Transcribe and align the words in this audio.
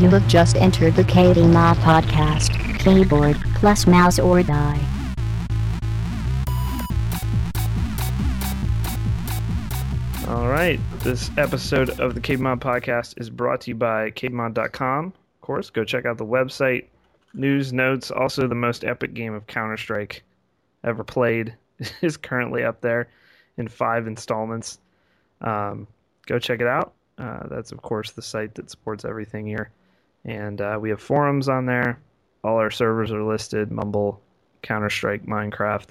You 0.00 0.10
have 0.10 0.26
just 0.26 0.56
entered 0.56 0.96
the 0.96 1.04
KB 1.04 1.52
Mod 1.52 1.76
Podcast. 1.76 2.50
Keyboard 2.80 3.36
plus 3.54 3.86
mouse 3.86 4.18
or 4.18 4.42
die. 4.42 4.80
All 10.26 10.48
right. 10.48 10.80
This 10.98 11.30
episode 11.38 12.00
of 12.00 12.16
the 12.16 12.20
KB 12.20 12.40
Mod 12.40 12.60
Podcast 12.60 13.20
is 13.20 13.30
brought 13.30 13.60
to 13.62 13.70
you 13.70 13.76
by 13.76 14.10
KBMod.com. 14.10 15.06
Of 15.06 15.40
course, 15.40 15.70
go 15.70 15.84
check 15.84 16.06
out 16.06 16.18
the 16.18 16.26
website, 16.26 16.86
news, 17.32 17.72
notes. 17.72 18.10
Also, 18.10 18.48
the 18.48 18.54
most 18.56 18.82
epic 18.82 19.14
game 19.14 19.32
of 19.32 19.46
Counter 19.46 19.76
Strike 19.76 20.24
ever 20.82 21.04
played 21.04 21.54
is 22.02 22.16
currently 22.16 22.64
up 22.64 22.80
there 22.80 23.06
in 23.58 23.68
five 23.68 24.08
installments. 24.08 24.80
Um, 25.40 25.86
go 26.26 26.40
check 26.40 26.60
it 26.60 26.66
out. 26.66 26.94
Uh, 27.16 27.46
that's, 27.46 27.70
of 27.70 27.80
course, 27.80 28.10
the 28.10 28.22
site 28.22 28.56
that 28.56 28.70
supports 28.70 29.04
everything 29.04 29.46
here. 29.46 29.70
And 30.24 30.60
uh, 30.60 30.78
we 30.80 30.90
have 30.90 31.00
forums 31.00 31.48
on 31.48 31.66
there. 31.66 32.00
All 32.42 32.56
our 32.56 32.70
servers 32.70 33.12
are 33.12 33.22
listed 33.22 33.70
Mumble, 33.70 34.20
Counter 34.62 34.90
Strike, 34.90 35.26
Minecraft. 35.26 35.88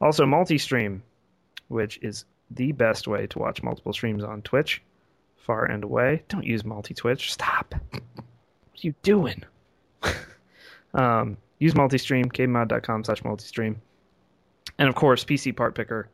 Also, 0.00 0.26
multi 0.26 0.58
stream, 0.58 1.02
which 1.68 1.98
is 2.02 2.24
the 2.50 2.72
best 2.72 3.06
way 3.06 3.26
to 3.26 3.38
watch 3.38 3.62
multiple 3.62 3.92
streams 3.92 4.22
on 4.22 4.42
Twitch, 4.42 4.82
far 5.36 5.64
and 5.64 5.84
away. 5.84 6.22
Don't 6.28 6.44
use 6.44 6.64
multi 6.64 6.94
Twitch. 6.94 7.32
Stop. 7.32 7.74
What 7.92 8.02
are 8.02 8.86
you 8.86 8.94
doing? 9.02 9.42
um, 10.94 11.36
use 11.58 11.74
multi-stream, 11.74 12.26
kbmod.com 12.26 13.04
slash 13.04 13.24
multi-stream. 13.24 13.80
And 14.78 14.88
of 14.88 14.94
course, 14.94 15.24
PC 15.24 15.56
Part 15.56 15.74
Picker, 15.74 16.08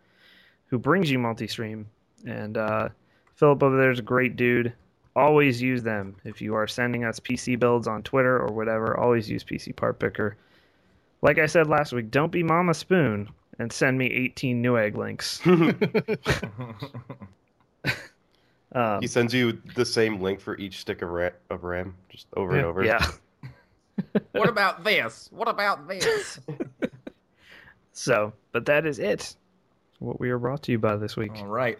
who 0.66 0.78
brings 0.78 1.10
you 1.10 1.18
multi-stream. 1.18 1.86
And 2.26 2.56
uh, 2.56 2.90
Philip 3.36 3.62
over 3.62 3.76
there 3.76 3.90
is 3.90 3.98
a 3.98 4.02
great 4.02 4.36
dude. 4.36 4.72
Always 5.16 5.60
use 5.60 5.82
them. 5.82 6.16
If 6.24 6.40
you 6.40 6.54
are 6.54 6.66
sending 6.68 7.04
us 7.04 7.18
PC 7.18 7.58
builds 7.58 7.88
on 7.88 8.02
Twitter 8.02 8.38
or 8.38 8.52
whatever, 8.52 8.96
always 8.96 9.28
use 9.28 9.42
PC 9.42 9.74
Part 9.74 9.98
Picker. 9.98 10.36
Like 11.22 11.38
I 11.38 11.46
said 11.46 11.66
last 11.66 11.92
week, 11.92 12.10
don't 12.10 12.30
be 12.32 12.42
Mama 12.42 12.74
Spoon 12.74 13.28
and 13.58 13.72
send 13.72 13.98
me 13.98 14.06
18 14.06 14.62
Newegg 14.62 14.96
links. 14.96 15.40
um, 18.72 19.00
He 19.00 19.06
sends 19.06 19.34
you 19.34 19.60
the 19.74 19.84
same 19.84 20.20
link 20.20 20.40
for 20.40 20.56
each 20.58 20.78
stick 20.80 21.02
of, 21.02 21.10
ra- 21.10 21.30
of 21.50 21.64
RAM, 21.64 21.94
just 22.08 22.26
over 22.36 22.56
and 22.56 22.64
over. 22.64 22.84
yeah. 22.84 23.04
What 24.32 24.48
about 24.48 24.82
this? 24.82 25.28
What 25.30 25.48
about 25.48 25.86
this? 25.88 26.40
So, 27.92 28.32
but 28.52 28.64
that 28.64 28.86
is 28.86 28.98
it. 28.98 29.36
What 29.98 30.18
we 30.20 30.30
are 30.30 30.38
brought 30.38 30.62
to 30.62 30.72
you 30.72 30.78
by 30.78 30.96
this 30.96 31.18
week. 31.18 31.32
All 31.36 31.46
right. 31.46 31.78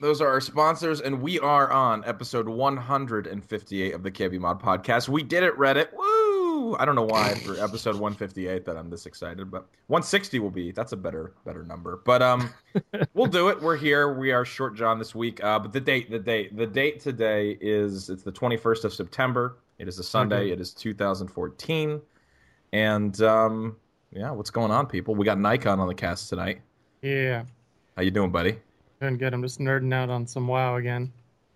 Those 0.00 0.22
are 0.22 0.28
our 0.28 0.40
sponsors, 0.40 1.02
and 1.02 1.20
we 1.20 1.38
are 1.40 1.70
on 1.70 2.02
episode 2.06 2.48
158 2.48 3.92
of 3.92 4.02
the 4.02 4.10
KB 4.10 4.38
Mod 4.38 4.62
Podcast. 4.62 5.10
We 5.10 5.22
did 5.22 5.42
it, 5.42 5.54
Reddit. 5.58 5.92
Woo! 5.92 6.74
I 6.78 6.86
don't 6.86 6.94
know 6.94 7.04
why 7.04 7.34
for 7.34 7.62
episode 7.62 7.96
158 7.96 8.64
that 8.64 8.78
I'm 8.78 8.88
this 8.88 9.04
excited, 9.04 9.50
but 9.50 9.68
160 9.88 10.38
will 10.38 10.50
be. 10.50 10.72
That's 10.72 10.92
a 10.92 10.96
better 10.96 11.34
better 11.44 11.64
number. 11.64 12.00
But 12.02 12.22
um, 12.22 12.48
we'll 13.14 13.26
do 13.26 13.50
it. 13.50 13.60
We're 13.60 13.76
here. 13.76 14.14
We 14.14 14.32
are 14.32 14.46
short 14.46 14.74
John 14.74 14.98
this 14.98 15.14
week. 15.14 15.44
Uh, 15.44 15.58
but 15.58 15.70
the 15.70 15.80
date, 15.80 16.10
the 16.10 16.18
date, 16.18 16.56
the 16.56 16.66
date 16.66 17.00
today 17.00 17.58
is 17.60 18.08
it's 18.08 18.22
the 18.22 18.32
21st 18.32 18.84
of 18.84 18.94
September. 18.94 19.58
It 19.78 19.86
is 19.86 19.98
a 19.98 20.02
Sunday. 20.02 20.48
It 20.50 20.62
is 20.62 20.72
2014, 20.72 22.00
and 22.72 23.20
um, 23.20 23.76
yeah, 24.12 24.30
what's 24.30 24.50
going 24.50 24.70
on, 24.70 24.86
people? 24.86 25.14
We 25.14 25.26
got 25.26 25.38
Nikon 25.38 25.78
on 25.78 25.88
the 25.88 25.94
cast 25.94 26.30
tonight. 26.30 26.62
Yeah, 27.02 27.44
How 27.96 28.02
you 28.02 28.10
doing, 28.10 28.30
buddy? 28.30 28.56
Doing 29.00 29.16
good. 29.16 29.32
I'm 29.32 29.42
just 29.42 29.58
nerding 29.58 29.92
out 29.94 30.10
on 30.10 30.26
some 30.26 30.46
WoW 30.46 30.76
again. 30.76 31.12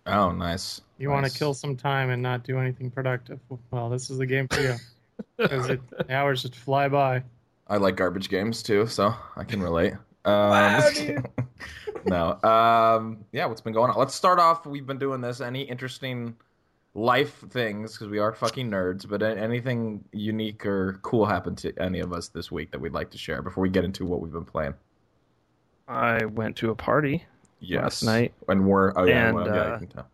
Oh, 0.07 0.31
nice. 0.31 0.81
You 0.97 1.09
want 1.09 1.25
to 1.25 1.37
kill 1.37 1.53
some 1.53 1.75
time 1.75 2.09
and 2.09 2.21
not 2.21 2.43
do 2.43 2.59
anything 2.59 2.89
productive? 2.91 3.39
Well, 3.71 3.89
this 3.89 4.09
is 4.09 4.17
the 4.17 4.25
game 4.25 4.47
for 4.47 4.61
you. 4.61 4.75
Because 5.37 5.67
the 5.67 5.79
hours 6.09 6.41
just 6.41 6.55
fly 6.55 6.89
by. 6.89 7.23
I 7.67 7.77
like 7.77 7.95
garbage 7.95 8.27
games 8.27 8.61
too, 8.61 8.85
so 8.85 9.13
I 9.37 9.43
can 9.45 9.61
relate. 9.61 9.93
Um, 10.25 10.81
no. 12.05 12.41
Um, 12.41 13.25
yeah, 13.31 13.45
what's 13.45 13.61
been 13.61 13.73
going 13.73 13.91
on? 13.91 13.97
Let's 13.97 14.15
start 14.15 14.39
off. 14.39 14.65
We've 14.65 14.87
been 14.87 14.97
doing 14.97 15.21
this. 15.21 15.39
Any 15.39 15.61
interesting 15.61 16.35
life 16.95 17.43
things 17.51 17.93
because 17.93 18.07
we 18.07 18.17
are 18.17 18.33
fucking 18.33 18.71
nerds, 18.71 19.07
but 19.07 19.21
anything 19.21 20.03
unique 20.11 20.65
or 20.65 20.99
cool 21.03 21.27
happened 21.27 21.59
to 21.59 21.73
any 21.79 21.99
of 21.99 22.11
us 22.11 22.29
this 22.29 22.51
week 22.51 22.71
that 22.71 22.81
we'd 22.81 22.91
like 22.91 23.11
to 23.11 23.19
share 23.19 23.43
before 23.43 23.61
we 23.61 23.69
get 23.69 23.83
into 23.83 24.03
what 24.03 24.19
we've 24.19 24.33
been 24.33 24.45
playing? 24.45 24.73
I 25.87 26.25
went 26.25 26.55
to 26.57 26.71
a 26.71 26.75
party 26.75 27.23
Yes. 27.67 27.83
last 27.83 28.03
night. 28.03 28.33
And 28.47 28.67
we're 28.67 28.93
oh 28.97 29.05
yeah, 29.05 29.27
And, 29.27 29.35
well, 29.35 29.47
yeah, 29.47 29.61
uh, 29.61 29.73
you 29.73 29.87
can 29.87 29.87
tell. 29.87 30.07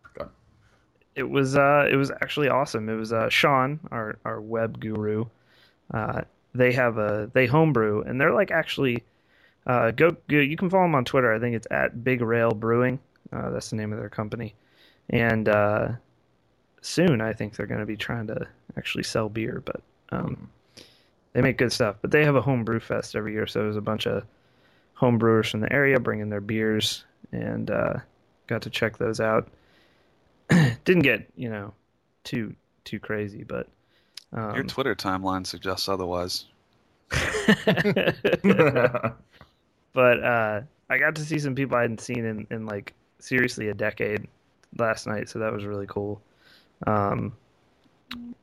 It 1.14 1.30
was 1.30 1.58
uh 1.58 1.88
it 1.92 1.98
was 1.98 2.10
actually 2.10 2.48
awesome. 2.48 2.88
It 2.88 2.96
was 2.96 3.12
uh 3.12 3.30
Sean, 3.30 3.80
our 3.92 4.18
our 4.24 4.40
web 4.40 4.80
guru. 4.80 5.26
Uh 5.94 6.22
they 6.56 6.72
have 6.72 6.98
a 6.98 7.30
they 7.34 7.48
homebrew 7.48 8.02
and 8.04 8.20
they're 8.20 8.34
like 8.34 8.52
actually 8.52 9.04
uh 9.68 9.92
go, 9.92 10.12
go 10.30 10.38
you 10.38 10.56
can 10.56 10.70
follow 10.70 10.84
them 10.84 10.96
on 10.96 11.06
Twitter. 11.06 11.34
I 11.34 11.40
think 11.40 11.56
it's 11.56 11.68
at 11.70 12.04
Big 12.04 12.22
Rail 12.22 12.52
Brewing. 12.52 13.00
Uh 13.34 13.50
that's 13.50 13.70
the 13.70 13.76
name 13.76 13.92
of 13.92 14.00
their 14.00 14.10
company. 14.10 14.56
And 15.10 15.50
uh 15.50 15.90
soon 16.82 17.20
I 17.20 17.34
think 17.34 17.56
they're 17.56 17.68
going 17.68 17.82
to 17.82 17.86
be 17.86 17.98
trying 17.98 18.28
to 18.28 18.48
actually 18.78 19.04
sell 19.04 19.28
beer, 19.28 19.62
but 19.66 19.82
um 20.12 20.50
they 21.34 21.42
make 21.42 21.58
good 21.58 21.74
stuff. 21.74 21.98
But 22.02 22.12
they 22.12 22.24
have 22.24 22.36
a 22.36 22.42
homebrew 22.42 22.80
fest 22.80 23.16
every 23.16 23.34
year, 23.34 23.48
so 23.48 23.60
there's 23.60 23.78
a 23.78 23.82
bunch 23.82 24.08
of 24.08 24.24
home 24.94 25.18
brewers 25.18 25.50
from 25.50 25.60
the 25.60 25.72
area 25.74 26.00
bringing 26.00 26.30
their 26.30 26.42
beers 26.42 27.06
and 27.32 27.70
uh 27.72 27.94
got 28.48 28.62
to 28.64 28.70
check 28.70 28.98
those 28.98 29.20
out. 29.20 29.48
Didn't 30.86 31.04
get, 31.04 31.30
you 31.36 31.50
know, 31.50 31.74
too 32.24 32.56
too 32.84 33.00
crazy, 33.00 33.44
but 33.44 33.68
um, 34.34 34.56
Your 34.56 34.64
Twitter 34.64 34.96
timeline 34.96 35.46
suggests 35.46 35.88
otherwise. 35.90 36.46
but 39.94 40.24
uh, 40.24 40.62
I 40.90 40.98
got 40.98 41.16
to 41.16 41.26
see 41.26 41.40
some 41.40 41.56
people 41.56 41.78
I 41.78 41.82
hadn't 41.82 42.02
seen 42.02 42.26
in, 42.26 42.48
in 42.50 42.66
like 42.66 42.94
seriously 43.20 43.70
a 43.70 43.74
decade 43.74 44.28
last 44.78 45.08
night, 45.08 45.30
so 45.30 45.40
that 45.40 45.52
was 45.52 45.66
really 45.66 45.88
cool. 45.88 46.22
Um, 46.88 47.34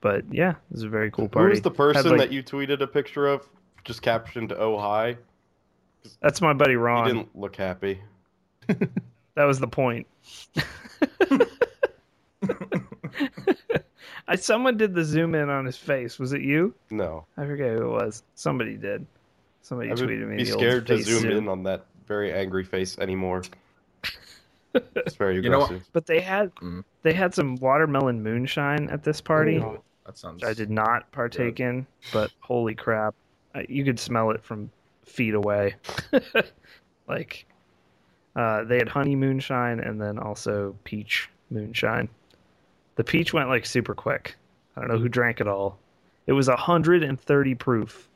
but 0.00 0.24
yeah, 0.30 0.50
it 0.50 0.72
was 0.72 0.82
a 0.82 0.88
very 0.88 1.10
cool 1.10 1.26
Who 1.26 1.30
party. 1.30 1.50
was 1.50 1.62
the 1.62 1.70
person 1.70 2.02
Had, 2.02 2.10
like- 2.12 2.28
that 2.28 2.32
you 2.32 2.42
tweeted 2.42 2.80
a 2.80 2.86
picture 2.86 3.26
of, 3.26 3.48
just 3.84 4.02
captioned 4.02 4.52
"Oh 4.52 4.78
hi"? 4.78 5.16
That's 6.20 6.40
my 6.40 6.52
buddy 6.52 6.76
Ron. 6.76 7.06
He 7.06 7.12
didn't 7.12 7.36
look 7.36 7.56
happy. 7.56 8.00
That 9.34 9.44
was 9.44 9.60
the 9.60 9.68
point. 9.68 10.06
I 14.26 14.34
someone 14.36 14.76
did 14.76 14.94
the 14.94 15.04
zoom 15.04 15.34
in 15.34 15.48
on 15.48 15.64
his 15.64 15.76
face. 15.76 16.18
Was 16.18 16.32
it 16.32 16.42
you? 16.42 16.74
No, 16.90 17.24
I 17.36 17.46
forget 17.46 17.72
who 17.72 17.84
it 17.84 17.90
was. 17.90 18.22
Somebody 18.34 18.76
did. 18.76 19.06
Somebody 19.62 19.90
I 19.90 19.94
tweeted 19.94 20.20
would 20.20 20.28
me 20.30 20.36
be 20.38 20.44
the 20.44 20.52
old 20.52 20.60
scared 20.60 20.86
to 20.88 20.96
face 20.96 21.06
zoom 21.06 21.30
in 21.30 21.48
on 21.48 21.62
that 21.64 21.86
very 22.06 22.32
angry 22.32 22.64
face 22.64 22.98
anymore. 22.98 23.42
It's 24.74 25.16
very 25.16 25.36
You 25.36 25.48
know. 25.48 25.80
But 25.92 26.06
they 26.06 26.20
had 26.20 26.54
Mm. 26.56 26.84
they 27.02 27.12
had 27.14 27.34
some 27.34 27.56
watermelon 27.56 28.22
moonshine 28.22 28.90
at 28.90 29.02
this 29.02 29.20
party. 29.20 29.58
Oh, 29.58 29.82
That 30.04 30.18
sounds. 30.18 30.42
which 30.42 30.50
I 30.50 30.52
did 30.52 30.70
not 30.70 31.10
partake 31.10 31.58
in, 31.58 31.86
but 32.12 32.30
holy 32.40 32.74
crap, 32.74 33.14
you 33.68 33.82
could 33.84 33.98
smell 33.98 34.30
it 34.30 34.42
from 34.42 34.70
feet 35.04 35.34
away. 35.34 35.74
like, 37.08 37.46
uh, 38.38 38.62
they 38.64 38.78
had 38.78 38.88
honey 38.88 39.16
moonshine 39.16 39.80
and 39.80 40.00
then 40.00 40.18
also 40.18 40.74
peach 40.84 41.28
moonshine. 41.50 42.08
The 42.96 43.02
peach 43.04 43.32
went 43.32 43.48
like 43.48 43.66
super 43.66 43.94
quick. 43.94 44.36
I 44.76 44.80
don't 44.80 44.90
know 44.90 44.98
who 44.98 45.08
drank 45.08 45.40
it 45.40 45.48
all. 45.48 45.76
It 46.28 46.32
was 46.32 46.48
130 46.48 47.54
proof. 47.56 48.08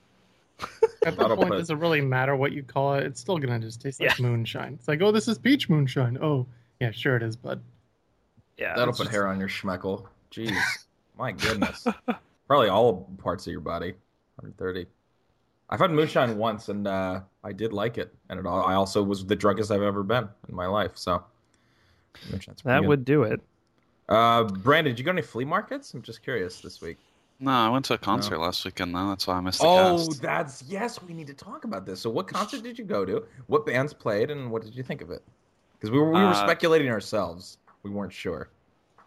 At 1.05 1.17
that 1.17 1.17
point, 1.17 1.49
put- 1.51 1.59
does 1.59 1.71
it 1.71 1.77
really 1.79 2.01
matter 2.01 2.37
what 2.37 2.53
you 2.53 2.63
call 2.63 2.95
it? 2.95 3.05
It's 3.05 3.21
still 3.21 3.39
gonna 3.39 3.59
just 3.59 3.81
taste 3.83 4.01
like 4.01 4.17
Yeah. 4.19 4.25
moonshine. 4.27 4.75
It's 4.75 4.87
like, 4.87 5.03
oh, 5.03 5.11
this 5.11 5.27
is 5.27 5.39
peach 5.39 5.69
moonshine. 5.69 6.19
Oh, 6.23 6.47
yeah, 6.81 6.93
sure 6.93 7.17
it 7.17 7.23
is, 7.25 7.35
bud. 7.35 7.61
Yeah, 8.59 8.75
That'll 8.77 8.93
put 8.95 9.05
just- 9.05 9.11
hair 9.11 9.27
on 9.27 9.41
your 9.41 9.49
schmeckle. 9.49 10.07
Jeez. 10.31 10.57
My 11.19 11.33
goodness. 11.33 11.87
Probably 12.47 12.69
all 12.69 13.09
parts 13.19 13.47
of 13.47 13.51
your 13.51 13.61
body. 13.61 13.93
130. 14.37 14.87
I've 15.73 15.81
had 15.81 15.91
moonshine 15.91 16.37
once 16.37 16.69
and 16.69 16.87
uh, 16.87 17.21
I 17.43 17.53
did 17.53 17.73
like 17.73 17.97
it. 17.97 18.15
And 18.29 18.39
it 18.39 18.47
I 18.47 18.75
also 18.75 19.03
was 19.03 19.25
the 19.25 19.35
drunkest 19.35 19.71
I've 19.71 19.81
ever 19.83 20.03
been 20.03 20.29
in 20.51 20.55
my 20.55 20.67
life. 20.67 20.93
So 20.95 21.25
moonshine's 22.31 22.61
pretty 22.61 22.75
That 22.77 22.81
good. 22.83 22.89
would 22.89 23.05
do 23.07 23.23
it. 23.23 23.41
Uh, 24.07 24.45
Brandon, 24.45 24.93
did 24.93 24.99
you 24.99 25.05
go 25.07 25.13
to 25.13 25.17
any 25.19 25.23
flea 25.27 25.47
markets? 25.47 25.95
I'm 25.95 26.03
just 26.03 26.23
curious 26.23 26.61
this 26.61 26.83
week. 26.83 26.99
No, 27.41 27.51
I 27.53 27.71
went 27.71 27.87
to 27.87 27.95
a 27.95 27.99
concert 27.99 28.39
last 28.39 28.63
weekend 28.67 28.95
though. 28.95 29.09
That's 29.09 29.27
why 29.27 29.35
I 29.37 29.41
missed 29.41 29.61
the 29.63 29.67
Oh, 29.67 29.97
cast. 29.97 30.21
that's 30.23 30.63
yes. 30.69 31.03
We 31.03 31.15
need 31.15 31.27
to 31.29 31.35
talk 31.35 31.65
about 31.65 31.87
this. 31.87 32.01
So, 32.01 32.11
what 32.11 32.29
concert 32.29 32.63
did 32.63 32.79
you 32.79 32.85
go 32.85 33.05
to? 33.07 33.25
What 33.47 33.65
bands 33.65 33.95
played, 33.95 34.31
and 34.31 34.51
what 34.51 34.63
did 34.63 34.77
you 34.77 34.83
think 34.83 35.01
of 35.01 35.11
it? 35.11 35.23
Because 35.73 35.91
we 35.91 35.99
were 35.99 36.07
we 36.13 36.21
were 36.21 36.27
Uh, 36.27 36.35
speculating 36.35 36.89
ourselves. 36.91 37.57
We 37.83 37.91
weren't 37.91 38.13
sure. 38.13 38.51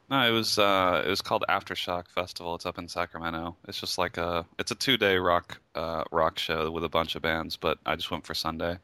No, 0.09 0.21
it 0.21 0.31
was 0.31 0.59
uh, 0.59 1.01
it 1.05 1.09
was 1.09 1.21
called 1.21 1.43
Aftershock 1.49 2.07
Festival. 2.09 2.53
It's 2.55 2.65
up 2.65 2.77
in 2.77 2.87
Sacramento. 2.87 3.55
It's 3.67 3.79
just 3.79 3.97
like 3.97 4.17
a 4.17 4.45
it's 4.59 4.71
a 4.71 4.75
two 4.75 4.97
day 4.97 5.17
rock 5.17 5.59
uh, 5.73 6.03
rock 6.11 6.37
show 6.37 6.69
with 6.69 6.83
a 6.83 6.89
bunch 6.89 7.15
of 7.15 7.21
bands. 7.21 7.57
But 7.57 7.79
I 7.85 7.95
just 7.95 8.11
went 8.11 8.25
for 8.25 8.35
Sunday. 8.35 8.77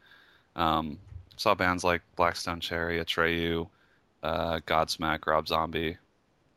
Um, 0.56 0.98
saw 1.38 1.54
bands 1.54 1.84
like 1.84 2.02
Black 2.16 2.36
Stone 2.36 2.60
Cherry, 2.60 3.00
Atreyu, 3.00 3.68
uh, 4.24 4.60
Godsmack, 4.66 5.28
Rob 5.28 5.48
Zombie, 5.48 5.98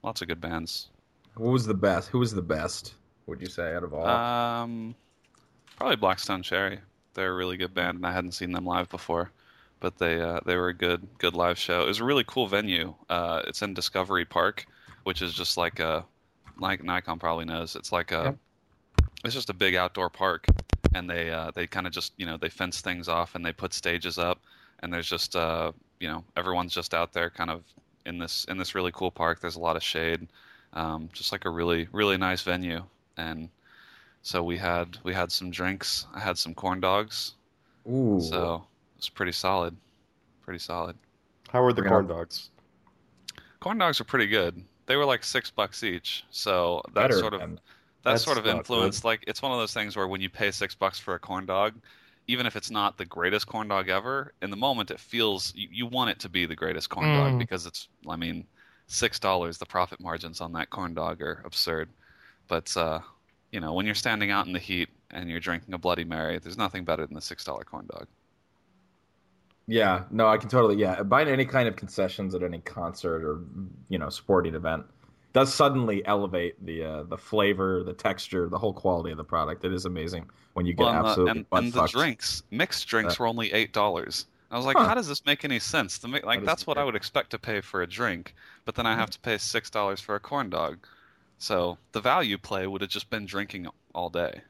lots 0.02 0.22
of 0.22 0.28
good 0.28 0.40
bands. 0.40 0.88
Who 1.34 1.50
was 1.50 1.66
the 1.66 1.74
best? 1.74 2.08
Who 2.08 2.18
was 2.20 2.32
the 2.32 2.42
best? 2.42 2.94
Would 3.26 3.40
you 3.40 3.48
say 3.48 3.74
out 3.74 3.84
of 3.84 3.92
all? 3.92 4.06
Um, 4.06 4.94
probably 5.76 5.96
Black 5.96 6.18
Stone 6.18 6.42
Cherry. 6.42 6.78
They're 7.14 7.32
a 7.32 7.34
really 7.34 7.56
good 7.56 7.74
band, 7.74 7.96
and 7.96 8.06
I 8.06 8.12
hadn't 8.12 8.32
seen 8.32 8.52
them 8.52 8.66
live 8.66 8.88
before, 8.88 9.30
but 9.84 9.98
they 9.98 10.18
uh, 10.18 10.40
they 10.46 10.56
were 10.56 10.68
a 10.68 10.74
good 10.74 11.06
good 11.18 11.34
live 11.34 11.58
show. 11.58 11.82
It 11.82 11.86
was 11.88 12.00
a 12.00 12.04
really 12.04 12.24
cool 12.26 12.46
venue. 12.46 12.94
Uh, 13.10 13.42
it's 13.46 13.60
in 13.60 13.74
Discovery 13.74 14.24
Park, 14.24 14.64
which 15.02 15.20
is 15.20 15.34
just 15.34 15.58
like 15.58 15.78
a 15.78 16.06
like 16.58 16.82
Nikon 16.82 17.18
probably 17.18 17.44
knows. 17.44 17.76
It's 17.76 17.92
like 17.92 18.10
a 18.10 18.22
Yep. 18.24 18.38
it's 19.26 19.34
just 19.34 19.50
a 19.50 19.52
big 19.52 19.74
outdoor 19.74 20.08
park, 20.08 20.46
and 20.94 21.08
they 21.08 21.30
uh, 21.30 21.50
they 21.54 21.66
kind 21.66 21.86
of 21.86 21.92
just 21.92 22.14
you 22.16 22.24
know 22.24 22.38
they 22.38 22.48
fence 22.48 22.80
things 22.80 23.08
off 23.08 23.34
and 23.34 23.44
they 23.44 23.52
put 23.52 23.74
stages 23.74 24.16
up, 24.16 24.40
and 24.80 24.90
there's 24.90 25.06
just 25.06 25.36
uh, 25.36 25.70
you 26.00 26.08
know 26.08 26.24
everyone's 26.34 26.72
just 26.72 26.94
out 26.94 27.12
there 27.12 27.28
kind 27.28 27.50
of 27.50 27.62
in 28.06 28.16
this 28.16 28.46
in 28.48 28.56
this 28.56 28.74
really 28.74 28.92
cool 28.92 29.10
park. 29.10 29.42
There's 29.42 29.56
a 29.56 29.60
lot 29.60 29.76
of 29.76 29.82
shade, 29.82 30.28
um, 30.72 31.10
just 31.12 31.30
like 31.30 31.44
a 31.44 31.50
really 31.50 31.88
really 31.92 32.16
nice 32.16 32.40
venue, 32.40 32.82
and 33.18 33.50
so 34.22 34.42
we 34.42 34.56
had 34.56 34.96
we 35.02 35.12
had 35.12 35.30
some 35.30 35.50
drinks. 35.50 36.06
I 36.14 36.20
had 36.20 36.38
some 36.38 36.54
corn 36.54 36.80
dogs, 36.80 37.34
Ooh. 37.86 38.18
so 38.18 38.64
it 39.04 39.10
was 39.10 39.14
pretty 39.14 39.32
solid, 39.32 39.76
pretty 40.42 40.58
solid. 40.58 40.96
How 41.50 41.62
were 41.62 41.72
the 41.72 41.82
We're 41.82 41.88
corn 41.88 42.06
gonna- 42.06 42.20
dogs? 42.20 42.50
Corn 43.60 43.78
dogs 43.78 44.00
are 44.00 44.04
pretty 44.04 44.26
good. 44.26 44.64
They 44.86 44.96
were 44.96 45.04
like 45.04 45.24
six 45.24 45.50
bucks 45.50 45.82
each, 45.82 46.24
so 46.30 46.82
that 46.88 46.94
better 46.94 47.18
sort 47.18 47.34
of 47.34 47.40
than- 47.40 47.54
that 48.02 48.10
That's 48.12 48.24
sort 48.24 48.36
of 48.38 48.44
not 48.44 48.56
influence 48.56 49.02
like 49.04 49.24
it's 49.26 49.40
one 49.40 49.50
of 49.52 49.58
those 49.58 49.72
things 49.72 49.96
where 49.96 50.06
when 50.08 50.20
you 50.20 50.28
pay 50.28 50.50
six 50.50 50.74
bucks 50.74 50.98
for 50.98 51.14
a 51.14 51.18
corn 51.18 51.46
dog 51.46 51.74
even 52.26 52.44
if 52.46 52.54
it's 52.56 52.70
not 52.70 52.98
the 52.98 53.04
greatest 53.06 53.46
corn 53.46 53.66
dog 53.68 53.88
ever 53.88 54.34
in 54.42 54.50
the 54.50 54.56
moment 54.58 54.90
it 54.90 55.00
feels 55.00 55.54
you, 55.56 55.68
you 55.72 55.86
want 55.86 56.10
it 56.10 56.18
to 56.18 56.28
be 56.28 56.44
the 56.44 56.54
greatest 56.54 56.90
corn 56.90 57.06
dog 57.06 57.32
Mm. 57.32 57.38
because 57.38 57.64
it's 57.64 57.88
i 58.06 58.14
mean 58.14 58.46
six 58.88 59.18
dollars 59.18 59.56
the 59.56 59.64
profit 59.64 60.00
margins 60.00 60.42
on 60.42 60.52
that 60.52 60.68
corn 60.68 60.92
dog 60.92 61.22
are 61.22 61.40
absurd 61.46 61.88
but 62.46 62.76
uh 62.76 63.00
you 63.52 63.60
know 63.60 63.72
when 63.72 63.86
you're 63.86 63.94
standing 63.94 64.30
out 64.30 64.46
in 64.46 64.52
the 64.52 64.58
heat 64.58 64.90
and 65.12 65.30
you're 65.30 65.40
drinking 65.40 65.72
a 65.72 65.78
bloody 65.78 66.04
mary 66.04 66.38
there's 66.38 66.58
nothing 66.58 66.84
better 66.84 67.06
than 67.06 67.14
the 67.14 67.22
six 67.22 67.42
dollar 67.42 67.64
corn 67.64 67.86
dog 67.90 68.06
Yeah, 69.66 70.04
no, 70.10 70.26
I 70.28 70.36
can 70.36 70.48
totally. 70.48 70.76
Yeah, 70.76 71.02
buying 71.02 71.28
any 71.28 71.46
kind 71.46 71.68
of 71.68 71.76
concessions 71.76 72.34
at 72.34 72.42
any 72.42 72.58
concert 72.58 73.24
or 73.24 73.40
you 73.88 73.98
know 73.98 74.10
sporting 74.10 74.54
event 74.54 74.84
does 75.32 75.52
suddenly 75.52 76.04
elevate 76.06 76.64
the 76.64 76.84
uh, 76.84 77.02
the 77.04 77.16
flavor, 77.18 77.82
the 77.82 77.94
texture, 77.94 78.48
the 78.48 78.58
whole 78.58 78.74
quality 78.74 79.10
of 79.10 79.16
the 79.16 79.24
product. 79.24 79.64
It 79.64 79.72
is 79.72 79.86
amazing 79.86 80.28
when 80.52 80.66
you 80.66 80.74
get 80.74 80.84
Well, 80.84 80.92
the- 80.92 80.98
absolutely 81.08 81.46
and, 81.52 81.64
and 81.64 81.72
the 81.72 81.86
drinks 81.86 82.42
mixed 82.50 82.86
drinks 82.86 83.14
Uh, 83.14 83.22
were 83.22 83.26
only 83.26 83.52
eight 83.52 83.72
dollars 83.72 84.26
i 84.50 84.56
was 84.56 84.64
like 84.66 84.76
Huh. 84.76 84.86
how 84.88 84.94
does 84.94 85.08
this 85.08 85.24
make 85.26 85.44
any 85.44 85.58
sense 85.58 85.98
to 85.98 86.06
me 86.06 86.20
like 86.22 86.40
does 86.40 86.46
that's 86.46 86.66
what 86.66 86.78
i 86.78 86.84
would 86.84 86.94
expect 86.94 87.30
to 87.30 87.38
pay 87.40 87.60
for 87.60 87.82
a 87.82 87.86
drink 87.88 88.34
but 88.64 88.76
then 88.76 88.86
i 88.86 88.94
have 88.94 89.10
to 89.10 89.18
pay 89.18 89.36
six 89.36 89.68
dollars 89.68 90.00
for 90.00 90.14
a 90.14 90.20
corn 90.20 90.48
dog 90.50 90.86
so 91.38 91.76
the 91.90 92.00
value 92.00 92.38
play 92.38 92.66
would 92.68 92.82
have 92.82 92.90
just 92.90 93.10
been 93.10 93.26
drinking 93.26 93.66
all 93.94 94.10
day 94.10 94.42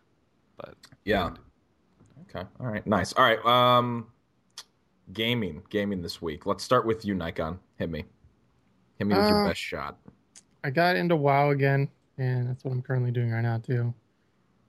but 0.59 0.75
Yeah. 1.05 1.31
Okay. 2.29 2.47
All 2.61 2.67
right. 2.67 2.87
Nice. 2.87 3.13
All 3.15 3.25
right. 3.25 3.45
Um, 3.47 4.07
gaming, 5.13 5.63
gaming 5.71 6.03
this 6.03 6.23
week. 6.23 6.47
Let's 6.47 6.65
start 6.65 6.87
with 6.87 7.05
you, 7.05 7.15
Nikon. 7.15 7.59
Hit 7.77 7.91
me. 7.91 8.05
Hit 8.99 9.07
me 9.07 9.17
with 9.17 9.29
your 9.29 9.45
Uh, 9.45 9.49
best 9.49 9.61
shot. 9.61 9.99
I 10.63 10.71
got 10.71 10.97
into 10.97 11.17
WoW 11.17 11.51
again, 11.51 11.89
and 12.19 12.49
that's 12.49 12.65
what 12.65 12.73
I'm 12.73 12.83
currently 12.83 13.11
doing 13.11 13.31
right 13.31 13.43
now 13.43 13.59
too. 13.59 13.93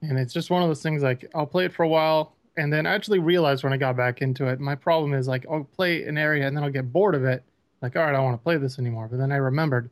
And 0.01 0.19
it's 0.19 0.33
just 0.33 0.49
one 0.49 0.61
of 0.61 0.67
those 0.67 0.83
things 0.83 1.01
like 1.01 1.29
I'll 1.33 1.47
play 1.47 1.65
it 1.65 1.73
for 1.73 1.83
a 1.83 1.87
while, 1.87 2.35
and 2.57 2.71
then 2.71 2.85
I 2.85 2.93
actually 2.93 3.19
realized 3.19 3.63
when 3.63 3.73
I 3.73 3.77
got 3.77 3.95
back 3.95 4.21
into 4.21 4.47
it, 4.47 4.59
my 4.59 4.75
problem 4.75 5.13
is 5.13 5.27
like 5.27 5.45
I'll 5.49 5.63
play 5.63 6.03
an 6.03 6.17
area 6.17 6.47
and 6.47 6.55
then 6.55 6.63
I'll 6.63 6.69
get 6.69 6.91
bored 6.91 7.15
of 7.15 7.23
it. 7.23 7.43
Like, 7.81 7.95
all 7.95 8.03
right, 8.03 8.09
I 8.09 8.13
don't 8.13 8.23
want 8.25 8.39
to 8.39 8.43
play 8.43 8.57
this 8.57 8.79
anymore. 8.79 9.07
But 9.09 9.17
then 9.17 9.31
I 9.31 9.37
remembered 9.37 9.89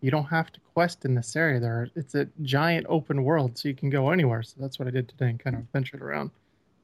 you 0.00 0.10
don't 0.10 0.24
have 0.24 0.52
to 0.52 0.60
quest 0.74 1.04
in 1.04 1.14
this 1.14 1.34
area. 1.34 1.58
There, 1.60 1.88
it's 1.96 2.14
a 2.14 2.28
giant 2.42 2.86
open 2.88 3.24
world, 3.24 3.58
so 3.58 3.68
you 3.68 3.74
can 3.74 3.90
go 3.90 4.10
anywhere. 4.10 4.42
So 4.42 4.56
that's 4.58 4.78
what 4.78 4.86
I 4.88 4.90
did 4.90 5.08
today 5.08 5.30
and 5.30 5.40
kind 5.40 5.56
of 5.56 5.62
ventured 5.72 6.02
around. 6.02 6.30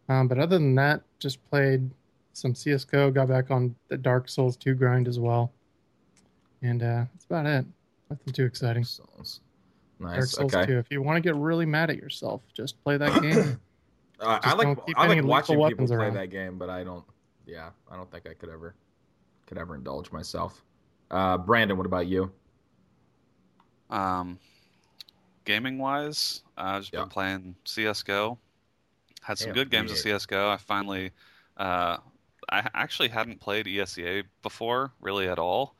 Um, 0.08 0.28
but 0.28 0.38
other 0.38 0.58
than 0.58 0.74
that, 0.74 1.02
just 1.18 1.42
played 1.48 1.90
some 2.36 2.54
CS:GO. 2.54 3.10
Got 3.10 3.28
back 3.28 3.50
on 3.50 3.74
the 3.88 3.96
Dark 3.96 4.28
Souls 4.28 4.56
2 4.56 4.74
grind 4.74 5.08
as 5.08 5.18
well, 5.18 5.52
and 6.62 6.82
uh, 6.82 7.04
that's 7.12 7.24
about 7.24 7.46
it. 7.46 7.64
Nothing 8.10 8.32
too 8.32 8.44
exciting. 8.44 8.84
Souls. 8.84 9.40
Dark 10.00 10.24
Souls 10.24 10.54
Okay. 10.54 10.66
2. 10.66 10.78
If 10.78 10.86
you 10.90 11.00
want 11.02 11.16
to 11.16 11.20
get 11.20 11.34
really 11.36 11.64
mad 11.66 11.88
at 11.90 11.96
yourself, 11.96 12.42
just 12.54 12.82
play 12.84 12.96
that 12.96 13.20
game. 13.22 13.58
Uh, 14.20 14.38
I 14.44 14.52
like 14.54 14.86
keep 14.86 14.96
I 14.96 15.06
any 15.06 15.16
like 15.20 15.24
watching 15.28 15.62
people 15.66 15.86
play 15.88 15.96
around. 15.96 16.14
that 16.14 16.30
game, 16.30 16.56
but 16.56 16.70
I 16.70 16.84
don't. 16.84 17.04
Yeah, 17.46 17.70
I 17.90 17.96
don't 17.96 18.08
think 18.12 18.28
I 18.28 18.32
could 18.34 18.48
ever 18.48 18.76
could 19.46 19.58
ever 19.58 19.74
indulge 19.74 20.12
myself. 20.12 20.62
Uh, 21.10 21.36
Brandon, 21.36 21.76
what 21.76 21.84
about 21.84 22.06
you? 22.06 22.30
um 23.90 24.38
gaming 25.44 25.78
wise 25.78 26.42
i've 26.56 26.82
just 26.82 26.92
Yeah. 26.92 27.00
been 27.00 27.08
playing 27.10 27.54
csgo 27.66 28.38
had 29.20 29.36
some 29.36 29.48
Damn, 29.48 29.54
good 29.54 29.70
games 29.70 29.90
of 29.90 29.98
csgo 29.98 30.48
i 30.48 30.56
finally 30.56 31.10
uh 31.58 31.98
i 32.54 32.68
actually 32.74 33.08
hadn't 33.08 33.40
played 33.40 33.66
esea 33.66 34.24
before 34.42 34.92
really 35.00 35.28
at 35.28 35.38
all. 35.38 35.74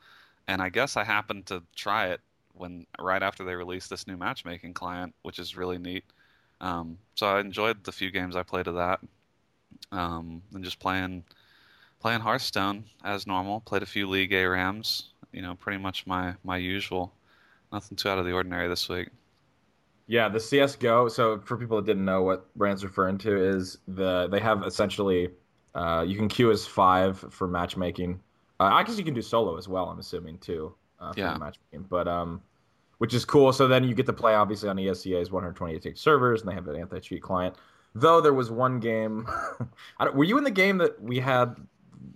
And 0.47 0.61
i 0.61 0.69
guess 0.69 0.97
i 0.97 1.03
happened 1.03 1.45
to 1.47 1.63
try 1.75 2.07
it 2.07 2.21
when 2.53 2.85
right 2.99 3.23
after 3.23 3.43
they 3.43 3.55
released 3.55 3.89
this 3.89 4.07
new 4.07 4.17
matchmaking 4.17 4.73
client 4.73 5.13
which 5.23 5.39
is 5.39 5.57
really 5.57 5.77
neat. 5.77 6.03
Um, 6.61 6.97
so 7.15 7.27
i 7.27 7.39
enjoyed 7.39 7.83
the 7.83 7.91
few 7.91 8.11
games 8.11 8.35
i 8.35 8.43
played 8.43 8.67
of 8.67 8.75
that. 8.75 8.99
Um, 9.91 10.41
and 10.53 10.63
just 10.63 10.79
playing 10.79 11.23
playing 11.99 12.21
hearthstone 12.21 12.85
as 13.03 13.27
normal. 13.27 13.61
Played 13.61 13.83
a 13.83 13.87
few 13.87 14.07
league 14.07 14.31
arams 14.31 15.05
you 15.33 15.41
know 15.41 15.55
pretty 15.55 15.77
much 15.77 16.07
my 16.07 16.35
my 16.43 16.57
usual. 16.57 17.13
Nothing 17.71 17.97
too 17.97 18.09
out 18.09 18.19
of 18.19 18.25
the 18.25 18.31
ordinary 18.31 18.67
this 18.67 18.87
week. 18.87 19.09
Yeah, 20.07 20.29
the 20.29 20.39
CS:GO. 20.39 21.09
So 21.09 21.39
for 21.39 21.57
people 21.57 21.77
that 21.77 21.85
didn't 21.85 22.05
know 22.05 22.21
what 22.23 22.53
Brand's 22.55 22.83
referring 22.83 23.17
to 23.19 23.35
is 23.37 23.79
the 23.87 24.27
they 24.27 24.39
have 24.39 24.63
essentially 24.63 25.31
uh, 25.75 26.03
you 26.07 26.15
can 26.17 26.27
queue 26.27 26.49
as 26.51 26.65
five 26.65 27.19
for 27.29 27.47
matchmaking. 27.47 28.19
Uh, 28.59 28.63
I 28.73 28.83
guess 28.83 28.97
you 28.97 29.03
can 29.03 29.13
do 29.13 29.21
solo 29.21 29.57
as 29.57 29.67
well. 29.67 29.85
I'm 29.89 29.99
assuming 29.99 30.37
too 30.39 30.73
uh, 30.99 31.13
for 31.13 31.19
Yeah. 31.19 31.37
matchmaking, 31.37 31.85
but 31.89 32.07
um, 32.07 32.41
which 32.97 33.13
is 33.13 33.25
cool. 33.25 33.51
So 33.53 33.67
then 33.67 33.83
you 33.83 33.93
get 33.93 34.05
to 34.07 34.13
play 34.13 34.33
obviously 34.33 34.69
on 34.69 34.79
E 34.79 34.85
ESEA's 34.87 35.31
128 35.31 35.97
servers, 35.97 36.41
and 36.41 36.49
they 36.49 36.55
have 36.55 36.67
an 36.67 36.77
anti-cheat 36.77 37.21
client. 37.21 37.55
Though 37.93 38.21
there 38.21 38.33
was 38.33 38.49
one 38.49 38.79
game, 38.79 39.27
I 39.99 40.05
don't, 40.05 40.15
were 40.15 40.23
you 40.23 40.37
in 40.37 40.43
the 40.43 40.51
game 40.51 40.77
that 40.79 41.01
we 41.01 41.19
had 41.19 41.55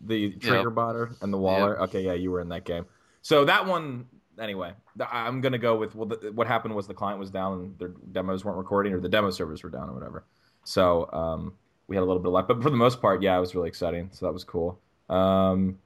the 0.06 0.32
trigger 0.36 0.72
botter 0.72 1.22
and 1.22 1.32
the 1.34 1.38
waller? 1.38 1.76
Okay, 1.84 2.02
yeah, 2.02 2.14
you 2.14 2.32
were 2.32 2.40
in 2.42 2.50
that 2.50 2.64
game. 2.66 2.86
So 3.22 3.44
that 3.46 3.66
one, 3.66 4.08
anyway, 4.40 4.72
I'm 5.12 5.42
gonna 5.42 5.58
go 5.58 5.76
with 5.76 5.96
well. 5.96 6.06
The, 6.08 6.32
what 6.32 6.48
happened 6.48 6.74
was 6.76 6.88
the 6.88 6.94
client 6.94 7.20
was 7.20 7.30
down, 7.30 7.54
and 7.54 7.78
their 7.78 7.90
demos 8.14 8.46
weren't 8.46 8.58
recording, 8.58 8.94
or 8.94 9.00
the 9.02 9.10
demo 9.10 9.30
servers 9.32 9.64
were 9.64 9.70
down, 9.70 9.90
or 9.90 9.94
whatever. 9.94 10.24
So 10.64 11.10
um, 11.12 11.54
we 11.90 11.96
had 11.96 12.04
a 12.04 12.06
little 12.06 12.22
bit 12.22 12.28
of 12.28 12.34
luck, 12.34 12.48
but 12.48 12.62
for 12.62 12.70
the 12.70 12.78
most 12.78 13.02
part, 13.02 13.22
yeah, 13.22 13.36
it 13.36 13.40
was 13.40 13.56
really 13.56 13.68
exciting. 13.68 14.10
So 14.14 14.26
that 14.28 14.32
was 14.32 14.44
cool. 14.44 14.80
Um, 15.10 15.78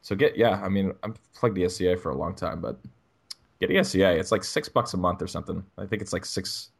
so 0.00 0.14
get 0.14 0.36
yeah, 0.36 0.60
I 0.62 0.68
mean, 0.68 0.94
I've 1.02 1.18
played 1.34 1.54
the 1.54 1.64
ESEA 1.64 2.00
for 2.00 2.10
a 2.10 2.16
long 2.16 2.34
time, 2.34 2.60
but 2.60 2.78
get 3.60 3.68
ESEA. 3.68 4.18
It's 4.18 4.32
like 4.32 4.44
six 4.44 4.68
bucks 4.68 4.94
a 4.94 4.96
month 4.96 5.20
or 5.20 5.26
something. 5.26 5.62
I 5.76 5.86
think 5.86 6.00
it's 6.00 6.12
like 6.12 6.24
six. 6.24 6.70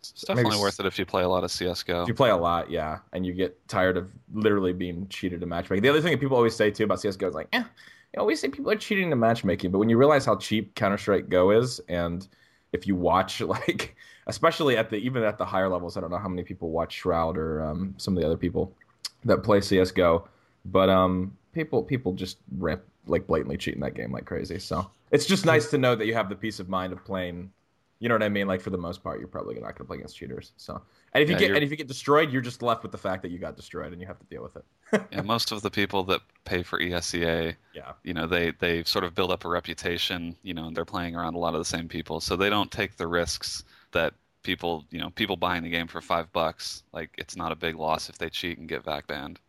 It's 0.00 0.22
definitely 0.22 0.58
worth 0.58 0.80
it 0.80 0.86
if 0.86 0.98
you 0.98 1.04
play 1.04 1.22
a 1.22 1.28
lot 1.28 1.44
of 1.44 1.50
CS:GO. 1.50 2.02
If 2.02 2.08
you 2.08 2.14
play 2.14 2.30
a 2.30 2.36
lot, 2.36 2.70
yeah, 2.70 2.98
and 3.12 3.26
you 3.26 3.34
get 3.34 3.56
tired 3.68 3.96
of 3.96 4.10
literally 4.32 4.72
being 4.72 5.06
cheated 5.08 5.42
in 5.42 5.48
matchmaking. 5.48 5.82
The 5.82 5.88
other 5.88 6.00
thing 6.00 6.12
that 6.12 6.20
people 6.20 6.36
always 6.36 6.56
say 6.56 6.70
too 6.70 6.84
about 6.84 7.00
CS:GO 7.00 7.28
is 7.28 7.34
like, 7.34 7.48
eh, 7.52 7.62
you 8.14 8.20
always 8.20 8.40
say 8.40 8.48
people 8.48 8.70
are 8.70 8.76
cheating 8.76 9.12
in 9.12 9.18
matchmaking, 9.18 9.70
but 9.70 9.78
when 9.78 9.88
you 9.88 9.98
realize 9.98 10.24
how 10.24 10.36
cheap 10.36 10.74
Counter 10.74 10.98
Strike 10.98 11.28
Go 11.28 11.50
is, 11.50 11.80
and 11.88 12.26
if 12.72 12.86
you 12.86 12.94
watch 12.94 13.40
like, 13.56 13.96
especially 14.26 14.76
at 14.76 14.90
the 14.90 14.96
even 14.96 15.22
at 15.22 15.38
the 15.38 15.44
higher 15.44 15.68
levels, 15.68 15.96
I 15.96 16.00
don't 16.00 16.10
know 16.10 16.18
how 16.18 16.28
many 16.28 16.42
people 16.44 16.70
watch 16.70 16.94
Shroud 16.94 17.36
or 17.36 17.62
um, 17.62 17.94
some 17.98 18.16
of 18.16 18.20
the 18.20 18.26
other 18.26 18.36
people 18.36 18.72
that 19.24 19.38
play 19.42 19.60
CS:GO, 19.60 20.28
but 20.66 20.88
um, 20.88 21.36
people 21.52 21.82
people 21.82 22.12
just 22.12 22.38
rip 22.58 22.86
like 23.06 23.26
blatantly 23.26 23.56
cheating 23.56 23.80
that 23.80 23.94
game 23.94 24.12
like 24.12 24.24
crazy. 24.24 24.58
So 24.58 24.90
it's 25.10 25.26
just 25.26 25.44
nice 25.44 25.70
to 25.70 25.78
know 25.78 25.94
that 25.96 26.06
you 26.06 26.14
have 26.14 26.28
the 26.28 26.36
peace 26.36 26.60
of 26.60 26.68
mind 26.68 26.92
of 26.92 27.04
playing. 27.04 27.52
You 27.98 28.08
know 28.08 28.16
what 28.16 28.24
I 28.24 28.28
mean? 28.30 28.48
Like 28.48 28.60
for 28.60 28.70
the 28.70 28.78
most 28.78 29.00
part, 29.04 29.20
you're 29.20 29.28
probably 29.28 29.54
not 29.54 29.60
going 29.62 29.74
to 29.76 29.84
play 29.84 29.96
against 29.98 30.16
cheaters. 30.16 30.50
So, 30.56 30.82
and 31.12 31.22
if 31.22 31.28
you 31.28 31.34
Yeah, 31.36 31.38
get 31.38 31.46
you're- 31.48 31.56
and 31.58 31.64
if 31.64 31.70
you 31.70 31.76
get 31.76 31.86
destroyed, 31.86 32.32
you're 32.32 32.42
just 32.42 32.60
left 32.60 32.82
with 32.82 32.90
the 32.90 32.98
fact 32.98 33.22
that 33.22 33.30
you 33.30 33.38
got 33.38 33.54
destroyed 33.54 33.92
and 33.92 34.00
you 34.00 34.08
have 34.08 34.18
to 34.18 34.24
deal 34.26 34.42
with 34.42 34.56
it. 34.56 34.64
yeah, 35.12 35.22
most 35.22 35.52
of 35.52 35.62
the 35.62 35.70
people 35.70 36.02
that 36.04 36.20
pay 36.44 36.64
for 36.64 36.80
ESEA, 36.80 37.54
Yeah. 37.74 37.92
you 38.02 38.12
know, 38.12 38.26
they 38.26 38.50
they 38.58 38.82
sort 38.82 39.04
of 39.04 39.14
build 39.14 39.30
up 39.30 39.44
a 39.44 39.48
reputation, 39.48 40.34
you 40.42 40.52
know, 40.52 40.66
and 40.66 40.76
they're 40.76 40.84
playing 40.84 41.14
around 41.14 41.34
a 41.34 41.38
lot 41.38 41.54
of 41.54 41.60
the 41.60 41.64
same 41.64 41.86
people, 41.88 42.18
so 42.20 42.34
they 42.34 42.50
don't 42.50 42.72
take 42.72 42.96
the 42.96 43.06
risks 43.06 43.62
that 43.92 44.14
people, 44.42 44.84
you 44.90 44.98
know, 44.98 45.10
people 45.10 45.36
buying 45.36 45.62
the 45.62 45.70
game 45.70 45.86
for 45.86 46.00
five 46.00 46.32
bucks. 46.32 46.82
Like 46.92 47.14
it's 47.18 47.36
not 47.36 47.52
a 47.52 47.56
big 47.56 47.76
loss 47.76 48.08
if 48.08 48.18
they 48.18 48.28
cheat 48.28 48.58
and 48.58 48.68
get 48.68 48.84
back 48.84 49.06
banned. 49.06 49.40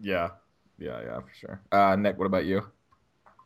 Yeah. 0.00 0.30
Yeah, 0.78 1.00
yeah, 1.04 1.20
for 1.20 1.32
sure. 1.38 1.60
Uh, 1.70 1.96
Nick, 1.96 2.18
what 2.18 2.26
about 2.26 2.44
you? 2.44 2.64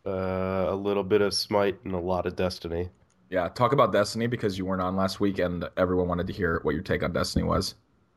Uh, 0.07 0.67
a 0.69 0.75
little 0.75 1.03
bit 1.03 1.21
of 1.21 1.35
Smite 1.35 1.79
and 1.85 1.95
a 1.95 1.99
lot 1.99 2.27
of 2.27 2.37
Destiny. 2.37 2.89
Yeah, 3.29 3.49
talk 3.49 3.73
about 3.73 3.93
Destiny 3.93 4.27
because 4.27 4.57
you 4.57 4.65
weren't 4.65 4.81
on 4.81 4.97
last 4.97 5.21
week 5.21 5.39
and 5.39 5.69
everyone 5.77 6.09
wanted 6.09 6.29
to 6.29 6.33
hear 6.33 6.61
what 6.63 6.75
your 6.75 6.83
take 6.83 7.03
on 7.03 7.13
Destiny 7.13 7.45
was. 7.45 7.75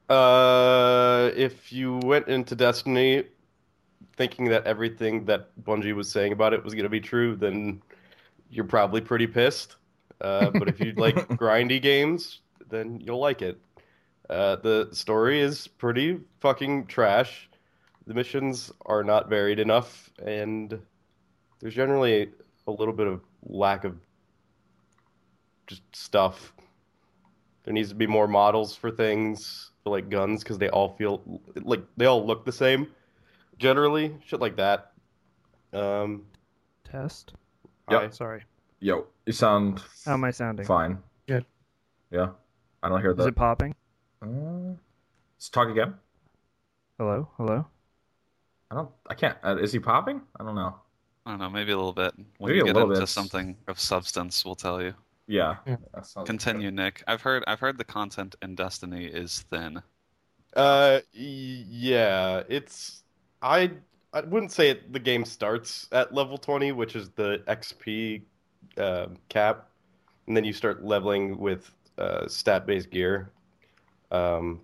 Uh, 0.08 1.32
if 1.36 1.72
you 1.72 1.98
went 2.04 2.28
into 2.28 2.56
Destiny 2.56 3.24
thinking 4.16 4.46
that 4.50 4.66
everything 4.66 5.26
that 5.26 5.50
Bungie 5.64 5.96
was 5.96 6.12
saying 6.12 6.34
about 6.34 6.54
it 6.54 6.64
was 6.64 6.74
going 6.74 6.84
to 6.84 6.90
be 6.90 7.00
true, 7.00 7.36
then 7.36 7.82
you're 8.52 8.66
probably 8.66 9.02
pretty 9.02 9.28
pissed. 9.28 9.78
Uh, 10.22 10.50
but 10.52 10.68
if 10.68 10.80
you 10.80 10.92
like 10.94 11.16
grindy 11.30 11.82
games, 11.82 12.42
then 12.70 13.00
you'll 13.00 13.20
like 13.20 13.42
it. 13.42 13.60
Uh, 14.30 14.58
the 14.58 14.90
story 14.92 15.40
is 15.42 15.68
pretty 15.68 16.20
fucking 16.40 16.86
trash. 16.86 17.50
The 18.06 18.14
missions 18.14 18.72
are 18.86 19.04
not 19.04 19.30
varied 19.30 19.60
enough, 19.60 20.10
and 20.24 20.80
there's 21.60 21.74
generally 21.76 22.30
a 22.68 22.72
little 22.72 22.94
bit 22.94 23.08
of 23.08 23.22
lack 23.44 23.86
of 23.86 23.96
just 25.68 25.84
stuff. 25.94 26.54
There 27.64 27.74
needs 27.74 27.90
to 27.90 27.96
be 27.96 28.08
more 28.08 28.28
models 28.28 28.76
for 28.76 28.90
things, 28.92 29.72
for 29.84 29.92
like 29.92 30.10
guns, 30.10 30.44
because 30.44 30.58
they 30.58 30.70
all 30.70 30.96
feel 30.98 31.42
like 31.56 31.84
they 31.98 32.06
all 32.06 32.26
look 32.26 32.46
the 32.46 32.52
same. 32.52 32.88
Generally, 33.58 34.16
shit 34.26 34.40
like 34.40 34.56
that. 34.58 34.92
Um, 35.74 36.26
Test. 36.84 37.34
Yep. 37.92 38.02
I- 38.02 38.10
Sorry. 38.10 38.44
Yo, 38.80 39.08
you 39.30 39.34
sound 39.34 39.84
How 40.06 40.14
am 40.16 40.24
I 40.24 40.32
sounding? 40.32 40.66
fine. 40.66 40.98
Good. 41.28 41.46
Yeah, 42.10 42.30
I 42.82 42.90
don't 42.90 43.00
hear 43.00 43.12
Is 43.12 43.26
it 43.28 43.36
popping? 43.36 43.76
Uh, 44.24 44.74
let's 45.38 45.50
talk 45.50 45.70
again. 45.70 45.94
Hello. 46.98 47.30
Hello. 47.38 47.66
I 48.72 48.76
don't. 48.76 48.90
I 49.08 49.14
can't. 49.14 49.38
Uh, 49.44 49.58
is 49.58 49.72
he 49.72 49.78
popping? 49.80 50.22
I 50.40 50.44
don't 50.44 50.56
know. 50.56 50.76
I 51.28 51.32
don't 51.32 51.40
know, 51.40 51.50
maybe 51.50 51.72
a 51.74 51.78
little 51.78 51.94
bit. 51.94 52.12
When 52.40 52.50
Maybe 52.50 52.58
you 52.58 52.64
a 52.64 52.66
get 52.66 52.74
little 52.74 52.90
into 52.90 53.02
bit. 53.02 53.08
something 53.10 53.56
of 53.68 53.80
substance, 53.80 54.44
we'll 54.44 54.56
tell 54.56 54.82
you. 54.82 54.96
Yeah. 55.28 55.58
Yeah. 55.68 55.76
That 55.94 56.08
sounds 56.08 56.26
Continue, 56.28 56.72
Nick. 56.72 57.04
I've 57.08 57.22
heard 57.22 57.44
I've 57.46 57.60
heard 57.60 57.78
the 57.78 57.84
content 57.84 58.36
in 58.42 58.56
Destiny 58.56 59.06
is 59.06 59.46
thin. 59.52 59.84
Uh, 60.56 61.02
yeah, 61.14 62.42
it's 62.50 63.04
I 63.44 63.74
I 64.12 64.22
wouldn't 64.22 64.52
say 64.52 64.72
it, 64.72 64.92
the 64.92 65.00
game 65.00 65.24
starts 65.24 65.88
at 65.92 66.16
level 66.16 66.40
20, 66.40 66.72
which 66.72 66.96
is 66.96 67.12
the 67.12 67.44
XP 67.48 68.24
uh, 68.78 69.08
cap, 69.30 69.70
and 70.28 70.36
then 70.38 70.44
you 70.44 70.54
start 70.54 70.84
leveling 70.84 71.38
with 71.38 71.72
uh, 71.98 72.28
stat-based 72.28 72.90
gear. 72.90 73.32
Um, 74.12 74.62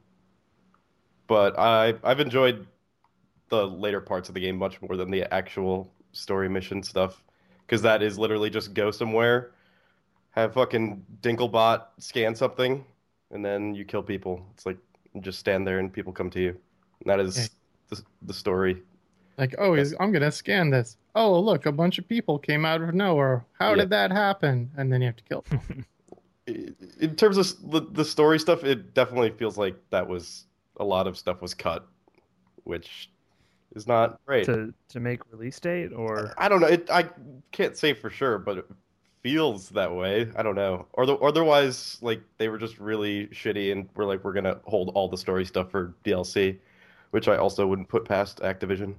but 1.28 1.58
I 1.58 1.96
I've 2.04 2.20
enjoyed 2.20 2.68
the 3.50 3.68
later 3.68 4.02
parts 4.02 4.30
of 4.30 4.36
the 4.36 4.42
game 4.42 4.58
much 4.58 4.82
more 4.82 4.98
than 4.98 5.12
the 5.12 5.32
actual 5.34 5.92
story 6.14 6.50
mission 6.50 6.82
stuff, 6.84 7.24
because 7.66 7.82
that 7.82 8.02
is 8.02 8.18
literally 8.18 8.50
just 8.50 8.74
go 8.74 8.92
somewhere, 8.92 9.52
have 10.32 10.54
fucking 10.54 11.06
Dinklebot 11.22 11.86
scan 12.00 12.36
something, 12.36 12.84
and 13.32 13.46
then 13.46 13.76
you 13.76 13.86
kill 13.86 14.04
people. 14.04 14.46
It's 14.54 14.66
like 14.66 14.78
just 15.22 15.40
stand 15.40 15.66
there 15.66 15.80
and 15.80 15.92
people 15.94 16.12
come 16.12 16.30
to 16.32 16.40
you. 16.40 16.50
And 16.50 17.10
that 17.10 17.20
is 17.20 17.38
Okay. 17.38 17.48
the, 17.90 18.02
the 18.24 18.34
story. 18.34 18.84
Like, 19.38 19.56
oh, 19.58 19.76
I'm 20.00 20.12
gonna 20.12 20.32
scan 20.32 20.70
this. 20.70 20.98
Oh, 21.16 21.40
look, 21.40 21.66
a 21.66 21.72
bunch 21.72 21.98
of 21.98 22.08
people 22.08 22.38
came 22.38 22.66
out 22.66 22.82
of 22.82 22.94
nowhere. 22.94 23.46
How 23.54 23.72
Yeah. 23.72 23.78
did 23.78 23.90
that 23.92 24.12
happen? 24.12 24.70
And 24.78 24.92
then 24.92 25.02
you 25.02 25.08
have 25.08 25.16
to 25.16 25.24
kill 25.24 25.46
them. 25.50 25.86
In 27.00 27.16
terms 27.16 27.38
of 27.38 27.72
the, 27.72 27.82
the 27.92 28.06
story 28.06 28.38
stuff, 28.38 28.64
it 28.64 28.94
definitely 28.94 29.32
feels 29.32 29.58
like 29.58 29.76
that 29.90 30.08
was 30.08 30.46
a 30.78 30.84
lot 30.84 31.08
of 31.08 31.18
stuff 31.18 31.42
was 31.42 31.54
cut, 31.56 31.88
which 32.66 33.10
is 33.76 33.88
not 33.88 34.20
great. 34.28 34.46
To 34.46 34.72
to 34.90 35.00
make 35.00 35.22
release 35.32 35.60
date 35.60 35.92
or 35.92 36.34
I 36.38 36.48
don't 36.48 36.62
know. 36.62 36.68
It, 36.68 36.88
I 36.92 37.10
can't 37.52 37.76
say 37.76 37.94
for 37.94 38.12
sure, 38.12 38.38
but 38.38 38.60
it 38.60 38.66
feels 39.24 39.70
that 39.70 39.92
way. 39.96 40.30
I 40.36 40.44
don't 40.44 40.54
know. 40.56 40.86
Or 40.94 41.08
the, 41.08 41.16
otherwise, 41.16 41.98
like 42.02 42.22
they 42.38 42.48
were 42.48 42.60
just 42.60 42.78
really 42.78 43.26
shitty, 43.28 43.72
and 43.72 43.90
we're 43.96 44.06
like, 44.06 44.24
we're 44.24 44.34
gonna 44.34 44.60
hold 44.66 44.90
all 44.94 45.08
the 45.10 45.18
story 45.18 45.46
stuff 45.46 45.72
for 45.72 45.96
DLC, 46.04 46.60
which 47.10 47.28
I 47.28 47.38
also 47.38 47.66
wouldn't 47.66 47.90
put 47.90 48.06
past 48.06 48.38
Activision. 48.42 48.94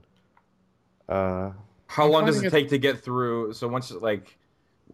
Uh, 1.09 1.53
How 1.87 2.05
I'm 2.05 2.11
long 2.11 2.27
does 2.27 2.43
it 2.43 2.47
it- 2.47 2.51
take 2.51 2.69
to 2.71 2.79
get 2.79 3.01
through? 3.01 3.53
So 3.53 3.69
once 3.69 3.91
like, 3.91 4.37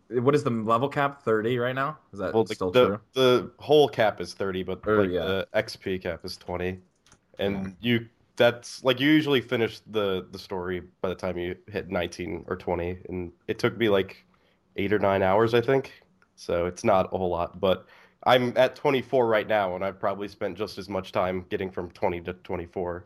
what 0.08 0.34
is 0.34 0.44
the 0.44 0.50
level 0.50 0.88
cap? 0.88 1.22
Thirty 1.22 1.58
right 1.58 1.74
now? 1.74 1.98
Is 2.12 2.18
that 2.18 2.34
well, 2.34 2.44
the, 2.44 2.54
still 2.54 2.70
the, 2.70 2.86
true? 2.86 3.00
the 3.14 3.50
whole 3.58 3.88
cap 3.88 4.20
is 4.20 4.34
thirty, 4.34 4.62
but 4.62 4.86
Or, 4.86 5.02
like, 5.02 5.10
yeah. 5.10 5.24
the 5.24 5.48
XP 5.54 6.02
cap 6.02 6.24
is 6.24 6.36
twenty, 6.36 6.78
and 7.38 7.76
you 7.80 8.06
that's 8.36 8.82
like 8.84 9.00
you 9.00 9.10
usually 9.10 9.40
finish 9.40 9.80
the 9.90 10.26
the 10.32 10.38
story 10.38 10.82
by 11.00 11.08
the 11.08 11.14
time 11.14 11.38
you 11.38 11.56
hit 11.68 11.90
nineteen 11.90 12.44
or 12.48 12.56
twenty, 12.56 12.98
and 13.08 13.32
it 13.48 13.58
took 13.58 13.76
me 13.76 13.88
like 13.88 14.24
eight 14.76 14.92
or 14.92 14.98
nine 14.98 15.22
hours, 15.22 15.54
I 15.54 15.60
think. 15.60 15.92
So 16.36 16.66
it's 16.66 16.82
not 16.84 17.12
a 17.12 17.18
whole 17.18 17.28
lot, 17.28 17.60
but 17.60 17.86
I'm 18.24 18.52
at 18.56 18.74
24 18.76 19.26
right 19.26 19.46
now, 19.46 19.74
and 19.74 19.84
I've 19.84 19.98
probably 20.00 20.28
spent 20.28 20.56
just 20.56 20.78
as 20.78 20.88
much 20.88 21.12
time 21.12 21.44
getting 21.50 21.70
from 21.70 21.90
20 21.90 22.20
to 22.22 22.32
24. 22.32 23.04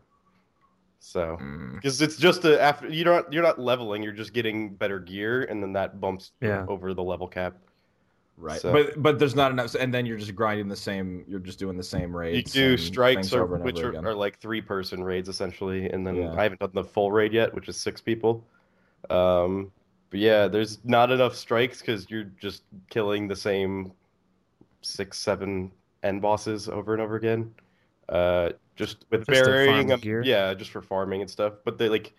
So 0.99 1.37
Mm. 1.39 1.75
because 1.75 2.01
it's 2.01 2.17
just 2.17 2.43
a 2.45 2.61
after 2.61 2.87
you're 2.89 3.05
not 3.05 3.31
you're 3.31 3.43
not 3.43 3.59
leveling, 3.59 4.03
you're 4.03 4.11
just 4.13 4.33
getting 4.33 4.73
better 4.73 4.99
gear, 4.99 5.43
and 5.43 5.61
then 5.61 5.73
that 5.73 6.01
bumps 6.01 6.31
Yeah. 6.41 6.65
over 6.67 6.93
the 6.93 7.03
level 7.03 7.27
cap. 7.27 7.55
Right, 8.39 8.59
So- 8.61 8.71
but 8.71 9.01
but 9.01 9.17
there's 9.19 9.35
not 9.35 9.51
enough, 9.51 9.73
and 9.75 9.93
then 9.93 10.05
you're 10.05 10.17
just 10.17 10.35
grinding 10.35 10.67
the 10.67 10.75
same. 10.75 11.23
You're 11.27 11.39
just 11.39 11.59
doing 11.59 11.75
the 11.77 11.83
same 11.83 12.15
raids. 12.15 12.55
You 12.55 12.69
do 12.69 12.77
strikes, 12.77 13.29
things 13.29 13.33
or, 13.33 13.43
over 13.43 13.55
and 13.55 13.63
which 13.63 13.79
over 13.79 13.97
are, 13.97 14.07
are 14.09 14.13
like 14.15 14.39
three 14.39 14.61
person 14.61 15.03
raids 15.03 15.29
essentially, 15.29 15.89
and 15.89 16.05
then 16.05 16.15
Yeah. 16.15 16.33
I 16.35 16.43
haven't 16.43 16.59
done 16.59 16.71
the 16.73 16.83
full 16.83 17.11
raid 17.11 17.33
yet, 17.33 17.53
which 17.53 17.67
is 17.69 17.77
six 17.77 17.99
people. 18.01 18.45
Um, 19.09 19.71
but 20.09 20.19
yeah, 20.19 20.47
there's 20.47 20.83
not 20.83 21.11
enough 21.11 21.35
strikes 21.35 21.79
because 21.79 22.09
you're 22.09 22.29
just 22.39 22.63
killing 22.89 23.27
the 23.27 23.35
same 23.35 23.91
six, 24.81 25.17
seven 25.19 25.71
end 26.03 26.21
bosses 26.21 26.69
over 26.69 26.93
and 26.93 27.01
over 27.01 27.15
again. 27.15 27.53
Uh, 28.09 28.49
just 28.77 29.05
with 29.09 29.25
Just 29.25 29.29
to 29.29 29.43
farm 29.43 29.45
varying, 29.45 29.91
um, 29.91 29.99
gear? 29.99 30.21
yeah, 30.23 30.53
just 30.53 30.71
for 30.71 30.81
farming 30.81 31.21
and 31.21 31.29
stuff. 31.29 31.53
But 31.65 31.77
they 31.77 31.89
like, 31.89 32.13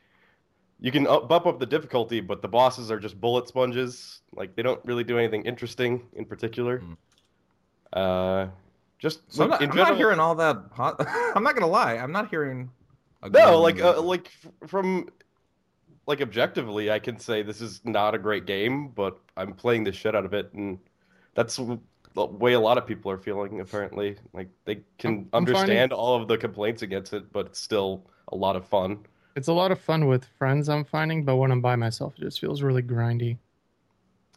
you 0.81 0.93
can 0.93 1.07
up, 1.07 1.29
bump 1.29 1.47
up 1.47 1.59
the 1.59 1.67
difficulty, 1.67 2.21
but 2.21 2.43
the 2.43 2.49
bosses 2.49 2.91
are 2.91 2.99
just 3.01 3.19
bullet 3.19 3.49
sponges. 3.49 4.21
Like 4.35 4.55
they 4.57 4.63
don't 4.63 4.85
really 4.85 5.05
do 5.05 5.17
anything 5.19 5.45
interesting 5.47 6.03
in 6.15 6.27
particular. 6.27 6.81
Mm. 6.81 6.97
Uh, 7.93 8.51
just 8.99 9.21
So 9.33 9.45
I'm, 9.45 9.51
not, 9.51 9.63
in 9.63 9.71
I'm 9.71 9.77
general, 9.77 9.93
not 9.93 9.99
hearing 9.99 10.21
all 10.21 10.35
that. 10.35 10.57
Hot, 10.73 10.97
I'm 11.35 11.43
not 11.43 11.55
gonna 11.55 11.67
lie. 11.69 11.95
I'm 11.95 12.13
not 12.13 12.29
hearing. 12.29 12.71
No, 13.33 13.61
like 13.61 13.81
uh, 13.81 14.01
like 14.01 14.31
f- 14.45 14.69
from 14.69 15.09
like 16.07 16.21
objectively, 16.21 16.91
I 16.91 16.99
can 16.99 17.19
say 17.19 17.43
this 17.43 17.61
is 17.61 17.81
not 17.85 18.15
a 18.15 18.19
great 18.19 18.47
game, 18.47 18.89
but 18.89 19.19
I'm 19.37 19.55
playing 19.55 19.85
the 19.85 19.93
shit 19.93 20.15
out 20.15 20.25
of 20.25 20.35
it, 20.35 20.53
and 20.53 20.79
that's 21.35 21.57
w- 21.57 21.81
the 22.19 22.35
way 22.37 22.55
a 22.55 22.61
lot 22.61 22.79
of 22.79 22.87
people 22.87 23.11
are 23.11 23.19
feeling. 23.19 23.61
Apparently, 23.61 24.17
like 24.33 24.49
they 24.65 24.77
can 24.99 25.11
I'm- 25.11 25.29
I'm 25.33 25.47
finding- 25.47 25.57
understand 25.57 25.93
all 25.93 26.21
of 26.21 26.29
the 26.29 26.37
complaints 26.39 26.83
against 26.83 27.13
it, 27.15 27.33
but 27.33 27.47
it's 27.47 27.61
still 27.61 28.05
a 28.33 28.37
lot 28.37 28.57
of 28.57 28.67
fun. 28.67 28.99
It's 29.37 29.49
a 29.49 29.53
lot 29.53 29.71
of 29.71 29.79
fun 29.81 30.07
with 30.07 30.25
friends, 30.39 30.69
I'm 30.69 30.85
finding, 30.85 31.25
but 31.25 31.37
when 31.37 31.53
I'm 31.53 31.61
by 31.61 31.77
myself, 31.77 32.15
it 32.19 32.23
just 32.23 32.41
feels 32.41 32.61
really 32.63 32.83
grindy. 32.83 33.39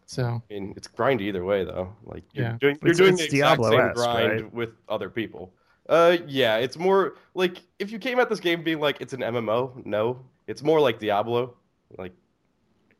So, 0.06 0.42
I 0.50 0.54
mean, 0.54 0.74
it's 0.76 0.88
grindy 0.88 1.22
either 1.22 1.44
way, 1.46 1.64
though. 1.64 1.94
Like 2.04 2.24
you're 2.34 2.46
Yeah. 2.46 2.58
doing, 2.60 2.78
you're 2.82 2.92
It's- 2.92 2.98
doing 2.98 3.14
it's 3.14 3.22
the 3.32 3.38
exact 3.40 3.62
same 3.64 3.72
Diablo-esque, 3.72 3.96
grind 3.96 4.42
right? 4.42 4.54
with 4.54 4.70
other 4.90 5.10
people. 5.10 5.54
Uh, 5.90 6.18
yeah, 6.28 6.58
it's 6.58 6.78
more 6.78 7.16
like 7.34 7.58
if 7.80 7.92
you 7.92 7.98
came 8.00 8.20
at 8.20 8.30
this 8.30 8.40
game 8.40 8.64
being 8.64 8.80
like 8.80 9.02
it's 9.02 9.14
an 9.14 9.22
MMO, 9.24 9.74
no, 9.86 10.20
it's 10.48 10.62
more 10.64 10.80
like 10.80 11.00
Diablo. 11.00 11.56
Like 11.98 12.14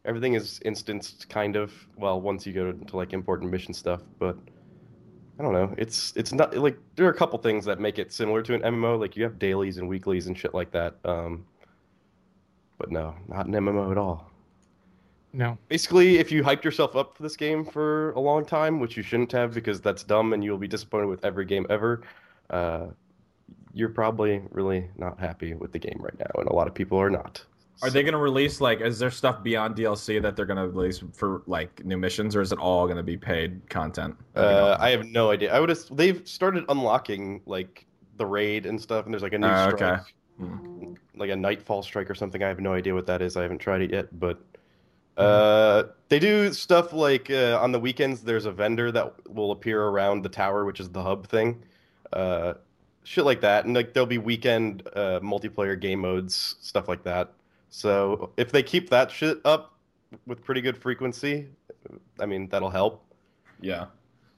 everything 0.04 0.34
is 0.34 0.60
instanced, 0.66 1.30
kind 1.30 1.56
of. 1.56 1.72
Well, 1.98 2.20
once 2.20 2.46
you 2.48 2.54
go 2.54 2.70
into 2.70 2.98
like 2.98 3.14
important 3.14 3.52
mission 3.52 3.74
stuff, 3.74 4.02
but 4.18 4.38
I 5.42 5.44
don't 5.44 5.54
know. 5.54 5.74
It's 5.76 6.14
it's 6.16 6.32
not 6.32 6.56
like 6.56 6.78
there 6.96 7.08
are 7.08 7.10
a 7.10 7.18
couple 7.18 7.40
things 7.40 7.66
that 7.66 7.80
make 7.80 7.98
it 7.98 8.14
similar 8.14 8.44
to 8.44 8.54
an 8.54 8.62
MMO. 8.62 9.00
Like 9.00 9.18
you 9.18 9.24
have 9.24 9.40
dailies 9.40 9.80
and 9.80 9.90
weeklies 9.90 10.28
and 10.28 10.38
shit 10.38 10.54
like 10.54 10.70
that. 10.72 10.98
Um, 11.04 11.48
but 12.78 12.92
no, 12.92 13.16
not 13.28 13.48
an 13.48 13.54
MMO 13.54 13.90
at 13.90 13.98
all 13.98 14.32
no. 15.34 15.58
basically 15.70 16.18
if 16.18 16.32
you 16.32 16.44
hyped 16.44 16.64
yourself 16.64 16.96
up 16.96 17.16
for 17.16 17.24
this 17.24 17.36
game 17.36 17.64
for 17.66 18.12
a 18.12 18.20
long 18.20 18.46
time 18.46 18.80
which 18.80 18.98
you 18.98 19.04
shouldn't 19.04 19.32
have 19.32 19.54
because 19.54 19.82
that's 19.82 20.04
dumb 20.04 20.34
and 20.34 20.44
you'll 20.44 20.58
be 20.58 20.68
disappointed 20.68 21.08
with 21.08 21.24
every 21.24 21.46
game 21.46 21.66
ever 21.70 22.02
uh, 22.50 22.88
you're 23.74 23.90
probably 23.90 24.42
really 24.52 24.90
not 24.98 25.20
happy 25.20 25.54
with 25.54 25.72
the 25.72 25.80
game 25.80 26.00
right 26.02 26.18
now 26.20 26.30
and 26.36 26.48
a 26.48 26.54
lot 26.54 26.68
of 26.68 26.74
people 26.74 26.98
are 27.00 27.10
not 27.10 27.44
Are 27.84 27.90
they 27.90 28.04
going 28.04 28.14
to 28.14 28.20
release 28.20 28.62
like? 28.62 28.82
Is 28.82 29.00
there 29.00 29.12
stuff 29.12 29.42
beyond 29.44 29.76
DLC 29.76 30.22
that 30.22 30.36
they're 30.36 30.46
going 30.46 30.58
to 30.58 30.68
release 30.68 31.04
for 31.14 31.42
like 31.48 31.84
new 31.86 31.98
missions, 31.98 32.36
or 32.36 32.42
is 32.42 32.52
it 32.52 32.60
all 32.60 32.86
going 32.86 32.98
to 32.98 33.04
be 33.04 33.18
paid 33.18 33.68
content? 33.70 34.16
uh, 34.36 34.78
i 34.80 34.90
have 34.90 35.06
no 35.06 35.32
idea 35.32 35.54
i 35.54 35.60
would 35.60 35.70
have 35.70 35.80
they've 35.92 36.26
started 36.28 36.64
unlocking 36.70 37.42
like 37.46 37.86
the 38.18 38.26
raid 38.26 38.66
and 38.66 38.80
stuff 38.80 39.06
and 39.06 39.14
there's 39.14 39.24
like 39.24 39.34
a 39.34 39.38
new 39.38 39.48
Oh, 39.48 39.70
strike 39.70 39.82
okay. 39.82 40.02
Hmm. 40.38 40.94
like 41.16 41.30
a 41.30 41.36
nightfall 41.36 41.82
strike 41.84 42.10
or 42.10 42.16
something 42.16 42.42
i 42.44 42.48
have 42.48 42.60
no 42.60 42.74
idea 42.74 42.94
what 42.94 43.06
that 43.08 43.22
is 43.22 43.36
i 43.36 43.42
haven't 43.42 43.60
tried 43.60 43.82
it 43.82 43.92
yet 43.92 44.08
but 44.20 44.40
uh, 45.18 45.84
they 46.10 46.20
do 46.20 46.52
stuff 46.54 46.94
like 46.94 47.30
uh, 47.30 47.60
on 47.62 47.72
the 47.72 47.80
weekends 47.80 48.22
there's 48.22 48.46
a 48.46 48.52
vendor 48.52 48.92
that 48.92 49.14
will 49.30 49.52
appear 49.52 49.84
around 49.84 50.24
the 50.24 50.30
tower 50.30 50.66
which 50.66 50.80
is 50.80 50.90
the 50.90 51.02
hub 51.04 51.28
thing 51.28 51.62
uh, 52.14 52.54
shit 53.04 53.26
like 53.26 53.42
that 53.42 53.66
and 53.66 53.76
like 53.76 53.94
there'll 53.94 54.08
be 54.08 54.18
weekend 54.18 54.88
uh, 54.96 55.20
multiplayer 55.20 55.80
game 55.80 56.00
modes 56.00 56.56
stuff 56.62 56.88
like 56.88 57.04
that 57.04 57.34
so 57.72 58.32
if 58.38 58.52
they 58.52 58.62
keep 58.62 58.90
that 58.90 59.10
shit 59.10 59.40
up 59.46 59.80
with 60.28 60.44
pretty 60.44 60.62
good 60.62 60.78
frequency 60.78 61.48
i 62.20 62.26
mean 62.26 62.48
that'll 62.50 62.70
help 62.70 63.04
yeah. 63.62 63.86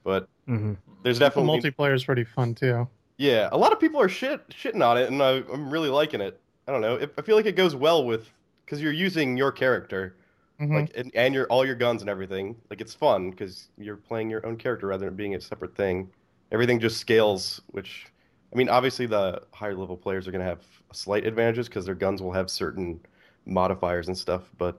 but 0.04 0.28
Mhm. 0.48 0.76
there's 1.02 1.18
The 1.18 1.24
definitely 1.26 1.60
multiplayer 1.60 1.94
is 1.94 2.04
pretty 2.04 2.24
fun 2.24 2.54
too. 2.54 2.86
yeah, 3.16 3.48
a 3.52 3.56
lot 3.58 3.72
of 3.72 3.80
people 3.80 4.00
are 4.00 4.08
shit 4.08 4.46
shitting 4.50 4.84
on 4.86 4.98
it, 4.98 5.10
and 5.10 5.22
I, 5.22 5.42
I'm 5.52 5.70
really 5.70 5.88
liking 5.88 6.20
it. 6.20 6.38
I 6.68 6.72
don't 6.72 6.80
know. 6.82 6.96
It, 6.96 7.14
I 7.16 7.22
feel 7.22 7.34
like 7.36 7.46
it 7.46 7.56
goes 7.56 7.74
well 7.74 8.04
with 8.04 8.28
because 8.64 8.82
you're 8.82 8.92
using 8.92 9.36
your 9.38 9.50
character, 9.50 10.16
Mhm. 10.60 10.74
like 10.80 10.92
and, 10.96 11.10
and 11.14 11.32
your 11.34 11.46
all 11.46 11.64
your 11.64 11.74
guns 11.74 12.02
and 12.02 12.10
everything. 12.10 12.56
Like 12.68 12.82
it's 12.82 12.92
fun 12.92 13.30
because 13.30 13.68
you're 13.78 13.96
playing 13.96 14.28
your 14.28 14.44
own 14.46 14.56
character 14.56 14.86
rather 14.88 15.06
than 15.06 15.16
being 15.16 15.34
a 15.34 15.40
separate 15.40 15.74
thing. 15.74 16.10
Everything 16.52 16.78
just 16.78 16.98
scales, 16.98 17.62
which 17.68 18.06
I 18.52 18.56
mean, 18.56 18.68
obviously 18.68 19.06
the 19.06 19.42
higher 19.54 19.74
level 19.74 19.96
players 19.96 20.28
are 20.28 20.30
going 20.32 20.44
to 20.44 20.46
have 20.48 20.60
slight 20.92 21.24
advantages 21.26 21.68
because 21.68 21.86
their 21.86 21.94
guns 21.94 22.20
will 22.20 22.32
have 22.32 22.50
certain 22.50 23.00
modifiers 23.46 24.08
and 24.08 24.16
stuff, 24.16 24.50
but 24.58 24.78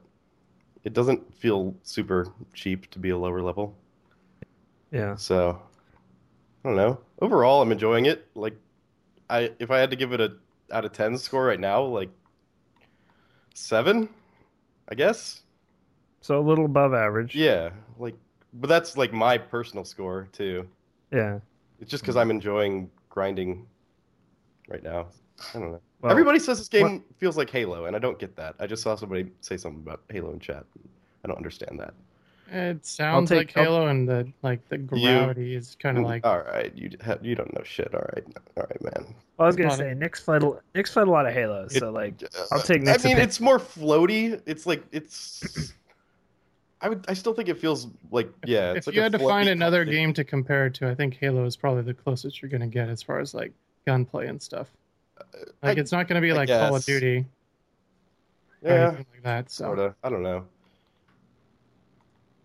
it 0.83 0.93
doesn't 0.93 1.33
feel 1.35 1.75
super 1.83 2.27
cheap 2.53 2.89
to 2.91 2.99
be 2.99 3.09
a 3.09 3.17
lower 3.17 3.41
level. 3.41 3.75
Yeah. 4.91 5.15
So 5.15 5.61
I 6.63 6.67
don't 6.67 6.77
know. 6.77 6.99
Overall, 7.21 7.61
I'm 7.61 7.71
enjoying 7.71 8.05
it. 8.05 8.27
Like, 8.35 8.55
I 9.29 9.51
if 9.59 9.71
I 9.71 9.79
had 9.79 9.89
to 9.91 9.95
give 9.95 10.13
it 10.13 10.21
a 10.21 10.33
out 10.71 10.85
of 10.85 10.93
ten 10.93 11.17
score 11.17 11.45
right 11.45 11.59
now, 11.59 11.83
like 11.83 12.09
seven, 13.53 14.09
I 14.89 14.95
guess. 14.95 15.41
So 16.21 16.39
a 16.39 16.41
little 16.41 16.65
above 16.65 16.93
average. 16.93 17.35
Yeah, 17.35 17.69
like, 17.99 18.15
but 18.53 18.67
that's 18.67 18.97
like 18.97 19.13
my 19.13 19.37
personal 19.37 19.85
score 19.85 20.27
too. 20.31 20.67
Yeah. 21.11 21.39
It's 21.79 21.91
just 21.91 22.03
because 22.03 22.15
I'm 22.15 22.31
enjoying 22.31 22.89
grinding 23.09 23.67
right 24.67 24.83
now. 24.83 25.07
I 25.53 25.59
don't 25.59 25.71
know. 25.71 25.81
Well, 26.01 26.11
Everybody 26.11 26.39
says 26.39 26.57
this 26.59 26.67
game 26.69 27.03
feels 27.17 27.35
like 27.37 27.49
Halo, 27.49 27.85
and 27.85 27.95
I 27.95 27.99
don't 27.99 28.17
get 28.19 28.35
that. 28.37 28.55
I 28.59 28.67
just 28.67 28.83
saw 28.83 28.95
somebody 28.95 29.27
say 29.41 29.57
something 29.57 29.81
about 29.81 30.01
Halo 30.09 30.31
in 30.31 30.39
chat. 30.39 30.65
I 31.23 31.27
don't 31.27 31.37
understand 31.37 31.79
that. 31.79 31.93
It 32.51 32.85
sounds 32.85 33.29
take- 33.29 33.55
like 33.55 33.57
I'll- 33.57 33.63
Halo, 33.63 33.87
and 33.87 34.07
the 34.07 34.31
like 34.43 34.67
the 34.69 34.77
gravity 34.77 35.55
is 35.55 35.75
kind 35.81 35.97
of 35.97 36.03
mm, 36.03 36.07
like 36.07 36.25
all 36.25 36.39
right, 36.39 36.71
you 36.75 36.91
ha- 37.03 37.17
you 37.21 37.33
don't 37.35 37.51
know 37.55 37.63
shit. 37.63 37.93
All 37.93 38.07
right, 38.13 38.23
all 38.55 38.63
right, 38.69 38.81
man. 38.83 39.15
I 39.39 39.45
was 39.47 39.55
gonna 39.55 39.69
Got 39.69 39.79
it. 39.79 39.83
say 39.83 39.93
Nick's 39.95 40.21
played 40.21 40.43
Nick's 40.75 40.91
played 40.93 41.07
a 41.07 41.11
lot 41.11 41.25
of 41.25 41.33
Halos, 41.33 41.73
so 41.75 41.89
like 41.91 42.21
uh, 42.23 42.45
I'll 42.51 42.61
take 42.61 42.83
Nick's 42.83 43.03
I 43.03 43.07
mean, 43.09 43.13
opinion. 43.17 43.19
it's 43.21 43.39
more 43.41 43.57
floaty. 43.59 44.39
It's 44.45 44.65
like 44.67 44.83
it's. 44.91 45.73
I 46.81 46.89
would. 46.89 47.03
I 47.07 47.13
still 47.15 47.33
think 47.33 47.49
it 47.49 47.57
feels 47.57 47.87
like 48.11 48.29
yeah. 48.45 48.73
It's 48.73 48.79
if 48.79 48.87
like 48.87 48.95
you 48.95 49.01
a 49.01 49.03
had 49.03 49.11
to 49.13 49.19
find 49.19 49.49
another 49.49 49.83
comfy- 49.83 49.95
game 49.97 50.13
to 50.13 50.23
compare 50.23 50.67
it 50.67 50.75
to, 50.75 50.87
I 50.89 50.93
think 50.95 51.15
Halo 51.19 51.45
is 51.45 51.55
probably 51.55 51.81
the 51.81 51.93
closest 51.95 52.41
you're 52.41 52.49
going 52.49 52.61
to 52.61 52.67
get 52.67 52.89
as 52.89 53.01
far 53.01 53.19
as 53.19 53.33
like 53.33 53.53
gunplay 53.85 54.27
and 54.27 54.41
stuff. 54.41 54.71
Like 55.63 55.77
I- 55.77 55.81
it's 55.81 55.91
not 55.91 56.07
going 56.07 56.15
to 56.15 56.21
be 56.21 56.31
I 56.31 56.35
like 56.35 56.49
Call 56.49 56.75
of. 56.75 56.85
Duty 56.85 57.25
yeah, 58.63 58.89
like 58.97 59.23
that. 59.23 59.51
So 59.51 59.65
sort 59.65 59.79
of. 59.79 59.95
I 60.03 60.09
don't 60.09 60.23
know. 60.23 60.45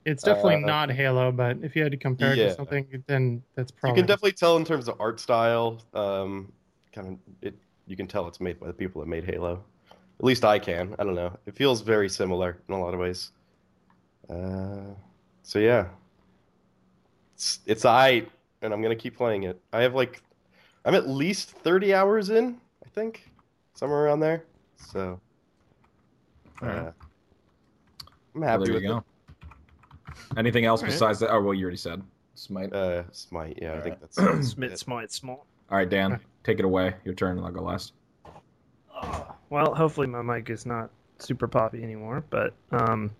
it's 0.04 0.22
definitely 0.22 0.56
Uh, 0.56 0.66
not 0.66 0.90
Halo, 0.90 1.30
but 1.32 1.58
if 1.62 1.74
you 1.76 1.82
had 1.82 1.92
to 1.92 1.98
compare 1.98 2.32
it 2.32 2.38
Yeah. 2.38 2.48
to 2.48 2.54
something, 2.54 3.02
then 3.06 3.42
that's 3.54 3.70
probably. 3.70 3.98
You 3.98 4.02
can 4.02 4.06
definitely 4.08 4.32
tell 4.32 4.56
in 4.56 4.64
terms 4.64 4.88
of 4.88 5.00
art 5.00 5.20
style. 5.20 5.78
Um, 5.94 6.52
kind 6.92 7.08
of 7.08 7.34
it. 7.42 7.54
You 7.86 7.96
can 7.96 8.06
tell 8.06 8.26
it's 8.28 8.40
made 8.40 8.60
by 8.60 8.66
the 8.66 8.72
people 8.72 9.00
that 9.00 9.08
made 9.08 9.24
Halo. 9.24 9.64
At 10.18 10.24
least 10.24 10.44
I 10.44 10.58
can. 10.58 10.94
I 10.98 11.04
don't 11.04 11.14
know. 11.14 11.36
It 11.46 11.56
feels 11.56 11.80
very 11.80 12.08
similar 12.08 12.58
in 12.68 12.74
a 12.74 12.80
lot 12.80 12.92
of 12.94 13.00
ways. 13.00 13.32
Uh, 14.28 14.94
so 15.42 15.58
yeah, 15.58 15.86
it's 17.34 17.60
it's 17.66 17.84
I, 17.84 18.24
and 18.62 18.72
I'm 18.72 18.82
gonna 18.82 18.94
keep 18.96 19.16
playing 19.16 19.44
it. 19.44 19.60
I 19.72 19.82
have 19.82 19.94
like, 19.94 20.22
I'm 20.84 20.94
at 20.94 21.08
least 21.08 21.50
30 21.50 21.94
hours 21.94 22.30
in. 22.30 22.58
I 22.84 22.88
think 22.90 23.30
somewhere 23.74 24.04
around 24.04 24.20
there. 24.20 24.44
So. 24.76 25.20
Uh, 26.62 26.64
Alright. 26.66 26.92
I'm 28.34 28.40
Well, 28.40 28.48
happy 28.50 28.64
there 28.64 28.74
with 28.74 28.82
you 28.82 28.88
go. 28.88 29.04
Anything 30.36 30.64
else 30.64 30.80
Alright. 30.80 30.92
besides 30.94 31.18
that? 31.20 31.30
Oh, 31.30 31.40
well, 31.42 31.54
you 31.54 31.64
already 31.64 31.76
said 31.76 32.02
Smite. 32.34 32.68
it. 32.68 32.74
Uh, 32.74 33.02
Smite. 33.12 33.58
Yeah, 33.60 33.74
I 33.74 33.80
think 33.80 33.98
Alright. 34.18 34.36
that's. 34.36 34.48
Smith, 34.50 34.72
it. 34.72 34.78
smart, 34.78 35.12
small. 35.12 35.46
All 35.70 35.76
right, 35.78 35.88
Dan, 35.88 36.18
take 36.44 36.58
it 36.58 36.64
away. 36.64 36.94
Your 37.04 37.14
turn, 37.14 37.36
and 37.36 37.46
I'll 37.46 37.52
go 37.52 37.62
last. 37.62 37.92
Well, 39.50 39.74
hopefully 39.74 40.06
my 40.06 40.22
mic 40.22 40.50
is 40.50 40.66
not 40.66 40.90
super 41.18 41.48
poppy 41.48 41.82
anymore, 41.82 42.24
but 42.30 42.54
um, 42.70 43.10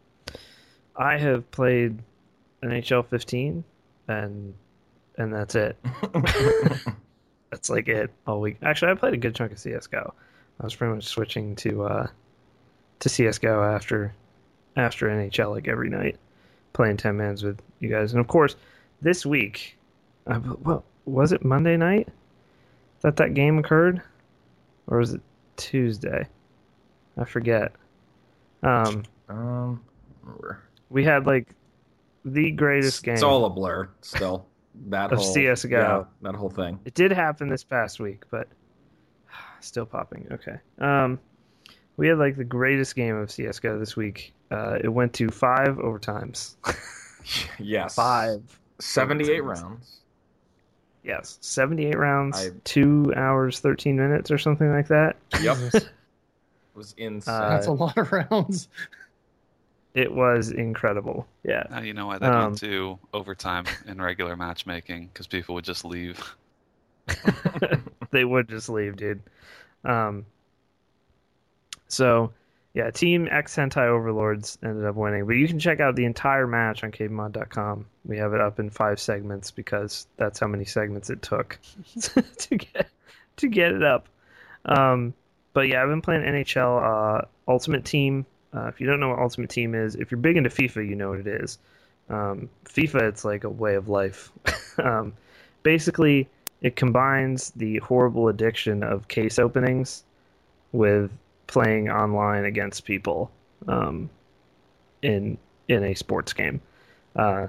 I 0.97 1.17
have 1.17 1.51
played 1.51 1.99
NHL 2.63 3.07
15, 3.07 3.65
and 4.09 4.55
and 5.17 5.33
that's 5.33 5.55
it. 5.55 5.77
That's 7.51 7.69
like 7.69 7.89
it 7.89 8.11
all 8.27 8.41
week. 8.41 8.59
Actually, 8.63 8.93
I 8.93 8.95
played 8.95 9.15
a 9.15 9.19
good 9.19 9.35
chunk 9.35 9.53
of 9.53 9.59
CS:GO. 9.59 10.15
I 10.61 10.65
was 10.65 10.75
pretty 10.75 10.95
much 10.95 11.05
switching 11.05 11.57
to 11.57 11.85
uh, 11.85 12.07
to 13.01 13.09
CS:GO 13.09 13.63
after 13.63 14.15
after 14.77 15.09
NHL 15.09 15.51
like 15.51 15.69
every 15.69 15.91
night, 15.91 16.17
playing 16.73 16.97
ten 16.97 17.17
mans 17.17 17.43
with 17.43 17.61
you 17.81 17.89
guys. 17.89 18.13
And 18.13 18.21
of 18.21 18.29
course, 18.29 18.57
this 19.03 19.27
week, 19.27 19.77
uh, 20.27 20.41
well, 20.63 20.85
was 21.07 21.33
it 21.33 21.45
Monday 21.45 21.77
night 21.77 22.09
that 23.01 23.17
that 23.17 23.35
game 23.35 23.59
occurred, 23.59 24.01
or 24.87 24.99
was 24.99 25.15
it 25.15 25.21
Tuesday? 25.57 26.27
I 27.19 27.25
forget. 27.25 27.73
Um, 28.63 29.05
um, 29.29 29.81
we 30.91 31.05
had 31.05 31.27
like 31.27 31.49
the 32.25 32.51
greatest 32.53 33.03
game. 33.03 33.15
It's 33.15 33.23
all 33.23 33.45
a 33.45 33.51
blur 33.51 33.89
still. 34.03 34.47
That 34.89 35.13
Of 35.13 35.19
whole 35.19 35.35
CS:GO. 35.35 35.69
yeah, 35.79 36.05
that 36.23 36.37
whole 36.37 36.51
thing. 36.51 36.79
It 36.85 36.95
did 36.95 37.13
happen 37.13 37.49
this 37.49 37.65
past 37.65 38.01
week, 38.01 38.23
but 38.31 38.49
still 39.61 39.87
popping. 39.87 40.27
Okay. 40.33 40.57
Um, 40.79 41.19
we 41.97 42.09
had 42.09 42.19
like 42.19 42.37
the 42.37 42.45
greatest 42.45 42.95
game 42.97 43.17
of 43.17 43.31
CS:GO 43.31 43.79
this 43.79 43.97
week. 43.97 44.33
Uh, 44.51 44.79
it 44.83 44.89
went 44.89 45.13
to 45.15 45.29
five 45.29 45.77
overtimes. 45.77 46.57
Yes, 47.59 47.95
five. 47.95 48.43
seventy-eight 48.81 49.43
overtimes. 49.43 49.63
rounds. 49.63 49.97
Yes, 51.05 51.39
seventy-eight 51.43 51.99
rounds, 51.99 52.39
I- 52.39 52.51
two 52.65 53.13
hours, 53.15 53.61
thirteen 53.61 53.97
minutes, 53.97 54.31
or 54.31 54.39
something 54.39 54.71
like 54.73 54.89
that. 54.89 55.17
Yep, 55.43 55.57
it 55.75 55.89
was 56.75 56.95
insane. 56.97 57.35
Uh, 57.35 57.49
that's 57.51 57.67
a 57.67 57.73
lot 57.73 57.97
of 57.99 58.11
rounds. 58.11 58.69
It 59.95 60.13
was 60.13 60.51
incredible. 60.51 61.27
Yeah. 61.43 61.65
Now 61.71 61.81
you 61.81 61.95
know 61.95 62.07
why 62.07 62.19
that 62.19 62.33
Um, 62.33 62.45
went 62.45 62.59
to 62.59 62.99
overtime 63.13 63.65
in 63.87 64.01
regular 64.01 64.37
matchmaking 64.37 65.11
because 65.13 65.27
people 65.27 65.55
would 65.57 65.65
just 65.65 65.85
leave. 65.85 66.37
they 68.11 68.25
would 68.25 68.49
just 68.49 68.69
leave, 68.69 68.97
dude. 68.97 69.21
Um, 69.85 70.27
so, 71.89 72.33
yeah, 72.73 72.91
Team 72.91 73.27
X 73.31 73.57
Hentai 73.57 73.89
Overlords 73.89 74.59
ended 74.63 74.85
up 74.85 74.95
winning, 74.95 75.27
but 75.27 75.33
you 75.33 75.49
can 75.49 75.59
check 75.59 75.81
out 75.81 75.97
the 75.97 76.05
entire 76.05 76.47
match 76.47 76.85
on 76.85 76.93
KBMod.com. 76.93 77.87
We 78.05 78.19
have 78.19 78.33
it 78.33 78.41
up 78.41 78.61
in 78.61 78.71
five 78.71 79.01
segments 79.01 79.51
because 79.51 80.07
that's 80.17 80.39
how 80.39 80.47
many 80.47 80.65
segments 80.65 81.11
it 81.11 81.21
took 81.23 81.59
to 82.01 82.57
get 82.57 82.89
to 83.39 83.49
get 83.49 83.73
it 83.73 83.83
up. 83.83 84.09
Um, 84.65 85.15
but 85.53 85.63
yeah, 85.69 85.83
I've 85.83 85.89
been 85.89 86.03
playing 86.03 86.23
NHL 86.23 87.23
uh, 87.23 87.25
Ultimate 87.49 87.85
Team. 87.85 88.25
Uh, 88.55 88.67
if 88.67 88.81
you 88.81 88.87
don't 88.87 89.01
know 89.01 89.11
what 89.11 89.19
Ultimate 89.19 89.51
Team 89.51 89.75
is, 89.75 89.95
if 89.95 90.11
you're 90.11 90.19
big 90.19 90.37
into 90.37 90.51
FIFA, 90.51 90.89
you 90.89 90.97
know 90.97 91.11
what 91.11 91.21
it 91.21 91.27
is. 91.27 91.59
Um, 92.09 92.49
FIFA, 92.65 93.03
it's 93.03 93.25
like 93.25 93.45
a 93.45 93.49
way 93.49 93.77
of 93.77 93.89
life. 93.89 94.33
um, 94.79 95.13
basically, 95.63 96.29
it 96.61 96.77
combines 96.77 97.51
the 97.53 97.79
horrible 97.79 98.29
addiction 98.29 98.83
of 98.83 99.09
case 99.09 99.39
openings 99.39 100.05
with 100.73 101.11
playing 101.47 101.89
online 101.91 102.45
against 102.45 102.85
people 102.85 103.31
um, 103.69 104.11
in 105.03 105.39
in 105.69 105.85
a 105.85 105.95
sports 105.95 106.33
game. 106.33 106.61
Uh, 107.15 107.47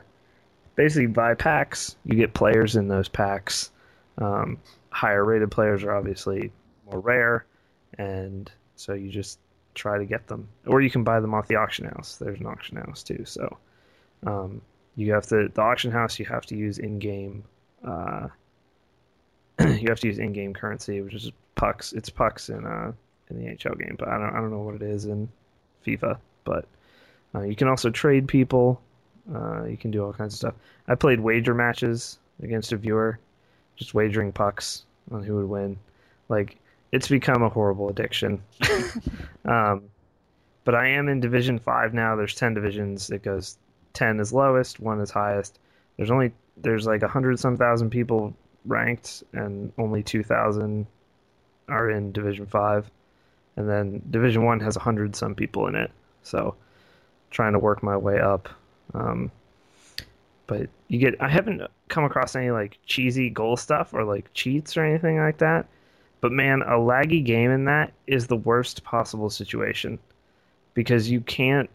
basically, 0.76 1.08
buy 1.08 1.34
packs. 1.34 1.96
You 2.06 2.16
get 2.16 2.34
players 2.34 2.76
in 2.76 2.88
those 2.88 3.10
packs. 3.10 3.72
Um, 4.20 4.60
higher 4.92 5.26
rated 5.26 5.50
players 5.52 5.84
are 5.84 5.96
obviously 5.96 6.52
more 6.90 7.00
rare, 7.00 7.46
and 7.98 8.52
so 8.76 8.94
you 8.94 9.10
just 9.10 9.40
try 9.76 9.98
to 9.98 10.06
get 10.06 10.28
them, 10.28 10.48
or 10.66 10.82
you 10.82 10.90
can 10.90 11.04
buy 11.04 11.20
them 11.20 11.34
off 11.34 11.48
the 11.48 11.56
auction 11.56 11.86
house. 11.86 12.18
There's 12.18 12.40
an 12.40 12.46
auction 12.46 12.78
house 12.78 13.04
too, 13.04 13.24
so 13.26 13.58
um, 14.26 14.62
you 14.96 15.14
have 15.14 15.26
to 15.28 15.50
the 15.54 15.62
auction 15.62 15.92
house. 15.92 16.20
You 16.20 16.26
have 16.26 16.46
to 16.48 16.56
use 16.56 16.78
in 16.78 17.00
game. 17.00 17.44
Uh, 17.86 18.28
you 19.60 19.88
have 19.90 20.00
to 20.00 20.08
use 20.08 20.20
in-game 20.20 20.54
currency, 20.54 21.02
which 21.02 21.14
is 21.14 21.32
pucks. 21.56 21.94
It's 21.94 22.10
pucks 22.10 22.50
in 22.50 22.66
uh 22.66 22.92
in 23.30 23.38
the 23.38 23.50
NHL 23.50 23.80
game, 23.80 23.96
but 23.98 24.08
I 24.08 24.18
don't 24.18 24.34
I 24.34 24.38
don't 24.38 24.52
know 24.52 24.60
what 24.60 24.76
it 24.76 24.82
is 24.82 25.06
in 25.06 25.30
FIFA. 25.86 26.18
But 26.44 26.66
uh, 27.36 27.42
you 27.42 27.56
can 27.56 27.68
also 27.68 27.90
trade 27.90 28.28
people. 28.28 28.82
Uh, 29.34 29.66
you 29.66 29.78
can 29.78 29.92
do 29.92 30.04
all 30.04 30.14
kinds 30.14 30.34
of 30.34 30.38
stuff. 30.38 30.56
I 30.88 30.96
played 30.96 31.20
wager 31.20 31.54
matches 31.54 32.18
against 32.42 32.72
a 32.72 32.78
viewer, 32.78 33.20
just 33.76 33.94
wagering 33.94 34.32
pucks 34.32 34.86
on 35.12 35.24
who 35.24 35.36
would 35.36 35.50
win. 35.50 35.78
Like 36.28 36.58
it's 36.92 37.08
become 37.08 37.44
a 37.44 37.50
horrible 37.50 37.90
addiction. 37.90 38.42
um, 39.46 39.84
but 40.64 40.76
I 40.76 40.88
am 40.88 41.08
in 41.10 41.20
Division 41.20 41.60
Five 41.60 41.94
now. 41.94 42.16
There's 42.16 42.36
ten 42.36 42.54
divisions. 42.54 43.10
It 43.10 43.24
goes 43.24 43.58
ten 43.94 44.20
is 44.20 44.34
lowest, 44.34 44.80
one 44.80 45.00
is 45.02 45.12
highest. 45.12 45.60
There's 45.98 46.12
only 46.12 46.32
there's 46.58 46.86
like 46.86 47.02
a 47.02 47.08
hundred 47.08 47.40
some 47.40 47.58
thousand 47.58 47.90
people 47.90 48.34
ranked, 48.66 49.24
and 49.34 49.72
only 49.78 50.04
two 50.04 50.24
thousand 50.24 50.86
are 51.68 51.90
in 51.90 52.12
Division 52.12 52.46
Five, 52.46 52.90
and 53.56 53.70
then 53.70 54.02
Division 54.10 54.44
One 54.44 54.60
has 54.60 54.76
a 54.76 54.82
hundred 54.82 55.16
some 55.16 55.36
people 55.36 55.68
in 55.68 55.76
it. 55.76 55.92
So, 56.24 56.56
trying 57.32 57.54
to 57.54 57.60
work 57.60 57.82
my 57.82 57.98
way 57.98 58.20
up. 58.20 58.50
Um, 58.94 59.32
but 60.48 60.70
you 60.90 61.00
get 61.00 61.16
I 61.22 61.30
haven't 61.30 61.62
come 61.88 62.04
across 62.04 62.36
any 62.36 62.52
like 62.52 62.78
cheesy 62.86 63.30
goal 63.30 63.58
stuff 63.58 63.94
or 63.94 64.04
like 64.04 64.32
cheats 64.34 64.76
or 64.78 64.84
anything 64.84 65.18
like 65.18 65.38
that. 65.40 65.66
But 66.22 66.32
man, 66.32 66.62
a 66.62 66.74
laggy 66.74 67.24
game 67.24 67.52
in 67.52 67.66
that 67.66 67.94
is 68.08 68.28
the 68.28 68.38
worst 68.38 68.84
possible 68.84 69.30
situation 69.30 70.00
because 70.74 71.10
you 71.10 71.22
can't 71.22 71.70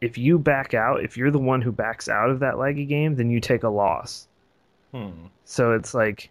if 0.00 0.18
you 0.18 0.38
back 0.38 0.74
out, 0.74 1.02
if 1.04 1.16
you're 1.16 1.30
the 1.30 1.38
one 1.38 1.62
who 1.62 1.70
backs 1.70 2.08
out 2.08 2.28
of 2.28 2.40
that 2.40 2.54
laggy 2.54 2.88
game, 2.88 3.14
then 3.14 3.30
you 3.30 3.40
take 3.40 3.62
a 3.62 3.68
loss. 3.68 4.26
Hmm. 4.90 5.10
So 5.44 5.72
it's 5.72 5.94
like 5.94 6.30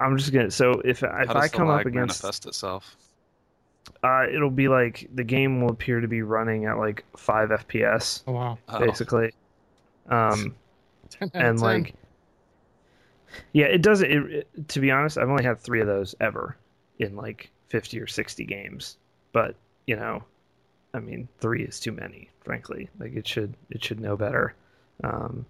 I'm 0.00 0.16
just 0.16 0.32
gonna. 0.32 0.50
So 0.50 0.80
if 0.84 1.02
if 1.02 1.28
does 1.28 1.36
I 1.36 1.48
the 1.48 1.56
come 1.56 1.68
lag 1.68 1.80
up 1.80 1.86
against, 1.86 2.22
manifest 2.22 2.46
itself? 2.46 2.96
uh, 4.02 4.26
it'll 4.32 4.50
be 4.50 4.68
like 4.68 5.08
the 5.14 5.24
game 5.24 5.60
will 5.60 5.70
appear 5.70 6.00
to 6.00 6.08
be 6.08 6.22
running 6.22 6.66
at 6.66 6.78
like 6.78 7.04
five 7.16 7.50
FPS 7.50 8.22
Oh 8.26 8.32
wow. 8.32 8.58
Oh, 8.68 8.78
basically. 8.78 9.32
Um, 10.08 10.54
10 11.10 11.30
out 11.34 11.34
of 11.34 11.42
and 11.42 11.58
10. 11.58 11.66
like, 11.66 11.94
yeah, 13.52 13.66
it 13.66 13.82
does. 13.82 14.00
It, 14.02 14.10
it 14.10 14.68
to 14.68 14.80
be 14.80 14.90
honest, 14.90 15.18
I've 15.18 15.28
only 15.28 15.44
had 15.44 15.58
three 15.58 15.80
of 15.80 15.86
those 15.86 16.14
ever 16.20 16.56
in 16.98 17.16
like 17.16 17.50
fifty 17.68 18.00
or 18.00 18.06
sixty 18.06 18.44
games. 18.44 18.96
But 19.32 19.54
you 19.86 19.96
know, 19.96 20.22
I 20.94 21.00
mean, 21.00 21.28
three 21.40 21.64
is 21.64 21.80
too 21.80 21.92
many. 21.92 22.30
Frankly, 22.42 22.88
like 22.98 23.14
it 23.14 23.26
should 23.26 23.54
it 23.70 23.84
should 23.84 24.00
know 24.00 24.16
better. 24.16 24.54
Um, 25.04 25.44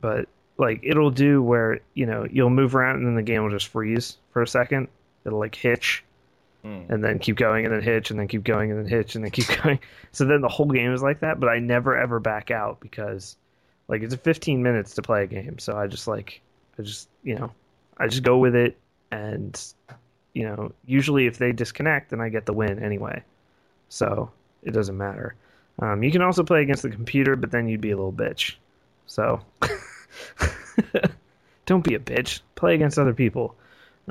but 0.00 0.28
like 0.56 0.80
it'll 0.82 1.10
do 1.10 1.42
where 1.42 1.80
you 1.94 2.06
know 2.06 2.26
you'll 2.30 2.50
move 2.50 2.74
around 2.74 2.96
and 2.96 3.06
then 3.06 3.14
the 3.16 3.22
game 3.22 3.42
will 3.42 3.50
just 3.50 3.68
freeze 3.68 4.16
for 4.32 4.42
a 4.42 4.48
second. 4.48 4.88
It'll 5.24 5.38
like 5.38 5.54
hitch 5.54 6.04
Hmm. 6.62 6.80
and 6.88 7.04
then 7.04 7.18
keep 7.18 7.36
going 7.36 7.66
and 7.66 7.74
then 7.74 7.82
hitch 7.82 8.10
and 8.10 8.18
then 8.18 8.26
keep 8.26 8.42
going 8.42 8.70
and 8.70 8.80
then 8.80 8.88
hitch 8.88 9.14
and 9.14 9.22
then 9.22 9.30
keep 9.30 9.46
going. 9.62 9.78
So 10.12 10.24
then 10.24 10.40
the 10.40 10.48
whole 10.48 10.64
game 10.64 10.94
is 10.94 11.02
like 11.02 11.20
that, 11.20 11.38
but 11.38 11.50
I 11.50 11.58
never 11.58 11.94
ever 11.94 12.20
back 12.20 12.50
out 12.50 12.80
because 12.80 13.36
like 13.86 14.02
it's 14.02 14.14
15 14.14 14.62
minutes 14.62 14.94
to 14.94 15.02
play 15.02 15.24
a 15.24 15.26
game. 15.26 15.58
So 15.58 15.76
I 15.76 15.86
just 15.86 16.08
like 16.08 16.40
I 16.78 16.82
just, 16.82 17.08
you 17.22 17.36
know, 17.36 17.50
I 17.98 18.08
just 18.08 18.22
go 18.22 18.38
with 18.38 18.54
it 18.54 18.76
and 19.10 19.60
you 20.32 20.42
know, 20.42 20.72
usually 20.84 21.26
if 21.26 21.38
they 21.38 21.52
disconnect 21.52 22.10
then 22.10 22.20
I 22.20 22.28
get 22.28 22.46
the 22.46 22.52
win 22.52 22.82
anyway. 22.82 23.22
So 23.88 24.30
it 24.62 24.72
doesn't 24.72 24.96
matter. 24.96 25.34
Um, 25.80 26.02
you 26.02 26.10
can 26.10 26.22
also 26.22 26.42
play 26.42 26.62
against 26.62 26.82
the 26.82 26.90
computer, 26.90 27.36
but 27.36 27.50
then 27.50 27.68
you'd 27.68 27.80
be 27.80 27.90
a 27.90 27.96
little 27.96 28.12
bitch. 28.12 28.54
So 29.06 29.40
don't 31.66 31.84
be 31.84 31.94
a 31.94 31.98
bitch. 31.98 32.40
Play 32.54 32.74
against 32.74 32.98
other 32.98 33.14
people. 33.14 33.54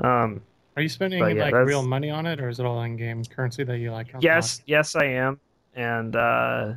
Um, 0.02 0.40
Are 0.76 0.82
you 0.82 0.88
spending 0.88 1.20
but 1.20 1.34
yeah, 1.34 1.44
like 1.44 1.52
that's- 1.52 1.68
real 1.68 1.82
money 1.82 2.10
on 2.10 2.26
it, 2.26 2.40
or 2.40 2.48
is 2.48 2.60
it 2.60 2.66
all 2.66 2.82
in-game 2.82 3.24
currency 3.24 3.64
that 3.64 3.78
you 3.78 3.92
like? 3.92 4.08
unlock? 4.08 4.22
Yes, 4.22 4.62
yes, 4.66 4.96
I 4.96 5.04
am, 5.04 5.40
and 5.74 6.16
uh, 6.16 6.72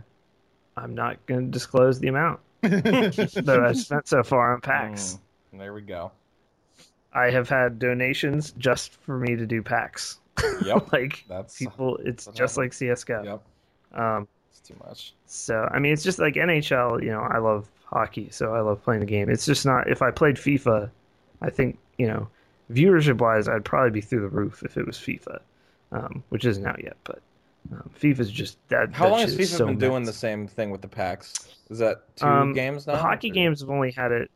I'm 0.75 0.95
not 0.95 1.23
going 1.25 1.45
to 1.45 1.51
disclose 1.51 1.99
the 1.99 2.07
amount 2.07 2.39
that 2.61 3.61
I've 3.65 3.77
spent 3.77 4.07
so 4.07 4.23
far 4.23 4.53
on 4.53 4.61
packs. 4.61 5.19
There 5.57 5.73
we 5.73 5.81
go. 5.81 6.11
I 7.13 7.29
have 7.31 7.49
had 7.49 7.79
donations 7.79 8.51
just 8.57 8.93
for 9.01 9.17
me 9.17 9.35
to 9.35 9.45
do 9.45 9.61
packs. 9.61 10.19
Yep. 10.63 10.91
like 10.93 11.25
That's 11.27 11.57
people, 11.57 11.97
it's 12.03 12.27
just 12.33 12.57
like. 12.57 12.73
CS:GO. 12.73 13.23
Yep. 13.23 13.99
Um, 13.99 14.27
It's 14.51 14.59
too 14.59 14.75
much. 14.85 15.13
so 15.25 15.67
I 15.71 15.79
mean, 15.79 15.93
it's 15.93 16.03
just 16.03 16.19
like 16.19 16.35
NHL. 16.35 17.01
You 17.03 17.09
know, 17.11 17.21
I 17.21 17.39
love 17.39 17.67
hockey, 17.85 18.29
so 18.31 18.53
I 18.53 18.59
love 18.61 18.83
playing 18.83 18.99
the 18.99 19.05
game. 19.07 19.29
It's 19.29 19.45
just 19.45 19.65
not. 19.65 19.89
If 19.89 20.01
I 20.01 20.11
played 20.11 20.35
FIFA, 20.35 20.89
I 21.41 21.49
think 21.49 21.79
you 21.97 22.07
know, 22.07 22.27
viewership 22.71 23.17
wise, 23.17 23.47
I'd 23.47 23.65
probably 23.65 23.89
be 23.91 24.01
through 24.01 24.21
the 24.21 24.27
roof 24.27 24.61
if 24.63 24.77
it 24.77 24.85
was 24.85 24.97
FIFA, 24.97 25.39
um, 25.91 26.23
which 26.29 26.45
isn't 26.45 26.65
out 26.67 26.83
yet. 26.83 26.97
But 27.03 27.19
um, 27.71 27.89
FIFA's 27.99 28.29
just 28.29 28.57
that. 28.69 28.91
How 28.93 29.05
that 29.05 29.11
long 29.11 29.21
has 29.21 29.35
FIFA 29.35 29.57
so 29.57 29.65
been 29.65 29.79
doing 29.79 30.03
the 30.03 30.13
same 30.13 30.47
thing 30.47 30.69
with 30.69 30.81
the 30.81 30.87
packs? 30.87 31.33
Is 31.71 31.79
that 31.79 32.03
two 32.15 32.27
Um, 32.27 32.53
games 32.53 32.85
now? 32.85 32.93
The 32.93 32.99
hockey 32.99 33.31
or- 33.31 33.33
games 33.33 33.61
have 33.61 33.69
only 33.71 33.89
had 33.91 34.11
it 34.11 34.29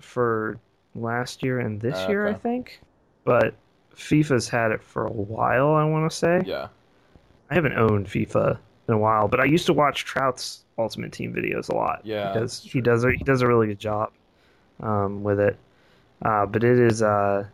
for 0.00 0.58
last 0.94 1.42
year 1.42 1.60
and 1.60 1.80
this 1.80 1.96
Uh, 1.96 2.08
year, 2.08 2.26
I 2.26 2.34
think. 2.34 2.80
But 3.24 3.54
FIFA's 3.94 4.48
had 4.48 4.70
it 4.72 4.82
for 4.82 5.06
a 5.06 5.12
while, 5.12 5.74
I 5.74 5.84
want 5.84 6.10
to 6.10 6.16
say. 6.16 6.42
Yeah. 6.44 6.68
I 7.50 7.54
haven't 7.54 7.74
owned 7.74 8.06
FIFA 8.06 8.58
in 8.88 8.94
a 8.94 8.98
while, 8.98 9.28
but 9.28 9.40
I 9.40 9.44
used 9.44 9.66
to 9.66 9.72
watch 9.72 10.04
Trout's 10.04 10.64
Ultimate 10.78 11.12
Team 11.12 11.32
videos 11.32 11.68
a 11.68 11.74
lot. 11.74 12.00
Yeah, 12.04 12.32
because 12.32 12.60
he 12.62 12.80
does 12.80 13.04
a, 13.04 13.12
he 13.12 13.24
does 13.24 13.40
a 13.42 13.46
really 13.46 13.68
good 13.68 13.78
job 13.78 14.12
um, 14.80 15.22
with 15.22 15.40
it. 15.40 15.56
Uh, 16.22 16.46
but 16.46 16.64
it 16.64 16.78
is 16.78 17.02
uh, 17.02 17.46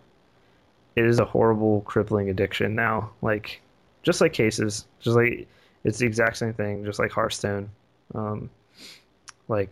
it 0.96 1.04
is 1.04 1.18
a 1.18 1.24
horrible, 1.24 1.82
crippling 1.82 2.30
addiction 2.30 2.74
now. 2.74 3.10
Like 3.22 3.60
just 4.02 4.20
like 4.20 4.32
cases, 4.32 4.86
just 5.00 5.16
like 5.16 5.46
it's 5.84 5.98
the 5.98 6.06
exact 6.06 6.36
same 6.36 6.54
thing, 6.54 6.84
just 6.84 6.98
like 6.98 7.10
Hearthstone. 7.10 7.68
Um, 8.14 8.50
like 9.48 9.70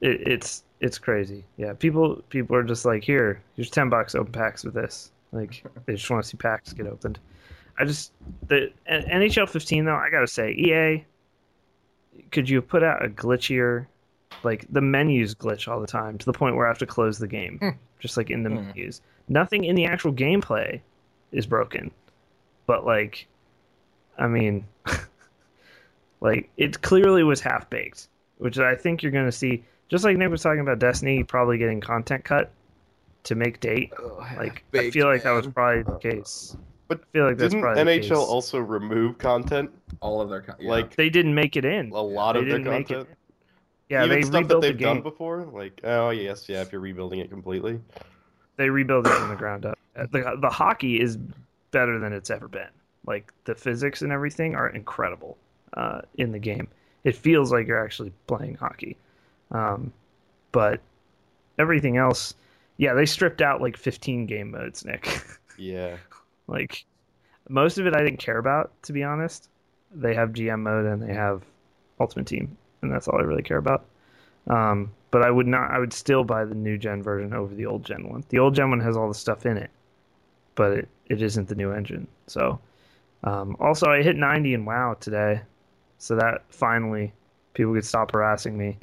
it, 0.00 0.26
it's 0.26 0.64
it's 0.82 0.98
crazy. 0.98 1.44
Yeah, 1.56 1.72
people 1.72 2.16
people 2.28 2.54
are 2.56 2.62
just 2.64 2.84
like, 2.84 3.02
here, 3.02 3.40
here's 3.56 3.70
ten 3.70 3.88
bucks, 3.88 4.14
open 4.14 4.32
packs 4.32 4.64
with 4.64 4.74
this. 4.74 5.10
Like 5.32 5.64
they 5.86 5.94
just 5.94 6.10
want 6.10 6.22
to 6.22 6.28
see 6.28 6.36
packs 6.36 6.72
get 6.74 6.86
opened. 6.86 7.18
I 7.78 7.86
just 7.86 8.12
the 8.48 8.70
NHL 8.90 9.48
15 9.48 9.86
though, 9.86 9.94
I 9.96 10.10
gotta 10.10 10.26
say, 10.26 10.50
EA, 10.52 11.04
could 12.30 12.48
you 12.50 12.56
have 12.56 12.68
put 12.68 12.82
out 12.82 13.02
a 13.04 13.08
glitchier, 13.08 13.86
like 14.42 14.66
the 14.70 14.80
menus 14.82 15.34
glitch 15.34 15.68
all 15.68 15.80
the 15.80 15.86
time 15.86 16.18
to 16.18 16.26
the 16.26 16.32
point 16.34 16.56
where 16.56 16.66
I 16.66 16.70
have 16.70 16.78
to 16.78 16.86
close 16.86 17.18
the 17.18 17.26
game, 17.28 17.58
Hmm. 17.58 17.68
just 17.98 18.16
like 18.18 18.28
in 18.30 18.42
the 18.42 18.50
Hmm. 18.50 18.66
menus. 18.76 19.00
Nothing 19.28 19.64
in 19.64 19.74
the 19.76 19.86
actual 19.86 20.12
gameplay 20.12 20.80
is 21.30 21.46
broken, 21.46 21.90
but 22.66 22.84
like, 22.84 23.26
I 24.18 24.26
mean, 24.26 24.66
like 26.20 26.50
it 26.56 26.82
clearly 26.82 27.22
was 27.22 27.40
half 27.40 27.68
baked, 27.70 28.08
which 28.38 28.58
I 28.58 28.74
think 28.74 29.02
you're 29.02 29.12
gonna 29.12 29.32
see. 29.32 29.64
Just 29.92 30.04
like 30.04 30.16
Nick 30.16 30.30
was 30.30 30.42
talking 30.42 30.60
about 30.60 30.78
Destiny 30.80 31.22
probably 31.22 31.58
getting 31.58 31.80
content 31.80 32.24
cut 32.24 32.50
to 33.24 33.34
make 33.36 33.60
date. 33.60 33.92
Like 34.36 34.64
I 34.74 34.90
feel 34.90 35.06
like 35.06 35.22
that 35.22 35.30
was 35.32 35.46
probably 35.46 35.82
the 35.82 35.98
case. 35.98 36.56
But 36.88 37.00
I 37.02 37.04
feel 37.12 37.26
like 37.26 37.36
that's 37.36 37.52
Didn't 37.52 37.62
probably 37.62 37.84
the 37.84 37.90
NHL 38.00 38.08
case. 38.08 38.10
also 38.18 38.58
remove 38.58 39.18
content? 39.18 39.70
All 40.00 40.20
of 40.20 40.28
their 40.30 40.40
con- 40.40 40.56
yeah. 40.58 40.70
Like 40.70 40.96
They 40.96 41.08
didn't 41.10 41.34
make 41.34 41.56
it 41.56 41.64
in. 41.64 41.90
a 41.92 42.00
lot 42.00 42.32
They 42.32 42.40
of 42.40 42.46
their 42.46 42.58
didn't 42.58 42.70
make 42.72 42.90
it 42.90 42.94
content? 42.94 43.16
Yeah, 43.90 44.04
Even 44.06 44.16
they 44.16 44.22
stuff 44.22 44.32
that 44.32 44.38
rebuilt 44.40 44.62
the 44.62 44.68
they've 44.68 44.78
done 44.80 44.96
game. 44.96 45.02
before? 45.02 45.44
Like, 45.44 45.80
oh 45.84 46.10
yes, 46.10 46.48
yeah, 46.48 46.62
if 46.62 46.72
you're 46.72 46.80
rebuilding 46.80 47.20
it 47.20 47.28
completely. 47.30 47.78
They 48.56 48.68
rebuild 48.70 49.06
it 49.06 49.10
from 49.10 49.28
the 49.28 49.36
ground 49.36 49.66
up. 49.66 49.78
Uh, 49.94 50.06
The 50.10 50.38
the 50.40 50.50
hockey 50.50 51.00
is 51.00 51.18
better 51.70 51.98
than 51.98 52.12
it's 52.12 52.30
ever 52.30 52.48
been. 52.48 52.68
Like 53.06 53.32
the 53.44 53.54
physics 53.54 54.00
and 54.02 54.10
everything 54.10 54.54
are 54.54 54.68
incredible 54.70 55.36
uh, 55.74 56.00
in 56.16 56.32
the 56.32 56.38
game. 56.38 56.68
It 57.04 57.14
feels 57.16 57.52
like 57.52 57.66
you're 57.66 57.82
actually 57.84 58.12
playing 58.26 58.54
hockey. 58.54 58.96
Um, 59.52 59.92
but 60.50 60.80
everything 61.58 61.96
else, 61.96 62.34
yeah, 62.78 62.94
they 62.94 63.06
stripped 63.06 63.40
out 63.42 63.60
like 63.60 63.76
15 63.76 64.26
game 64.26 64.50
modes, 64.50 64.84
Nick. 64.84 65.08
Yeah. 65.58 65.98
like 66.48 66.84
most 67.48 67.78
of 67.78 67.86
it 67.86 67.94
I 67.94 68.02
didn't 68.02 68.18
care 68.18 68.38
about, 68.38 68.72
to 68.84 68.92
be 68.92 69.04
honest. 69.04 69.48
They 69.94 70.14
have 70.14 70.30
GM 70.30 70.60
mode 70.60 70.86
and 70.86 71.00
they 71.02 71.12
have 71.12 71.42
Ultimate 72.00 72.26
Team, 72.26 72.56
and 72.80 72.90
that's 72.90 73.06
all 73.06 73.18
I 73.18 73.22
really 73.22 73.42
care 73.42 73.58
about. 73.58 73.84
Um, 74.48 74.90
but 75.10 75.22
I 75.22 75.30
would 75.30 75.46
not. 75.46 75.70
I 75.70 75.78
would 75.78 75.92
still 75.92 76.24
buy 76.24 76.46
the 76.46 76.54
new 76.54 76.78
gen 76.78 77.02
version 77.02 77.34
over 77.34 77.54
the 77.54 77.66
old 77.66 77.84
gen 77.84 78.08
one. 78.08 78.24
The 78.30 78.38
old 78.38 78.54
gen 78.54 78.70
one 78.70 78.80
has 78.80 78.96
all 78.96 79.06
the 79.08 79.14
stuff 79.14 79.44
in 79.44 79.58
it, 79.58 79.70
but 80.54 80.72
it, 80.72 80.88
it 81.06 81.22
isn't 81.22 81.48
the 81.48 81.54
new 81.54 81.70
engine. 81.70 82.08
So, 82.26 82.58
um, 83.22 83.54
also 83.60 83.86
I 83.90 84.02
hit 84.02 84.16
90 84.16 84.54
in 84.54 84.64
WoW 84.64 84.96
today, 84.98 85.42
so 85.98 86.16
that 86.16 86.42
finally 86.48 87.12
people 87.54 87.74
could 87.74 87.84
stop 87.84 88.10
harassing 88.12 88.56
me. 88.56 88.78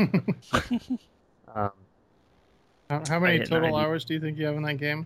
um, 1.55 1.71
How, 2.89 3.03
how 3.07 3.19
many 3.19 3.39
total 3.39 3.71
90. 3.71 3.77
hours 3.77 4.05
do 4.05 4.13
you 4.13 4.19
think 4.19 4.37
you 4.37 4.45
have 4.45 4.55
in 4.55 4.63
that 4.63 4.77
game? 4.77 5.05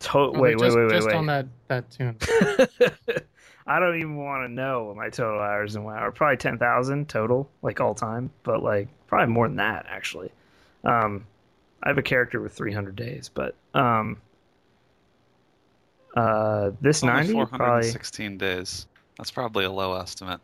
to- 0.00 0.10
Oh, 0.14 0.30
wait, 0.32 0.58
wait, 0.58 0.66
just, 0.66 0.76
wait, 0.76 0.84
wait, 0.86 0.90
just 0.92 1.06
wait. 1.06 1.16
on 1.16 1.26
that 1.26 1.46
that 1.68 1.90
tune. 1.90 2.16
I 3.66 3.80
don't 3.80 3.96
even 3.96 4.16
want 4.18 4.46
to 4.46 4.52
know 4.52 4.84
what 4.84 4.96
my 4.96 5.08
total 5.08 5.40
hours 5.40 5.76
in 5.76 5.84
WoW 5.84 5.94
are. 5.94 6.12
Probably 6.12 6.36
ten 6.36 6.58
thousand 6.58 7.08
total, 7.08 7.48
like 7.62 7.80
all 7.80 7.94
time, 7.94 8.30
but 8.42 8.62
like 8.62 8.88
probably 9.06 9.32
more 9.32 9.48
than 9.48 9.56
that 9.56 9.86
actually. 9.88 10.30
Um, 10.84 11.24
I 11.82 11.88
have 11.88 11.96
a 11.96 12.02
character 12.02 12.42
with 12.42 12.52
three 12.52 12.72
hundred 12.74 12.96
days, 12.96 13.30
but 13.32 13.54
um, 13.72 14.18
uh, 16.16 16.72
this 16.82 17.02
Only 17.02 17.14
ninety 17.14 17.32
probably 17.32 17.56
416 17.58 18.36
days. 18.38 18.86
That's 19.16 19.30
probably 19.30 19.64
a 19.64 19.70
low 19.70 19.94
estimate. 19.98 20.40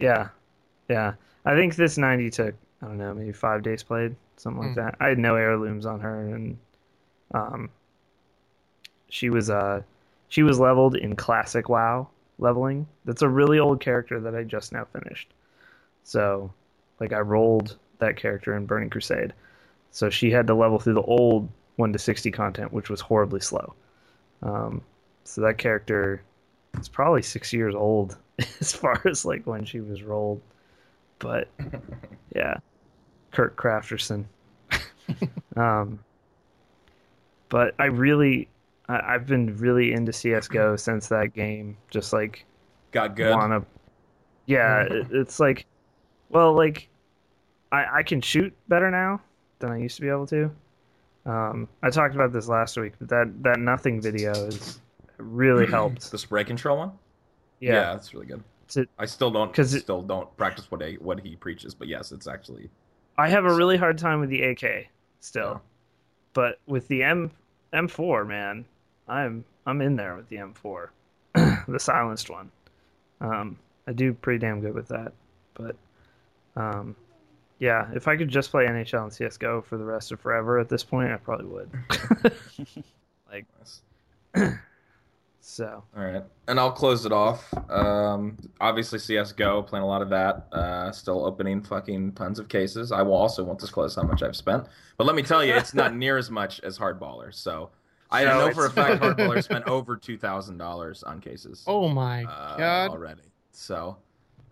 yeah, 0.00 0.28
yeah. 0.88 1.14
I 1.44 1.54
think 1.54 1.76
this 1.76 1.98
ninety 1.98 2.30
took 2.30 2.54
I 2.82 2.86
don't 2.86 2.98
know 2.98 3.14
maybe 3.14 3.32
five 3.32 3.62
days 3.62 3.82
played, 3.82 4.14
something 4.36 4.62
like 4.62 4.70
Hmm. 4.74 4.80
that. 4.80 4.96
I 5.00 5.08
had 5.08 5.18
no 5.18 5.34
heirlooms 5.36 5.86
on 5.86 6.00
her, 6.00 6.20
and 6.34 6.58
um, 7.32 7.70
she 9.08 9.30
was 9.30 9.50
uh 9.50 9.82
she 10.28 10.42
was 10.42 10.58
leveled 10.60 10.96
in 10.96 11.16
classic 11.16 11.68
WoW 11.68 12.08
leveling. 12.38 12.86
That's 13.04 13.22
a 13.22 13.28
really 13.28 13.58
old 13.58 13.80
character 13.80 14.20
that 14.20 14.34
I 14.34 14.44
just 14.44 14.72
now 14.72 14.86
finished. 14.92 15.32
So, 16.04 16.52
like 17.00 17.12
I 17.12 17.20
rolled 17.20 17.76
that 17.98 18.16
character 18.16 18.54
in 18.56 18.66
Burning 18.66 18.90
Crusade. 18.90 19.32
So 19.90 20.10
she 20.10 20.30
had 20.30 20.46
to 20.46 20.54
level 20.54 20.78
through 20.78 20.94
the 20.94 21.02
old 21.02 21.48
1 21.76 21.92
to 21.92 21.98
60 21.98 22.30
content, 22.30 22.72
which 22.72 22.90
was 22.90 23.00
horribly 23.00 23.40
slow. 23.40 23.74
Um, 24.42 24.82
so 25.24 25.40
that 25.40 25.58
character 25.58 26.22
is 26.78 26.88
probably 26.88 27.22
6 27.22 27.52
years 27.52 27.74
old 27.74 28.16
as 28.60 28.72
far 28.72 29.00
as 29.06 29.24
like 29.24 29.46
when 29.46 29.64
she 29.64 29.80
was 29.80 30.02
rolled. 30.02 30.40
But 31.18 31.48
yeah. 32.34 32.56
Kurt 33.32 33.56
Crafterson. 33.56 34.24
um 35.56 35.98
but 37.48 37.74
I 37.78 37.86
really 37.86 38.48
I, 38.88 39.14
I've 39.14 39.26
been 39.26 39.56
really 39.56 39.92
into 39.92 40.12
CS:GO 40.12 40.76
since 40.76 41.08
that 41.08 41.34
game. 41.34 41.76
Just 41.90 42.12
like 42.12 42.44
Got 42.90 43.16
good. 43.16 43.34
wanna, 43.34 43.64
yeah, 44.46 44.82
it, 44.82 45.08
it's 45.10 45.38
like 45.40 45.66
Well, 46.30 46.54
like, 46.54 46.88
I 47.70 47.98
I 47.98 48.02
can 48.02 48.20
shoot 48.20 48.54
better 48.68 48.90
now 48.90 49.20
than 49.58 49.70
I 49.70 49.78
used 49.78 49.96
to 49.96 50.02
be 50.02 50.08
able 50.08 50.26
to. 50.28 50.50
Um, 51.26 51.68
I 51.82 51.90
talked 51.90 52.14
about 52.14 52.32
this 52.32 52.48
last 52.48 52.76
week, 52.78 52.94
but 52.98 53.08
that 53.10 53.42
that 53.42 53.58
nothing 53.58 54.00
video 54.00 54.32
is 54.32 54.80
really 55.18 55.66
helped. 55.70 56.10
The 56.10 56.18
spray 56.18 56.44
control 56.44 56.78
one. 56.78 56.92
Yeah, 57.60 57.92
that's 57.92 58.14
really 58.14 58.26
good. 58.26 58.42
I 58.98 59.06
still 59.06 59.30
don't 59.30 59.52
'Cause 59.54 59.72
it- 59.74 59.80
still 59.80 60.02
don't 60.02 60.34
practice 60.36 60.70
what 60.70 60.82
he, 60.82 60.94
what 60.96 61.20
he 61.20 61.36
preaches, 61.36 61.74
but 61.74 61.88
yes, 61.88 62.12
it's 62.12 62.26
actually 62.26 62.68
I 63.16 63.28
have 63.28 63.44
a 63.44 63.54
really 63.54 63.76
hard 63.76 63.98
time 63.98 64.20
with 64.20 64.30
the 64.30 64.42
AK 64.42 64.88
still, 65.20 65.52
Yeah. 65.54 65.58
but 66.34 66.60
with 66.66 66.86
the 66.88 67.02
M 67.02 67.30
M4, 67.72 68.26
man, 68.26 68.64
I'm 69.08 69.44
I'm 69.66 69.80
in 69.80 69.96
there 69.96 70.16
with 70.16 70.28
the 70.28 70.36
M4, 70.36 70.88
the 71.68 71.78
silenced 71.80 72.30
one. 72.30 72.50
Um, 73.20 73.58
I 73.86 73.92
do 73.92 74.12
pretty 74.14 74.38
damn 74.38 74.60
good 74.60 74.74
with 74.74 74.88
that, 74.88 75.12
but 75.54 75.76
um, 76.56 76.94
yeah, 77.58 77.90
if 77.94 78.06
I 78.08 78.16
could 78.16 78.28
just 78.28 78.50
play 78.50 78.66
NHL 78.66 79.02
and 79.04 79.12
CS:GO 79.12 79.62
for 79.62 79.76
the 79.78 79.84
rest 79.84 80.12
of 80.12 80.20
forever 80.20 80.58
at 80.58 80.68
this 80.68 80.84
point, 80.84 81.10
I 81.12 81.16
probably 81.16 81.46
would. 81.46 81.70
like 83.32 83.46
so. 85.40 85.84
All 85.96 86.04
right, 86.04 86.22
and 86.46 86.58
I'll 86.60 86.72
close 86.72 87.06
it 87.06 87.12
off. 87.12 87.52
Um, 87.70 88.36
obviously, 88.60 88.98
CS:GO, 88.98 89.62
playing 89.62 89.84
a 89.84 89.86
lot 89.86 90.02
of 90.02 90.10
that. 90.10 90.46
Uh, 90.52 90.92
still 90.92 91.24
opening 91.24 91.62
fucking 91.62 92.12
tons 92.12 92.38
of 92.38 92.48
cases. 92.48 92.92
I 92.92 93.02
will 93.02 93.14
also 93.14 93.44
won't 93.44 93.58
disclose 93.58 93.94
how 93.94 94.02
much 94.02 94.22
I've 94.22 94.36
spent, 94.36 94.66
but 94.96 95.06
let 95.06 95.16
me 95.16 95.22
tell 95.22 95.44
you, 95.44 95.54
it's 95.54 95.74
not 95.74 95.94
near 96.04 96.16
as 96.18 96.30
much 96.30 96.60
as 96.60 96.78
Hardballer. 96.78 97.34
So 97.34 97.70
I 98.10 98.24
No, 98.24 98.38
know 98.48 98.54
for 98.54 98.66
a 98.66 98.70
fact 98.70 99.00
not. 99.02 99.16
Hardballer 99.16 99.42
spent 99.42 99.64
over 99.68 99.96
two 99.96 100.18
thousand 100.18 100.58
dollars 100.58 101.02
on 101.02 101.20
cases. 101.20 101.64
Oh 101.66 101.88
my 101.88 102.24
uh, 102.24 102.56
god. 102.56 102.90
already. 102.90 103.22
So, 103.52 103.96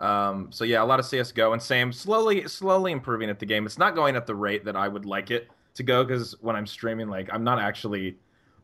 um, 0.00 0.48
so 0.50 0.64
yeah, 0.64 0.82
a 0.82 0.84
lot 0.84 0.98
of 1.00 1.06
CS:GO 1.06 1.52
and 1.52 1.62
same 1.62 1.92
slowly, 1.92 2.46
slowly 2.48 2.92
improving 2.92 3.30
at 3.30 3.38
the 3.38 3.46
game. 3.46 3.66
It's 3.66 3.78
not 3.78 3.94
going 3.94 4.16
at 4.16 4.26
the 4.26 4.34
rate 4.34 4.64
that 4.64 4.76
I 4.76 4.88
would 4.88 5.04
like 5.06 5.30
it 5.30 5.48
to 5.74 5.82
go 5.82 6.04
because 6.04 6.34
when 6.40 6.56
I'm 6.56 6.66
streaming, 6.66 7.08
like 7.08 7.28
I'm 7.32 7.44
not 7.44 7.58
actually. 7.58 8.16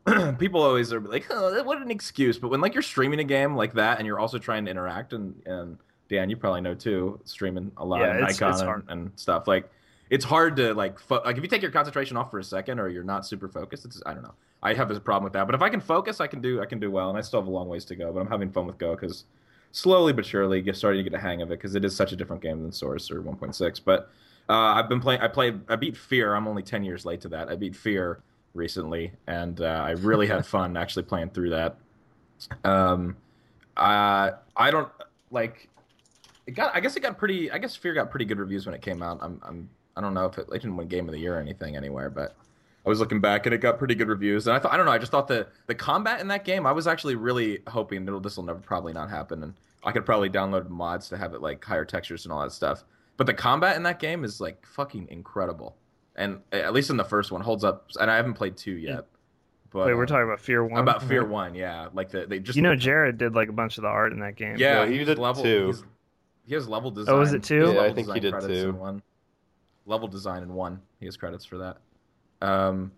people 0.37 0.61
always 0.61 0.91
are 0.91 0.99
like, 0.99 1.25
oh, 1.29 1.63
what 1.63 1.81
an 1.81 1.91
excuse. 1.91 2.37
But 2.37 2.49
when 2.49 2.61
like 2.61 2.73
you're 2.73 2.83
streaming 2.83 3.19
a 3.19 3.23
game 3.23 3.55
like 3.55 3.73
that 3.73 3.97
and 3.99 4.07
you're 4.07 4.19
also 4.19 4.37
trying 4.37 4.65
to 4.65 4.71
interact 4.71 5.13
and 5.13 5.41
and 5.45 5.77
Dan, 6.09 6.29
you 6.29 6.35
probably 6.37 6.61
know 6.61 6.73
too, 6.75 7.19
streaming 7.25 7.71
a 7.77 7.85
lot 7.85 8.01
Yeah, 8.01 8.07
of 8.11 8.15
it's- 8.29 8.41
it's 8.41 8.61
and, 8.61 8.83
and 8.89 9.11
stuff 9.15 9.47
like. 9.47 9.69
It's 10.09 10.25
hard 10.25 10.57
to 10.57 10.75
like 10.75 10.99
fo- 10.99 11.21
like 11.25 11.37
if 11.37 11.43
you 11.43 11.49
take 11.49 11.63
your 11.63 11.71
concentration 11.71 12.17
off 12.17 12.29
for 12.29 12.37
a 12.37 12.43
second 12.43 12.79
or 12.79 12.87
you're 12.87 13.05
not 13.05 13.25
super 13.25 13.47
focused. 13.47 13.83
It's 13.85 13.99
I 14.05 14.13
don't 14.13 14.21
know. 14.21 14.33
I 14.61 14.75
have 14.75 14.87
this 14.87 14.99
problem 14.99 15.23
with 15.23 15.33
that. 15.33 15.47
But 15.47 15.55
if 15.55 15.61
I 15.63 15.69
can 15.69 15.79
focus, 15.79 16.19
I 16.21 16.27
can 16.27 16.39
do 16.39 16.61
I 16.61 16.65
can 16.67 16.79
do 16.79 16.91
well, 16.91 17.09
and 17.09 17.17
I 17.17 17.21
still 17.21 17.39
have 17.39 17.47
a 17.47 17.51
long 17.51 17.67
ways 17.67 17.83
to 17.85 17.95
go. 17.95 18.11
But 18.13 18.19
I'm 18.19 18.27
having 18.27 18.51
fun 18.51 18.67
with 18.67 18.77
Go 18.77 18.95
because 18.95 19.23
slowly 19.71 20.13
but 20.13 20.23
surely 20.23 20.61
get 20.61 20.75
starting 20.75 21.03
to 21.03 21.09
get 21.09 21.17
a 21.17 21.21
hang 21.21 21.41
of 21.41 21.49
it 21.49 21.57
because 21.57 21.73
it 21.73 21.83
is 21.83 21.95
such 21.95 22.11
a 22.11 22.15
different 22.15 22.43
game 22.43 22.61
than 22.61 22.71
Source 22.71 23.09
or 23.09 23.23
1.6. 23.23 23.81
But 23.83 24.11
uh, 24.49 24.53
I've 24.53 24.87
been 24.87 24.99
playing. 24.99 25.21
I 25.21 25.29
played. 25.29 25.61
I 25.67 25.77
beat 25.77 25.97
Fear. 25.97 26.35
I'm 26.35 26.47
only 26.47 26.61
10 26.63 26.83
years 26.83 27.05
late 27.05 27.21
to 27.21 27.29
that. 27.29 27.49
I 27.49 27.55
beat 27.55 27.75
Fear 27.75 28.19
recently, 28.53 29.11
and 29.27 29.61
uh, 29.61 29.83
I 29.85 29.91
really 29.99 30.27
had 30.27 30.45
fun 30.45 30.77
actually 30.77 31.03
playing 31.03 31.29
through 31.31 31.51
that. 31.51 31.77
Um, 32.63 33.17
uh, 33.77 34.31
I 34.55 34.71
don't 34.71 34.89
like. 35.31 35.69
It 36.45 36.51
got. 36.51 36.75
I 36.75 36.79
guess 36.79 36.95
it 36.95 37.01
got 37.01 37.17
pretty. 37.17 37.51
I 37.51 37.57
guess 37.57 37.75
Fear 37.75 37.93
got 37.93 38.11
pretty 38.11 38.25
good 38.25 38.39
reviews 38.39 38.65
when 38.65 38.75
it 38.75 38.81
came 38.81 39.01
out. 39.01 39.19
I'm. 39.21 39.41
I'm. 39.43 39.69
I 39.95 40.01
don't 40.01 40.13
know 40.13 40.25
if 40.25 40.37
it, 40.37 40.47
it 40.49 40.53
didn't 40.53 40.75
win 40.75 40.87
Game 40.87 41.07
of 41.07 41.13
the 41.13 41.19
Year 41.19 41.37
or 41.37 41.39
anything 41.39 41.75
anywhere, 41.75 42.09
but 42.09 42.35
I 42.83 42.89
was 42.89 42.99
looking 42.99 43.21
back 43.21 43.45
and 43.45 43.53
it 43.53 43.59
got 43.59 43.77
pretty 43.77 43.93
good 43.95 44.07
reviews. 44.07 44.47
And 44.47 44.55
I 44.55 44.59
thought. 44.59 44.73
I 44.73 44.77
don't 44.77 44.85
know. 44.85 44.91
I 44.91 44.97
just 44.97 45.11
thought 45.11 45.27
the 45.27 45.47
the 45.67 45.75
combat 45.75 46.19
in 46.19 46.27
that 46.29 46.45
game. 46.45 46.65
I 46.65 46.71
was 46.71 46.87
actually 46.87 47.15
really 47.15 47.59
hoping 47.67 48.05
that 48.05 48.23
this 48.23 48.37
will 48.37 48.43
never 48.43 48.59
probably 48.59 48.93
not 48.93 49.09
happen, 49.09 49.43
and 49.43 49.53
I 49.83 49.91
could 49.91 50.05
probably 50.05 50.29
download 50.29 50.69
mods 50.69 51.09
to 51.09 51.17
have 51.17 51.33
it 51.33 51.41
like 51.41 51.63
higher 51.63 51.85
textures 51.85 52.25
and 52.25 52.33
all 52.33 52.41
that 52.41 52.51
stuff. 52.51 52.83
But 53.17 53.27
the 53.27 53.33
combat 53.33 53.75
in 53.75 53.83
that 53.83 53.99
game 53.99 54.23
is 54.23 54.41
like 54.41 54.65
fucking 54.65 55.07
incredible, 55.09 55.75
and 56.15 56.39
at 56.51 56.73
least 56.73 56.89
in 56.89 56.97
the 56.97 57.03
first 57.03 57.31
one 57.31 57.41
holds 57.41 57.63
up. 57.63 57.89
And 57.99 58.09
I 58.09 58.15
haven't 58.15 58.33
played 58.35 58.57
two 58.57 58.73
yet. 58.73 59.07
But 59.71 59.87
Wait, 59.87 59.93
uh, 59.93 59.97
we're 59.97 60.05
talking 60.05 60.25
about 60.25 60.39
Fear 60.39 60.65
One. 60.65 60.79
about 60.79 61.01
Fear 61.01 61.25
One, 61.25 61.55
yeah. 61.55 61.89
Like 61.93 62.09
the 62.09 62.27
they 62.27 62.39
just 62.39 62.55
You 62.55 62.61
know, 62.61 62.75
Jared 62.75 63.17
did 63.17 63.33
like 63.33 63.49
a 63.49 63.53
bunch 63.53 63.77
of 63.77 63.81
the 63.81 63.87
art 63.87 64.13
in 64.13 64.19
that 64.19 64.35
game. 64.35 64.55
yeah, 64.57 64.83
Yeah, 64.83 64.91
he 64.91 65.03
did 65.03 65.17
level 65.17 65.43
two. 65.43 65.73
He 66.45 66.53
has 66.53 66.67
level 66.67 66.91
design. 66.91 67.15
Oh, 67.15 67.21
is 67.21 67.33
it 67.33 67.41
two? 67.41 67.73
Yeah, 67.73 67.81
I 67.81 67.93
think 67.93 68.11
he 68.13 68.19
did 68.19 68.35
two. 68.41 68.73
one. 68.73 69.01
Level 69.85 70.07
design 70.07 70.43
in 70.43 70.53
one. 70.53 70.79
He 70.99 71.05
has 71.05 71.17
credits 71.17 71.43
for 71.43 71.57
that. 71.57 71.77
Um, 72.41 72.91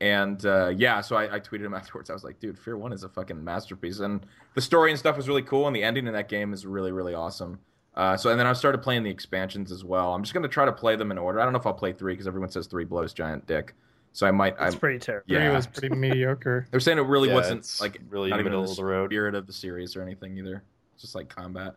and 0.00 0.44
uh, 0.44 0.72
yeah, 0.76 1.00
so 1.00 1.16
I, 1.16 1.36
I 1.36 1.40
tweeted 1.40 1.64
him 1.64 1.74
afterwards. 1.80 2.10
I 2.10 2.12
was 2.12 2.24
like, 2.24 2.38
dude, 2.40 2.58
Fear 2.58 2.76
One 2.76 2.92
is 2.92 3.02
a 3.04 3.08
fucking 3.08 3.42
masterpiece, 3.42 4.00
and 4.00 4.24
the 4.54 4.60
story 4.60 4.90
and 4.90 4.98
stuff 4.98 5.16
was 5.16 5.28
really 5.28 5.42
cool, 5.42 5.66
and 5.66 5.74
the 5.74 5.82
ending 5.82 6.06
in 6.06 6.12
that 6.12 6.28
game 6.28 6.52
is 6.52 6.66
really, 6.66 6.92
really 6.92 7.14
awesome. 7.14 7.60
Uh, 7.94 8.16
so 8.16 8.30
and 8.30 8.38
then 8.38 8.46
I 8.46 8.52
started 8.52 8.78
playing 8.78 9.02
the 9.02 9.10
expansions 9.10 9.72
as 9.72 9.84
well. 9.84 10.14
I'm 10.14 10.22
just 10.22 10.32
gonna 10.32 10.48
try 10.48 10.64
to 10.64 10.72
play 10.72 10.96
them 10.96 11.10
in 11.10 11.18
order. 11.18 11.40
I 11.40 11.44
don't 11.44 11.52
know 11.52 11.58
if 11.58 11.66
I'll 11.66 11.74
play 11.74 11.92
three 11.92 12.12
because 12.12 12.26
everyone 12.26 12.50
says 12.50 12.66
three 12.66 12.84
blows 12.84 13.12
giant 13.12 13.46
dick. 13.46 13.74
So 14.12 14.26
I 14.26 14.30
might. 14.30 14.56
It's 14.60 14.74
pretty 14.76 14.98
terrible. 14.98 15.26
Three 15.28 15.36
yeah. 15.38 15.54
was 15.54 15.66
pretty 15.66 15.94
mediocre. 15.96 16.66
they're 16.70 16.80
saying 16.80 16.98
it 16.98 17.02
really 17.02 17.28
Yeah, 17.28 17.34
wasn't 17.34 17.76
like 17.80 18.00
really 18.08 18.30
not 18.30 18.40
even 18.40 18.52
middle 18.52 18.64
in 18.64 18.70
of 18.70 18.76
the 18.76 18.84
road. 18.84 19.10
spirit 19.10 19.34
of 19.34 19.46
the 19.46 19.52
series 19.52 19.96
or 19.96 20.02
anything 20.02 20.36
either. 20.38 20.62
It's 20.94 21.02
just 21.02 21.14
like 21.14 21.28
combat. 21.28 21.74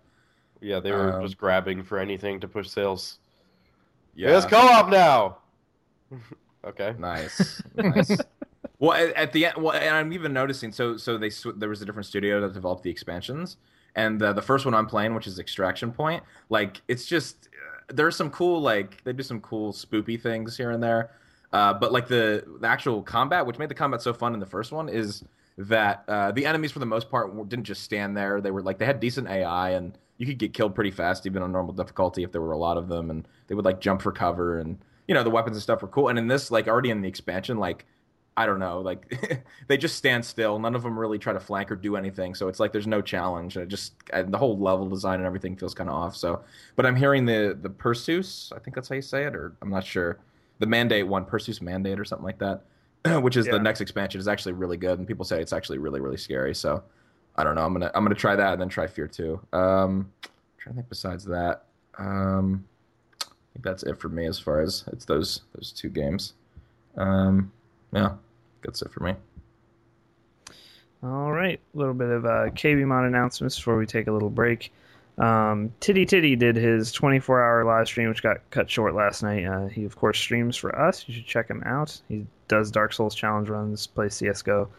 Yeah, 0.61 0.79
they 0.79 0.91
were 0.91 1.13
Um, 1.17 1.23
just 1.23 1.37
grabbing 1.37 1.83
for 1.83 1.99
anything 1.99 2.39
to 2.39 2.47
push 2.47 2.69
sales. 2.69 3.19
Yeah, 4.15 4.37
It's 4.37 4.45
co-op 4.45 4.89
now. 4.89 5.37
okay. 6.65 6.93
Nice, 6.97 7.61
nice. 7.75 8.15
well, 8.79 8.93
at, 8.93 9.13
at 9.15 9.33
the 9.33 9.47
end, 9.47 9.55
well, 9.57 9.73
and 9.73 9.93
I'm 9.95 10.13
even 10.13 10.31
noticing. 10.33 10.71
So, 10.71 10.95
so 10.97 11.17
they 11.17 11.29
sw- 11.29 11.47
there 11.57 11.69
was 11.69 11.81
a 11.81 11.85
different 11.85 12.05
studio 12.05 12.39
that 12.41 12.53
developed 12.53 12.83
the 12.83 12.89
expansions, 12.91 13.57
and 13.95 14.21
uh, 14.21 14.33
the 14.33 14.41
first 14.41 14.65
one 14.65 14.73
I'm 14.73 14.87
playing, 14.87 15.13
which 15.13 15.27
is 15.27 15.39
Extraction 15.39 15.91
Point, 15.91 16.23
like 16.49 16.81
it's 16.87 17.05
just 17.05 17.49
uh, 17.53 17.93
there's 17.93 18.15
some 18.15 18.29
cool 18.29 18.61
like 18.61 19.03
they 19.03 19.13
do 19.13 19.23
some 19.23 19.41
cool 19.41 19.73
spoopy 19.73 20.21
things 20.21 20.57
here 20.57 20.71
and 20.71 20.81
there, 20.81 21.11
uh, 21.51 21.73
but 21.73 21.91
like 21.91 22.07
the 22.07 22.43
the 22.59 22.67
actual 22.67 23.01
combat, 23.01 23.45
which 23.45 23.57
made 23.57 23.69
the 23.69 23.75
combat 23.75 24.01
so 24.01 24.13
fun 24.13 24.33
in 24.33 24.39
the 24.39 24.45
first 24.45 24.71
one, 24.71 24.89
is 24.89 25.23
that 25.57 26.03
uh, 26.07 26.31
the 26.31 26.45
enemies 26.45 26.71
for 26.71 26.79
the 26.79 26.85
most 26.85 27.09
part 27.09 27.35
didn't 27.49 27.65
just 27.65 27.83
stand 27.83 28.17
there. 28.17 28.41
They 28.41 28.51
were 28.51 28.61
like 28.61 28.79
they 28.79 28.85
had 28.85 28.99
decent 28.99 29.27
AI 29.27 29.71
and 29.71 29.97
you 30.17 30.25
could 30.25 30.37
get 30.37 30.53
killed 30.53 30.75
pretty 30.75 30.91
fast 30.91 31.25
even 31.25 31.41
on 31.41 31.51
normal 31.51 31.73
difficulty 31.73 32.23
if 32.23 32.31
there 32.31 32.41
were 32.41 32.51
a 32.51 32.57
lot 32.57 32.77
of 32.77 32.87
them 32.87 33.09
and 33.09 33.27
they 33.47 33.55
would 33.55 33.65
like 33.65 33.81
jump 33.81 34.01
for 34.01 34.11
cover 34.11 34.59
and 34.59 34.77
you 35.07 35.13
know 35.13 35.23
the 35.23 35.29
weapons 35.29 35.57
and 35.57 35.63
stuff 35.63 35.81
were 35.81 35.87
cool 35.87 36.07
and 36.07 36.17
in 36.17 36.27
this 36.27 36.51
like 36.51 36.67
already 36.67 36.89
in 36.89 37.01
the 37.01 37.07
expansion 37.07 37.57
like 37.57 37.85
i 38.35 38.45
don't 38.45 38.59
know 38.59 38.81
like 38.81 39.43
they 39.67 39.77
just 39.77 39.95
stand 39.95 40.23
still 40.25 40.57
none 40.59 40.75
of 40.75 40.83
them 40.83 40.97
really 40.97 41.19
try 41.19 41.31
to 41.33 41.39
flank 41.39 41.71
or 41.71 41.75
do 41.75 41.95
anything 41.95 42.33
so 42.33 42.47
it's 42.47 42.59
like 42.59 42.71
there's 42.71 42.87
no 42.87 43.01
challenge 43.01 43.55
and 43.55 43.63
it 43.63 43.67
just 43.69 43.93
the 44.27 44.37
whole 44.37 44.57
level 44.57 44.89
design 44.89 45.15
and 45.19 45.25
everything 45.25 45.55
feels 45.55 45.73
kind 45.73 45.89
of 45.89 45.95
off 45.95 46.15
so 46.15 46.41
but 46.75 46.85
i'm 46.85 46.95
hearing 46.95 47.25
the 47.25 47.57
the 47.61 47.69
perseus 47.69 48.51
i 48.55 48.59
think 48.59 48.73
that's 48.75 48.89
how 48.89 48.95
you 48.95 49.01
say 49.01 49.23
it 49.25 49.35
or 49.35 49.53
i'm 49.61 49.69
not 49.69 49.85
sure 49.85 50.17
the 50.59 50.65
mandate 50.65 51.07
one 51.07 51.25
perseus 51.25 51.61
mandate 51.61 51.99
or 51.99 52.05
something 52.05 52.25
like 52.25 52.39
that 52.39 52.61
which 53.21 53.37
is 53.37 53.45
Yeah. 53.45 53.53
the 53.53 53.59
next 53.59 53.81
expansion 53.81 54.19
is 54.19 54.27
actually 54.27 54.53
really 54.53 54.77
good 54.77 54.97
and 54.99 55.07
people 55.07 55.25
say 55.25 55.41
it's 55.41 55.53
actually 55.53 55.77
really 55.77 55.99
really 55.99 56.17
scary 56.17 56.55
so 56.55 56.83
I 57.35 57.43
don't 57.43 57.55
know. 57.55 57.65
I'm 57.65 57.73
gonna 57.73 57.89
I'm 57.95 58.03
gonna 58.03 58.13
try 58.13 58.35
that 58.35 58.51
and 58.53 58.61
then 58.61 58.69
try 58.69 58.85
Fear 58.85 59.07
Two. 59.07 59.39
Um, 59.53 60.11
trying 60.59 60.75
to 60.75 60.81
think 60.81 60.87
besides 60.89 61.25
that. 61.25 61.63
Um, 61.97 62.63
I 63.19 63.25
think 63.53 63.65
that's 63.65 63.81
it 63.81 63.99
for 63.99 64.07
me 64.07 64.27
as 64.27 64.37
far 64.37 64.61
as 64.61 64.83
it's 64.93 65.05
those 65.05 65.41
those 65.55 65.71
two 65.71 65.89
games. 65.89 66.33
Um, 66.95 67.51
yeah, 67.93 68.13
that's 68.63 68.81
it 68.81 68.91
for 68.91 69.03
me. 69.03 69.15
All 71.03 71.31
right, 71.31 71.59
a 71.73 71.77
little 71.77 71.93
bit 71.93 72.09
of 72.09 72.25
uh, 72.25 72.49
KB 72.51 72.85
Mod 72.85 73.05
announcements 73.05 73.57
before 73.57 73.77
we 73.77 73.85
take 73.85 74.07
a 74.07 74.11
little 74.11 74.29
break. 74.29 74.71
Um, 75.17 75.71
Titty 75.79 76.05
Titty 76.05 76.35
did 76.35 76.55
his 76.55 76.91
24-hour 76.93 77.65
live 77.65 77.87
stream, 77.87 78.09
which 78.09 78.23
got 78.23 78.37
cut 78.49 78.69
short 78.69 78.95
last 78.95 79.21
night. 79.21 79.45
Uh, 79.45 79.67
he 79.67 79.85
of 79.85 79.95
course 79.95 80.17
streams 80.17 80.55
for 80.55 80.77
us. 80.79 81.03
You 81.07 81.13
should 81.13 81.25
check 81.25 81.49
him 81.49 81.61
out. 81.65 82.01
He 82.07 82.25
does 82.47 82.71
Dark 82.71 82.93
Souls 82.93 83.13
challenge 83.13 83.49
runs, 83.49 83.85
plays 83.85 84.15
CS:GO. 84.15 84.69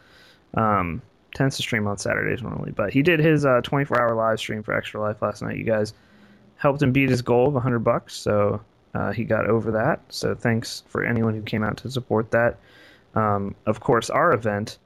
Um, 0.55 1.03
tends 1.35 1.57
to 1.57 1.62
stream 1.62 1.87
on 1.87 1.98
Saturdays 1.98 2.42
normally, 2.42 2.72
but 2.72 2.92
he 2.92 3.03
did 3.03 3.20
his 3.20 3.44
uh, 3.44 3.61
24-hour 3.62 4.14
live 4.14 4.38
stream 4.38 4.62
for 4.62 4.72
Extra 4.74 5.00
Life 5.00 5.20
last 5.20 5.42
night. 5.42 5.57
You 5.57 5.64
guys 5.64 5.92
helped 6.57 6.81
him 6.81 6.92
beat 6.92 7.11
his 7.11 7.22
goal 7.22 7.48
of 7.48 7.55
100 7.55 7.81
bucks, 7.81 8.14
so 8.14 8.61
uh, 8.94 9.12
he 9.12 9.24
got 9.24 9.46
over 9.46 9.72
that. 9.72 10.00
So 10.09 10.35
thanks 10.35 10.85
for 10.88 11.05
anyone 11.05 11.35
who 11.35 11.42
came 11.42 11.62
out 11.62 11.77
to 11.79 11.90
support 11.90 12.31
that. 12.31 12.59
Um, 13.14 13.55
of 13.66 13.81
course, 13.81 14.11
our 14.11 14.33
event 14.33 14.79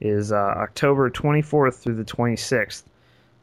is 0.00 0.32
uh, 0.32 0.36
October 0.36 1.10
24th 1.10 1.82
through 1.82 1.96
the 1.96 2.04
26th, 2.04 2.84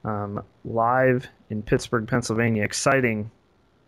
um, 0.04 0.44
live 0.66 1.28
in 1.50 1.62
Pittsburgh, 1.62 2.08
Pennsylvania. 2.08 2.64
Exciting 2.64 3.30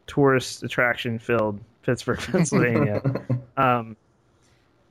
tourist 0.07 0.63
attraction 0.63 1.19
filled 1.19 1.59
Pittsburgh, 1.83 2.19
Pennsylvania. 2.31 3.01
um, 3.57 3.95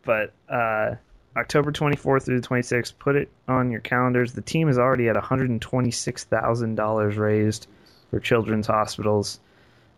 but 0.04 0.32
uh, 0.48 0.94
October 1.36 1.70
24th 1.70 2.24
through 2.24 2.40
the 2.40 2.48
26th, 2.48 2.94
put 2.98 3.14
it 3.14 3.30
on 3.46 3.70
your 3.70 3.80
calendars. 3.80 4.32
The 4.32 4.42
team 4.42 4.68
is 4.68 4.78
already 4.78 5.08
at 5.08 5.16
$126,000 5.16 7.16
raised 7.16 7.66
for 8.10 8.20
children's 8.20 8.66
hospitals. 8.66 9.40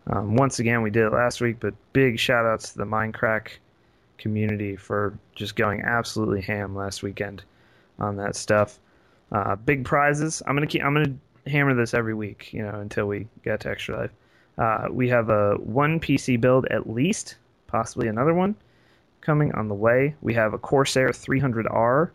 Um, 0.07 0.35
once 0.35 0.59
again, 0.59 0.81
we 0.81 0.89
did 0.89 1.05
it 1.05 1.13
last 1.13 1.41
week, 1.41 1.57
but 1.59 1.73
big 1.93 2.19
shout 2.19 2.45
outs 2.45 2.73
to 2.73 2.79
the 2.79 2.85
Mindcrack 2.85 3.49
community 4.21 4.75
for 4.75 5.17
just 5.35 5.55
going 5.55 5.81
absolutely 5.81 6.41
ham 6.41 6.75
last 6.75 7.03
weekend 7.03 7.43
on 7.99 8.15
that 8.17 8.35
stuff. 8.35 8.79
Uh, 9.31 9.55
big 9.55 9.83
prizes. 9.83 10.41
I'm 10.45 10.55
gonna 10.55 10.67
keep. 10.67 10.83
I'm 10.83 10.93
gonna 10.93 11.15
hammer 11.47 11.73
this 11.73 11.93
every 11.93 12.13
week, 12.13 12.53
you 12.53 12.61
know, 12.63 12.79
until 12.79 13.07
we 13.07 13.27
get 13.43 13.61
to 13.61 13.69
extra 13.69 13.97
life. 13.97 14.11
Uh, 14.57 14.87
we 14.91 15.09
have 15.09 15.29
a 15.29 15.55
one 15.55 15.99
PC 15.99 16.39
build 16.39 16.67
at 16.67 16.89
least, 16.89 17.37
possibly 17.67 18.07
another 18.07 18.33
one 18.33 18.55
coming 19.21 19.53
on 19.53 19.67
the 19.67 19.75
way. 19.75 20.15
We 20.21 20.33
have 20.33 20.53
a 20.53 20.57
Corsair 20.57 21.09
300R 21.09 22.11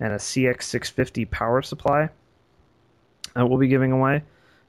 and 0.00 0.12
a 0.12 0.16
CX650 0.16 1.30
power 1.30 1.62
supply 1.62 2.08
that 3.34 3.48
we'll 3.48 3.58
be 3.58 3.68
giving 3.68 3.92
away. 3.92 4.22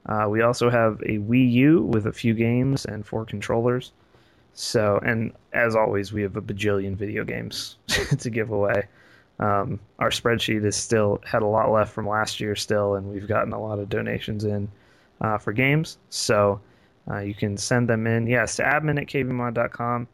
Uh, 0.06 0.26
we 0.28 0.42
also 0.42 0.70
have 0.70 1.00
a 1.02 1.18
Wii 1.18 1.52
U 1.52 1.82
with 1.82 2.06
a 2.06 2.12
few 2.12 2.32
games 2.34 2.84
and 2.84 3.06
four 3.06 3.24
controllers. 3.24 3.92
So, 4.54 5.00
and 5.04 5.32
as 5.52 5.74
always, 5.74 6.12
we 6.12 6.22
have 6.22 6.36
a 6.36 6.42
bajillion 6.42 6.96
video 6.96 7.24
games 7.24 7.76
to 8.18 8.30
give 8.30 8.50
away. 8.50 8.88
Um, 9.38 9.80
our 9.98 10.10
spreadsheet 10.10 10.64
is 10.64 10.76
still 10.76 11.20
had 11.24 11.42
a 11.42 11.46
lot 11.46 11.70
left 11.70 11.92
from 11.92 12.06
last 12.06 12.40
year 12.40 12.54
still, 12.54 12.96
and 12.96 13.08
we've 13.08 13.26
gotten 13.26 13.52
a 13.52 13.60
lot 13.60 13.78
of 13.78 13.88
donations 13.88 14.44
in 14.44 14.68
uh, 15.20 15.38
for 15.38 15.52
games. 15.52 15.98
So 16.10 16.60
uh, 17.10 17.20
you 17.20 17.34
can 17.34 17.56
send 17.56 17.88
them 17.88 18.06
in, 18.06 18.26
yes, 18.26 18.56
to 18.56 18.62
admin 18.62 19.00
at 19.00 19.06
kbmod.com. 19.08 20.08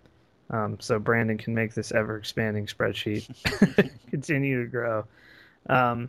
Um, 0.50 0.76
so 0.78 1.00
Brandon 1.00 1.36
can 1.36 1.54
make 1.54 1.74
this 1.74 1.90
ever 1.90 2.16
expanding 2.16 2.66
spreadsheet 2.66 3.26
continue 4.10 4.62
to 4.62 4.70
grow. 4.70 5.04
Um, 5.68 6.08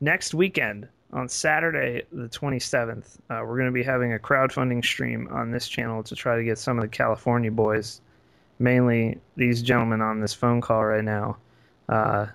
next 0.00 0.32
weekend, 0.32 0.88
on 1.16 1.30
Saturday, 1.30 2.02
the 2.12 2.28
27th, 2.28 3.16
uh, 3.30 3.40
we're 3.40 3.56
going 3.56 3.64
to 3.64 3.72
be 3.72 3.82
having 3.82 4.12
a 4.12 4.18
crowdfunding 4.18 4.84
stream 4.84 5.26
on 5.32 5.50
this 5.50 5.66
channel 5.66 6.02
to 6.02 6.14
try 6.14 6.36
to 6.36 6.44
get 6.44 6.58
some 6.58 6.76
of 6.76 6.82
the 6.82 6.88
California 6.88 7.50
boys, 7.50 8.02
mainly 8.58 9.18
these 9.34 9.62
gentlemen 9.62 10.02
on 10.02 10.20
this 10.20 10.34
phone 10.34 10.60
call 10.60 10.84
right 10.84 11.02
now, 11.02 11.38
uh, 11.88 12.26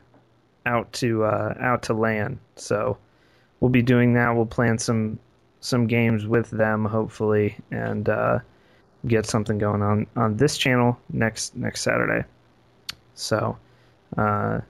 out 0.65 0.91
to 0.93 1.23
uh, 1.23 1.53
out 1.59 1.83
to 1.83 1.93
land. 1.93 2.39
So 2.55 2.97
we'll 3.59 3.69
be 3.69 3.83
doing 3.83 4.13
that. 4.15 4.35
We'll 4.35 4.47
plan 4.47 4.79
some 4.79 5.19
some 5.59 5.85
games 5.85 6.25
with 6.25 6.49
them, 6.49 6.83
hopefully, 6.83 7.55
and 7.69 8.09
uh, 8.09 8.39
get 9.05 9.27
something 9.27 9.59
going 9.59 9.83
on 9.83 10.07
on 10.15 10.37
this 10.37 10.57
channel 10.57 10.99
next 11.13 11.55
next 11.55 11.81
Saturday. 11.81 12.25
So 13.13 13.59
uh, 14.17 14.61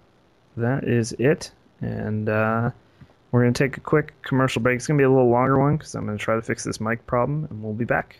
that 0.57 0.83
is 0.83 1.13
it, 1.13 1.51
and. 1.79 2.27
We're 3.31 3.41
going 3.41 3.53
to 3.53 3.63
take 3.63 3.77
a 3.77 3.81
quick 3.81 4.13
commercial 4.23 4.61
break. 4.61 4.77
It's 4.77 4.87
going 4.87 4.97
to 4.97 5.01
be 5.01 5.05
a 5.05 5.09
little 5.09 5.29
longer 5.29 5.57
one 5.57 5.77
because 5.77 5.95
I'm 5.95 6.05
going 6.05 6.17
to 6.17 6.23
try 6.23 6.35
to 6.35 6.41
fix 6.41 6.63
this 6.63 6.81
mic 6.81 7.05
problem, 7.07 7.47
and 7.49 7.63
we'll 7.63 7.73
be 7.73 7.85
back. 7.85 8.17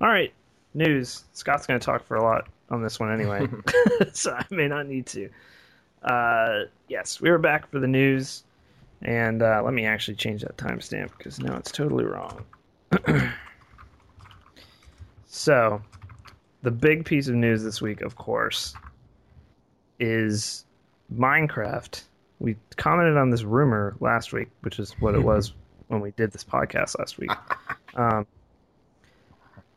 All 0.00 0.08
right, 0.08 0.32
news. 0.74 1.24
Scott's 1.32 1.66
going 1.66 1.80
to 1.80 1.84
talk 1.84 2.06
for 2.06 2.16
a 2.16 2.22
lot 2.22 2.48
on 2.70 2.82
this 2.82 3.00
one 3.00 3.12
anyway, 3.12 3.46
so 4.12 4.32
I 4.32 4.44
may 4.50 4.68
not 4.68 4.86
need 4.86 5.06
to. 5.06 5.30
Uh, 6.02 6.64
yes, 6.88 7.20
we 7.20 7.30
are 7.30 7.38
back 7.38 7.70
for 7.70 7.78
the 7.78 7.86
news, 7.86 8.44
and 9.00 9.42
uh, 9.42 9.62
let 9.64 9.72
me 9.72 9.86
actually 9.86 10.16
change 10.16 10.42
that 10.42 10.56
timestamp 10.58 11.10
because 11.16 11.38
now 11.38 11.56
it's 11.56 11.72
totally 11.72 12.04
wrong. 12.04 12.44
so, 15.26 15.80
the 16.62 16.70
big 16.70 17.06
piece 17.06 17.28
of 17.28 17.34
news 17.36 17.62
this 17.62 17.80
week, 17.80 18.02
of 18.02 18.16
course, 18.16 18.74
is 19.98 20.66
Minecraft 21.14 22.02
we 22.42 22.56
commented 22.76 23.16
on 23.16 23.30
this 23.30 23.44
rumor 23.44 23.96
last 24.00 24.32
week, 24.32 24.48
which 24.62 24.78
is 24.80 24.92
what 24.98 25.14
it 25.14 25.22
was 25.24 25.54
when 25.86 26.00
we 26.00 26.10
did 26.12 26.32
this 26.32 26.44
podcast 26.44 26.98
last 26.98 27.18
week. 27.18 27.30
Um, 27.94 28.26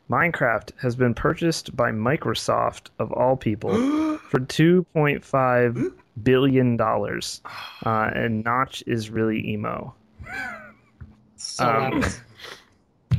Minecraft 0.08 0.70
has 0.80 0.96
been 0.96 1.12
purchased 1.12 1.76
by 1.76 1.90
Microsoft 1.90 2.86
of 2.98 3.12
all 3.12 3.36
people 3.36 4.16
for 4.30 4.40
two 4.40 4.84
point 4.94 5.22
five 5.22 5.78
billion 6.22 6.78
dollars, 6.78 7.42
uh, 7.84 8.10
and 8.14 8.42
Notch 8.42 8.82
is 8.86 9.10
really 9.10 9.46
emo. 9.46 9.94
So 11.36 11.66
Um. 11.66 12.04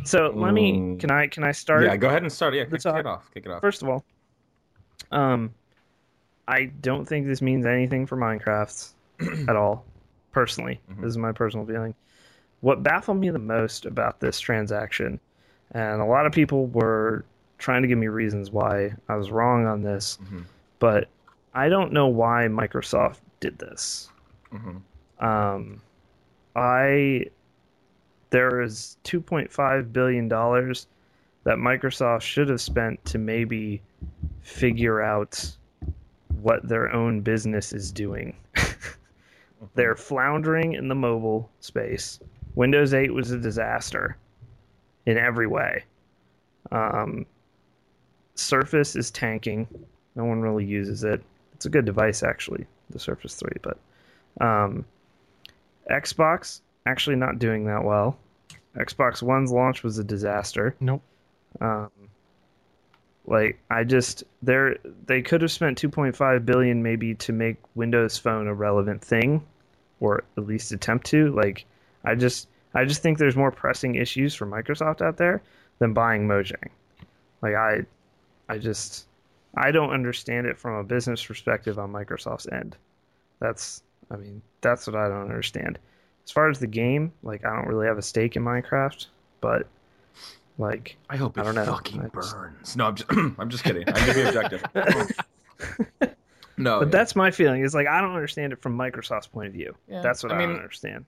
So 0.04 0.34
let 0.36 0.56
me 0.56 0.96
can 0.98 1.12
I 1.12 1.28
can 1.28 1.44
I 1.44 1.52
start? 1.52 1.84
Yeah, 1.84 1.96
go 1.96 2.08
ahead 2.08 2.24
and 2.24 2.32
start. 2.32 2.56
Yeah, 2.56 2.64
kick, 2.64 2.72
Let's 2.72 2.86
kick 2.86 2.96
it 2.96 3.06
off. 3.06 3.30
Kick 3.32 3.46
it 3.46 3.52
off. 3.52 3.62
First 3.62 3.84
of 3.84 3.90
all, 3.90 4.04
um, 5.12 5.54
I 6.48 6.72
don't 6.82 7.06
think 7.06 7.28
this 7.28 7.44
means 7.44 7.68
anything 7.68 8.08
for 8.08 8.18
Minecraft 8.18 8.94
at 9.48 9.56
all. 9.56 9.86
Personally, 10.32 10.80
Mhm. 10.92 11.02
this 11.02 11.10
is 11.10 11.18
my 11.18 11.32
personal 11.32 11.66
feeling. 11.66 11.96
What 12.62 12.84
baffled 12.84 13.20
me 13.20 13.30
the 13.30 13.40
most 13.40 13.86
about 13.86 14.20
this 14.20 14.40
transaction, 14.40 15.20
and 15.72 16.02
a 16.02 16.06
lot 16.06 16.26
of 16.26 16.32
people 16.32 16.68
were 16.68 17.26
trying 17.58 17.82
to 17.82 17.88
give 17.88 17.98
me 17.98 18.08
reasons 18.08 18.52
why 18.52 18.94
I 19.10 19.16
was 19.16 19.32
wrong 19.32 19.66
on 19.66 19.82
this, 19.82 20.20
Mhm. 20.24 20.44
but 20.80 21.08
I 21.54 21.70
don't 21.70 21.92
know 21.92 22.08
why 22.08 22.48
Microsoft 22.48 23.20
did 23.40 23.58
this. 23.58 24.12
Mhm. 24.52 24.82
Um, 25.24 25.82
I 26.56 27.26
there 28.30 28.62
is 28.62 28.98
2.5 29.04 29.94
billion 29.94 30.28
dollars 30.28 30.88
that 31.46 31.58
Microsoft 31.58 32.22
should 32.22 32.50
have 32.50 32.60
spent 32.60 33.04
to 33.06 33.18
maybe 33.18 33.82
figure 34.42 35.02
out 35.02 35.56
what 36.42 36.68
their 36.68 36.92
own 36.94 37.22
business 37.22 37.72
is 37.72 37.90
doing. 37.92 38.36
They're 39.76 39.96
floundering 39.96 40.74
in 40.74 40.88
the 40.88 40.96
mobile 40.96 41.50
space. 41.60 42.20
Windows 42.56 42.94
8 42.94 43.14
was 43.14 43.32
a 43.32 43.38
disaster 43.38 44.18
in 45.06 45.18
every 45.18 45.48
way. 45.48 45.84
Um, 46.72 47.26
Surface 48.36 48.96
is 48.96 49.10
tanking. 49.12 49.68
No 50.16 50.26
one 50.26 50.42
really 50.42 50.66
uses 50.66 51.04
it. 51.04 51.22
It's 51.54 51.66
a 51.66 51.70
good 51.70 51.86
device, 51.86 52.24
actually, 52.24 52.66
the 52.92 53.00
Surface 53.00 53.36
3, 53.36 53.50
but 53.62 53.78
um, 54.42 54.86
Xbox 55.90 56.62
actually 56.86 57.16
not 57.16 57.40
doing 57.40 57.66
that 57.66 57.84
well. 57.84 58.18
Xbox 58.76 59.24
One's 59.24 59.52
launch 59.52 59.84
was 59.84 59.98
a 59.98 60.04
disaster. 60.04 60.76
Nope. 60.80 61.02
Um, 61.62 61.90
like 63.28 63.60
I 63.70 63.84
just 63.84 64.24
there 64.42 64.78
they 65.06 65.22
could 65.22 65.42
have 65.42 65.52
spent 65.52 65.80
2.5 65.80 66.46
billion 66.46 66.82
maybe 66.82 67.14
to 67.16 67.34
make 67.34 67.58
Windows 67.76 68.18
Phone 68.18 68.48
a 68.48 68.54
relevant 68.54 69.04
thing, 69.04 69.46
or 70.00 70.24
at 70.38 70.48
least 70.48 70.72
attempt 70.72 71.06
to. 71.08 71.32
Like 71.34 71.66
I 72.06 72.16
just 72.16 72.48
I 72.74 72.86
just 72.86 73.02
think 73.02 73.18
there's 73.18 73.36
more 73.36 73.52
pressing 73.52 73.96
issues 73.96 74.34
for 74.34 74.48
Microsoft 74.48 75.02
out 75.02 75.18
there 75.18 75.42
than 75.80 75.94
buying 75.94 76.28
Mojang. 76.28 76.70
Like 77.42 77.56
I 77.56 77.86
I 78.48 78.58
just 78.58 79.08
I 79.56 79.72
don't 79.72 79.92
understand 79.92 80.48
it 80.48 80.58
from 80.58 80.76
a 80.76 80.84
business 80.84 81.24
perspective 81.24 81.78
on 81.78 81.92
Microsoft's 81.92 82.48
end. 82.48 82.78
That's 83.40 83.84
I 84.10 84.16
mean 84.16 84.42
that's 84.62 84.88
what 84.88 84.96
I 84.96 85.10
don't 85.10 85.24
understand. 85.24 85.80
As 86.26 86.32
far 86.32 86.50
as 86.50 86.60
the 86.60 86.68
game, 86.68 87.12
like 87.24 87.46
I 87.46 87.54
don't 87.54 87.68
really 87.68 87.88
have 87.88 87.98
a 87.98 88.02
stake 88.02 88.38
in 88.38 88.44
Minecraft, 88.44 89.08
but 89.42 89.68
like 90.58 90.98
I 91.10 91.18
hope 91.18 91.38
I 91.38 91.42
it 91.42 91.44
don't 91.46 91.56
know. 91.56 91.66
fucking 91.66 92.02
I 92.02 92.08
just- 92.16 92.36
burns. 92.36 92.76
No, 92.76 92.88
I'm 92.88 92.96
just, 92.96 93.12
I'm 93.40 93.50
just 93.50 93.64
kidding. 93.64 93.84
I'm 93.88 94.14
being 94.16 94.28
objective. 94.28 94.64
no, 96.58 96.80
but 96.80 96.86
yeah. 96.88 96.92
that's 96.92 97.16
my 97.16 97.32
feeling. 97.32 97.62
Is 97.64 97.74
like 97.76 97.88
I 97.88 98.02
don't 98.02 98.14
understand 98.16 98.54
it 98.54 98.62
from 98.62 98.78
Microsoft's 98.78 99.28
point 99.28 99.48
of 99.48 99.54
view. 99.54 99.76
Yeah, 99.88 100.02
That's 100.02 100.24
what 100.24 100.32
I 100.32 100.36
I, 100.36 100.40
mean- 100.40 100.50
don't 100.50 100.58
understand. 100.58 101.06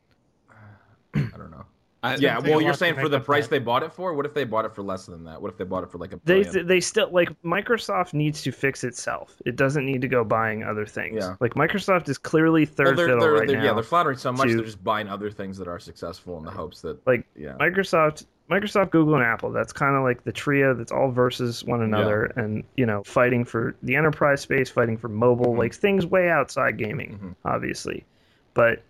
I 1.15 1.19
don't 1.37 1.51
know. 1.51 1.65
I, 2.01 2.15
Yeah, 2.15 2.39
well, 2.39 2.61
you're 2.61 2.73
saying 2.73 2.95
for 2.95 3.09
the 3.09 3.19
price 3.19 3.43
that. 3.45 3.49
they 3.49 3.59
bought 3.59 3.83
it 3.83 3.91
for. 3.91 4.13
What 4.13 4.25
if 4.25 4.33
they 4.33 4.45
bought 4.45 4.63
it 4.63 4.73
for 4.73 4.81
less 4.83 5.05
than 5.07 5.25
that? 5.25 5.41
What 5.41 5.51
if 5.51 5.57
they 5.57 5.65
bought 5.65 5.83
it 5.83 5.91
for 5.91 5.97
like 5.97 6.13
a 6.13 6.19
They 6.23 6.43
billion? 6.43 6.65
they 6.65 6.79
still 6.79 7.09
like 7.11 7.29
Microsoft 7.43 8.13
needs 8.13 8.41
to 8.43 8.53
fix 8.53 8.85
itself. 8.85 9.35
It 9.45 9.57
doesn't 9.57 9.85
need 9.85 9.99
to 10.01 10.07
go 10.07 10.23
buying 10.23 10.63
other 10.63 10.85
things. 10.85 11.17
Yeah. 11.25 11.35
Like 11.41 11.55
Microsoft 11.55 12.07
is 12.07 12.17
clearly 12.17 12.65
third 12.65 12.85
Well, 12.87 12.95
they're, 12.95 13.05
fiddle 13.07 13.19
they're, 13.21 13.31
right 13.33 13.47
they're- 13.49 13.57
now. 13.57 13.63
Yeah, 13.65 13.73
they're 13.73 13.83
flattering 13.83 14.17
so 14.17 14.31
much 14.31 14.47
to- 14.47 14.55
they're 14.55 14.63
just 14.63 14.81
buying 14.81 15.09
other 15.09 15.29
things 15.29 15.57
that 15.57 15.67
are 15.67 15.77
successful 15.79 16.37
in 16.37 16.45
the 16.45 16.51
hopes 16.51 16.79
that 16.83 17.05
Like, 17.05 17.25
yeah. 17.35 17.57
Microsoft, 17.59 18.27
Microsoft, 18.49 18.89
Google, 18.89 19.15
and 19.15 19.23
Apple. 19.23 19.51
That's 19.51 19.71
kind 19.71 19.95
of 19.95 20.03
like 20.03 20.23
the 20.23 20.31
trio 20.31 20.73
that's 20.73 20.91
all 20.91 21.11
versus 21.11 21.63
one 21.63 21.81
another, 21.83 22.25
and 22.35 22.63
you 22.77 22.85
know, 22.85 23.03
fighting 23.03 23.45
for 23.45 23.75
the 23.83 23.95
enterprise 23.95 24.41
space, 24.41 24.69
fighting 24.69 24.97
for 24.97 25.07
mobile, 25.07 25.53
Mhm. 25.53 25.57
like 25.57 25.73
things 25.73 26.05
way 26.05 26.29
outside 26.29 26.77
gaming, 26.77 27.19
Mhm. 27.21 27.35
obviously. 27.45 28.05
But 28.53 28.81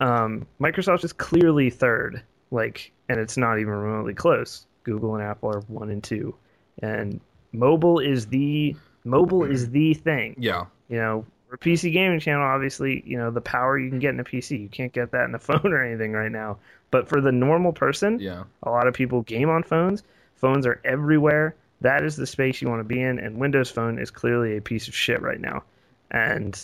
um, 0.00 0.46
Microsoft 0.60 1.04
is 1.04 1.12
clearly 1.12 1.70
third, 1.70 2.20
like, 2.50 2.90
and 3.08 3.20
it's 3.20 3.36
not 3.36 3.60
even 3.60 3.72
remotely 3.72 4.14
close. 4.14 4.66
Google 4.82 5.14
and 5.14 5.22
Apple 5.22 5.50
are 5.50 5.60
one 5.68 5.90
and 5.90 6.02
two, 6.02 6.34
and 6.82 7.20
mobile 7.52 8.00
is 8.00 8.26
the 8.26 8.74
mobile 9.04 9.44
is 9.44 9.70
the 9.70 9.94
thing 9.94 10.34
Yeah, 10.38 10.64
you 10.88 10.96
know, 10.96 11.24
for 11.52 11.56
a 11.56 11.58
PC 11.58 11.92
gaming 11.92 12.18
channel, 12.18 12.42
obviously, 12.42 13.02
you 13.04 13.18
know, 13.18 13.30
the 13.30 13.42
power 13.42 13.78
you 13.78 13.90
can 13.90 13.98
get 13.98 14.14
in 14.14 14.20
a 14.20 14.24
PC, 14.24 14.58
you 14.58 14.68
can't 14.70 14.92
get 14.92 15.10
that 15.10 15.24
in 15.24 15.34
a 15.34 15.38
phone 15.38 15.72
or 15.72 15.84
anything 15.84 16.12
right 16.12 16.32
now. 16.32 16.56
But 16.90 17.08
for 17.08 17.20
the 17.20 17.30
normal 17.30 17.74
person, 17.74 18.18
yeah. 18.20 18.44
a 18.62 18.70
lot 18.70 18.86
of 18.86 18.94
people 18.94 19.20
game 19.20 19.50
on 19.50 19.62
phones. 19.62 20.02
Phones 20.36 20.66
are 20.66 20.80
everywhere. 20.82 21.54
That 21.82 22.04
is 22.04 22.16
the 22.16 22.26
space 22.26 22.62
you 22.62 22.68
want 22.68 22.80
to 22.80 22.84
be 22.84 23.02
in, 23.02 23.18
and 23.18 23.36
Windows 23.36 23.70
Phone 23.70 23.98
is 23.98 24.10
clearly 24.10 24.56
a 24.56 24.62
piece 24.62 24.88
of 24.88 24.94
shit 24.94 25.20
right 25.20 25.40
now. 25.40 25.62
And 26.10 26.58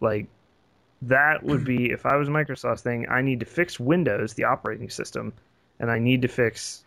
like 0.00 0.26
that 1.02 1.42
would 1.42 1.64
be 1.64 1.90
if 1.90 2.06
I 2.06 2.16
was 2.16 2.28
Microsoft's 2.28 2.82
thing, 2.82 3.06
I 3.10 3.20
need 3.20 3.40
to 3.40 3.46
fix 3.46 3.78
Windows, 3.78 4.34
the 4.34 4.44
operating 4.44 4.88
system, 4.88 5.34
and 5.78 5.90
I 5.90 5.98
need 5.98 6.22
to 6.22 6.28
fix 6.28 6.84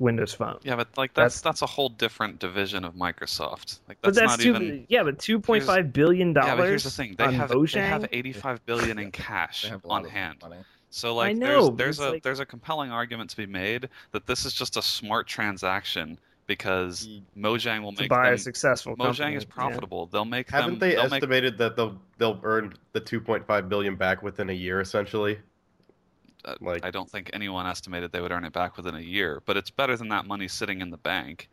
Windows 0.00 0.32
Phone. 0.34 0.58
yeah, 0.64 0.74
but 0.74 0.88
like 0.98 1.14
that's 1.14 1.40
that's 1.40 1.62
a 1.62 1.66
whole 1.66 1.88
different 1.90 2.40
division 2.40 2.84
of 2.84 2.94
Microsoft. 2.94 3.78
Like 3.86 3.98
but 4.02 4.14
that's, 4.14 4.18
that's 4.34 4.38
not 4.38 4.40
two, 4.58 4.64
even. 4.64 4.86
yeah, 4.88 5.04
but 5.04 5.18
two 5.20 5.38
point 5.38 5.62
five 5.62 5.92
billion 5.92 6.32
dollars. 6.32 6.48
Yeah, 6.48 6.56
but 6.56 6.66
here's 6.68 6.84
the 6.84 6.90
thing: 6.90 7.14
they 7.18 7.32
have 7.32 7.50
Mojang? 7.50 7.72
they 7.74 7.80
have 7.86 8.08
85 8.10 8.66
billion 8.66 8.98
in 8.98 9.10
cash 9.12 9.62
They 9.62 9.68
have 9.68 9.84
a 9.84 9.86
lot 9.86 10.04
on 10.04 10.10
hand. 10.10 10.38
money. 10.42 10.56
So 10.88 11.14
like 11.14 11.36
know, 11.36 11.68
there's 11.70 11.76
there's 11.76 11.98
a 12.00 12.10
like- 12.12 12.22
there's 12.24 12.40
a 12.40 12.46
compelling 12.46 12.90
argument 12.90 13.30
to 13.30 13.36
be 13.36 13.46
made 13.46 13.88
that 14.12 14.26
this 14.26 14.44
is 14.44 14.52
just 14.54 14.76
a 14.76 14.82
smart 14.82 15.28
transaction 15.28 16.18
because 16.46 17.08
Mojang 17.38 17.82
will 17.84 17.92
to 17.92 18.02
make 18.02 18.10
buy 18.10 18.24
them. 18.24 18.34
a 18.34 18.38
successful 18.38 18.96
Mojang 18.96 19.18
company. 19.18 19.36
is 19.36 19.44
Yeah. 19.44 19.54
profitable. 19.54 20.06
They'll 20.06 20.24
make 20.24 20.50
Haven't 20.50 20.70
them. 20.70 20.78
they 20.80 20.94
they'll 20.96 21.04
make- 21.04 21.22
estimated 21.22 21.58
that 21.58 21.76
they'll 21.76 22.00
they'll 22.18 22.40
earn 22.42 22.74
the 22.92 23.00
2.5 23.00 23.68
billion 23.68 23.94
back 23.94 24.22
within 24.22 24.50
a 24.50 24.52
year, 24.54 24.80
essentially? 24.80 25.38
Like- 26.60 26.84
I 26.84 26.90
don't 26.90 27.10
think 27.10 27.30
anyone 27.32 27.66
estimated 27.66 28.12
they 28.12 28.20
would 28.20 28.32
earn 28.32 28.44
it 28.44 28.52
back 28.52 28.76
within 28.76 28.94
a 28.94 29.00
year, 29.00 29.42
but 29.46 29.56
it's 29.56 29.70
better 29.70 29.96
than 29.96 30.08
that 30.08 30.26
money 30.26 30.48
sitting 30.48 30.80
in 30.80 30.90
the 30.90 30.96
bank. 30.98 31.48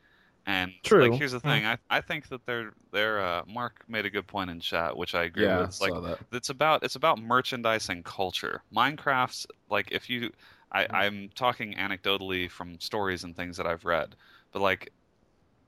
And 0.46 0.72
True. 0.84 1.10
like, 1.10 1.14
here's 1.14 1.34
the 1.34 1.42
thing: 1.42 1.66
I, 1.66 1.78
I 1.90 2.00
think 2.02 2.30
that 2.30 2.46
they're 2.46 2.72
they're 2.92 3.20
uh, 3.22 3.44
Mark 3.48 3.84
made 3.90 4.06
a 4.06 4.10
good 4.10 4.28
point 4.28 4.50
in 4.50 4.60
chat, 4.62 4.96
which 4.96 5.14
I 5.14 5.24
agree 5.24 5.44
Yeah, 5.44 5.58
with. 5.60 5.68
It's 5.68 5.82
like 5.82 5.92
that. 5.94 6.20
it's 6.32 6.50
about 6.50 6.84
it's 6.84 6.96
about 6.96 7.20
merchandise 7.22 7.90
and 7.90 8.04
culture. 8.06 8.64
Minecraft's 8.74 9.46
like 9.70 9.92
if 9.92 10.10
you 10.10 10.32
I, 10.72 10.84
Mm-hmm. 10.84 10.96
I'm 10.96 11.30
talking 11.36 11.74
anecdotally 11.76 12.50
from 12.50 12.80
stories 12.80 13.24
and 13.26 13.36
things 13.36 13.58
that 13.58 13.68
I've 13.68 13.86
read, 13.86 14.16
but 14.52 14.62
like 14.62 14.92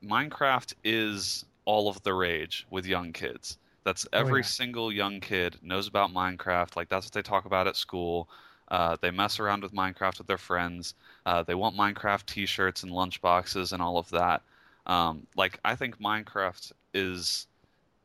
Minecraft 0.03 0.73
is 0.83 1.45
all 1.65 1.89
of 1.89 2.01
the 2.03 2.13
rage 2.13 2.65
with 2.69 2.85
young 2.85 3.11
kids. 3.13 3.57
That's 3.83 4.07
every 4.13 4.41
yeah. 4.41 4.47
single 4.47 4.91
young 4.91 5.19
kid 5.19 5.57
knows 5.61 5.87
about 5.87 6.11
Minecraft. 6.11 6.75
Like 6.75 6.89
that's 6.89 7.05
what 7.05 7.13
they 7.13 7.21
talk 7.21 7.45
about 7.45 7.67
at 7.67 7.75
school. 7.75 8.29
Uh, 8.71 8.97
they 9.01 9.11
mess 9.11 9.39
around 9.39 9.63
with 9.63 9.73
Minecraft 9.73 10.19
with 10.19 10.27
their 10.27 10.37
friends. 10.37 10.93
Uh, 11.25 11.43
they 11.43 11.55
want 11.55 11.75
Minecraft 11.75 12.25
T-shirts 12.25 12.83
and 12.83 12.91
lunchboxes 12.91 13.73
and 13.73 13.81
all 13.81 13.97
of 13.97 14.09
that. 14.11 14.41
Um, 14.85 15.27
like 15.35 15.59
I 15.65 15.75
think 15.75 15.99
Minecraft 15.99 16.71
is 16.93 17.47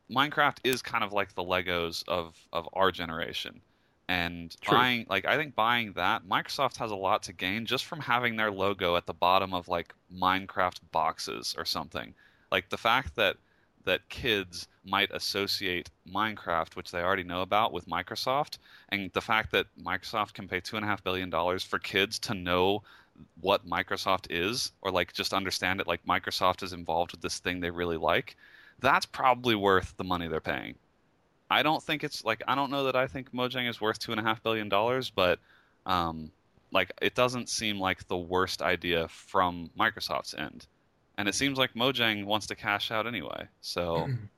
Minecraft 0.09 0.57
is 0.63 0.81
kind 0.81 1.03
of 1.03 1.13
like 1.13 1.33
the 1.33 1.43
Legos 1.43 2.03
of 2.07 2.35
of 2.53 2.67
our 2.73 2.91
generation. 2.91 3.61
And 4.07 4.55
True. 4.61 4.77
buying 4.77 5.05
like 5.09 5.25
I 5.25 5.35
think 5.35 5.55
buying 5.55 5.93
that 5.93 6.27
Microsoft 6.27 6.77
has 6.77 6.91
a 6.91 6.95
lot 6.95 7.23
to 7.23 7.33
gain 7.33 7.65
just 7.65 7.85
from 7.85 7.99
having 7.99 8.35
their 8.35 8.51
logo 8.51 8.95
at 8.95 9.07
the 9.07 9.13
bottom 9.13 9.53
of 9.53 9.67
like 9.67 9.93
Minecraft 10.15 10.79
boxes 10.91 11.55
or 11.57 11.65
something. 11.65 12.13
Like 12.51 12.69
the 12.69 12.77
fact 12.77 13.15
that 13.15 13.37
that 13.85 14.07
kids 14.09 14.67
might 14.85 15.09
associate 15.11 15.89
Minecraft, 16.11 16.75
which 16.75 16.91
they 16.91 17.01
already 17.01 17.23
know 17.23 17.41
about, 17.41 17.73
with 17.73 17.87
Microsoft, 17.87 18.59
and 18.89 19.11
the 19.13 19.21
fact 19.21 19.51
that 19.51 19.67
Microsoft 19.81 20.33
can 20.33 20.47
pay 20.47 20.59
two 20.59 20.75
and 20.75 20.85
a 20.85 20.87
half 20.87 21.03
billion 21.03 21.29
dollars 21.29 21.63
for 21.63 21.79
kids 21.79 22.19
to 22.19 22.33
know 22.33 22.83
what 23.41 23.67
Microsoft 23.67 24.27
is, 24.29 24.71
or 24.81 24.91
like 24.91 25.13
just 25.13 25.33
understand 25.33 25.79
it, 25.79 25.87
like 25.87 26.05
Microsoft 26.05 26.63
is 26.63 26.73
involved 26.73 27.11
with 27.11 27.21
this 27.21 27.39
thing 27.39 27.59
they 27.59 27.71
really 27.71 27.97
like, 27.97 28.35
that's 28.79 29.05
probably 29.05 29.55
worth 29.55 29.95
the 29.97 30.03
money 30.03 30.27
they're 30.27 30.41
paying. 30.41 30.75
I 31.49 31.63
don't 31.63 31.81
think 31.81 32.03
it's 32.03 32.25
like 32.25 32.41
I 32.47 32.55
don't 32.55 32.71
know 32.71 32.85
that 32.85 32.95
I 32.95 33.07
think 33.07 33.31
Mojang 33.31 33.69
is 33.69 33.79
worth 33.79 33.99
two 33.99 34.11
and 34.11 34.19
a 34.19 34.23
half 34.23 34.41
billion 34.43 34.67
dollars, 34.67 35.09
but 35.09 35.39
um, 35.85 36.31
like 36.71 36.91
it 37.01 37.15
doesn't 37.15 37.49
seem 37.49 37.79
like 37.79 38.07
the 38.07 38.17
worst 38.17 38.61
idea 38.61 39.07
from 39.07 39.69
Microsoft's 39.77 40.33
end, 40.33 40.65
and 41.17 41.27
it 41.27 41.35
seems 41.35 41.57
like 41.57 41.73
Mojang 41.73 42.25
wants 42.25 42.47
to 42.47 42.55
cash 42.55 42.91
out 42.91 43.05
anyway. 43.05 43.47
So 43.61 44.09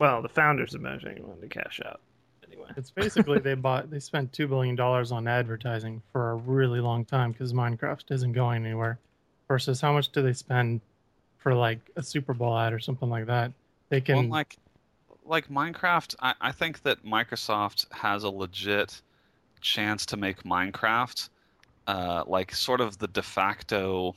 Well, 0.00 0.22
the 0.22 0.28
founders 0.28 0.74
of 0.74 0.80
Mojang 0.80 1.20
wanted 1.20 1.42
to 1.42 1.48
cash 1.48 1.80
out 1.84 2.00
anyway. 2.50 2.70
It's 2.76 2.90
basically 2.90 3.38
they 3.38 3.54
bought 3.54 3.90
they 3.90 4.00
spent 4.00 4.32
two 4.32 4.48
billion 4.48 4.74
dollars 4.74 5.12
on 5.12 5.28
advertising 5.28 6.02
for 6.10 6.30
a 6.30 6.34
really 6.36 6.80
long 6.80 7.04
time 7.04 7.32
because 7.32 7.52
Minecraft 7.52 8.10
isn't 8.10 8.32
going 8.32 8.64
anywhere. 8.64 8.98
Versus 9.46 9.80
how 9.80 9.92
much 9.92 10.10
do 10.10 10.22
they 10.22 10.32
spend 10.32 10.80
for 11.38 11.54
like 11.54 11.80
a 11.96 12.02
Super 12.02 12.32
Bowl 12.32 12.56
ad 12.56 12.72
or 12.72 12.78
something 12.78 13.10
like 13.10 13.26
that? 13.26 13.52
They 13.90 14.00
can 14.00 14.16
Well, 14.16 14.28
like, 14.28 14.56
like 15.24 15.48
Minecraft, 15.48 16.14
I, 16.20 16.34
I 16.40 16.52
think 16.52 16.82
that 16.82 17.04
Microsoft 17.04 17.92
has 17.92 18.24
a 18.24 18.30
legit 18.30 19.02
chance 19.60 20.06
to 20.06 20.16
make 20.16 20.44
Minecraft, 20.44 21.28
uh, 21.88 22.24
like 22.26 22.54
sort 22.54 22.80
of 22.80 22.98
the 22.98 23.08
de 23.08 23.22
facto, 23.22 24.14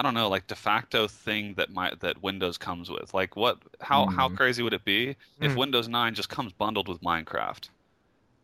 I 0.00 0.02
don't 0.02 0.14
know, 0.14 0.30
like 0.30 0.46
de 0.46 0.54
facto 0.56 1.06
thing 1.08 1.54
that 1.56 1.70
my 1.70 1.92
that 2.00 2.22
Windows 2.22 2.56
comes 2.58 2.90
with. 2.90 3.12
Like, 3.14 3.36
what? 3.36 3.58
How 3.82 4.06
how 4.06 4.28
Mhm. 4.28 4.36
crazy 4.36 4.62
would 4.62 4.72
it 4.72 4.84
be 4.84 5.16
if 5.42 5.54
Mm. 5.54 5.56
Windows 5.56 5.88
9 5.88 6.14
just 6.14 6.30
comes 6.30 6.54
bundled 6.54 6.88
with 6.88 7.02
Minecraft? 7.02 7.68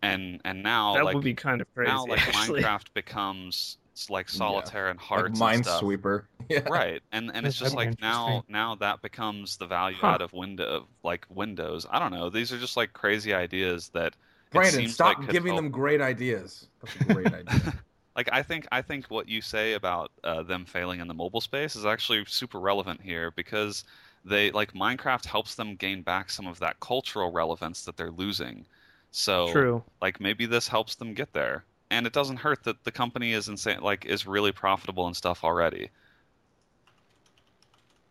And 0.02 0.40
and 0.44 0.62
now 0.62 0.98
that 0.98 1.00
like 1.00 1.14
would 1.14 1.24
be 1.24 1.34
kind 1.34 1.60
of 1.60 1.66
crazy. 1.74 1.92
now 1.92 2.06
like 2.06 2.24
actually. 2.28 2.62
Minecraft 2.62 2.88
becomes 2.94 3.78
it's 3.94 4.10
like 4.10 4.28
solitaire 4.28 4.88
and 4.90 5.00
hearts 5.00 5.42
like 5.42 5.62
Minesweeper. 5.62 6.26
Yeah. 6.48 6.68
right 6.68 7.02
and 7.12 7.30
and 7.34 7.46
it's 7.46 7.56
That's 7.56 7.58
just 7.58 7.74
like 7.74 7.92
now 8.00 8.42
now 8.48 8.74
that 8.76 9.02
becomes 9.02 9.56
the 9.56 9.66
value 9.66 10.02
Huh. 10.02 10.08
out 10.08 10.20
of 10.22 10.32
window 10.32 10.88
like 11.04 11.24
windows 11.30 11.86
i 11.90 11.98
don't 11.98 12.12
know 12.12 12.30
these 12.30 12.52
are 12.52 12.58
just 12.58 12.76
like 12.76 12.92
crazy 12.92 13.32
ideas 13.34 13.90
that 13.94 14.16
Brandon, 14.50 14.86
stop 14.86 15.20
like 15.22 15.28
giving 15.28 15.54
help. 15.54 15.56
them 15.56 15.70
great 15.70 16.00
ideas. 16.00 16.68
That's 16.80 16.96
a 16.96 17.00
great 17.00 17.32
idea. 17.32 17.72
Like 18.16 18.28
i 18.32 18.42
think 18.42 18.66
i 18.72 18.80
think 18.82 19.06
what 19.06 19.28
you 19.28 19.40
say 19.40 19.74
about 19.74 20.10
uh, 20.24 20.42
them 20.42 20.64
failing 20.64 21.00
in 21.00 21.06
the 21.08 21.14
mobile 21.14 21.40
space 21.40 21.76
is 21.76 21.84
actually 21.84 22.24
super 22.26 22.58
relevant 22.58 23.00
here 23.00 23.30
because 23.32 23.84
they 24.24 24.50
like 24.50 24.72
minecraft 24.72 25.26
helps 25.26 25.54
them 25.54 25.76
gain 25.76 26.02
back 26.02 26.30
some 26.30 26.46
of 26.46 26.58
that 26.58 26.78
cultural 26.80 27.30
relevance 27.30 27.84
that 27.84 27.96
they're 27.96 28.10
losing 28.10 28.64
so 29.10 29.50
True. 29.52 29.82
like 30.02 30.20
maybe 30.20 30.46
this 30.46 30.66
helps 30.66 30.94
them 30.96 31.14
get 31.14 31.32
there 31.32 31.64
and 31.90 32.06
it 32.06 32.12
doesn't 32.12 32.38
hurt 32.38 32.64
that 32.64 32.82
the 32.84 32.90
company 32.92 33.32
is 33.32 33.48
insane 33.48 33.80
like 33.80 34.04
is 34.06 34.26
really 34.26 34.52
profitable 34.52 35.06
and 35.06 35.14
stuff 35.16 35.44
already 35.44 35.88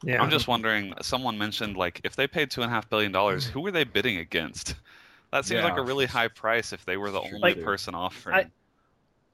Yeah. 0.04 0.22
I'm 0.22 0.30
just 0.30 0.48
wondering. 0.48 0.94
Someone 1.02 1.36
mentioned 1.38 1.78
like 1.78 2.00
if 2.04 2.16
they 2.16 2.28
paid 2.28 2.52
two 2.52 2.62
and 2.62 2.70
a 2.70 2.74
half 2.74 2.88
billion 2.90 3.12
dollars, 3.12 3.46
who 3.46 3.62
were 3.62 3.72
they 3.72 3.84
bidding 3.86 4.18
against? 4.18 4.76
That 5.32 5.46
seems 5.46 5.64
like 5.64 5.78
a 5.78 5.82
really 5.82 6.06
high 6.06 6.28
price 6.28 6.74
if 6.74 6.86
they 6.86 6.96
were 6.96 7.10
the 7.12 7.22
only 7.22 7.40
Like- 7.40 7.64
person 7.64 7.96
offering. 7.96 8.36
I 8.36 8.46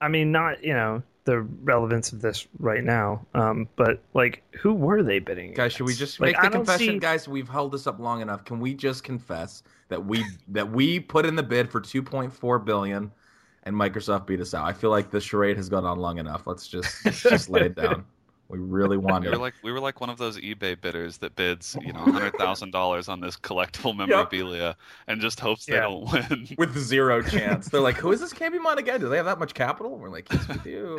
mean, 0.08 0.32
not 0.32 0.64
you 0.64 0.74
know 0.74 1.04
the 1.24 1.42
relevance 1.42 2.12
of 2.12 2.22
this 2.22 2.48
right 2.58 2.84
now, 2.84 3.24
um, 3.36 3.70
but 3.76 4.02
like, 4.16 4.42
who 4.60 4.74
were 4.74 5.04
they 5.04 5.20
bidding? 5.20 5.54
guys, 5.54 5.74
should 5.74 5.86
we 5.86 5.94
just 5.94 6.20
Like, 6.20 6.36
make 6.36 6.42
the 6.42 6.50
confession, 6.58 6.88
see- 6.96 7.00
guys? 7.00 7.28
We've 7.28 7.48
held 7.50 7.72
this 7.72 7.86
up 7.86 8.00
long 8.00 8.22
enough. 8.22 8.44
Can 8.44 8.60
we 8.60 8.74
just 8.74 9.04
confess 9.04 9.62
that 9.90 10.04
we 10.04 10.26
that 10.48 10.70
we 10.72 11.00
put 11.00 11.26
in 11.26 11.36
the 11.36 11.44
bid 11.44 11.70
for 11.70 11.80
2.4 11.82 12.66
billion, 12.66 13.12
and 13.64 13.76
Microsoft 13.76 14.26
beat 14.26 14.40
us 14.42 14.54
out? 14.54 14.66
I 14.66 14.74
feel 14.74 14.90
like 14.90 15.12
the 15.12 15.22
charade 15.22 15.58
has 15.58 15.70
gone 15.70 15.86
on 15.86 16.00
long 16.00 16.18
enough. 16.18 16.48
Let's 16.48 16.68
just 16.68 17.06
let's 17.06 17.22
just 17.22 17.50
lay 17.50 17.62
it 17.62 17.76
down. 17.76 18.06
We 18.52 18.60
really 18.60 18.98
we 19.00 19.06
wanted. 19.06 19.32
were 19.32 19.38
like 19.38 19.54
we 19.64 19.72
were 19.72 19.80
like 19.80 20.02
one 20.02 20.10
of 20.10 20.18
those 20.18 20.38
eBay 20.38 20.80
bidders 20.80 21.18
that 21.20 21.36
bids 21.36 21.76
you 21.82 21.94
know 21.94 22.00
hundred 22.00 22.34
thousand 22.38 22.72
dollars 22.72 23.08
on 23.10 23.20
this 23.22 23.38
collectible 23.38 23.96
memorabilia 23.96 24.76
and 25.08 25.20
just 25.22 25.40
hopes 25.40 25.66
they 25.66 25.74
Yeah. 25.76 25.82
don't 25.82 26.12
win. 26.12 26.48
with 26.58 26.78
zero 26.78 27.22
chance. 27.36 27.70
They're 27.70 27.82
like, 27.82 27.96
"Who 27.98 28.12
is 28.12 28.20
this 28.20 28.34
Candy 28.34 28.60
again? 28.78 29.00
Do 29.00 29.10
they 29.10 29.18
have 29.18 29.26
that 29.26 29.40
much 29.40 29.54
capital?" 29.54 29.98
We're 29.98 30.10
like, 30.10 30.28
"Yes, 30.32 30.48
we 30.48 30.56
do." 30.58 30.98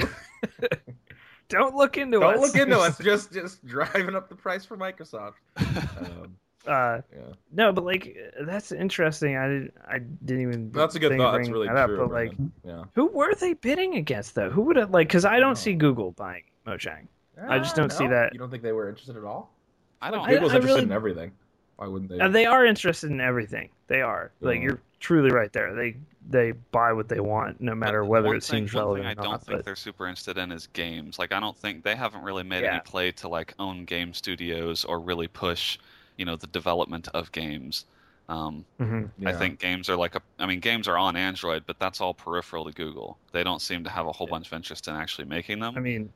Don't 1.49 1.75
look 1.75 1.99
into 1.99 2.19
Don't 2.21 2.35
us. 2.35 2.41
look 2.41 2.57
into 2.57 2.79
us. 2.79 2.99
Just 2.99 3.33
just 3.33 3.65
driving 3.67 4.15
up 4.17 4.29
the 4.29 4.35
price 4.35 4.65
for 4.65 4.77
Microsoft. 4.77 5.35
Um, 5.59 6.37
Uh, 6.65 7.01
yeah, 7.13 7.33
no, 7.51 7.73
but 7.73 7.85
like 7.85 8.17
that's 8.47 8.71
interesting. 8.71 9.37
I 9.37 9.49
didn't. 9.49 9.75
I 9.87 9.99
didn't 9.99 10.43
even. 10.43 10.71
that's 10.71 10.95
a 10.95 11.01
good 11.01 11.11
think 11.11 11.21
of 11.21 11.27
thought. 11.33 11.39
That's 11.39 11.49
really 11.51 11.67
that 11.67 11.77
up, 11.77 11.89
true. 11.89 11.97
but 11.99 12.13
like, 12.13 12.33
yeah, 12.65 12.85
who 12.95 13.07
were 13.09 13.35
they 13.35 13.55
bidding 13.55 13.97
against 13.97 14.37
though? 14.37 14.49
Who 14.49 14.63
would 14.63 14.77
have 14.77 14.93
like? 14.93 15.09
Because 15.09 15.25
I 15.25 15.41
don't 15.41 15.57
see 15.59 15.75
Google 15.75 16.13
buying 16.13 16.45
Mojang. 16.67 17.09
I 17.49 17.59
just 17.59 17.77
don't 17.77 17.93
see 17.93 18.07
that. 18.07 18.33
You 18.33 18.39
don't 18.39 18.51
think 18.51 18.63
they 18.63 18.73
were 18.73 18.89
interested 18.89 19.17
at 19.17 19.25
all? 19.25 19.53
I 20.01 20.11
don't. 20.11 20.21
I- 20.27 20.33
Google's 20.35 20.53
I 20.53 20.57
interested 20.57 20.75
really- 20.77 20.83
in 20.85 20.93
everything. 20.93 21.33
Why 21.77 21.87
wouldn't 21.89 22.11
they? 22.11 22.21
Uh, 22.21 22.29
they 22.29 22.47
are 22.47 22.65
interested 22.67 23.11
in 23.11 23.21
everything. 23.21 23.71
They 23.89 24.03
are. 24.03 24.31
Like 24.41 24.61
you're 24.61 24.81
truly 25.01 25.31
right 25.31 25.53
there. 25.53 25.75
They 25.75 25.97
they 26.31 26.53
buy 26.71 26.93
what 26.93 27.09
they 27.09 27.19
want, 27.19 27.61
no 27.61 27.75
matter 27.75 28.03
But 28.03 28.09
whether 28.11 28.27
one 28.29 28.37
it 28.37 28.45
thing, 28.45 28.61
seems 28.69 28.75
one 28.75 28.85
relevant 28.85 29.05
thing 29.05 29.09
I 29.09 29.13
or 29.13 29.15
don't 29.25 29.31
not. 29.33 29.43
think 29.45 29.59
but- 29.59 29.65
they're 29.65 29.75
super 29.77 30.07
interested 30.07 30.39
in 30.39 30.53
is 30.53 30.69
games. 30.69 31.19
Like 31.19 31.33
I 31.33 31.41
don't 31.41 31.57
think 31.57 31.83
they 31.83 31.97
haven't 31.97 32.23
really 32.23 32.45
made 32.45 32.63
Yeah. 32.63 32.73
any 32.75 32.81
play 32.83 33.11
to 33.13 33.29
like 33.29 33.55
own 33.59 33.85
game 33.85 34.13
studios 34.15 34.85
or 34.85 35.01
really 35.01 35.27
push, 35.29 35.79
you 36.17 36.25
know, 36.25 36.37
the 36.37 36.47
development 36.49 37.09
of 37.15 37.33
games. 37.33 37.87
Um, 38.29 38.65
Mhm. 38.81 39.11
I 39.27 39.33
think 39.33 39.59
games 39.59 39.89
are 39.91 39.97
like 39.97 40.15
a. 40.15 40.23
I 40.39 40.47
mean, 40.47 40.61
games 40.61 40.87
are 40.87 40.97
on 40.97 41.17
Android, 41.17 41.65
but 41.67 41.79
that's 41.81 42.01
all 42.01 42.15
peripheral 42.15 42.65
to 42.67 42.73
Google. 42.73 43.19
They 43.33 43.43
don't 43.43 43.61
seem 43.61 43.83
to 43.85 43.91
have 43.91 44.07
a 44.07 44.13
whole 44.13 44.29
bunch 44.29 44.47
of 44.47 44.53
interest 44.53 44.87
in 44.87 44.95
actually 44.95 45.25
making 45.25 45.59
them. 45.59 45.75
I 45.77 45.81
mean, 45.81 46.13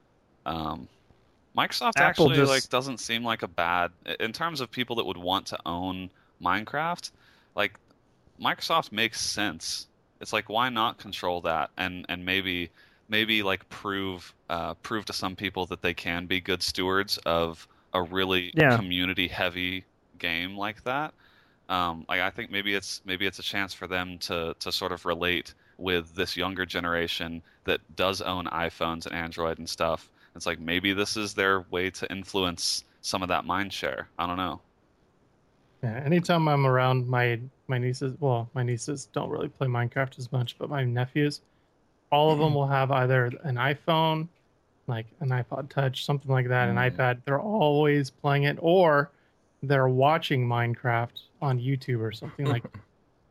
Um, 0.47 0.87
Microsoft 1.57 1.93
Apple 1.97 2.27
actually 2.27 2.37
just- 2.37 2.51
like 2.51 2.69
doesn't 2.69 2.99
seem 2.99 3.25
like 3.25 3.43
a 3.43 3.49
bad 3.49 3.91
in 4.21 4.33
terms 4.33 4.61
of 4.61 4.71
people 4.71 4.97
that 4.97 5.07
would 5.07 5.17
want 5.17 5.47
to 5.47 5.59
own 5.67 6.11
Minecraft. 6.43 7.11
Like 7.55 7.79
Microsoft 8.41 8.93
makes 8.93 9.21
sense. 9.21 9.87
It's 10.21 10.33
like 10.33 10.49
why 10.49 10.69
not 10.69 10.99
control 10.99 11.41
that 11.43 11.71
and 11.77 12.05
and 12.09 12.25
maybe 12.25 12.71
maybe 13.09 13.43
like 13.43 13.69
prove 13.69 14.35
uh, 14.51 14.75
prove 14.75 15.05
to 15.07 15.13
some 15.13 15.37
people 15.37 15.67
that 15.67 15.81
they 15.83 15.95
can 15.95 16.27
be 16.27 16.41
good 16.41 16.63
stewards 16.63 17.19
of 17.19 17.67
a 17.95 18.03
really 18.03 18.53
Yeah. 18.55 18.77
community 18.77 19.29
heavy 19.29 19.85
game 20.19 20.57
like 20.57 20.83
that. 20.85 21.15
Um, 21.69 22.05
like 22.09 22.21
I 22.21 22.31
think 22.31 22.51
maybe 22.51 22.75
it's 22.75 23.01
maybe 23.05 23.27
it's 23.27 23.39
a 23.39 23.43
chance 23.43 23.73
for 23.73 23.87
them 23.87 24.19
to 24.21 24.55
to 24.61 24.71
sort 24.73 24.93
of 24.93 25.05
relate 25.07 25.55
with 25.79 26.15
this 26.15 26.37
younger 26.37 26.65
generation 26.67 27.43
that 27.65 27.81
does 27.97 28.21
own 28.23 28.47
iPhones 28.47 29.07
and 29.07 29.15
Android 29.15 29.59
and 29.59 29.69
stuff. 29.69 30.09
It's 30.37 30.47
like 30.47 30.61
maybe 30.61 30.93
this 30.93 31.17
is 31.17 31.35
their 31.35 31.63
way 31.71 31.91
to 31.91 32.11
influence 32.11 32.85
some 33.01 33.23
of 33.23 33.29
that 33.29 33.45
mind 33.45 33.73
share. 33.73 34.09
I 34.19 34.27
don't 34.27 34.37
know. 34.37 34.61
Yeah, 35.83 36.03
anytime 36.05 36.49
I'm 36.49 36.67
around 36.67 37.09
my 37.09 37.41
my 37.69 37.79
nieces, 37.79 38.15
well, 38.21 38.49
my 38.55 38.63
nieces 38.63 39.07
don't 39.13 39.31
really 39.31 39.49
play 39.49 39.67
Minecraft 39.67 40.19
as 40.19 40.31
much, 40.33 40.57
but 40.59 40.71
my 40.71 40.85
nephews, 40.85 41.41
all 42.13 42.33
of 42.33 42.39
them 42.39 42.55
will 42.55 42.67
have 42.67 42.91
either 42.91 43.27
an 43.45 43.57
iPhone 43.57 44.29
like 44.89 45.07
an 45.19 45.31
iPod 45.31 45.69
Touch, 45.69 46.05
something 46.05 46.31
like 46.31 46.47
that, 46.49 46.69
an 46.69 46.77
Mm. 46.77 46.95
iPad, 46.95 47.23
they're 47.25 47.41
always 47.41 48.09
playing 48.09 48.45
it, 48.45 48.57
or 48.61 49.11
they're 49.63 49.89
watching 49.89 50.47
Minecraft 50.47 51.23
on 51.43 51.59
YouTube 51.59 52.01
or 52.01 52.13
something 52.13 52.47
like. 52.47 52.63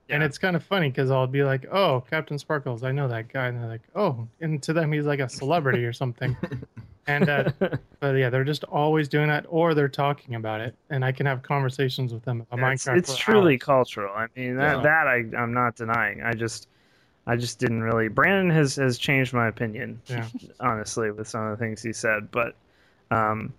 And 0.08 0.22
it's 0.22 0.38
kind 0.38 0.56
of 0.56 0.64
funny 0.64 0.90
because 0.92 1.10
I'll 1.10 1.26
be 1.26 1.44
like, 1.44 1.66
"Oh, 1.72 2.04
Captain 2.08 2.38
Sparkles, 2.38 2.84
I 2.84 2.92
know 2.92 3.08
that 3.08 3.28
guy," 3.28 3.48
and 3.48 3.58
they're 3.58 3.68
like, 3.68 3.82
"Oh," 3.96 4.28
and 4.40 4.62
to 4.62 4.72
them 4.72 4.92
he's 4.92 5.08
like 5.08 5.20
a 5.20 5.28
celebrity 5.28 5.84
or 5.84 5.94
something. 5.94 6.38
And 7.08 7.30
uh, 7.30 7.52
but 8.00 8.12
yeah, 8.16 8.30
they're 8.30 8.44
just 8.44 8.64
always 8.66 9.08
doing 9.08 9.28
that, 9.28 9.46
or 9.50 9.74
they're 9.74 9.88
talking 9.90 10.36
about 10.36 10.62
it, 10.62 10.76
and 10.90 11.06
I 11.06 11.12
can 11.12 11.26
have 11.26 11.44
conversations 11.44 12.14
with 12.14 12.24
them 12.24 12.46
about 12.52 12.74
it's, 12.74 12.86
Minecraft. 12.86 12.98
it's 12.98 13.16
truly 13.16 13.54
hours. 13.54 13.62
cultural. 13.62 14.14
I 14.16 14.28
mean 14.36 14.56
that 14.58 14.78
Yeah. 14.78 14.82
that 14.84 15.08
I 15.08 15.24
I'm 15.38 15.54
not 15.54 15.76
denying. 15.76 16.24
I 16.24 16.34
just 16.34 16.68
I 17.28 17.36
just 17.36 17.60
didn't 17.60 17.82
really. 17.84 18.08
Brandon 18.08 18.50
has 18.56 18.76
has 18.78 18.98
changed 18.98 19.34
my 19.34 19.48
opinion. 19.48 20.02
Yeah. 20.08 20.28
honestly, 20.60 21.12
with 21.12 21.28
some 21.28 21.44
of 21.46 21.58
the 21.58 21.64
things 21.64 21.82
he 21.82 21.94
said, 21.94 22.32
but 22.32 22.56
um, 23.12 23.54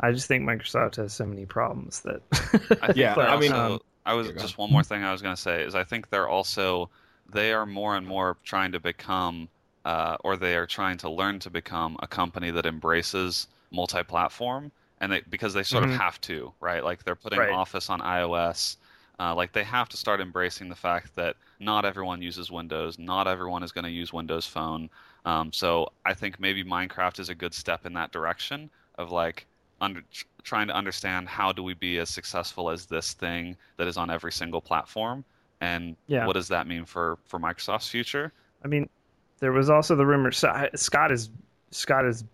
I 0.00 0.12
just 0.12 0.26
think 0.28 0.44
Microsoft 0.44 0.96
has 0.96 1.12
so 1.14 1.24
many 1.24 1.46
problems 1.46 2.00
that. 2.02 2.20
I 2.82 2.92
Yeah, 2.94 3.14
they're 3.14 3.28
I 3.28 3.38
mean- 3.38 3.52
also- 3.52 3.84
I 4.06 4.12
was 4.12 4.30
just 4.32 4.58
one 4.58 4.70
more 4.70 4.82
thing 4.82 5.02
I 5.02 5.12
was 5.12 5.22
going 5.22 5.34
to 5.34 5.40
say 5.40 5.62
is 5.62 5.74
I 5.74 5.84
think 5.84 6.10
they're 6.10 6.28
also 6.28 6.90
they 7.32 7.54
are 7.54 7.64
more 7.64 7.96
and 7.96 8.06
more 8.06 8.36
trying 8.44 8.72
to 8.72 8.80
become 8.80 9.48
uh, 9.84 10.16
or 10.24 10.36
they 10.36 10.56
are 10.56 10.66
trying 10.66 10.96
to 10.98 11.10
learn 11.10 11.38
to 11.40 11.50
become 11.50 11.96
a 12.00 12.06
company 12.06 12.50
that 12.50 12.66
embraces 12.66 13.46
multi-platform 13.70 14.70
and 14.98 15.12
they 15.12 15.20
because 15.28 15.52
they 15.54 15.62
sort 15.62 15.82
Mhm. 15.82 15.84
of 15.84 15.90
have 15.90 16.20
to 16.20 16.52
right 16.60 16.84
like 16.84 17.02
they're 17.04 17.14
putting 17.16 17.40
Right. 17.40 17.48
Office 17.48 17.90
on 17.90 18.00
iOS 18.00 18.76
uh, 19.18 19.34
like 19.34 19.52
they 19.52 19.62
have 19.64 19.88
to 19.88 19.96
start 19.96 20.20
embracing 20.20 20.68
the 20.68 20.74
fact 20.74 21.14
that 21.14 21.36
not 21.60 21.84
everyone 21.84 22.22
uses 22.22 22.50
Windows 22.50 22.98
not 22.98 23.26
everyone 23.26 23.62
is 23.62 23.72
going 23.72 23.84
to 23.84 23.90
use 23.90 24.12
Windows 24.12 24.46
Phone 24.46 24.88
um, 25.24 25.52
so 25.52 25.88
I 26.04 26.14
think 26.14 26.38
maybe 26.38 26.62
Minecraft 26.64 27.18
is 27.18 27.28
a 27.28 27.34
good 27.34 27.54
step 27.54 27.86
in 27.86 27.92
that 27.94 28.12
direction 28.12 28.70
of 28.96 29.10
like 29.10 29.46
under, 29.80 30.02
trying 30.42 30.68
to 30.68 30.74
understand 30.74 31.28
how 31.28 31.52
do 31.52 31.62
we 31.62 31.74
be 31.74 31.98
as 31.98 32.10
successful 32.10 32.70
as 32.70 32.86
this 32.86 33.12
thing 33.14 33.56
that 33.76 33.88
is 33.88 33.96
on 33.96 34.10
every 34.10 34.32
single 34.32 34.60
platform 34.60 35.24
and 35.60 35.96
Yeah. 36.06 36.28
what 36.28 36.34
does 36.34 36.48
that 36.48 36.66
mean 36.66 36.84
for 36.84 37.18
for 37.24 37.38
Microsoft's 37.38 37.88
future 37.88 38.32
I 38.64 38.68
mean, 38.68 38.88
there 39.40 39.52
was 39.52 39.70
also 39.70 39.96
the 39.96 40.06
rumor. 40.06 40.30
Scott 40.32 41.12
is 41.12 41.30
Scott 41.70 42.04
is 42.06 42.24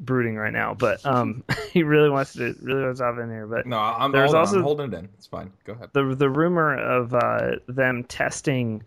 brooding 0.00 0.36
right 0.36 0.52
now, 0.52 0.74
but 0.74 1.04
um, 1.06 1.42
he 1.72 1.82
really 1.82 2.10
wants 2.10 2.32
to 2.34 2.54
really 2.62 2.82
wants 2.84 3.00
to 3.00 3.06
hop 3.06 3.18
in 3.18 3.30
here. 3.30 3.46
But 3.46 3.66
No, 3.66 3.78
I'm, 3.78 4.12
There's 4.12 4.26
hold 4.32 4.34
on, 4.34 4.40
also- 4.40 4.56
I'm 4.58 4.62
holding 4.62 4.92
it 4.92 4.96
in. 4.98 5.04
It's 5.16 5.26
fine. 5.26 5.52
Go 5.64 5.72
ahead. 5.74 5.90
the 5.92 6.14
the 6.14 6.28
rumor 6.30 6.76
of 6.76 7.14
uh, 7.14 7.52
them 7.68 8.04
testing 8.04 8.82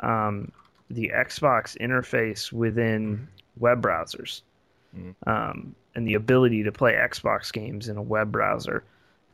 um, 0.00 0.50
the 0.90 1.10
Xbox 1.14 1.76
interface 1.78 2.52
within 2.52 3.26
web 3.58 3.82
browsers 3.82 4.42
Mhm. 4.96 5.14
um, 5.26 5.74
and 5.94 6.06
the 6.06 6.14
ability 6.14 6.62
to 6.64 6.72
play 6.72 6.92
Xbox 6.94 7.52
games 7.52 7.88
in 7.88 7.96
a 7.96 8.02
web 8.02 8.30
browser. 8.32 8.84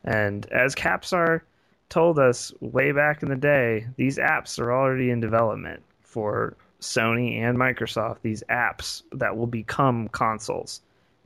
And 0.05 0.45
as 0.51 0.73
Capsar 0.75 1.41
told 1.89 2.17
us 2.19 2.53
way 2.61 2.91
back 2.93 3.23
in 3.23 3.29
the 3.29 3.35
day, 3.35 3.85
these 3.97 4.17
apps 4.17 4.57
are 4.59 4.71
already 4.71 5.09
in 5.09 5.19
development 5.19 5.81
for 6.01 6.55
Sony 6.81 7.39
and 7.39 7.57
Microsoft. 7.57 8.17
These 8.21 8.43
apps 8.49 9.03
that 9.11 9.35
will 9.37 9.47
become 9.47 10.07
consoles, 10.09 10.81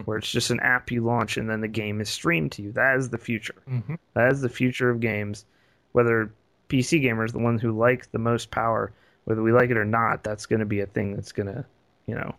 where 0.06 0.18
it's 0.18 0.32
just 0.32 0.50
an 0.50 0.60
app 0.62 0.92
you 0.92 1.04
launch 1.04 1.38
and 1.38 1.50
then 1.50 1.62
the 1.62 1.68
game 1.68 2.02
is 2.02 2.10
streamed 2.10 2.52
to 2.54 2.62
you. 2.64 2.72
That 2.72 2.98
is 2.98 3.10
the 3.10 3.18
future. 3.18 3.56
Mhm. 3.70 3.98
That 4.16 4.32
is 4.32 4.42
the 4.42 4.50
future 4.50 4.90
of 4.90 5.00
games. 5.00 5.46
Whether 5.92 6.32
PC 6.70 7.04
gamers, 7.04 7.32
the 7.32 7.40
ones 7.40 7.62
who 7.62 7.72
like 7.72 8.12
the 8.12 8.18
most 8.20 8.50
power, 8.50 8.92
whether 9.26 9.44
we 9.44 9.52
like 9.52 9.70
it 9.70 9.78
or 9.78 9.86
not, 9.86 10.24
that's 10.24 10.46
going 10.48 10.60
to 10.60 10.66
be 10.66 10.80
a 10.80 10.88
thing 10.88 11.16
that's 11.16 11.32
going 11.32 11.48
to, 11.48 11.66
you 12.08 12.16
know, 12.16 12.36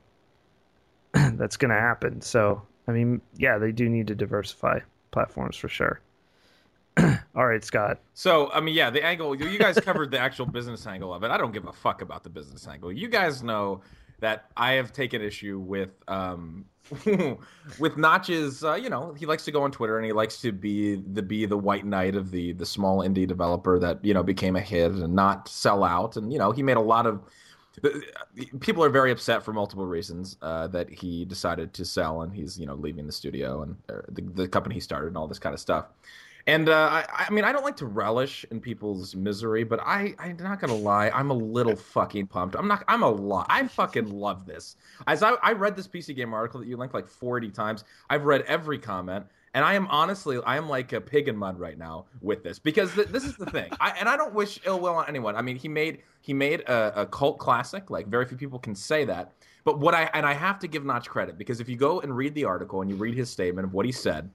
that's 1.36 1.56
going 1.56 1.70
to 1.70 1.80
happen. 1.80 2.20
So, 2.20 2.60
I 2.88 2.92
mean, 2.92 3.20
yeah, 3.36 3.58
they 3.58 3.70
do 3.72 3.88
need 3.88 4.08
to 4.08 4.14
diversify 4.14 4.80
platforms 5.12 5.56
for 5.56 5.68
sure. 5.68 6.00
All 7.34 7.46
right, 7.46 7.64
Scott. 7.64 8.00
So, 8.14 8.50
I 8.52 8.60
mean, 8.60 8.74
yeah, 8.74 8.90
the 8.90 9.04
angle, 9.04 9.34
you 9.34 9.58
guys 9.58 9.78
covered 9.80 10.10
the 10.10 10.18
actual 10.18 10.46
business 10.46 10.86
angle 10.86 11.12
of 11.12 11.24
it. 11.24 11.30
I 11.30 11.36
don't 11.36 11.52
give 11.52 11.66
a 11.66 11.72
fuck 11.72 12.02
about 12.02 12.22
the 12.22 12.30
business 12.30 12.68
angle. 12.68 12.92
You 12.92 13.08
guys 13.08 13.42
know 13.42 13.80
that 14.20 14.50
I 14.56 14.72
have 14.72 14.92
taken 14.92 15.20
issue 15.20 15.58
with, 15.58 15.90
um, 16.06 16.64
with 17.78 17.96
Notch's, 17.96 18.62
uh, 18.62 18.74
you 18.74 18.88
know, 18.88 19.12
he 19.14 19.26
likes 19.26 19.44
to 19.46 19.50
go 19.52 19.62
on 19.62 19.72
Twitter 19.72 19.98
and 19.98 20.06
he 20.06 20.12
likes 20.12 20.40
to 20.42 20.52
be 20.52 20.96
the, 20.96 21.22
be 21.22 21.46
the 21.46 21.58
white 21.58 21.84
knight 21.84 22.14
of 22.14 22.30
the, 22.30 22.52
the 22.52 22.66
small 22.66 23.00
indie 23.00 23.26
developer 23.26 23.78
that, 23.80 24.04
you 24.04 24.14
know, 24.14 24.22
became 24.22 24.54
a 24.54 24.60
hit 24.60 24.92
and 24.92 25.14
not 25.14 25.48
sell 25.48 25.82
out. 25.82 26.16
And, 26.16 26.32
you 26.32 26.38
know, 26.38 26.52
he 26.52 26.62
made 26.62 26.76
a 26.76 26.80
lot 26.80 27.06
of, 27.06 27.20
people 28.60 28.84
are 28.84 28.88
very 28.88 29.10
upset 29.10 29.42
for 29.42 29.52
multiple 29.52 29.86
reasons 29.86 30.36
uh, 30.42 30.68
that 30.68 30.88
he 30.88 31.24
decided 31.24 31.72
to 31.74 31.84
sell 31.84 32.22
and 32.22 32.32
he's 32.32 32.58
you 32.58 32.66
know 32.66 32.74
leaving 32.74 33.06
the 33.06 33.12
studio 33.12 33.62
and 33.62 33.76
the, 34.10 34.22
the 34.34 34.48
company 34.48 34.74
he 34.76 34.80
started 34.80 35.08
and 35.08 35.16
all 35.16 35.26
this 35.26 35.40
kind 35.40 35.52
of 35.52 35.60
stuff 35.60 35.86
and 36.46 36.68
uh, 36.68 36.72
I, 36.90 37.26
I 37.28 37.30
mean 37.30 37.44
i 37.44 37.52
don't 37.52 37.64
like 37.64 37.76
to 37.78 37.86
relish 37.86 38.44
in 38.50 38.60
people's 38.60 39.14
misery 39.14 39.64
but 39.64 39.80
i 39.80 40.14
i'm 40.18 40.36
not 40.36 40.60
gonna 40.60 40.74
lie 40.74 41.10
i'm 41.10 41.30
a 41.30 41.34
little 41.34 41.76
fucking 41.76 42.26
pumped 42.26 42.56
i'm 42.56 42.68
not 42.68 42.84
i'm 42.88 43.02
a 43.02 43.10
lot 43.10 43.46
i 43.48 43.66
fucking 43.66 44.10
love 44.10 44.46
this 44.46 44.76
as 45.06 45.22
I, 45.22 45.32
I 45.42 45.52
read 45.52 45.76
this 45.76 45.88
PC 45.88 46.14
Gamer 46.14 46.36
article 46.36 46.60
that 46.60 46.66
you 46.66 46.76
linked 46.76 46.94
like 46.94 47.08
40 47.08 47.50
times 47.50 47.84
i've 48.10 48.24
read 48.24 48.42
every 48.42 48.78
comment 48.78 49.26
and 49.54 49.64
I 49.64 49.74
am 49.74 49.86
honestly, 49.86 50.40
I 50.44 50.56
am 50.56 50.68
like 50.68 50.92
a 50.92 51.00
pig 51.00 51.28
in 51.28 51.36
mud 51.36 51.58
right 51.58 51.78
now 51.78 52.06
with 52.20 52.42
this 52.42 52.58
because 52.58 52.92
th- 52.92 53.08
this 53.08 53.22
is 53.24 53.36
the 53.36 53.46
thing. 53.46 53.70
I, 53.80 53.90
and 53.90 54.08
I 54.08 54.16
don't 54.16 54.34
wish 54.34 54.58
ill 54.66 54.80
will 54.80 54.94
on 54.94 55.08
anyone. 55.08 55.36
I 55.36 55.42
mean, 55.42 55.56
he 55.56 55.68
made 55.68 56.02
he 56.20 56.34
made 56.34 56.62
a, 56.62 57.02
a 57.02 57.06
cult 57.06 57.38
classic. 57.38 57.88
Like 57.88 58.08
very 58.08 58.26
few 58.26 58.36
people 58.36 58.58
can 58.58 58.74
say 58.74 59.04
that. 59.04 59.32
But 59.62 59.78
what 59.78 59.94
I 59.94 60.10
and 60.12 60.26
I 60.26 60.34
have 60.34 60.58
to 60.58 60.66
give 60.66 60.84
Notch 60.84 61.08
credit 61.08 61.38
because 61.38 61.60
if 61.60 61.68
you 61.68 61.76
go 61.76 62.00
and 62.00 62.14
read 62.14 62.34
the 62.34 62.44
article 62.44 62.82
and 62.82 62.90
you 62.90 62.96
read 62.96 63.14
his 63.14 63.30
statement 63.30 63.64
of 63.64 63.72
what 63.72 63.86
he 63.86 63.92
said, 63.92 64.28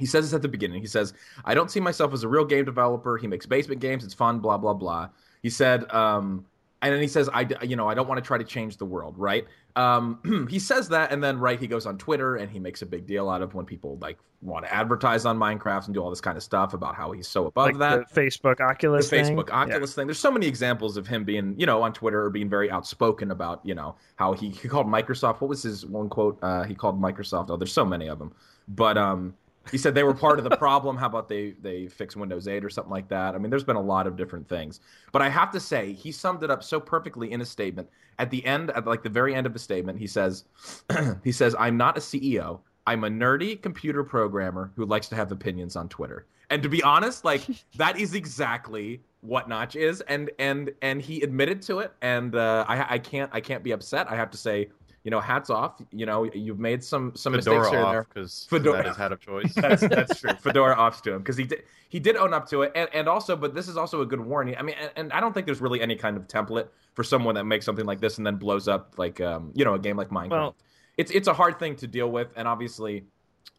he 0.00 0.06
says 0.06 0.24
this 0.24 0.34
at 0.34 0.42
the 0.42 0.48
beginning. 0.48 0.80
He 0.80 0.88
says, 0.88 1.12
"I 1.44 1.54
don't 1.54 1.70
see 1.70 1.78
myself 1.78 2.12
as 2.12 2.24
a 2.24 2.28
real 2.28 2.44
game 2.44 2.64
developer. 2.64 3.18
He 3.18 3.26
makes 3.26 3.46
basement 3.46 3.80
games. 3.80 4.02
It's 4.02 4.14
fun. 4.14 4.40
Blah 4.40 4.58
blah 4.58 4.74
blah." 4.74 5.10
He 5.42 5.50
said, 5.50 5.90
um, 5.92 6.46
and 6.82 6.92
then 6.92 7.02
he 7.02 7.08
says, 7.08 7.28
"I 7.32 7.46
you 7.62 7.76
know 7.76 7.88
I 7.88 7.94
don't 7.94 8.08
want 8.08 8.18
to 8.18 8.26
try 8.26 8.38
to 8.38 8.44
change 8.44 8.78
the 8.78 8.86
world." 8.86 9.16
Right? 9.18 9.46
Um, 9.76 10.46
he 10.50 10.58
says 10.58 10.88
that, 10.88 11.12
and 11.12 11.22
then 11.22 11.38
right 11.38 11.60
he 11.60 11.66
goes 11.66 11.86
on 11.86 11.98
Twitter 11.98 12.36
and 12.36 12.50
he 12.50 12.58
makes 12.58 12.82
a 12.82 12.86
big 12.86 13.06
deal 13.06 13.28
out 13.28 13.42
of 13.42 13.54
when 13.54 13.66
people 13.66 13.98
like 14.00 14.18
want 14.42 14.64
to 14.64 14.72
advertise 14.72 15.26
on 15.26 15.38
Minecraft 15.38 15.86
and 15.86 15.94
do 15.94 16.02
all 16.02 16.08
this 16.08 16.20
kind 16.20 16.36
of 16.36 16.42
stuff 16.42 16.72
about 16.72 16.94
how 16.94 17.12
he's 17.12 17.28
so 17.28 17.46
above 17.46 17.66
like 17.66 17.78
that 17.78 18.12
the 18.12 18.20
Facebook 18.20 18.60
Oculus 18.60 19.08
the 19.08 19.22
thing. 19.22 19.36
Facebook 19.36 19.50
Oculus 19.50 19.94
thing. 19.94 20.06
There's 20.06 20.18
so 20.18 20.30
many 20.30 20.46
examples 20.46 20.96
of 20.96 21.06
him 21.06 21.24
being, 21.24 21.54
you 21.58 21.66
know, 21.66 21.82
on 21.82 21.92
Twitter 21.92 22.24
or 22.24 22.30
being 22.30 22.48
very 22.48 22.70
outspoken 22.70 23.30
about, 23.30 23.60
you 23.64 23.74
know, 23.74 23.96
how 24.16 24.32
he, 24.32 24.48
he 24.48 24.68
called 24.68 24.86
Microsoft. 24.86 25.40
What 25.40 25.48
was 25.48 25.62
his 25.62 25.84
one 25.84 26.08
quote? 26.08 26.38
Uh, 26.42 26.62
he 26.64 26.74
called 26.74 27.00
Microsoft. 27.00 27.50
Oh, 27.50 27.56
there's 27.56 27.72
so 27.72 27.84
many 27.84 28.08
of 28.08 28.18
them, 28.18 28.32
but 28.68 28.96
um, 28.96 29.34
he 29.70 29.78
said 29.78 29.94
they 29.94 30.02
were 30.02 30.14
part 30.14 30.38
of 30.38 30.44
the 30.44 30.56
problem. 30.56 30.96
How 30.96 31.06
about 31.06 31.28
they 31.28 31.52
they 31.60 31.86
fix 31.88 32.16
Windows 32.16 32.48
8 32.48 32.64
or 32.64 32.70
something 32.70 32.90
like 32.90 33.08
that? 33.08 33.34
I 33.34 33.38
mean, 33.38 33.50
there's 33.50 33.64
been 33.64 33.76
a 33.76 33.82
lot 33.82 34.06
of 34.06 34.16
different 34.16 34.48
things, 34.48 34.80
but 35.12 35.22
I 35.22 35.28
have 35.28 35.50
to 35.52 35.60
say 35.60 35.92
he 35.92 36.12
summed 36.12 36.42
it 36.42 36.50
up 36.50 36.62
so 36.62 36.80
perfectly 36.80 37.32
in 37.32 37.40
a 37.40 37.46
statement. 37.46 37.88
At 38.18 38.30
the 38.30 38.44
end, 38.44 38.70
at 38.70 38.86
like 38.86 39.02
the 39.02 39.08
very 39.08 39.34
end 39.34 39.46
of 39.46 39.52
his 39.52 39.62
statement, 39.62 39.98
he 39.98 40.06
says, 40.06 40.44
he 41.24 41.32
says, 41.32 41.54
"I'm 41.58 41.76
not 41.76 41.96
a 41.96 42.00
CEO." 42.00 42.60
I'm 42.86 43.04
a 43.04 43.08
nerdy 43.08 43.60
computer 43.60 44.02
programmer 44.02 44.72
who 44.74 44.84
likes 44.84 45.08
to 45.08 45.14
have 45.14 45.30
opinions 45.30 45.76
on 45.76 45.88
Twitter. 45.88 46.26
And 46.48 46.62
to 46.62 46.68
be 46.68 46.82
honest, 46.82 47.24
like 47.24 47.42
that 47.76 47.98
is 47.98 48.14
exactly 48.14 49.00
what 49.20 49.48
Notch 49.48 49.76
is, 49.76 50.00
and 50.02 50.30
and 50.38 50.72
and 50.82 51.00
he 51.00 51.20
admitted 51.22 51.62
to 51.62 51.80
it, 51.80 51.92
and 52.02 52.34
uh, 52.34 52.64
I 52.68 52.94
I 52.94 52.98
can't 52.98 53.30
I 53.32 53.40
can't 53.40 53.62
be 53.62 53.72
upset. 53.72 54.10
I 54.10 54.16
have 54.16 54.30
to 54.30 54.38
say, 54.38 54.70
you 55.04 55.10
know, 55.10 55.20
hats 55.20 55.50
off. 55.50 55.80
You 55.92 56.06
know, 56.06 56.24
you've 56.24 56.58
made 56.58 56.84
some 56.84 57.12
some 57.16 57.32
mistakes 57.32 57.54
Fedora 57.54 57.70
here 57.70 57.78
and 57.80 57.92
there. 57.92 58.00
off 58.00 58.08
because 58.08 58.46
Fedora- 58.50 58.82
that 58.82 58.86
is 58.86 58.96
hat 58.96 59.12
of 59.12 59.20
choice. 59.20 59.52
That's 59.56 59.80
that's 59.88 60.20
true. 60.20 60.32
Fedora 60.40 60.74
offs 60.74 61.00
to 61.02 61.12
him 61.12 61.18
because 61.18 61.36
he 61.36 61.44
did 61.44 61.62
he 61.88 61.98
did 61.98 62.16
own 62.16 62.32
up 62.34 62.48
to 62.50 62.62
it, 62.62 62.72
and, 62.74 62.88
and 62.92 63.08
also, 63.08 63.34
but 63.36 63.54
this 63.54 63.66
is 63.66 63.76
also 63.76 64.00
a 64.02 64.06
good 64.06 64.20
warning. 64.20 64.56
I 64.56 64.62
mean, 64.62 64.76
and, 64.80 64.90
and 64.96 65.12
I 65.12 65.20
don't 65.20 65.32
think 65.32 65.46
there's 65.46 65.60
really 65.60 65.80
any 65.80 65.96
kind 65.96 66.16
of 66.16 66.28
template 66.28 66.68
for 66.94 67.02
someone 67.02 67.34
that 67.36 67.44
makes 67.44 67.64
something 67.64 67.86
like 67.86 68.00
this 68.00 68.18
and 68.18 68.26
then 68.26 68.36
blows 68.36 68.68
up 68.68 68.94
like 68.98 69.20
um 69.20 69.52
you 69.54 69.64
know 69.64 69.74
a 69.74 69.78
game 69.78 69.96
like 69.96 70.10
Minecraft. 70.10 70.30
Well- 70.30 70.56
it's 70.96 71.10
it's 71.12 71.28
a 71.28 71.32
hard 71.32 71.58
thing 71.58 71.76
to 71.76 71.86
deal 71.86 72.10
with, 72.10 72.28
and 72.36 72.46
obviously. 72.46 73.04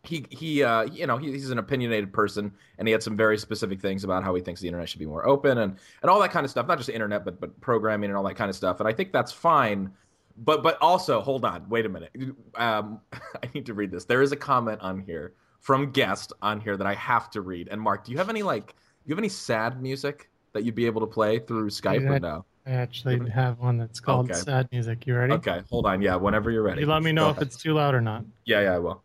He 0.03 0.25
he 0.31 0.63
uh 0.63 0.83
you 0.83 1.05
know 1.05 1.17
he, 1.17 1.31
he's 1.31 1.51
an 1.51 1.59
opinionated 1.59 2.11
person 2.11 2.51
and 2.79 2.87
he 2.87 2.91
had 2.91 3.03
some 3.03 3.15
very 3.15 3.37
specific 3.37 3.79
things 3.79 4.03
about 4.03 4.23
how 4.23 4.33
he 4.33 4.41
thinks 4.41 4.59
the 4.59 4.67
internet 4.67 4.89
should 4.89 4.97
be 4.99 5.05
more 5.05 5.27
open 5.27 5.59
and 5.59 5.77
and 6.01 6.09
all 6.09 6.19
that 6.21 6.31
kind 6.31 6.43
of 6.43 6.49
stuff 6.49 6.67
not 6.67 6.77
just 6.79 6.87
the 6.87 6.93
internet 6.93 7.23
but 7.23 7.39
but 7.39 7.59
programming 7.61 8.09
and 8.09 8.17
all 8.17 8.23
that 8.23 8.35
kind 8.35 8.49
of 8.49 8.55
stuff 8.55 8.79
and 8.79 8.87
I 8.89 8.93
think 8.93 9.11
that's 9.11 9.31
fine 9.31 9.91
but 10.37 10.63
but 10.63 10.77
also 10.81 11.21
hold 11.21 11.45
on 11.45 11.67
wait 11.69 11.85
a 11.85 11.89
minute 11.89 12.11
um 12.55 12.99
I 13.13 13.47
need 13.53 13.65
to 13.67 13.73
read 13.73 13.91
this 13.91 14.05
there 14.05 14.21
is 14.21 14.31
a 14.31 14.35
comment 14.35 14.79
on 14.81 14.99
here 14.99 15.33
from 15.59 15.91
guest 15.91 16.33
on 16.41 16.59
here 16.59 16.75
that 16.75 16.87
I 16.87 16.95
have 16.95 17.29
to 17.31 17.41
read. 17.41 17.67
And 17.69 17.79
Mark, 17.79 18.03
do 18.05 18.11
you 18.11 18.17
have 18.17 18.29
any 18.29 18.41
like 18.41 18.67
do 18.69 18.73
you 19.05 19.11
have 19.13 19.19
any 19.19 19.29
sad 19.29 19.81
music 19.81 20.29
that 20.53 20.63
you'd 20.63 20.75
be 20.75 20.87
able 20.87 21.01
to 21.01 21.07
play 21.07 21.37
through 21.39 21.69
Skype 21.69 22.09
or 22.09 22.19
no? 22.19 22.45
I 22.65 22.71
actually 22.71 23.29
have 23.29 23.59
one 23.59 23.77
that's 23.77 23.99
called 23.99 24.29
Okay. 24.31 24.39
sad 24.39 24.67
music. 24.71 25.05
You 25.07 25.15
ready? 25.15 25.33
Okay, 25.33 25.61
hold 25.69 25.85
on. 25.85 26.01
Yeah, 26.01 26.15
whenever 26.15 26.49
you're 26.51 26.63
ready. 26.63 26.81
You 26.81 26.87
let 26.87 27.03
me 27.03 27.11
know 27.11 27.25
Go 27.25 27.29
if 27.29 27.37
ahead. 27.37 27.47
it's 27.47 27.57
too 27.57 27.73
loud 27.73 27.93
or 27.93 28.01
not. 28.01 28.25
Yeah, 28.45 28.61
yeah, 28.61 28.75
I 28.75 28.79
will. 28.79 29.03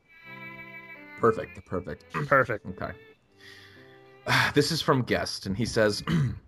Perfect, 1.18 1.64
perfect. 1.66 2.10
Perfect. 2.26 2.66
Okay. 2.66 2.92
This 4.54 4.72
is 4.72 4.82
from 4.82 5.02
guest, 5.02 5.46
and 5.46 5.56
he 5.56 5.64
says, 5.64 6.02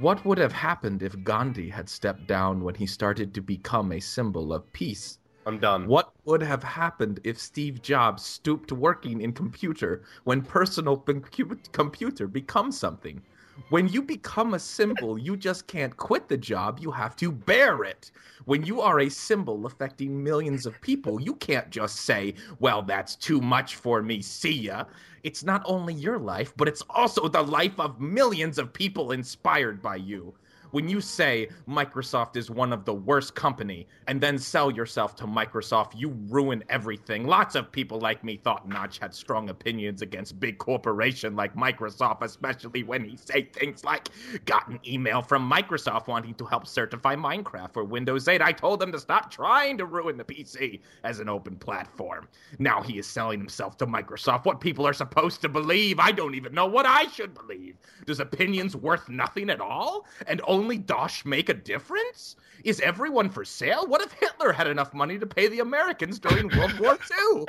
"What 0.00 0.24
would 0.24 0.38
have 0.38 0.52
happened 0.52 1.02
if 1.02 1.22
Gandhi 1.22 1.68
had 1.68 1.88
stepped 1.88 2.26
down 2.26 2.64
when 2.64 2.74
he 2.74 2.86
started 2.86 3.34
to 3.34 3.42
become 3.42 3.92
a 3.92 4.00
symbol 4.00 4.52
of 4.52 4.72
peace? 4.72 5.18
I'm 5.44 5.58
done. 5.58 5.86
What 5.86 6.12
would 6.24 6.42
have 6.42 6.62
happened 6.62 7.20
if 7.24 7.38
Steve 7.38 7.82
Jobs 7.82 8.22
stooped 8.24 8.72
working 8.72 9.20
in 9.20 9.32
computer 9.32 10.02
when 10.24 10.42
personal 10.42 10.96
compu- 10.96 11.72
computer 11.72 12.26
becomes 12.26 12.78
something? 12.78 13.20
When 13.68 13.88
you 13.88 14.02
become 14.02 14.54
a 14.54 14.58
symbol, 14.58 15.18
you 15.18 15.36
just 15.36 15.66
can't 15.66 15.96
quit 15.96 16.28
the 16.28 16.36
job, 16.36 16.78
you 16.80 16.90
have 16.90 17.16
to 17.16 17.32
bear 17.32 17.84
it. 17.84 18.10
When 18.44 18.64
you 18.64 18.80
are 18.80 19.00
a 19.00 19.08
symbol 19.08 19.66
affecting 19.66 20.22
millions 20.22 20.66
of 20.66 20.80
people, 20.80 21.20
you 21.20 21.34
can't 21.36 21.70
just 21.70 21.96
say, 21.96 22.34
well, 22.58 22.82
that's 22.82 23.16
too 23.16 23.40
much 23.40 23.76
for 23.76 24.02
me, 24.02 24.20
see 24.20 24.52
ya. 24.52 24.84
It's 25.22 25.42
not 25.44 25.62
only 25.64 25.94
your 25.94 26.18
life, 26.18 26.52
but 26.56 26.68
it's 26.68 26.82
also 26.90 27.28
the 27.28 27.42
life 27.42 27.78
of 27.78 28.00
millions 28.00 28.58
of 28.58 28.72
people 28.72 29.12
inspired 29.12 29.80
by 29.80 29.96
you 29.96 30.34
when 30.72 30.88
you 30.88 31.00
say 31.00 31.48
Microsoft 31.68 32.36
is 32.36 32.50
one 32.50 32.72
of 32.72 32.84
the 32.84 32.94
worst 32.94 33.34
company 33.34 33.86
and 34.08 34.20
then 34.20 34.38
sell 34.38 34.70
yourself 34.70 35.14
to 35.16 35.24
Microsoft, 35.24 35.92
you 35.94 36.16
ruin 36.28 36.64
everything. 36.68 37.26
Lots 37.26 37.54
of 37.54 37.70
people 37.70 38.00
like 38.00 38.24
me 38.24 38.38
thought 38.38 38.68
Notch 38.68 38.98
had 38.98 39.14
strong 39.14 39.50
opinions 39.50 40.02
against 40.02 40.40
big 40.40 40.58
corporation 40.58 41.36
like 41.36 41.54
Microsoft, 41.54 42.22
especially 42.22 42.82
when 42.82 43.04
he 43.04 43.16
say 43.16 43.50
things 43.52 43.84
like, 43.84 44.08
got 44.46 44.66
an 44.68 44.80
email 44.86 45.20
from 45.20 45.48
Microsoft 45.48 46.08
wanting 46.08 46.34
to 46.34 46.44
help 46.46 46.66
certify 46.66 47.14
Minecraft 47.14 47.74
for 47.74 47.84
Windows 47.84 48.26
8. 48.26 48.40
I 48.40 48.52
told 48.52 48.80
them 48.80 48.92
to 48.92 48.98
stop 48.98 49.30
trying 49.30 49.76
to 49.78 49.84
ruin 49.84 50.16
the 50.16 50.24
PC 50.24 50.80
as 51.04 51.20
an 51.20 51.28
open 51.28 51.56
platform. 51.56 52.28
Now 52.58 52.80
he 52.80 52.98
is 52.98 53.06
selling 53.06 53.38
himself 53.38 53.76
to 53.78 53.86
Microsoft. 53.86 54.46
What 54.46 54.60
people 54.60 54.86
are 54.86 54.94
supposed 54.94 55.42
to 55.42 55.50
believe, 55.50 55.98
I 55.98 56.12
don't 56.12 56.34
even 56.34 56.54
know 56.54 56.66
what 56.66 56.86
I 56.86 57.08
should 57.08 57.34
believe. 57.34 57.76
Does 58.06 58.20
opinions 58.20 58.74
worth 58.74 59.10
nothing 59.10 59.50
at 59.50 59.60
all? 59.60 60.06
And 60.26 60.40
only 60.46 60.61
Dosh 60.70 61.24
make 61.24 61.48
a 61.48 61.54
difference? 61.54 62.36
Is 62.64 62.80
everyone 62.80 63.28
for 63.28 63.44
sale? 63.44 63.86
What 63.86 64.00
if 64.02 64.12
Hitler 64.12 64.52
had 64.52 64.66
enough 64.68 64.94
money 64.94 65.18
to 65.18 65.26
pay 65.26 65.48
the 65.48 65.60
Americans 65.60 66.18
during 66.18 66.48
World 66.56 66.78
War 66.78 66.96
II? 67.34 67.44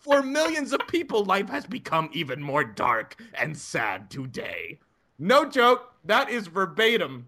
For 0.00 0.22
millions 0.22 0.72
of 0.72 0.80
people, 0.88 1.24
life 1.24 1.48
has 1.48 1.64
become 1.66 2.10
even 2.12 2.42
more 2.42 2.64
dark 2.64 3.22
and 3.34 3.56
sad 3.56 4.10
today. 4.10 4.78
No 5.18 5.44
joke. 5.48 5.92
That 6.04 6.28
is 6.30 6.46
verbatim. 6.48 7.26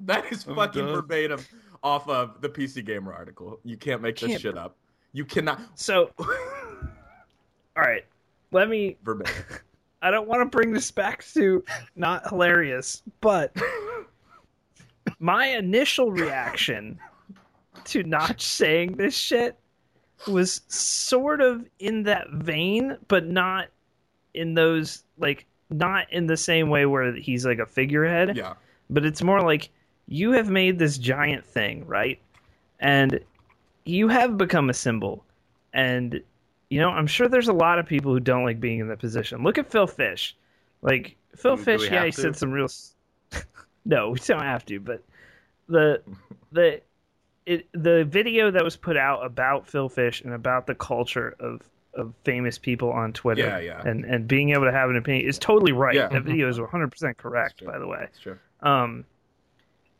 That 0.00 0.32
is 0.32 0.42
fucking 0.44 0.86
verbatim 0.86 1.40
off 1.82 2.08
of 2.08 2.40
the 2.40 2.48
PC 2.48 2.84
Gamer 2.84 3.12
article. 3.12 3.60
You 3.64 3.76
can't 3.76 4.00
make 4.02 4.18
this 4.18 4.30
Can't- 4.30 4.40
shit 4.40 4.56
up. 4.58 4.76
You 5.12 5.24
cannot. 5.24 5.60
So, 5.74 6.10
all 6.18 6.26
right, 7.76 8.04
let 8.52 8.68
me. 8.68 8.96
verbatim. 9.04 9.34
I 10.02 10.10
don't 10.10 10.26
want 10.26 10.40
to 10.40 10.46
bring 10.46 10.72
this 10.72 10.90
back 10.90 11.22
to 11.34 11.62
not 11.94 12.26
hilarious, 12.28 13.02
but 13.20 13.54
my 15.20 15.46
initial 15.46 16.10
reaction 16.10 16.98
to 17.84 18.02
Notch 18.02 18.42
saying 18.42 18.96
this 18.96 19.14
shit 19.16 19.56
was 20.26 20.62
sort 20.68 21.40
of 21.40 21.64
in 21.78 22.02
that 22.04 22.30
vein, 22.30 22.96
but 23.08 23.26
not 23.26 23.68
in 24.34 24.54
those 24.54 25.04
like 25.18 25.46
not 25.70 26.12
in 26.12 26.26
the 26.26 26.36
same 26.36 26.68
way 26.68 26.86
where 26.86 27.12
he's 27.14 27.46
like 27.46 27.58
a 27.58 27.66
figurehead 27.66 28.36
Yeah. 28.36 28.54
but 28.90 29.04
it's 29.06 29.22
more 29.22 29.40
like 29.40 29.70
you 30.08 30.32
have 30.32 30.50
made 30.50 30.78
this 30.78 30.98
giant 30.98 31.44
thing, 31.44 31.86
right? 31.86 32.18
And 32.80 33.20
you 33.84 34.08
have 34.08 34.36
become 34.36 34.68
a 34.70 34.74
symbol. 34.74 35.24
And 35.72 36.20
you 36.70 36.80
know, 36.80 36.90
I'm 36.90 37.06
sure 37.06 37.28
there's 37.28 37.48
a 37.48 37.52
lot 37.52 37.78
of 37.78 37.86
people 37.86 38.12
who 38.12 38.20
don't 38.20 38.44
like 38.44 38.60
being 38.60 38.78
in 38.80 38.88
that 38.88 38.98
position. 38.98 39.42
Look 39.42 39.58
at 39.58 39.70
Phil 39.70 39.86
Fish. 39.86 40.36
Like 40.82 41.16
Phil 41.36 41.56
Do 41.56 41.62
Fish, 41.62 41.90
yeah, 41.90 42.04
he 42.04 42.10
to? 42.12 42.20
said 42.20 42.36
some 42.36 42.50
real 42.52 42.68
No, 43.84 44.10
we 44.10 44.18
don't 44.20 44.42
have 44.42 44.64
to, 44.66 44.78
but 44.80 45.02
the 45.70 46.02
the 46.52 46.80
it 47.46 47.66
the 47.72 48.04
video 48.04 48.50
that 48.50 48.62
was 48.62 48.76
put 48.76 48.96
out 48.96 49.24
about 49.24 49.66
Phil 49.66 49.88
Fish 49.88 50.20
and 50.20 50.34
about 50.34 50.66
the 50.66 50.74
culture 50.74 51.34
of 51.40 51.62
of 51.94 52.14
famous 52.24 52.58
people 52.58 52.92
on 52.92 53.12
Twitter 53.12 53.42
Yeah, 53.42 53.58
yeah. 53.58 53.82
and 53.84 54.04
and 54.04 54.28
being 54.28 54.50
able 54.50 54.64
to 54.64 54.72
have 54.72 54.90
an 54.90 54.96
opinion 54.96 55.26
is 55.28 55.38
totally 55.38 55.72
right. 55.72 55.94
Yeah. 55.94 56.08
That 56.08 56.22
video 56.22 56.48
is 56.48 56.58
100% 56.58 57.16
correct, 57.16 57.64
by 57.64 57.78
the 57.78 57.86
way. 57.86 57.98
That's 58.00 58.18
true. 58.20 58.38
Um, 58.60 59.04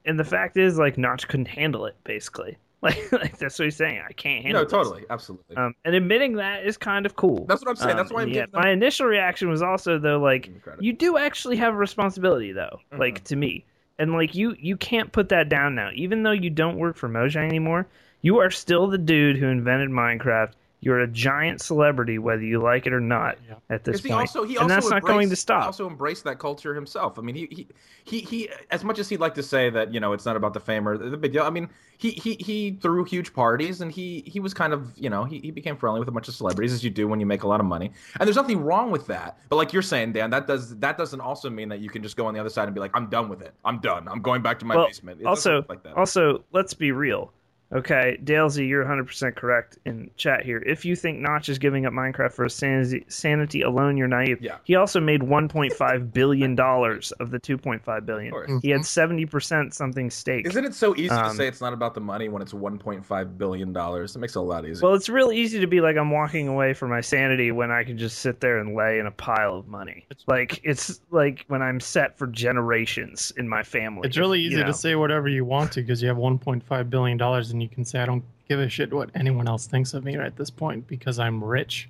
and 0.05 0.19
the 0.19 0.25
fact 0.25 0.57
is, 0.57 0.79
like, 0.79 0.97
Notch 0.97 1.27
couldn't 1.29 1.49
handle 1.49 1.87
it. 1.87 1.97
Basically, 2.05 2.57
like, 2.83 3.11
like 3.13 3.39
that's 3.39 3.59
what 3.59 3.65
he's 3.67 3.77
saying. 3.77 4.03
I 4.09 4.13
can't 4.13 4.45
handle. 4.45 4.61
No, 4.61 4.65
this. 4.65 4.73
totally. 4.73 5.05
Absolutely. 5.11 5.57
Um, 5.57 5.75
and 5.85 5.95
admitting 5.97 6.35
that 6.37 6.65
is 6.65 6.77
kind 6.77 7.07
of 7.07 7.17
cool. 7.17 7.45
That's 7.47 7.61
what 7.61 7.71
I'm 7.71 7.77
saying. 7.77 7.91
Um, 7.91 7.97
That's 7.97 8.13
why 8.13 8.23
I'm 8.23 8.29
yeah. 8.29 8.47
giving 8.47 8.61
My 8.61 8.71
initial 8.71 9.07
reaction 9.07 9.49
was 9.49 9.61
also 9.63 9.99
though, 9.99 10.21
like, 10.21 10.63
credit. 10.63 10.83
you 10.85 10.93
do 10.93 11.19
actually 11.19 11.57
have 11.57 11.75
a 11.75 11.77
responsibility, 11.77 12.53
though. 12.53 12.79
Mm-hmm. 12.93 13.01
Like 13.01 13.25
to 13.25 13.37
me, 13.37 13.65
and 14.01 14.13
like 14.13 14.35
you, 14.35 14.57
you 14.59 14.79
can't 14.79 15.13
put 15.13 15.29
that 15.29 15.51
down 15.51 15.75
now. 15.75 15.91
Even 15.95 16.23
though 16.23 16.31
you 16.33 16.49
don't 16.49 16.79
work 16.79 16.97
for 16.97 17.09
Mojang 17.09 17.47
anymore, 17.47 17.87
you 18.23 18.39
are 18.39 18.51
still 18.51 18.87
the 18.87 18.99
dude 18.99 19.37
who 19.37 19.47
invented 19.47 19.91
Minecraft. 19.91 20.53
You're 20.83 21.01
a 21.01 21.07
giant 21.07 21.61
celebrity, 21.61 22.19
whether 22.19 22.43
you 22.43 22.59
like 22.63 22.87
it 22.87 22.95
or 22.95 23.01
not. 23.01 23.37
Yeah. 23.47 23.57
At 23.69 23.85
this 23.85 24.03
he 24.03 24.09
point, 24.09 24.21
also 24.21 24.45
he 24.45 24.57
and 24.57 24.63
also 24.63 24.75
that's 24.75 24.89
not 24.91 25.03
going 25.03 25.29
to 25.29 25.33
He 25.33 25.37
stop. 25.37 25.67
also 25.67 25.87
embraced 25.87 26.25
that 26.25 26.39
culture 26.39 26.75
himself. 26.75 27.19
I 27.19 27.23
mean, 27.23 27.35
he 27.35 27.47
he 27.51 27.67
he, 28.05 28.21
he 28.21 28.49
as 28.71 28.83
much 28.83 28.99
as 28.99 29.09
he'd 29.11 29.21
like 29.21 29.35
to 29.35 29.43
say 29.43 29.69
that 29.69 29.93
you 29.93 30.01
know 30.01 30.15
it's 30.15 30.25
not 30.25 30.37
about 30.37 30.55
the 30.55 30.61
fame 30.61 30.89
or 30.89 30.97
the 30.97 31.19
big 31.19 31.33
deal. 31.35 31.43
I 31.43 31.51
mean, 31.51 31.69
he 31.99 32.13
he 32.13 32.35
he 32.37 32.79
threw 32.81 33.05
huge 33.05 33.35
parties 33.35 33.83
and 33.83 33.93
he 33.93 34.23
he 34.27 34.41
was 34.41 34.55
kind 34.55 34.73
of 34.73 34.91
you 34.97 35.11
know 35.11 35.25
he, 35.25 35.39
he 35.41 35.51
became 35.51 35.77
friendly 35.77 36.01
with 36.01 36.09
a 36.09 36.13
bunch 36.13 36.29
of 36.29 36.35
celebrities 36.35 36.73
as 36.73 36.83
you 36.83 36.89
do 36.89 37.07
when 37.07 37.21
you 37.21 37.27
make 37.27 37.43
a 37.43 37.49
lot 37.49 37.61
of 37.61 37.67
money. 37.67 37.93
And 38.19 38.27
there's 38.27 38.37
nothing 38.37 38.65
wrong 38.65 38.91
with 38.91 39.07
that. 39.09 39.39
But 39.51 39.57
like 39.57 39.75
you're 39.75 39.83
saying, 39.83 40.13
Dan, 40.13 40.31
that 40.31 40.47
does 40.47 40.75
that 40.79 40.97
doesn't 40.97 41.21
also 41.21 41.51
mean 41.51 41.69
that 41.69 41.81
you 41.81 41.91
can 41.91 42.03
just 42.03 42.17
go 42.17 42.25
on 42.25 42.33
the 42.33 42.41
other 42.41 42.49
side 42.49 42.65
and 42.65 42.75
be 42.75 42.81
like, 42.81 42.93
I'm 42.95 43.11
done 43.11 43.29
with 43.29 43.43
it. 43.43 43.53
I'm 43.67 43.81
done. 43.81 44.09
I'm 44.09 44.23
going 44.23 44.41
back 44.41 44.59
to 44.61 44.65
my 44.65 44.77
Well, 44.77 44.87
basement. 44.87 45.21
It 45.21 45.27
also, 45.27 45.63
like 45.69 45.83
that. 45.83 45.95
also, 45.99 46.43
let's 46.53 46.73
be 46.73 46.91
real. 46.91 47.35
Okay, 47.73 48.19
Dalesy, 48.25 48.67
you're 48.69 48.85
100% 48.85 49.37
correct 49.37 49.79
in 49.87 50.11
chat 50.17 50.45
here. 50.45 50.59
If 50.67 50.85
you 50.85 50.97
think 50.97 51.21
Notch 51.21 51.49
is 51.49 51.57
giving 51.57 51.87
up 51.87 51.93
Minecraft 51.93 52.33
for 52.33 52.49
sanity, 52.49 53.05
sanity 53.07 53.63
alone, 53.63 53.97
you're 53.97 54.09
naive. 54.09 54.39
Yeah. 54.43 54.57
He 54.65 54.75
also 54.75 54.99
made 54.99 55.21
1.5 55.21 56.13
billion 56.13 56.57
dollars 56.57 57.13
of 57.21 57.31
the 57.31 57.39
2.5 57.39 58.05
billion. 58.07 58.35
Of 58.35 58.47
course. 58.47 58.63
He 58.63 58.71
had 58.71 58.81
70% 58.81 59.73
something 59.73 60.11
stake. 60.11 60.47
Isn't 60.49 60.65
it 60.65 60.75
so 60.75 60.97
easy 60.97 61.11
to 61.11 61.27
Um, 61.27 61.37
say 61.37 61.47
it's 61.47 61.61
not 61.61 61.73
about 61.73 61.95
the 61.95 62.01
money 62.01 62.29
when 62.29 62.43
it's 62.43 62.53
1.5 62.53 63.39
billion 63.39 63.73
dollars? 63.73 64.17
It 64.17 64.19
makes 64.19 64.35
it 64.35 64.41
a 64.41 64.43
lot 64.43 64.67
easier. 64.67 64.85
Well, 64.89 64.97
it's 64.97 65.09
real 65.09 65.31
easy 65.31 65.61
to 65.61 65.67
be 65.69 65.81
like 65.81 65.97
I'm 65.97 66.11
walking 66.11 66.49
away 66.49 66.75
from 66.75 66.91
my 66.91 67.01
sanity 67.01 67.53
when 67.53 67.71
I 67.71 67.85
can 67.85 67.97
just 67.97 68.19
sit 68.19 68.41
there 68.41 68.59
and 68.59 68.75
lay 68.75 68.99
in 68.99 69.07
a 69.07 69.13
pile 69.13 69.55
of 69.55 69.69
money. 69.69 70.07
It's, 70.11 70.25
Like 70.27 70.61
it's 70.65 71.01
like 71.13 71.45
when 71.47 71.63
I'm 71.63 71.79
set 71.79 72.19
for 72.19 72.27
generations 72.27 73.33
in 73.37 73.49
my 73.49 73.63
family. 73.63 74.09
It's 74.09 74.17
really 74.17 74.41
you 74.41 74.49
easy 74.49 74.61
know? 74.61 74.67
to 74.67 74.75
say 74.75 74.97
whatever 74.97 75.29
you 75.29 75.45
want 75.45 75.71
to 75.73 75.83
because 75.83 76.03
you 76.03 76.09
have 76.09 76.17
1.5 76.17 76.91
billion 76.91 77.17
dollars 77.17 77.53
and 77.61 77.69
you 77.69 77.75
can 77.75 77.85
say 77.85 78.01
I 78.01 78.07
don't 78.07 78.25
give 78.49 78.59
a 78.59 78.69
shit 78.71 78.91
what 78.93 79.11
anyone 79.15 79.47
else 79.47 79.67
thinks 79.67 79.93
of 79.93 80.03
me 80.03 80.17
at 80.17 80.35
this 80.37 80.49
point 80.51 80.87
because 80.87 81.19
I'm 81.19 81.43
rich. 81.45 81.89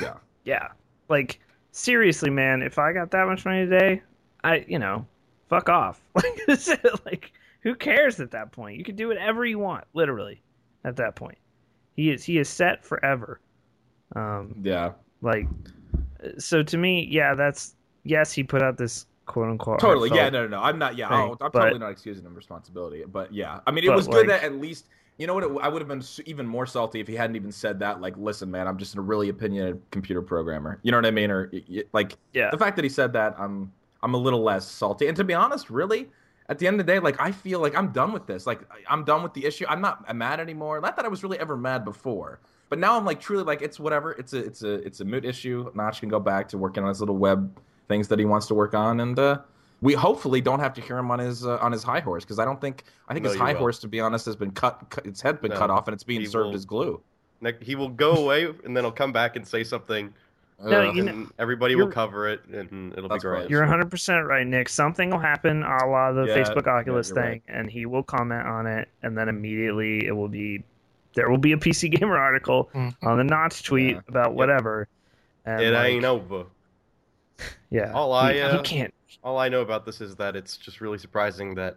yeah. 0.00 0.14
Yeah. 0.44 0.68
Like 1.08 1.38
seriously, 1.70 2.28
man, 2.30 2.62
if 2.62 2.76
I 2.78 2.92
got 2.92 3.10
that 3.12 3.26
much 3.28 3.44
money 3.44 3.64
today, 3.64 4.02
I 4.42 4.64
you 4.68 4.78
know, 4.78 5.06
fuck 5.48 5.68
off. 5.68 6.00
Like 6.14 6.40
like 7.04 7.32
who 7.60 7.74
cares 7.76 8.18
at 8.20 8.30
that 8.32 8.50
point? 8.52 8.76
You 8.78 8.84
can 8.84 8.96
do 8.96 9.06
whatever 9.08 9.44
you 9.44 9.58
want, 9.60 9.84
literally, 9.94 10.40
at 10.84 10.96
that 10.96 11.14
point. 11.16 11.38
He 11.94 12.10
is 12.10 12.24
he 12.24 12.38
is 12.38 12.48
set 12.48 12.84
forever. 12.84 13.40
Um 14.16 14.54
Yeah. 14.62 14.92
like 15.20 15.46
so 16.38 16.62
to 16.62 16.76
me, 16.76 17.06
yeah, 17.10 17.34
that's 17.34 17.74
yes, 18.04 18.32
he 18.32 18.42
put 18.42 18.62
out 18.62 18.76
this 18.78 19.06
quote 19.32 19.48
unquote 19.48 19.80
Totally. 19.80 20.10
Yeah, 20.10 20.28
no, 20.28 20.42
no, 20.42 20.48
no. 20.58 20.62
I'm 20.62 20.78
not. 20.78 20.96
Yeah, 20.96 21.08
thing, 21.08 21.30
I'm 21.30 21.36
but- 21.38 21.52
totally 21.52 21.78
not 21.78 21.90
excusing 21.90 22.24
him 22.24 22.34
responsibility. 22.34 23.04
But 23.10 23.32
yeah, 23.32 23.60
I 23.66 23.70
mean, 23.70 23.84
it 23.84 23.92
was 23.92 24.06
good 24.06 24.26
like- 24.28 24.40
that 24.40 24.44
at 24.44 24.54
least 24.60 24.86
you 25.18 25.26
know 25.26 25.34
what? 25.34 25.44
It, 25.44 25.50
I 25.62 25.68
would 25.68 25.80
have 25.82 25.88
been 25.88 26.02
even 26.26 26.46
more 26.46 26.66
salty 26.66 26.98
if 27.00 27.06
he 27.06 27.14
hadn't 27.14 27.36
even 27.36 27.52
said 27.52 27.78
that. 27.80 28.00
Like, 28.00 28.16
listen, 28.16 28.50
man, 28.50 28.66
I'm 28.66 28.78
just 28.78 28.96
a 28.96 29.00
really 29.00 29.28
opinionated 29.28 29.80
computer 29.90 30.22
programmer. 30.22 30.78
You 30.82 30.90
know 30.90 30.98
what 30.98 31.06
I 31.06 31.10
mean? 31.10 31.30
Or 31.30 31.50
like 31.92 32.16
Yeah. 32.32 32.50
the 32.50 32.58
fact 32.58 32.76
that 32.76 32.82
he 32.84 32.88
said 32.88 33.12
that, 33.14 33.34
I'm 33.38 33.72
I'm 34.02 34.14
a 34.14 34.18
little 34.18 34.42
less 34.42 34.66
salty. 34.68 35.06
And 35.08 35.16
to 35.16 35.24
be 35.24 35.34
honest, 35.34 35.70
really. 35.70 36.10
At 36.48 36.58
the 36.58 36.66
end 36.66 36.78
of 36.80 36.84
the 36.86 36.92
day, 36.92 36.98
like 36.98 37.18
I 37.18 37.30
feel 37.32 37.60
like 37.60 37.74
I'm 37.74 37.92
done 37.92 38.12
with 38.12 38.26
this. 38.26 38.46
Like 38.46 38.60
I'm 38.90 39.04
done 39.04 39.22
with 39.22 39.32
the 39.32 39.46
issue. 39.46 39.64
I'm 39.68 39.80
not 39.80 40.04
I'm 40.08 40.18
mad 40.18 40.38
anymore. 40.40 40.80
Not 40.80 40.96
that 40.96 41.04
I 41.04 41.08
was 41.08 41.22
really 41.22 41.38
ever 41.38 41.56
mad 41.56 41.82
before, 41.84 42.40
but 42.68 42.78
now 42.78 42.96
I'm 42.98 43.06
like 43.06 43.20
truly 43.20 43.44
like 43.44 43.62
it's 43.62 43.78
whatever. 43.80 44.12
It's 44.12 44.34
a 44.34 44.38
it's 44.38 44.62
a 44.62 44.72
it's 44.86 45.00
a 45.00 45.04
moot 45.04 45.24
issue. 45.24 45.70
Notch 45.74 46.00
can 46.00 46.08
go 46.10 46.18
back 46.20 46.48
to 46.48 46.58
working 46.58 46.82
on 46.82 46.88
his 46.90 47.00
little 47.00 47.16
web 47.16 47.58
things 47.92 48.08
that 48.08 48.18
he 48.18 48.24
wants 48.24 48.46
to 48.46 48.54
work 48.54 48.72
on, 48.74 49.00
and 49.00 49.18
uh, 49.18 49.38
we 49.82 49.92
hopefully 49.92 50.40
don't 50.40 50.60
have 50.60 50.72
to 50.74 50.80
hear 50.80 50.96
him 50.96 51.10
on 51.10 51.18
his 51.18 51.44
uh, 51.46 51.58
on 51.60 51.70
his 51.72 51.82
high 51.82 52.00
horse 52.00 52.24
because 52.24 52.38
I 52.38 52.44
don't 52.46 52.60
think 52.60 52.84
I 53.08 53.12
think 53.12 53.24
No, 53.24 53.30
his 53.30 53.38
high 53.38 53.52
will. 53.52 53.60
horse, 53.60 53.78
to 53.80 53.88
be 53.88 54.00
honest, 54.00 54.24
has 54.26 54.36
been 54.36 54.50
cut, 54.52 54.82
cut 54.88 55.04
its 55.06 55.20
head 55.20 55.40
been 55.42 55.50
No, 55.52 55.58
cut 55.58 55.70
off 55.70 55.86
and 55.88 55.94
it's 55.94 56.04
being 56.04 56.24
served 56.26 56.48
will- 56.48 56.54
as 56.54 56.64
glue. 56.64 57.00
Ne- 57.42 57.52
He 57.60 57.74
will 57.74 57.88
go 57.90 58.12
away 58.12 58.46
and 58.64 58.74
then 58.76 58.84
he'll 58.84 58.92
come 58.92 59.12
back 59.12 59.36
and 59.36 59.46
say 59.46 59.62
something, 59.64 60.14
No, 60.64 60.88
Ugh. 60.88 60.96
you 60.96 61.02
know- 61.02 61.12
and 61.12 61.32
everybody 61.38 61.74
will 61.74 61.88
cover 61.88 62.28
it, 62.28 62.40
and 62.46 62.92
it'll 62.96 63.08
be 63.10 63.18
great. 63.18 63.50
You're 63.50 63.66
100% 63.66 64.26
right, 64.26 64.46
Nick. 64.46 64.68
Something 64.68 65.10
will 65.10 65.18
happen 65.18 65.62
a 65.64 65.86
la 65.86 66.12
the 66.12 66.24
Yeah, 66.26 66.36
Facebook 66.38 66.66
Oculus 66.68 67.08
you're 67.08 67.16
thing, 67.16 67.30
right. 67.30 67.42
and 67.48 67.68
he 67.70 67.84
will 67.84 68.04
comment 68.04 68.46
on 68.46 68.66
it, 68.66 68.88
and 69.02 69.18
then 69.18 69.28
immediately 69.28 70.06
it 70.06 70.12
will 70.12 70.28
be 70.28 70.62
there 71.14 71.28
will 71.28 71.36
be 71.48 71.52
a 71.52 71.58
PC 71.58 71.90
Gamer 71.90 72.16
article 72.16 72.70
Mhm. 72.74 72.94
on 73.02 73.18
the 73.18 73.24
Notch 73.24 73.64
tweet 73.64 73.96
Yeah. 73.96 74.00
about 74.08 74.32
whatever. 74.34 74.88
And 75.44 75.60
It 75.60 75.72
like, 75.74 75.90
ain't 75.92 76.04
over. 76.06 76.44
Yeah. 77.70 77.92
All 77.92 78.12
I, 78.12 78.32
he, 78.32 78.38
he 78.38 78.44
uh, 78.44 78.62
can't. 78.62 78.94
All 79.24 79.38
I 79.38 79.48
know 79.48 79.60
about 79.60 79.86
this 79.86 80.00
is 80.00 80.16
that 80.16 80.36
it's 80.36 80.56
just 80.56 80.80
really 80.80 80.98
surprising 80.98 81.54
that 81.54 81.76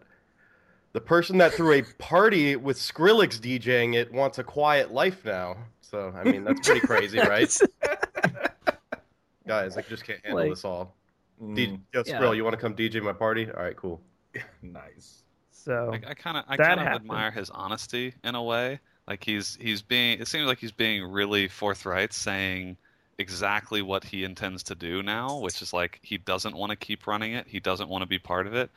the 0.94 1.02
person 1.02 1.38
that 1.40 1.54
threw 1.54 1.74
a 1.74 1.84
party 2.00 2.56
with 2.56 2.78
Skrillex 2.78 3.40
DJing 3.40 3.96
it 3.96 4.12
wants 4.12 4.40
a 4.40 4.44
quiet 4.44 4.92
life 4.94 5.24
now. 5.26 5.58
So 5.82 6.14
I 6.16 6.24
mean 6.24 6.44
that's 6.44 6.66
pretty 6.68 6.82
crazy, 6.88 7.20
right? 7.20 7.54
Guys, 9.48 9.78
I 9.78 9.82
just 9.82 10.04
can't 10.04 10.20
handle 10.24 10.42
Like- 10.42 10.52
this 10.52 10.66
all. 10.66 10.96
Mm, 11.42 11.56
D- 11.56 11.80
Yo, 11.94 12.04
Yeah. 12.06 12.20
Skrill, 12.20 12.36
you 12.36 12.44
want 12.44 12.54
to 12.56 12.62
come 12.62 12.76
DJ 12.76 13.02
my 13.04 13.12
party? 13.12 13.48
All 13.52 13.62
right, 13.62 13.76
cool. 13.76 14.02
nice. 14.62 15.24
So 15.52 15.92
I, 15.94 16.12
I 16.12 16.14
kind 16.14 16.38
of 16.38 16.46
I 16.48 16.58
kind 16.58 16.80
of 16.80 16.88
admire 16.88 17.32
his 17.32 17.50
honesty 17.50 18.14
in 18.24 18.36
a 18.36 18.44
way. 18.44 18.80
Like 19.08 19.24
he's 19.24 19.58
he's 19.60 19.82
being 19.82 20.20
it 20.20 20.28
seems 20.28 20.46
like 20.46 20.60
he's 20.60 20.72
being 20.72 21.04
really 21.04 21.48
forthright, 21.48 22.14
saying 22.14 22.78
exactly 23.18 23.82
what 23.82 24.04
he 24.04 24.24
intends 24.24 24.64
to 24.64 24.76
do 24.76 25.02
now, 25.04 25.38
which 25.40 25.62
is 25.62 25.74
like 25.74 26.00
he 26.04 26.18
doesn't 26.18 26.56
want 26.56 26.72
to 26.72 26.76
keep 26.76 27.08
running 27.08 27.34
it, 27.34 27.48
he 27.48 27.60
doesn't 27.60 27.90
want 27.90 28.02
to 28.02 28.08
be 28.08 28.20
part 28.20 28.48
of 28.48 28.54
it. 28.56 28.72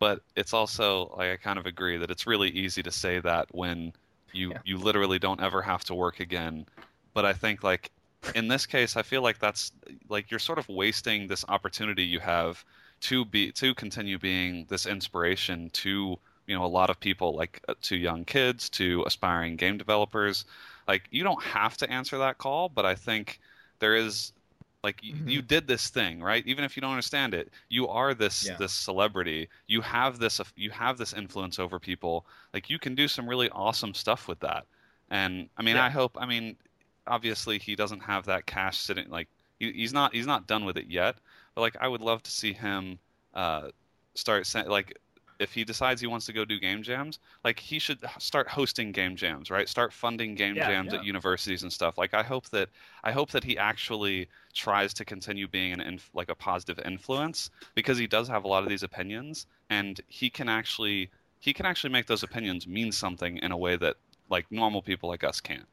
But 0.00 0.22
it's 0.36 0.52
also 0.52 1.14
like 1.16 1.30
I 1.30 1.36
kind 1.36 1.58
of 1.58 1.66
agree 1.66 1.96
that 1.98 2.10
it's 2.10 2.26
really 2.26 2.50
easy 2.50 2.82
to 2.82 2.90
say 2.90 3.20
that 3.20 3.48
when 3.54 3.92
you 4.32 4.54
Yeah. 4.54 4.62
you 4.64 4.78
literally 4.78 5.18
don't 5.18 5.40
ever 5.40 5.62
have 5.62 5.84
to 5.84 5.94
work 5.94 6.20
again. 6.20 6.66
But 7.14 7.24
I 7.24 7.32
think 7.32 7.62
like 7.62 7.92
in 8.34 8.48
this 8.48 8.66
case, 8.66 8.96
I 8.96 9.02
feel 9.02 9.22
like 9.22 9.38
that's 9.38 9.72
like 10.08 10.30
you're 10.30 10.40
sort 10.40 10.58
of 10.58 10.68
wasting 10.68 11.26
this 11.28 11.44
opportunity 11.48 12.02
you 12.04 12.20
have 12.20 12.64
to 13.00 13.24
be 13.24 13.52
to 13.52 13.74
continue 13.74 14.18
being 14.18 14.66
this 14.68 14.86
inspiration 14.86 15.70
to 15.70 16.18
you 16.46 16.54
know 16.56 16.64
a 16.64 16.66
lot 16.66 16.90
of 16.90 16.98
people 17.00 17.34
like 17.36 17.60
uh, 17.68 17.74
to 17.82 17.96
young 17.96 18.24
kids 18.24 18.68
to 18.70 19.02
aspiring 19.06 19.56
game 19.56 19.78
developers 19.78 20.44
like 20.88 21.08
you 21.10 21.22
don't 21.22 21.42
have 21.42 21.76
to 21.76 21.90
answer 21.90 22.18
that 22.18 22.38
call 22.38 22.68
but 22.68 22.84
i 22.86 22.94
think 22.94 23.40
there 23.80 23.96
is 23.96 24.32
like 24.82 25.00
y 25.02 25.14
Mhm. 25.14 25.28
you 25.30 25.42
did 25.42 25.66
this 25.66 25.88
thing 25.90 26.22
right 26.22 26.46
even 26.46 26.64
if 26.64 26.76
you 26.76 26.80
don't 26.82 26.90
understand 26.90 27.34
it 27.34 27.50
you 27.68 27.88
are 27.88 28.14
this 28.14 28.48
Yeah. 28.48 28.56
this 28.56 28.72
celebrity 28.72 29.48
you 29.66 29.80
have 29.80 30.18
this 30.18 30.40
you 30.56 30.70
have 30.70 30.98
this 30.98 31.12
influence 31.12 31.58
over 31.58 31.78
people 31.80 32.26
like 32.52 32.70
you 32.70 32.78
can 32.78 32.94
do 32.94 33.08
some 33.08 33.28
really 33.28 33.50
awesome 33.50 33.94
stuff 33.94 34.28
with 34.28 34.40
that 34.40 34.66
and 35.10 35.48
i 35.56 35.62
mean 35.62 35.76
Yeah. 35.76 35.84
i 35.84 35.90
hope 35.90 36.16
i 36.20 36.26
mean 36.26 36.56
obviously 37.06 37.58
he 37.58 37.76
doesn't 37.76 38.00
have 38.00 38.24
that 38.26 38.46
cash 38.46 38.78
sitting 38.78 39.08
like 39.10 39.28
he, 39.58 39.72
he's 39.72 39.92
not 39.92 40.14
he's 40.14 40.26
not 40.26 40.46
done 40.46 40.64
with 40.64 40.76
it 40.76 40.86
yet 40.86 41.16
but 41.54 41.60
like 41.62 41.76
i 41.80 41.88
would 41.88 42.00
love 42.00 42.22
to 42.22 42.30
see 42.30 42.52
him 42.52 42.98
uh 43.34 43.68
start 44.14 44.46
like 44.68 44.98
if 45.38 45.52
he 45.52 45.64
decides 45.64 46.00
he 46.00 46.06
wants 46.06 46.26
to 46.26 46.32
go 46.32 46.44
do 46.44 46.58
game 46.60 46.82
jams 46.82 47.18
like 47.44 47.58
he 47.58 47.78
should 47.78 47.98
start 48.18 48.48
hosting 48.48 48.92
game 48.92 49.16
jams 49.16 49.50
right 49.50 49.68
start 49.68 49.92
funding 49.92 50.34
game 50.34 50.54
Yeah, 50.56 50.68
jams 50.68 50.92
yeah. 50.92 50.94
at 50.94 51.02
universities 51.02 51.62
and 51.62 51.72
stuff 51.72 51.98
like 51.98 52.14
i 52.14 52.22
hope 52.22 52.48
that 52.50 52.68
i 53.04 53.12
hope 53.12 53.30
that 53.30 53.44
he 53.44 53.58
actually 53.58 54.28
tries 54.54 54.94
to 54.94 55.04
continue 55.04 55.48
being 55.48 55.72
an 55.72 55.80
inf- 55.80 56.10
like 56.14 56.28
a 56.30 56.34
positive 56.34 56.78
influence 56.84 57.50
because 57.74 57.98
he 57.98 58.06
does 58.06 58.28
have 58.28 58.44
a 58.44 58.48
lot 58.48 58.62
of 58.62 58.68
these 58.68 58.82
opinions 58.82 59.46
and 59.70 60.00
he 60.08 60.30
can 60.30 60.48
actually 60.48 61.10
he 61.40 61.52
can 61.52 61.66
actually 61.66 61.90
make 61.90 62.06
those 62.06 62.22
opinions 62.22 62.66
mean 62.66 62.92
something 62.92 63.36
in 63.38 63.52
a 63.52 63.56
way 63.56 63.76
that 63.76 63.96
like 64.30 64.46
normal 64.50 64.82
people 64.82 65.08
like 65.08 65.24
us 65.24 65.40
can't 65.40 65.66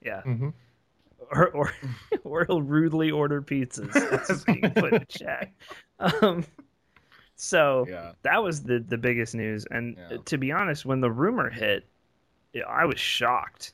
yeah, 0.00 0.22
hmm 0.24 0.50
or 1.32 1.50
or 1.50 1.72
or 2.24 2.44
he'll 2.46 2.62
rudely 2.62 3.10
order 3.10 3.42
pizzas. 3.42 4.06
That's 4.08 4.44
being 4.44 4.72
put 4.74 4.92
in 4.94 4.98
the 5.00 5.06
chat. 5.06 5.50
Um, 5.98 6.44
so 7.40 7.86
Yeah. 7.88 8.12
that 8.22 8.42
was 8.42 8.62
the 8.64 8.80
the 8.80 8.98
biggest 8.98 9.34
news, 9.34 9.64
and 9.70 9.96
Yeah. 10.10 10.18
to 10.24 10.36
be 10.36 10.52
honest, 10.52 10.84
when 10.84 11.00
the 11.00 11.10
rumor 11.10 11.48
hit, 11.48 11.86
I 12.68 12.84
was 12.84 12.98
shocked 13.00 13.72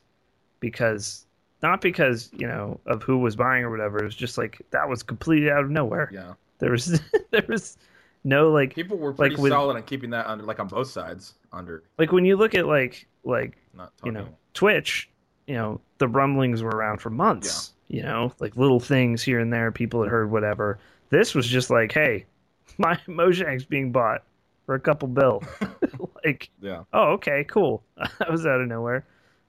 because 0.59 1.25
not 1.61 1.81
because 1.81 2.29
you 2.33 2.47
know 2.47 2.79
of 2.85 3.03
who 3.03 3.17
was 3.17 3.35
buying 3.35 3.63
or 3.63 3.71
whatever. 3.71 3.97
It 3.99 4.05
was 4.05 4.15
just 4.15 4.37
like 4.37 4.61
that 4.71 4.87
was 4.87 5.03
completely 5.03 5.49
out 5.51 5.63
of 5.63 5.69
nowhere. 5.69 6.09
Yeah. 6.13 6.33
There 6.59 6.71
was 6.71 7.01
there 7.31 7.45
was 7.47 7.77
no 8.23 8.51
like 8.51 8.73
People 8.75 8.97
were 8.97 9.13
pretty 9.13 9.35
with- 9.35 9.51
solid 9.51 9.75
on 9.75 9.83
keeping 9.83 10.09
that 10.11 10.27
under, 10.27 10.43
like 10.43 10.59
on 10.59 10.67
both 10.67 10.87
sides, 10.89 11.33
under 11.51 11.83
like 11.97 12.11
when 12.11 12.25
you 12.25 12.35
look 12.37 12.55
at 12.55 12.67
like 12.67 13.07
like 13.23 13.57
not 13.73 13.91
you 14.03 14.11
know 14.11 14.27
Twitch, 14.53 15.09
you 15.47 15.55
know 15.55 15.81
the 15.97 16.07
rumblings 16.07 16.61
were 16.61 16.69
around 16.71 16.99
for 17.01 17.09
months. 17.09 17.71
You 17.87 18.01
know, 18.01 18.33
like 18.39 18.55
little 18.57 18.79
things 18.79 19.21
here 19.21 19.39
and 19.39 19.53
there, 19.53 19.71
people 19.71 20.01
had 20.01 20.09
heard 20.09 20.31
whatever. 20.31 20.79
This 21.11 21.35
was 21.35 21.45
just 21.47 21.69
like, 21.69 21.91
hey, 21.91 22.25
my 22.77 22.95
Mojang's 23.07 23.65
being 23.65 23.91
bought 23.91 24.23
for 24.65 24.75
a 24.75 24.79
couple 24.79 25.07
bill. 25.07 25.43
like, 26.25 26.49
yeah. 26.61 26.83
oh, 26.93 27.13
okay, 27.13 27.43
cool. 27.47 27.83
that 28.19 28.31
was 28.31 28.45
out 28.45 28.61
of 28.61 28.67
nowhere. 28.67 29.05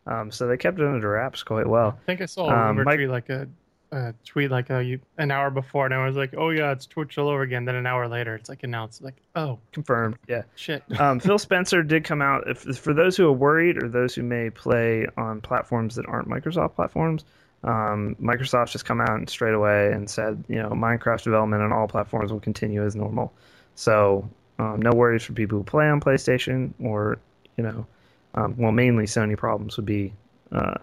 Um, 0.06 0.30
so 0.30 0.46
they 0.46 0.56
kept 0.56 0.78
it 0.78 0.86
under 0.86 1.10
wraps 1.10 1.42
quite 1.42 1.66
well. 1.66 1.98
I 2.02 2.06
think 2.06 2.20
I 2.20 2.26
saw 2.26 2.48
a 2.48 2.52
Um, 2.54 2.76
rumor 2.76 2.84
Mike- 2.84 2.96
tweet 2.98 3.08
like 3.08 3.28
a, 3.30 3.48
a 3.92 4.14
tweet 4.24 4.50
like 4.50 4.70
a, 4.70 4.82
you, 4.84 5.00
an 5.18 5.30
hour 5.30 5.50
before, 5.50 5.84
and 5.86 5.94
I 5.94 6.04
was 6.06 6.16
like, 6.16 6.34
"Oh 6.36 6.50
yeah, 6.50 6.70
it's 6.72 6.86
Twitch 6.86 7.18
all 7.18 7.28
over 7.28 7.42
again." 7.42 7.64
Then 7.64 7.74
an 7.76 7.86
hour 7.86 8.06
later, 8.08 8.34
it's 8.34 8.48
like 8.48 8.62
announced, 8.62 9.02
like, 9.02 9.16
"Oh 9.34 9.58
Confirmed. 9.72 10.16
Yeah. 10.28 10.42
shit." 10.54 10.82
um, 11.00 11.18
Phil 11.18 11.38
Spencer 11.38 11.82
did 11.82 12.04
come 12.04 12.20
out. 12.22 12.48
If, 12.48 12.78
for 12.78 12.92
those 12.94 13.16
who 13.16 13.26
are 13.26 13.32
worried 13.32 13.82
or 13.82 13.88
those 13.88 14.14
who 14.14 14.22
may 14.22 14.50
play 14.50 15.06
on 15.16 15.40
platforms 15.40 15.94
that 15.96 16.06
aren't 16.08 16.28
Microsoft 16.28 16.74
platforms, 16.74 17.24
um, 17.66 18.16
Microsoft 18.22 18.70
just 18.70 18.84
come 18.84 19.00
out 19.00 19.10
and 19.16 19.28
straight 19.28 19.54
away 19.54 19.92
and 19.92 20.08
said, 20.08 20.42
you 20.48 20.56
know, 20.56 20.70
Minecraft 20.70 21.22
development 21.22 21.62
on 21.62 21.72
all 21.72 21.86
platforms 21.88 22.32
will 22.32 22.40
continue 22.40 22.84
as 22.84 22.96
normal. 22.96 23.32
So 23.74 24.28
um, 24.58 24.80
no 24.80 24.92
worries 24.92 25.22
for 25.24 25.32
people 25.34 25.58
who 25.58 25.64
play 25.64 25.88
on 25.88 26.00
PlayStation 26.00 26.72
or, 26.80 27.18
you 27.56 27.64
know, 27.64 27.86
um, 28.34 28.54
well, 28.56 28.72
mainly 28.72 29.04
Sony 29.04 29.36
problems 29.36 29.76
would 29.76 29.86
be 29.86 30.12
uh, 30.52 30.74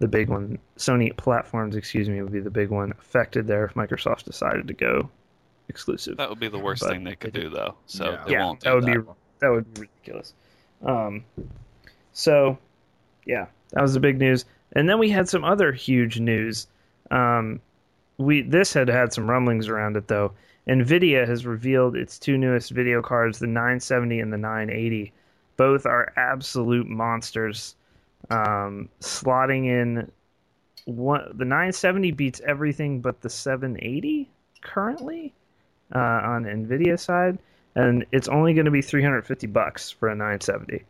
the 0.00 0.08
big 0.08 0.28
one. 0.28 0.58
Sony 0.76 1.16
platforms, 1.16 1.76
excuse 1.76 2.08
me, 2.08 2.20
would 2.22 2.32
be 2.32 2.40
the 2.40 2.50
big 2.50 2.70
one 2.70 2.92
affected 2.98 3.46
there 3.46 3.64
if 3.64 3.74
Microsoft 3.74 4.24
decided 4.24 4.66
to 4.68 4.74
go 4.74 5.08
exclusive. 5.68 6.16
that 6.16 6.28
would 6.30 6.40
be 6.40 6.48
the 6.48 6.58
worst 6.58 6.82
But 6.82 6.90
thing 6.92 7.04
they 7.04 7.14
could 7.14 7.32
they 7.34 7.42
do 7.42 7.50
though 7.50 7.74
so 7.86 8.10
Yeah. 8.12 8.24
they 8.24 8.32
Yeah, 8.32 8.44
won't 8.46 8.60
that 8.60 8.70
do 8.70 8.74
would 8.76 8.86
be 8.86 9.12
that 9.40 9.48
would 9.50 9.74
be 9.74 9.80
ridiculous. 9.82 10.32
Um, 10.82 11.24
so, 12.12 12.58
yeah, 13.26 13.46
that 13.72 13.82
was 13.82 13.94
the 13.94 14.00
big 14.00 14.18
news. 14.18 14.44
And 14.72 14.88
then 14.88 14.98
we 14.98 15.10
had 15.10 15.28
some 15.28 15.44
other 15.44 15.72
huge 15.72 16.20
news. 16.20 16.66
Um, 17.10 17.60
we 18.18 18.42
this 18.42 18.72
had 18.72 18.88
had 18.88 19.12
some 19.12 19.28
rumblings 19.28 19.68
around 19.68 19.96
it 19.96 20.08
though. 20.08 20.32
Nvidia 20.66 21.26
has 21.26 21.46
revealed 21.46 21.96
its 21.96 22.18
two 22.18 22.36
newest 22.36 22.70
video 22.72 23.00
cards, 23.00 23.38
the 23.38 23.46
970 23.46 24.20
and 24.20 24.32
the 24.32 24.36
980. 24.36 25.12
Both 25.56 25.86
are 25.86 26.12
absolute 26.16 26.86
monsters. 26.86 27.74
Um, 28.30 28.88
slotting 29.00 29.66
in 29.66 30.10
one, 30.84 31.22
the 31.34 31.44
970 31.44 32.10
beats 32.12 32.40
everything 32.46 33.00
but 33.00 33.20
the 33.20 33.30
780 33.30 34.28
currently 34.60 35.32
uh, 35.94 35.98
on 35.98 36.44
Nvidia 36.44 36.98
side 36.98 37.38
and 37.74 38.04
it's 38.10 38.28
only 38.28 38.54
going 38.54 38.64
to 38.64 38.70
be 38.72 38.82
350 38.82 39.46
bucks 39.46 39.90
for 39.90 40.08
a 40.08 40.14
970. 40.14 40.84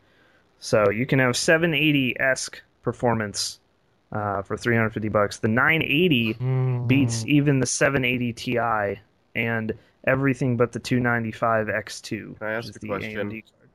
So 0.59 0.91
you 0.91 1.05
can 1.05 1.19
have 1.19 1.37
780 1.37 2.19
esque 2.19 2.63
performance 2.83 3.61
uh, 4.13 4.43
for 4.43 4.57
350 4.57 5.09
bucks. 5.09 5.39
The 5.39 5.49
980 5.49 6.33
beats 6.87 7.25
Mm. 7.25 7.27
even 7.29 7.61
the 7.61 7.67
780 7.67 8.33
Ti 8.33 9.01
and 9.35 9.73
everything 10.07 10.57
but 10.57 10.73
the 10.73 10.79
295 10.79 11.67
X2. 11.67 12.39
Can 12.39 12.47
I 12.47 12.53
ask 12.53 12.67
which 12.67 12.71
is 12.71 12.77
a 12.77 12.79
the 12.81 12.87
question? 12.89 13.17
AMD 13.17 13.43
card. 13.45 13.69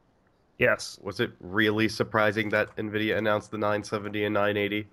Yes. 0.57 0.99
Was 1.01 1.19
it 1.19 1.31
really 1.39 1.87
surprising 1.89 2.49
that 2.49 2.75
Nvidia 2.77 3.17
announced 3.17 3.51
the 3.51 3.57
970 3.57 4.25
and 4.25 4.33
980? 4.33 4.87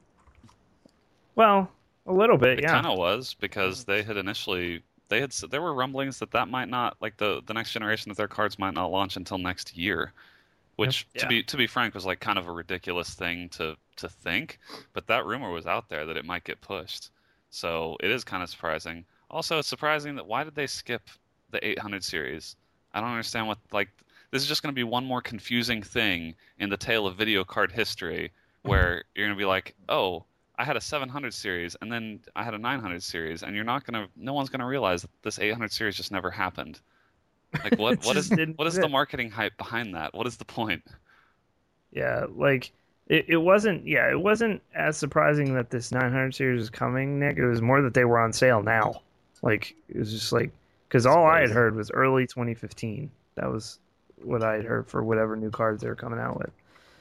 Well, 1.37 1.71
a 2.07 2.13
little 2.13 2.37
bit, 2.39 2.49
yeah. 2.49 2.55
It 2.59 2.63
yeah. 2.65 2.71
kind 2.83 2.87
of 2.87 2.99
was 2.99 3.35
because 3.41 3.85
they 3.85 4.03
had 4.03 4.17
initially 4.17 4.83
they 5.09 5.21
had 5.21 5.31
s- 5.31 5.45
there 5.51 5.61
were 5.63 5.75
rumblings 5.75 6.19
that 6.21 6.31
that 6.33 6.49
might 6.49 6.69
not 6.69 6.97
like 7.01 7.17
the 7.17 7.43
the 7.47 7.55
next 7.55 7.73
generation 7.73 8.11
of 8.11 8.17
their 8.17 8.29
cards 8.29 8.59
might 8.59 8.75
not 8.75 8.91
launch 8.91 9.17
until 9.17 9.39
next 9.39 9.77
year, 9.77 10.13
which 10.77 11.07
Yep. 11.15 11.21
to 11.21 11.25
Yeah. 11.27 11.29
be 11.29 11.43
to 11.45 11.57
be 11.57 11.67
frank 11.67 11.95
was 11.95 12.07
like 12.07 12.21
kind 12.21 12.39
of 12.39 12.49
a 12.49 12.53
ridiculous 12.53 13.15
thing 13.15 13.49
to 13.51 13.77
to 14.01 14.09
think, 14.09 14.59
but 14.93 15.07
that 15.07 15.27
rumor 15.27 15.51
was 15.51 15.67
out 15.67 15.89
there 15.89 16.07
that 16.07 16.17
it 16.17 16.25
might 16.25 16.45
get 16.45 16.61
pushed, 16.61 17.11
so 17.51 17.97
it 18.03 18.11
is 18.11 18.25
kind 18.25 18.43
of 18.43 18.51
surprising. 18.51 19.05
Also, 19.31 19.59
it's 19.59 19.69
surprising 19.69 20.17
that 20.17 20.27
why 20.27 20.45
did 20.45 20.55
they 20.55 20.67
skip 20.67 21.03
the 21.51 21.65
800 21.67 22.03
series? 22.03 22.57
I 22.93 23.01
don't 23.01 23.11
understand 23.11 23.47
what 23.47 23.59
like 23.73 23.89
this 24.31 24.43
is 24.43 24.49
just 24.49 24.63
going 24.63 24.73
to 24.75 24.79
be 24.79 24.85
one 24.85 25.05
more 25.05 25.23
confusing 25.23 25.83
thing 25.83 26.35
in 26.59 26.71
the 26.71 26.77
tale 26.77 27.07
of 27.07 27.17
video 27.17 27.45
card 27.45 27.73
history 27.73 28.33
where 28.63 29.05
you're 29.15 29.27
going 29.27 29.37
to 29.37 29.41
be 29.41 29.47
like, 29.47 29.75
oh, 29.89 30.25
I 30.61 30.65
had 30.65 30.77
a 30.77 30.81
700 30.81 31.33
series 31.33 31.75
and 31.81 31.91
then 31.91 32.21
I 32.37 32.45
had 32.45 32.53
a 32.53 32.59
900 32.59 33.03
series, 33.03 33.43
and 33.43 33.57
you're 33.57 33.65
not 33.65 33.85
gonna, 33.87 34.09
no 34.15 34.35
one's 34.35 34.51
gonna 34.51 34.67
realize 34.67 35.01
that 35.03 35.11
this 35.23 35.39
800 35.39 35.73
series 35.73 35.97
just 35.97 36.13
never 36.13 36.31
happened. 36.31 36.81
Like 37.65 37.79
what? 37.79 38.05
What 38.05 38.17
is 38.17 38.31
what 38.57 38.67
is 38.67 38.75
the 38.75 38.89
marketing 38.89 39.31
hype 39.31 39.57
behind 39.57 39.95
that? 39.95 40.15
What 40.15 40.27
is 40.27 40.37
the 40.37 40.45
point? 40.45 40.83
Yeah, 41.93 42.27
like 42.29 42.73
it, 43.11 43.25
it 43.29 43.37
wasn't. 43.37 43.87
Yeah, 43.87 44.09
it 44.11 44.21
wasn't 44.21 44.63
as 44.75 44.97
surprising 44.97 45.55
that 45.55 45.71
this 45.71 45.91
900 45.93 46.35
series 46.35 46.63
is 46.63 46.71
coming, 46.71 47.19
Nick. 47.19 47.37
It 47.37 47.47
was 47.47 47.61
more 47.61 47.83
that 47.83 47.93
they 47.93 48.05
were 48.05 48.21
on 48.21 48.33
sale 48.33 48.63
now. 48.63 49.03
Like 49.43 49.75
it 49.89 49.99
was 49.99 50.13
just 50.13 50.33
like 50.33 50.53
because 50.89 51.07
all 51.07 51.27
I 51.27 51.41
had 51.41 51.51
heard 51.51 51.75
was 51.75 51.91
early 51.91 52.27
2015. 52.27 53.11
That 53.35 53.51
was 53.51 53.79
what 54.23 54.43
I 54.45 54.55
had 54.55 54.65
heard 54.65 54.87
for 54.87 55.03
whatever 55.03 55.35
new 55.37 55.51
cards 55.51 55.83
they 55.83 55.89
were 55.89 55.95
coming 55.97 56.21
out 56.21 56.39
with. 56.39 56.51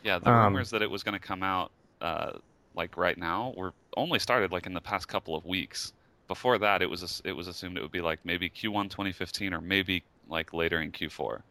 Yeah, 0.04 0.20
the 0.20 0.30
Um, 0.30 0.54
rumors 0.54 0.72
that 0.72 0.82
it 0.82 0.90
was 0.90 1.04
going 1.04 1.14
to 1.20 1.26
come 1.26 1.44
out 1.44 1.72
uh, 2.02 2.32
like 2.76 2.98
right 2.98 3.18
now 3.18 3.54
were 3.56 3.74
only 3.98 4.20
started 4.20 4.52
like 4.52 4.66
in 4.66 4.74
the 4.74 4.82
past 4.82 5.08
couple 5.08 5.36
of 5.36 5.46
weeks. 5.46 5.94
Before 6.28 6.58
that, 6.58 6.82
it 6.82 6.90
was 6.90 7.22
it 7.24 7.34
was 7.34 7.48
assumed 7.48 7.78
it 7.78 7.82
would 7.82 7.92
be 7.92 8.02
like 8.02 8.20
maybe 8.24 8.50
Q1 8.50 8.90
2015 8.90 9.54
or 9.54 9.62
maybe 9.62 10.04
like 10.28 10.54
later 10.54 10.82
in 10.82 10.92
Q4. 10.92 11.42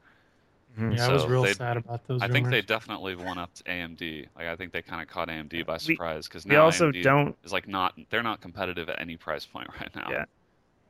Yeah, 0.79 1.07
I 1.09 1.13
was 1.13 1.27
real 1.27 1.45
sad 1.47 1.77
about 1.77 2.07
those. 2.07 2.23
I 2.23 2.29
think 2.29 2.47
they 2.47 2.57
rumors. 2.57 2.67
definitely 2.67 3.17
one 3.17 3.39
upped 3.39 3.65
AMD. 3.65 4.27
Like 4.37 4.47
I 4.47 4.57
think 4.57 4.73
they 4.73 4.83
kind 4.83 5.03
of 5.03 5.09
caught 5.09 5.29
AMD 5.29 5.67
by 5.67 5.77
surprise 5.79 6.29
because 6.29 6.47
now 6.47 6.65
also 6.65 6.91
AMD 6.93 7.03
don't 7.03 7.37
is 7.45 7.53
like 7.53 7.67
not 7.69 7.95
they're 8.11 8.23
not 8.23 8.41
competitive 8.41 8.89
at 8.89 9.01
any 9.01 9.17
price 9.17 9.45
point 9.47 9.69
right 9.81 9.95
now. 9.95 10.09
Yeah. 10.11 10.25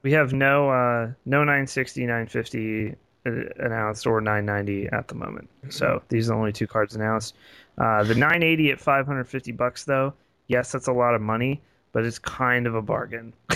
we 0.02 0.12
have 0.12 0.32
no 0.32 0.70
uh 0.70 1.10
no 1.26 1.38
960 1.40 2.02
950 2.02 2.94
uh, 3.26 3.30
announced 3.58 4.06
or 4.06 4.20
990 4.20 4.88
at 4.92 5.08
the 5.08 5.14
moment 5.14 5.48
so 5.70 6.00
these 6.08 6.28
are 6.28 6.34
the 6.34 6.38
only 6.38 6.52
two 6.52 6.66
cards 6.66 6.94
announced 6.94 7.34
uh 7.78 8.02
the 8.04 8.14
980 8.14 8.70
at 8.70 8.80
550 8.80 9.52
bucks 9.52 9.84
though 9.84 10.12
yes 10.46 10.70
that's 10.72 10.86
a 10.86 10.92
lot 10.92 11.14
of 11.14 11.20
money 11.20 11.60
but 11.92 12.04
it's 12.04 12.18
kind 12.18 12.66
of 12.66 12.74
a 12.76 12.82
bargain 12.82 13.32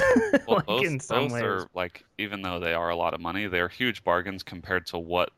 Well, 0.47 0.57
like 0.57 0.67
both, 0.67 0.85
in 0.85 0.99
some 1.01 1.25
both 1.29 1.33
ways 1.33 1.43
are 1.43 1.69
like 1.75 2.05
even 2.19 2.43
though 2.43 2.59
they 2.59 2.75
are 2.75 2.91
a 2.91 2.97
lot 2.97 3.15
of 3.15 3.21
money, 3.21 3.47
they're 3.47 3.69
huge 3.69 4.03
bargains 4.05 4.43
compared 4.43 4.87
to 4.89 4.99
what 4.99 5.31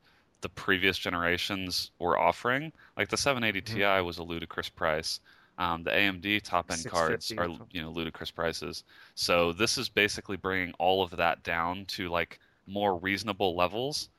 the 0.45 0.49
previous 0.51 0.99
generations 0.99 1.91
were 1.99 2.19
offering. 2.19 2.71
Like 2.99 3.09
the 3.09 3.17
780 3.17 3.63
Mm-hmm. 3.63 3.99
Ti 3.99 4.07
was 4.07 4.19
a 4.19 4.23
ludicrous 4.23 4.69
price. 4.69 5.21
Um, 5.57 5.85
the 5.85 5.91
AMD 5.91 6.43
top 6.43 6.71
end 6.71 6.85
cards 6.85 7.33
are 7.39 7.49
you 7.71 7.81
know 7.81 7.91
ludicrous 7.91 8.31
prices. 8.31 8.85
So 9.15 9.55
this 9.55 9.79
is 9.79 9.89
basically 9.89 10.37
bringing 10.37 10.75
all 10.79 11.03
of 11.03 11.13
that 11.13 11.43
down 11.45 11.87
to 11.97 12.11
like 12.11 12.41
more 12.67 12.99
reasonable 12.99 13.57
levels. 13.57 14.11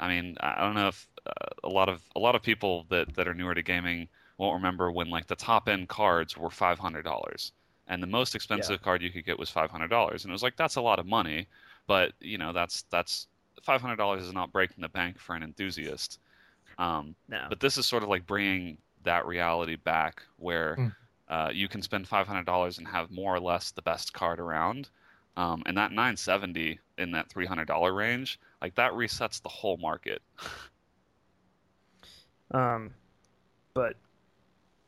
I 0.00 0.08
mean, 0.08 0.36
I 0.40 0.60
don't 0.60 0.74
know 0.74 0.88
if 0.88 1.06
uh, 1.24 1.54
a 1.62 1.68
lot 1.68 1.88
of 1.88 2.02
a 2.16 2.18
lot 2.18 2.34
of 2.34 2.42
people 2.42 2.84
that 2.88 3.14
that 3.14 3.28
are 3.28 3.34
newer 3.34 3.54
to 3.54 3.62
gaming 3.62 4.08
won't 4.38 4.54
remember 4.54 4.90
when 4.90 5.08
like 5.08 5.28
the 5.28 5.36
top 5.36 5.68
end 5.68 5.88
cards 5.88 6.36
were 6.36 6.50
five 6.50 6.80
hundred 6.80 7.04
dollars, 7.04 7.52
and 7.86 8.02
the 8.02 8.08
most 8.08 8.34
expensive 8.34 8.82
card 8.82 9.02
you 9.02 9.10
could 9.10 9.24
get 9.24 9.38
was 9.38 9.50
five 9.50 9.70
hundred 9.70 9.88
dollars, 9.88 10.24
and 10.24 10.32
it 10.32 10.34
was 10.34 10.42
like 10.42 10.56
that's 10.56 10.76
a 10.76 10.80
lot 10.80 10.98
of 10.98 11.06
money, 11.06 11.46
but 11.86 12.12
you 12.18 12.38
know 12.38 12.52
that's 12.52 12.82
that's 12.90 13.28
five 13.62 13.80
hundred 13.80 13.96
dollars 13.96 14.26
is 14.26 14.32
not 14.32 14.52
breaking 14.52 14.82
the 14.82 14.88
bank 14.88 15.18
for 15.18 15.34
an 15.34 15.42
enthusiast. 15.42 16.18
Um, 16.78 17.14
no 17.28 17.46
but 17.48 17.60
this 17.60 17.76
is 17.76 17.86
sort 17.86 18.02
of 18.02 18.08
like 18.08 18.26
bringing 18.26 18.78
that 19.04 19.26
reality 19.26 19.76
back 19.76 20.22
where 20.36 20.76
Mm. 20.76 20.94
uh, 21.28 21.50
you 21.52 21.68
can 21.68 21.82
spend 21.82 22.08
$500 22.08 22.78
and 22.78 22.88
have 22.88 23.10
more 23.10 23.34
or 23.34 23.40
less 23.40 23.70
the 23.70 23.82
best 23.82 24.12
card 24.12 24.40
around 24.40 24.88
um, 25.36 25.62
and 25.66 25.76
that 25.76 25.90
970 25.90 26.78
in 26.98 27.10
that 27.12 27.28
$300 27.28 27.96
range 27.96 28.38
like 28.62 28.74
that 28.76 28.92
resets 28.92 29.42
the 29.42 29.48
whole 29.48 29.76
market 29.76 30.22
um 32.52 32.90
but 33.74 33.94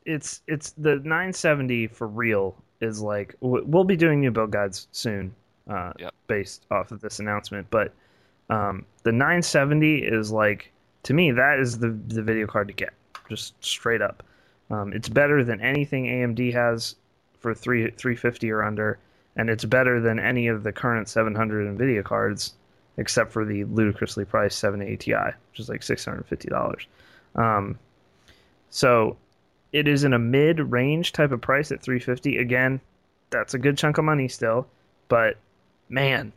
it's 0.04 0.42
it's 0.48 0.72
the 0.72 0.96
970 0.96 1.86
for 1.88 2.08
real 2.08 2.56
is 2.80 3.00
like 3.00 3.34
we'll 3.40 3.84
be 3.84 3.96
doing 3.96 4.20
new 4.20 4.30
build 4.30 4.50
guides 4.50 4.88
soon 4.92 5.34
uh 5.70 5.92
Yep. 5.98 6.14
based 6.26 6.66
off 6.70 6.90
of 6.90 7.00
this 7.00 7.20
announcement 7.20 7.66
but 7.70 7.92
um 8.52 8.84
the 9.02 9.12
970 9.12 9.98
is 9.98 10.30
like 10.30 10.70
to 11.02 11.14
me 11.14 11.32
that 11.32 11.58
is 11.58 11.78
the 11.78 11.90
the 12.08 12.22
video 12.22 12.46
card 12.46 12.68
to 12.68 12.74
get 12.74 12.92
just 13.28 13.54
straight 13.64 14.02
up. 14.02 14.22
Um 14.70 14.92
it's 14.92 15.08
better 15.08 15.42
than 15.42 15.60
anything 15.60 16.04
AMD 16.04 16.52
has 16.52 16.96
for 17.38 17.54
3 17.54 17.90
350 17.90 18.50
or 18.50 18.62
under 18.62 18.98
and 19.36 19.48
it's 19.48 19.64
better 19.64 20.00
than 20.00 20.18
any 20.18 20.46
of 20.48 20.62
the 20.62 20.72
current 20.72 21.08
700 21.08 21.78
Nvidia 21.78 22.04
cards 22.04 22.54
except 22.98 23.32
for 23.32 23.44
the 23.44 23.64
ludicrously 23.64 24.24
priced 24.24 24.58
780 24.58 24.96
Ti 24.96 25.36
which 25.50 25.60
is 25.60 25.68
like 25.68 25.80
$650 25.80 26.86
um 27.36 27.78
so 28.70 29.16
it 29.72 29.88
is 29.88 30.04
in 30.04 30.12
a 30.12 30.18
mid-range 30.18 31.12
type 31.12 31.32
of 31.32 31.40
price 31.40 31.72
at 31.72 31.82
350 31.82 32.36
again 32.36 32.80
that's 33.30 33.54
a 33.54 33.58
good 33.58 33.78
chunk 33.78 33.98
of 33.98 34.04
money 34.04 34.28
still 34.28 34.66
but 35.08 35.38
man 35.88 36.32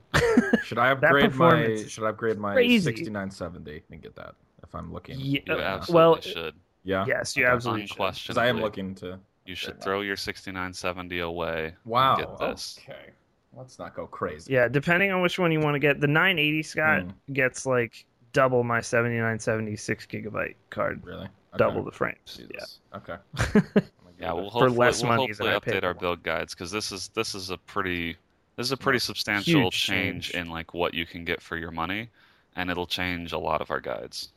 Should 0.64 0.78
I 0.80 0.89
upgrade 0.91 1.34
my 1.36 1.76
Should 1.88 2.04
I 2.04 2.10
upgrade 2.10 2.38
my 2.38 2.54
crazy. 2.54 2.84
6970 2.84 3.84
and 3.91 4.02
get 4.02 4.16
that 4.16 4.36
if 4.64 4.74
I'm 4.76 4.91
looking? 4.91 5.20
Yeah, 5.20 5.41
you 5.48 5.54
Uh, 5.54 5.60
absolutely 5.60 5.93
well, 5.93 6.22
should 6.22 6.56
Yeah. 6.84 7.06
yes 7.08 7.36
you 7.38 7.46
Okay. 7.46 7.54
absolutely 7.54 7.88
should. 7.88 7.98
Because 7.98 8.38
I 8.38 8.48
am 8.48 8.60
looking 8.62 8.96
to. 8.96 9.20
you 9.46 9.56
should 9.56 9.82
throw 9.82 10.02
your 10.02 10.16
6970 10.18 11.20
away 11.20 11.66
and 11.68 11.76
Wow. 11.86 12.16
get 12.18 12.38
this 12.39 12.80
Okay. 12.82 13.12
Let's 13.58 13.80
not 13.80 13.96
go 13.96 14.06
crazy. 14.08 14.52
yeah 14.52 14.68
depending 14.68 15.12
on 15.12 15.22
which 15.22 15.39
one 15.39 15.52
you 15.52 15.60
want 15.62 15.76
to 15.76 15.80
get 15.80 16.02
the 16.02 16.08
980 16.08 16.64
scott 16.64 17.02
Hmm. 17.04 17.34
gets 17.34 17.66
like 17.66 18.06
double 18.34 18.64
my 18.66 18.82
7976 18.82 20.06
gigabyte 20.08 20.56
card 20.70 21.02
Really? 21.06 21.22
Okay. 21.24 21.30
double 21.58 21.84
the 21.86 21.91
frames 21.91 22.18
Jesus. 22.26 22.80
Okay. 22.93 23.16
yeah 24.20 24.32
we'll 24.34 24.50
For 24.50 24.60
hopefully, 24.60 24.78
less 24.78 25.02
we'll 25.02 25.12
money 25.12 25.28
hopefully 25.28 25.48
than 25.50 25.56
I 25.56 25.60
paid 25.60 25.74
update 25.76 25.84
our 25.86 25.93
for. 25.93 26.00
build 26.02 26.24
guides 26.24 26.54
because 26.54 26.72
this 26.72 26.91
is 26.91 27.10
this 27.10 27.34
is 27.36 27.50
a 27.50 27.58
pretty 27.58 28.18
this 28.56 28.66
is 28.66 28.72
a 28.72 28.78
pretty 28.78 28.99
substantial 28.99 29.70
change 29.72 30.32
change. 30.32 30.32
in 30.32 30.49
like 30.49 30.74
what 30.74 30.93
you 30.93 31.06
can 31.06 31.26
get 31.26 31.41
for 31.41 31.58
your 31.58 31.72
money 31.72 32.10
and 32.56 32.70
it'll 32.70 32.88
change 32.88 33.32
a 33.34 33.38
lot 33.38 33.62
of 33.62 33.70
our 33.72 33.80
guides 33.80 34.30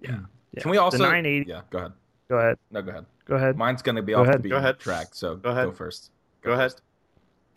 yeah. 0.00 0.18
Can 0.58 0.70
we 0.70 0.76
also? 0.78 0.96
the 0.98 1.02
980 1.04 1.50
Yeah. 1.50 1.60
Go 1.70 1.78
ahead. 1.78 1.92
go 2.28 2.36
ahead 2.38 2.58
No, 2.70 2.82
go 2.82 2.90
ahead. 2.90 3.06
go 3.24 3.34
ahead 3.36 3.56
Mine's 3.56 3.82
gonna 3.82 4.02
be 4.02 4.12
Go 4.12 4.20
off 4.20 4.26
ahead. 4.26 4.38
the 4.38 4.42
beaten 4.44 4.56
Go 4.56 4.58
ahead. 4.58 4.78
track. 4.78 5.08
So 5.12 5.36
Go 5.36 5.50
ahead. 5.50 5.66
Go 5.66 5.72
first. 5.72 6.10
Go 6.42 6.52
ahead. 6.52 6.72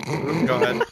Go 0.05 0.55
ahead. 0.55 0.81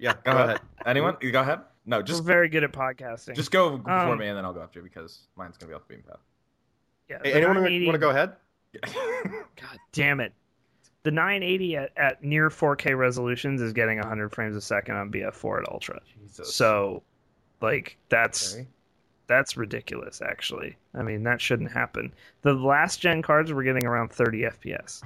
Yeah, 0.00 0.12
Go, 0.12 0.20
go 0.26 0.30
ahead. 0.32 0.46
ahead. 0.48 0.60
Anyone? 0.86 1.16
You 1.20 1.32
go 1.32 1.40
ahead. 1.40 1.58
No, 1.84 1.96
we're 1.98 2.02
just 2.04 2.22
very 2.22 2.48
good 2.48 2.62
at 2.62 2.70
podcasting 2.72 3.34
just 3.34 3.50
go 3.50 3.76
before 3.78 3.92
Um, 3.92 4.18
me, 4.18 4.28
and 4.28 4.36
then 4.38 4.44
I'll 4.44 4.52
go 4.52 4.60
after 4.62 4.78
you 4.78 4.84
because 4.84 5.26
mine's 5.36 5.56
gonna 5.58 5.70
be 5.70 5.74
off 5.74 5.88
the 5.88 5.94
beam 5.94 6.04
path. 6.06 6.18
yeah, 7.08 7.16
Hey, 7.24 7.30
the 7.32 7.36
anyone 7.38 7.54
980 7.56 7.86
want 7.86 7.94
to 7.94 7.98
go 7.98 8.10
ahead? 8.10 8.32
God 9.56 9.78
damn 9.92 10.20
it. 10.20 10.32
The 11.04 11.10
980 11.12 11.76
at, 11.76 11.90
at 11.96 12.24
near 12.24 12.48
4K 12.50 12.96
resolutions 12.98 13.60
is 13.60 13.72
getting 13.72 13.98
100 13.98 14.30
frames 14.30 14.56
a 14.56 14.60
second 14.60 14.96
on 14.96 15.10
BF4 15.10 15.62
at 15.62 15.68
Ultra. 15.68 16.00
Jesus. 16.20 16.54
So, 16.54 17.02
like, 17.60 17.96
that's 18.08 18.54
Okay. 18.54 18.66
that's 19.28 19.56
ridiculous. 19.56 20.20
Actually, 20.20 20.76
I 20.94 21.02
mean 21.02 21.22
that 21.22 21.40
shouldn't 21.40 21.70
happen. 21.70 22.12
The 22.42 22.52
last 22.54 23.00
gen 23.00 23.22
cards 23.22 23.52
were 23.52 23.62
getting 23.62 23.86
around 23.86 24.10
30 24.12 24.42
FPS, 24.42 25.02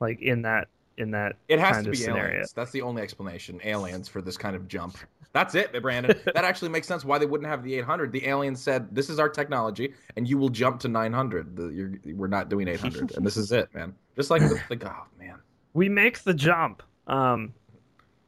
like 0.00 0.20
in 0.20 0.42
that 0.42 0.68
in 0.98 1.10
that 1.12 1.36
It 1.48 1.58
has 1.58 1.72
kind 1.72 1.84
to 1.84 1.90
of 1.90 1.92
be 1.92 1.98
scenario. 1.98 2.32
aliens. 2.34 2.52
That's 2.52 2.70
the 2.70 2.82
only 2.82 3.02
explanation. 3.02 3.60
Aliens 3.64 4.08
for 4.08 4.22
this 4.22 4.36
kind 4.36 4.54
of 4.54 4.68
jump. 4.68 4.96
That's 5.32 5.54
it, 5.54 5.80
Brandon. 5.80 6.18
that 6.34 6.44
actually 6.44 6.68
makes 6.68 6.86
sense 6.86 7.04
why 7.04 7.18
they 7.18 7.26
wouldn't 7.26 7.48
have 7.48 7.62
the 7.62 7.74
800. 7.74 8.12
The 8.12 8.26
aliens 8.26 8.60
said, 8.60 8.94
"This 8.94 9.08
is 9.08 9.18
our 9.18 9.28
technology, 9.28 9.94
and 10.16 10.28
you 10.28 10.38
will 10.38 10.50
jump 10.50 10.80
to 10.80 10.88
900. 10.88 11.56
The, 11.56 11.68
you're, 11.68 11.92
we're 12.14 12.26
not 12.26 12.48
doing 12.48 12.68
800, 12.68 13.16
and 13.16 13.24
this 13.24 13.36
is 13.36 13.52
it, 13.52 13.72
man." 13.74 13.94
Just 14.14 14.30
like 14.30 14.42
the, 14.42 14.60
the 14.68 14.88
oh 14.90 15.04
man, 15.18 15.36
We 15.72 15.88
make 15.88 16.20
the 16.20 16.34
jump. 16.34 16.82
Um, 17.06 17.54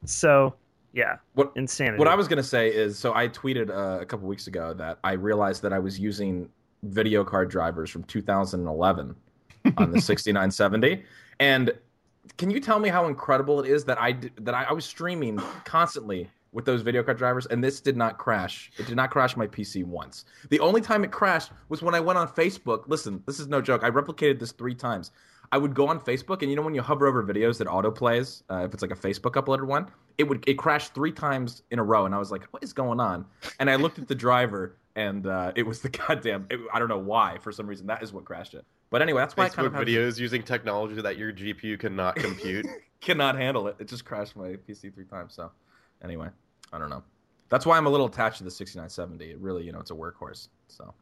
so 0.04 0.54
yeah, 0.94 1.16
What- 1.34 1.52
insanity. 1.56 1.98
What 1.98 2.08
I 2.08 2.14
was 2.14 2.26
gonna 2.26 2.42
say 2.42 2.68
is, 2.68 2.98
so 2.98 3.14
I 3.14 3.28
tweeted 3.28 3.68
uh, 3.68 4.00
a 4.00 4.06
couple 4.06 4.26
weeks 4.26 4.46
ago 4.46 4.72
that 4.74 4.98
I 5.04 5.12
realized 5.12 5.62
that 5.62 5.72
I 5.72 5.78
was 5.78 5.98
using 5.98 6.48
video 6.84 7.24
card 7.24 7.50
drivers 7.50 7.90
from 7.90 8.04
2011 8.04 9.14
on 9.76 9.90
the 9.90 10.00
6970, 10.00 11.04
and 11.40 11.72
can 12.38 12.50
you 12.50 12.60
tell 12.60 12.78
me 12.78 12.88
how 12.88 13.06
incredible 13.08 13.60
it 13.60 13.68
is 13.68 13.84
that 13.84 14.00
I 14.00 14.16
that 14.40 14.54
I, 14.54 14.64
I 14.64 14.72
was 14.72 14.84
streaming 14.86 15.38
constantly 15.64 16.30
with 16.54 16.64
those 16.64 16.80
video 16.80 17.02
card 17.02 17.18
drivers, 17.18 17.44
and 17.46 17.62
this 17.62 17.80
did 17.80 17.96
not 17.96 18.16
crash. 18.16 18.70
It 18.78 18.86
did 18.86 18.96
not 18.96 19.10
crash 19.10 19.36
my 19.36 19.46
PC 19.46 19.84
once. 19.84 20.24
The 20.48 20.60
only 20.60 20.80
time 20.80 21.04
it 21.04 21.10
crashed 21.10 21.52
was 21.68 21.82
when 21.82 21.94
I 21.94 22.00
went 22.00 22.18
on 22.18 22.28
Facebook. 22.28 22.84
Listen, 22.86 23.22
this 23.26 23.38
is 23.38 23.48
no 23.48 23.60
joke. 23.60 23.84
I 23.84 23.90
replicated 23.90 24.38
this 24.38 24.52
three 24.52 24.74
times. 24.74 25.10
I 25.52 25.58
would 25.58 25.74
go 25.74 25.88
on 25.88 26.00
Facebook, 26.00 26.40
and 26.40 26.50
you 26.50 26.56
know 26.56 26.62
when 26.62 26.74
you 26.74 26.80
hover 26.80 27.06
over 27.06 27.22
videos 27.22 27.58
that 27.58 27.66
auto 27.66 27.90
plays, 27.90 28.42
uh, 28.50 28.64
if 28.64 28.72
it's 28.72 28.82
like 28.82 28.90
a 28.90 28.96
Facebook 28.96 29.32
uploaded 29.32 29.66
one, 29.66 29.86
it 30.16 30.24
would 30.24 30.42
it 30.48 30.54
crashed 30.54 30.94
three 30.94 31.12
times 31.12 31.62
in 31.70 31.78
a 31.78 31.84
row, 31.84 32.06
and 32.06 32.14
I 32.14 32.18
was 32.18 32.30
like, 32.30 32.44
"What 32.52 32.62
is 32.62 32.72
going 32.72 33.00
on?" 33.00 33.26
And 33.58 33.68
I 33.68 33.76
looked 33.76 33.98
at 33.98 34.08
the 34.08 34.14
driver, 34.14 34.76
and 34.96 35.26
uh, 35.26 35.52
it 35.54 35.64
was 35.64 35.80
the 35.80 35.88
goddamn. 36.08 36.46
It, 36.50 36.60
I 36.72 36.78
don't 36.78 36.88
know 36.88 36.98
why. 36.98 37.38
For 37.40 37.52
some 37.52 37.66
reason, 37.66 37.86
that 37.88 38.02
is 38.02 38.12
what 38.12 38.24
crashed 38.24 38.54
it. 38.54 38.64
But 38.90 39.02
anyway, 39.02 39.20
that's 39.22 39.36
why 39.36 39.44
I 39.44 39.48
kind 39.48 39.66
Facebook 39.66 39.72
of 39.72 39.74
have 39.74 39.86
videos 39.86 40.18
using 40.18 40.42
technology 40.42 41.00
that 41.00 41.18
your 41.18 41.32
GPU 41.32 41.78
cannot 41.78 42.16
compute. 42.16 42.66
cannot 43.00 43.36
handle 43.36 43.68
it. 43.68 43.76
It 43.78 43.88
just 43.88 44.04
crashed 44.04 44.36
my 44.36 44.56
PC 44.68 44.94
three 44.94 45.04
times. 45.04 45.34
So, 45.34 45.50
anyway, 46.02 46.28
I 46.74 46.78
don't 46.78 46.90
know. 46.90 47.02
That's 47.48 47.64
why 47.64 47.76
I'm 47.76 47.86
a 47.86 47.90
little 47.90 48.06
attached 48.06 48.38
to 48.38 48.44
the 48.44 48.50
6970. 48.50 49.30
It 49.30 49.38
really, 49.38 49.64
you 49.64 49.70
know, 49.72 49.78
it's 49.78 49.92
a 49.92 49.94
workhorse. 49.94 50.48
So, 50.68 50.92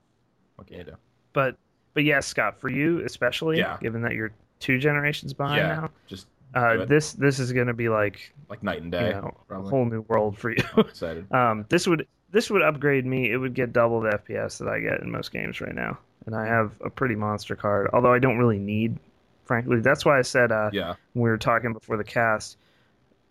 what 0.56 0.66
can 0.66 0.76
you 0.78 0.84
do? 0.84 0.96
but 1.32 1.56
but 1.94 2.04
yeah, 2.04 2.20
Scott, 2.20 2.60
for 2.60 2.70
you 2.70 3.04
especially, 3.04 3.58
Yeah. 3.58 3.78
given 3.80 4.02
that 4.02 4.12
you're 4.12 4.32
two 4.60 4.78
generations 4.78 5.32
behind 5.32 5.56
yeah, 5.56 5.74
now, 5.74 5.90
just 6.06 6.26
uh, 6.54 6.84
this 6.84 7.14
this 7.14 7.38
is 7.38 7.52
going 7.52 7.66
to 7.68 7.74
be 7.74 7.88
like 7.88 8.32
like 8.50 8.62
night 8.62 8.82
and 8.82 8.92
day, 8.92 9.08
you 9.08 9.12
know 9.14 9.34
a 9.50 9.62
whole 9.62 9.84
new 9.86 10.02
world 10.02 10.36
for 10.36 10.50
you. 10.50 10.62
I'm 10.76 10.86
excited. 10.86 11.32
um, 11.34 11.64
this 11.70 11.86
would 11.86 12.06
this 12.30 12.50
would 12.50 12.62
upgrade 12.62 13.06
me. 13.06 13.30
It 13.30 13.38
would 13.38 13.54
get 13.54 13.72
double 13.72 14.00
the 14.00 14.10
FPS 14.10 14.58
that 14.58 14.68
I 14.68 14.80
get 14.80 15.00
in 15.00 15.10
most 15.10 15.32
games 15.32 15.60
right 15.60 15.74
now, 15.74 15.98
and 16.26 16.34
I 16.34 16.46
have 16.46 16.72
a 16.84 16.90
pretty 16.90 17.14
monster 17.14 17.56
card. 17.56 17.88
Although 17.94 18.12
I 18.12 18.18
don't 18.18 18.36
really 18.38 18.58
need, 18.58 18.98
frankly, 19.44 19.80
that's 19.80 20.04
why 20.04 20.18
I 20.18 20.22
said 20.22 20.52
uh, 20.52 20.68
Yeah, 20.72 20.94
when 21.14 21.22
we 21.24 21.30
were 21.30 21.38
talking 21.38 21.72
before 21.72 21.96
the 21.96 22.04
cast. 22.04 22.58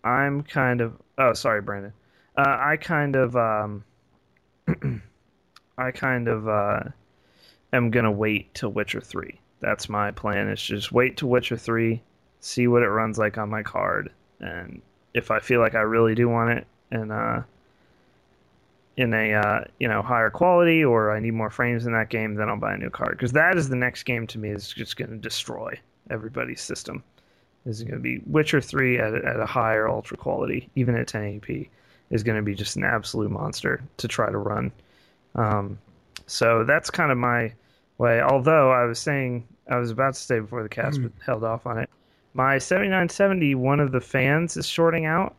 I'm 0.04 0.42
kind 0.42 0.80
of 0.80 0.94
oh 1.18 1.32
sorry 1.34 1.60
Brandon, 1.60 1.92
uh, 2.36 2.56
I 2.60 2.76
kind 2.76 3.16
of 3.16 3.36
um, 3.36 3.84
I 5.78 5.90
kind 5.90 6.28
of 6.28 6.48
uh, 6.48 6.80
am 7.72 7.90
gonna 7.90 8.12
wait 8.12 8.54
till 8.54 8.70
Witcher 8.70 9.00
three. 9.00 9.38
That's 9.60 9.88
my 9.88 10.10
plan. 10.10 10.48
Is 10.48 10.62
just 10.62 10.92
wait 10.92 11.16
till 11.16 11.28
Witcher 11.28 11.56
three, 11.56 12.02
see 12.40 12.68
what 12.68 12.82
it 12.82 12.88
runs 12.88 13.18
like 13.18 13.38
on 13.38 13.50
my 13.50 13.62
card, 13.62 14.10
and 14.40 14.80
if 15.14 15.30
I 15.30 15.40
feel 15.40 15.60
like 15.60 15.74
I 15.74 15.80
really 15.80 16.14
do 16.14 16.28
want 16.28 16.50
it, 16.50 16.66
and 16.90 17.12
uh, 17.12 17.42
in 18.96 19.14
a 19.14 19.34
uh, 19.34 19.64
you 19.78 19.88
know 19.88 20.02
higher 20.02 20.30
quality 20.30 20.84
or 20.84 21.10
I 21.10 21.20
need 21.20 21.34
more 21.34 21.50
frames 21.50 21.86
in 21.86 21.92
that 21.92 22.10
game, 22.10 22.34
then 22.34 22.48
I'll 22.48 22.56
buy 22.56 22.74
a 22.74 22.78
new 22.78 22.90
card 22.90 23.12
because 23.12 23.32
that 23.32 23.56
is 23.56 23.68
the 23.68 23.76
next 23.76 24.04
game 24.04 24.26
to 24.28 24.38
me 24.38 24.50
is 24.50 24.68
just 24.68 24.96
going 24.96 25.10
to 25.10 25.16
destroy 25.16 25.78
everybody's 26.10 26.60
system. 26.60 27.02
Is 27.64 27.82
going 27.82 27.94
to 27.94 28.00
be 28.00 28.20
Witcher 28.26 28.60
Three 28.60 28.98
at 28.98 29.14
at 29.14 29.38
a 29.38 29.46
higher 29.46 29.88
ultra 29.88 30.16
quality, 30.16 30.68
even 30.74 30.96
at 30.96 31.06
1080p, 31.06 31.68
is 32.12 32.22
going 32.22 32.36
to 32.36 32.42
be 32.42 32.54
just 32.54 32.76
an 32.76 32.84
absolute 32.84 33.30
monster 33.30 33.82
to 33.96 34.06
try 34.06 34.30
to 34.30 34.38
run. 34.38 34.70
Um, 35.34 35.78
so 36.26 36.62
that's 36.64 36.88
kind 36.90 37.10
of 37.10 37.18
my 37.18 37.52
way. 37.98 38.20
Although 38.22 38.70
I 38.70 38.84
was 38.84 38.98
saying 39.00 39.46
I 39.68 39.76
was 39.78 39.90
about 39.90 40.14
to 40.14 40.20
say 40.20 40.38
before 40.38 40.62
the 40.62 40.68
cast, 40.68 41.02
but 41.02 41.10
held 41.24 41.42
off 41.42 41.66
on 41.66 41.78
it. 41.78 41.90
My 42.34 42.58
7970, 42.58 43.54
one 43.56 43.80
of 43.80 43.92
the 43.92 44.00
fans 44.00 44.56
is 44.56 44.66
shorting 44.66 45.04
out, 45.06 45.34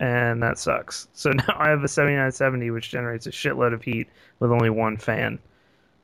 and 0.00 0.42
that 0.42 0.58
sucks. 0.58 1.08
So 1.14 1.30
now 1.30 1.54
I 1.58 1.68
have 1.68 1.84
a 1.84 1.88
7970 1.88 2.70
which 2.70 2.90
generates 2.90 3.26
a 3.26 3.30
shitload 3.30 3.72
of 3.74 3.82
heat 3.82 4.08
with 4.40 4.50
only 4.50 4.70
one 4.70 4.96
fan. 4.96 5.38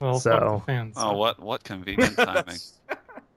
Well, 0.00 0.18
So- 0.20 0.30
fuck 0.38 0.60
the 0.60 0.66
fans. 0.66 0.94
Oh, 0.98 1.16
what 1.16 1.40
what 1.40 1.62
convenient 1.64 2.16
timing. 2.16 2.58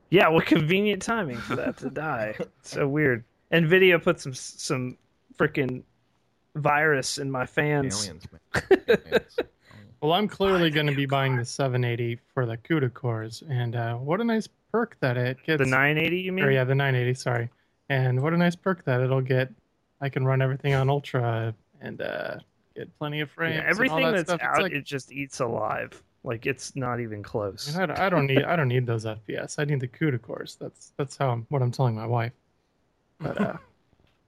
Yeah, 0.10 0.28
what 0.30 0.46
convenient 0.46 1.02
timing 1.02 1.38
for 1.38 1.56
that 1.56 1.78
to 1.78 1.90
die. 1.90 2.36
so 2.62 2.88
weird. 2.88 3.24
Nvidia 3.52 4.02
put 4.02 4.20
some 4.20 4.34
some 4.34 4.98
freaking 5.38 5.82
virus 6.56 7.18
in 7.18 7.32
my 7.32 7.46
fans. 7.46 8.04
Aliens, 8.04 8.26
man. 8.32 8.64
Aliens. 8.88 9.38
Well, 10.02 10.12
I'm 10.12 10.28
clearly 10.28 10.70
going 10.70 10.88
to 10.88 10.96
be 10.96 11.06
buying 11.06 11.38
the 11.38 11.46
780 11.46 12.20
for 12.34 12.46
the 12.46 12.58
CUDA 12.58 12.94
cores, 12.94 13.42
and 13.50 13.76
uh, 13.76 13.96
what 13.96 14.20
a 14.20 14.24
nice 14.26 14.50
perk 14.70 14.98
that 15.00 15.16
it 15.16 15.38
gets. 15.46 15.60
The 15.60 15.66
980, 15.66 16.20
you 16.20 16.34
mean? 16.34 16.44
Or 16.44 16.52
yeah, 16.52 16.66
the 16.66 16.76
980. 16.76 17.14
Sorry, 17.14 17.50
and 17.88 18.22
what 18.22 18.34
a 18.34 18.38
nice 18.38 18.56
perk 18.56 18.84
that 18.84 19.00
it'll 19.00 19.22
get. 19.22 19.50
I 20.02 20.10
can 20.10 20.26
run 20.26 20.42
everything 20.42 20.74
on 20.74 20.90
Ultra 20.90 21.56
and 21.80 22.02
uh, 22.02 22.36
get 22.76 22.94
plenty 23.00 23.22
of 23.22 23.32
frames. 23.32 23.56
Yeah, 23.56 23.60
and 23.62 23.68
all 23.68 23.72
everything 23.72 24.06
that 24.08 24.28
that's 24.28 24.30
stuff. 24.30 24.42
Out, 24.42 24.62
like- 24.62 24.74
it 24.74 24.84
just 24.84 25.12
eats 25.12 25.40
alive. 25.40 26.04
Like 26.26 26.46
it's 26.46 26.76
not 26.76 27.00
even 27.00 27.22
close. 27.22 27.76
I 27.76 27.86
don't, 27.86 28.00
I 28.00 28.10
don't 28.10 28.26
need 28.28 28.44
I 28.44 28.56
don't 28.56 28.70
need 28.70 28.86
those 28.86 29.04
FPS. 29.06 29.60
I 29.60 29.66
need 29.66 29.82
the 29.82 29.88
CUDA 29.88 30.22
cores. 30.22 30.58
That's 30.60 30.94
that's 30.98 31.18
how 31.18 31.30
I'm, 31.32 31.46
what 31.50 31.62
I'm 31.62 31.72
telling 31.72 31.96
my 31.96 32.06
wife. 32.06 32.32
But 33.20 33.40
uh, 33.42 33.58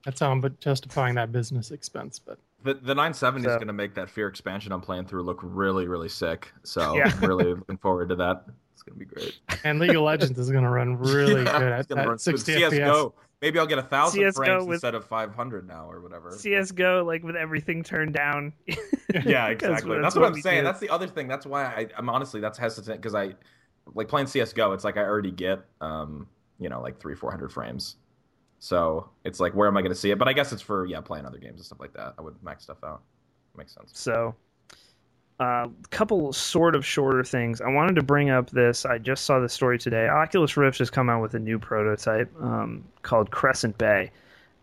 that's 0.06 0.20
how 0.20 0.30
I'm 0.30 0.40
but 0.40 0.58
justifying 0.60 1.16
that 1.16 1.32
business 1.32 1.70
expense. 1.72 2.18
But 2.18 2.38
The, 2.62 2.74
the 2.74 2.94
970 2.94 3.46
is 3.46 3.54
going 3.56 3.66
to 3.66 3.72
make 3.74 3.94
that 3.96 4.08
Fear 4.08 4.28
expansion 4.28 4.72
I'm 4.72 4.80
playing 4.80 5.06
through 5.06 5.24
look 5.24 5.40
really, 5.42 5.86
really 5.88 6.08
sick. 6.08 6.52
So 6.62 6.96
Yeah. 6.96 7.12
I'm 7.14 7.28
really 7.28 7.52
looking 7.52 7.76
forward 7.76 8.08
to 8.10 8.16
that. 8.16 8.44
It's 8.72 8.82
going 8.82 8.98
to 8.98 9.04
be 9.04 9.04
great. 9.04 9.38
and 9.64 9.78
League 9.80 9.96
of 9.96 10.02
Legends 10.12 10.38
is 10.38 10.50
going 10.50 10.62
to 10.64 10.70
run 10.70 10.96
really 10.96 11.42
Yeah, 11.42 11.58
good 11.58 11.72
it's 11.72 11.80
at, 11.80 11.88
gonna 11.88 12.02
at 12.02 12.08
run 12.08 12.18
60 12.18 12.52
smooth. 12.52 12.62
FPS. 12.64 12.70
CS:GO. 12.70 13.14
Maybe 13.42 13.58
I'll 13.58 13.66
get 13.66 13.78
a 13.78 13.82
thousand 13.82 14.20
CS:GO 14.22 14.44
frames 14.44 14.64
with- 14.66 14.74
instead 14.76 14.94
of 14.94 15.04
500 15.04 15.66
now 15.68 15.90
or 15.90 16.00
whatever. 16.00 16.30
CS:GO, 16.32 17.04
like 17.04 17.22
with 17.24 17.36
everything 17.36 17.82
turned 17.82 18.14
down. 18.14 18.52
yeah, 19.24 19.48
exactly. 19.48 19.98
That's, 20.00 20.14
what, 20.16 20.24
I'm 20.24 20.40
saying. 20.40 20.60
do. 20.60 20.64
That's 20.64 20.80
the 20.80 20.88
other 20.88 21.06
thing. 21.08 21.26
That's 21.28 21.44
why 21.46 21.64
I, 21.64 21.88
I'm 21.98 22.08
honestly 22.08 22.40
that's 22.40 22.56
hesitant 22.58 23.00
because 23.02 23.14
I 23.14 23.34
like 23.94 24.08
playing 24.08 24.28
CS:GO. 24.28 24.72
It's 24.72 24.84
like 24.84 24.96
I 24.96 25.02
already 25.02 25.30
get 25.32 25.60
um 25.80 26.26
you 26.58 26.68
know 26.70 26.80
like 26.80 26.98
three 26.98 27.14
four 27.14 27.30
hundred 27.30 27.52
frames, 27.52 27.96
so 28.58 29.08
it's 29.24 29.40
like 29.40 29.54
where 29.54 29.68
am 29.68 29.76
I 29.76 29.82
going 29.82 29.92
to 29.92 29.98
see 29.98 30.10
it? 30.10 30.18
But 30.18 30.28
I 30.28 30.32
guess 30.32 30.52
it's 30.52 30.62
for 30.62 30.86
yeah 30.86 31.00
playing 31.00 31.26
other 31.26 31.38
games 31.38 31.56
and 31.56 31.64
stuff 31.64 31.80
like 31.80 31.92
that. 31.94 32.14
I 32.18 32.22
would 32.22 32.34
max 32.42 32.64
stuff 32.64 32.78
out. 32.84 33.02
Makes 33.56 33.74
sense. 33.74 33.90
So, 33.94 34.34
a 35.40 35.42
uh, 35.42 35.68
couple 35.90 36.32
sort 36.32 36.74
of 36.74 36.84
shorter 36.84 37.24
things. 37.24 37.60
I 37.60 37.68
wanted 37.68 37.94
to 37.96 38.02
bring 38.02 38.30
up 38.30 38.50
this. 38.50 38.84
I 38.84 38.98
just 38.98 39.24
saw 39.24 39.38
this 39.38 39.52
story 39.52 39.78
today. 39.78 40.08
Oculus 40.08 40.56
Rift 40.56 40.78
has 40.78 40.90
come 40.90 41.08
out 41.08 41.22
with 41.22 41.34
a 41.34 41.38
new 41.38 41.58
prototype 41.58 42.30
um, 42.40 42.84
called 43.02 43.30
Crescent 43.30 43.76
Bay, 43.78 44.10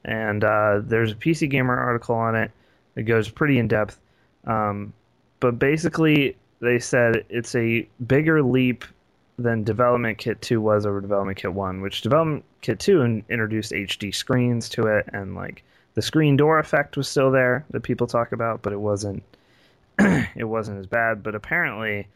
and 0.06 0.44
uh, 0.44 0.82
there's 0.84 1.12
a 1.12 1.16
PC 1.16 1.50
Gamer 1.50 1.78
article 1.78 2.16
on 2.16 2.36
it 2.36 2.52
that 2.96 3.04
goes 3.04 3.30
pretty 3.30 3.58
in 3.58 3.68
depth. 3.68 4.00
Um, 4.46 4.94
but 5.40 5.60
basically, 5.60 6.36
they 6.60 6.80
said 6.80 7.26
it's 7.30 7.56
a 7.56 7.88
bigger 8.08 8.42
leap 8.42 8.86
than 9.44 9.64
Development 9.64 10.18
Kit 10.18 10.42
2 10.42 10.60
was 10.60 10.86
over 10.86 11.02
Development 11.02 11.38
Kit 11.38 11.54
1, 11.54 11.82
which 11.82 12.02
Development 12.02 12.44
Kit 12.62 12.80
2 12.80 13.24
introduced 13.30 13.72
HD 13.72 14.14
screens 14.14 14.70
to 14.70 14.88
it, 14.88 15.08
and 15.14 15.36
like 15.36 15.64
the 15.94 16.02
screen 16.02 16.36
door 16.36 16.60
effect 16.60 16.98
was 16.98 17.08
still 17.08 17.30
there 17.30 17.66
that 17.70 17.82
people 17.82 18.08
talk 18.08 18.32
about, 18.32 18.62
but 18.62 18.74
it 18.74 18.80
wasn't 18.80 19.24
it 20.00 20.46
wasn't 20.46 20.80
as 20.80 20.88
bad. 20.88 21.22
But 21.22 21.36
apparently, 21.36 22.08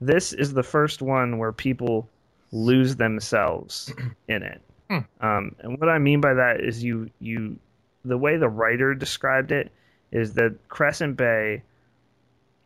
this 0.00 0.32
is 0.32 0.54
the 0.54 0.62
first 0.62 1.02
one 1.02 1.38
where 1.38 1.52
people 1.52 2.08
lose 2.52 2.96
themselves 2.96 3.92
in 4.28 4.42
it. 4.42 4.60
Hmm. 4.88 4.98
Um, 5.20 5.56
and 5.60 5.78
what 5.80 5.88
I 5.88 5.98
mean 5.98 6.20
by 6.20 6.34
that 6.34 6.60
is 6.60 6.82
you 6.82 7.10
you 7.20 7.58
the 8.04 8.16
way 8.16 8.36
the 8.36 8.48
writer 8.48 8.94
described 8.94 9.52
it 9.52 9.70
is 10.12 10.34
that 10.34 10.56
Crescent 10.68 11.16
Bay, 11.16 11.62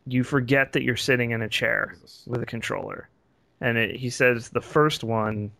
you 0.05 0.23
forget 0.23 0.73
that 0.73 0.83
you're 0.83 0.95
sitting 0.95 1.31
in 1.31 1.41
a 1.41 1.49
chair 1.49 1.95
Jesus. 1.95 2.23
with 2.27 2.41
a 2.41 2.45
controller, 2.45 3.09
and 3.61 3.77
it, 3.77 3.95
he 3.95 4.09
says 4.09 4.49
the 4.49 4.61
first 4.61 5.03
one 5.03 5.51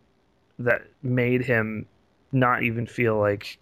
that 0.58 0.82
made 1.02 1.42
him 1.42 1.86
not 2.32 2.62
even 2.62 2.86
feel 2.86 3.18
like 3.18 3.58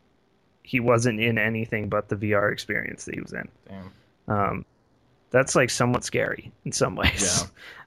he 0.62 0.80
wasn't 0.80 1.20
in 1.20 1.38
anything 1.38 1.88
but 1.88 2.08
the 2.08 2.16
VR 2.16 2.52
experience 2.52 3.04
that 3.04 3.14
he 3.14 3.20
was 3.20 3.32
in. 3.32 3.48
Damn. 3.68 3.92
Um, 4.28 4.64
that's 5.30 5.54
like 5.54 5.70
somewhat 5.70 6.04
scary 6.04 6.52
in 6.64 6.72
some 6.72 6.96
ways. 6.96 7.44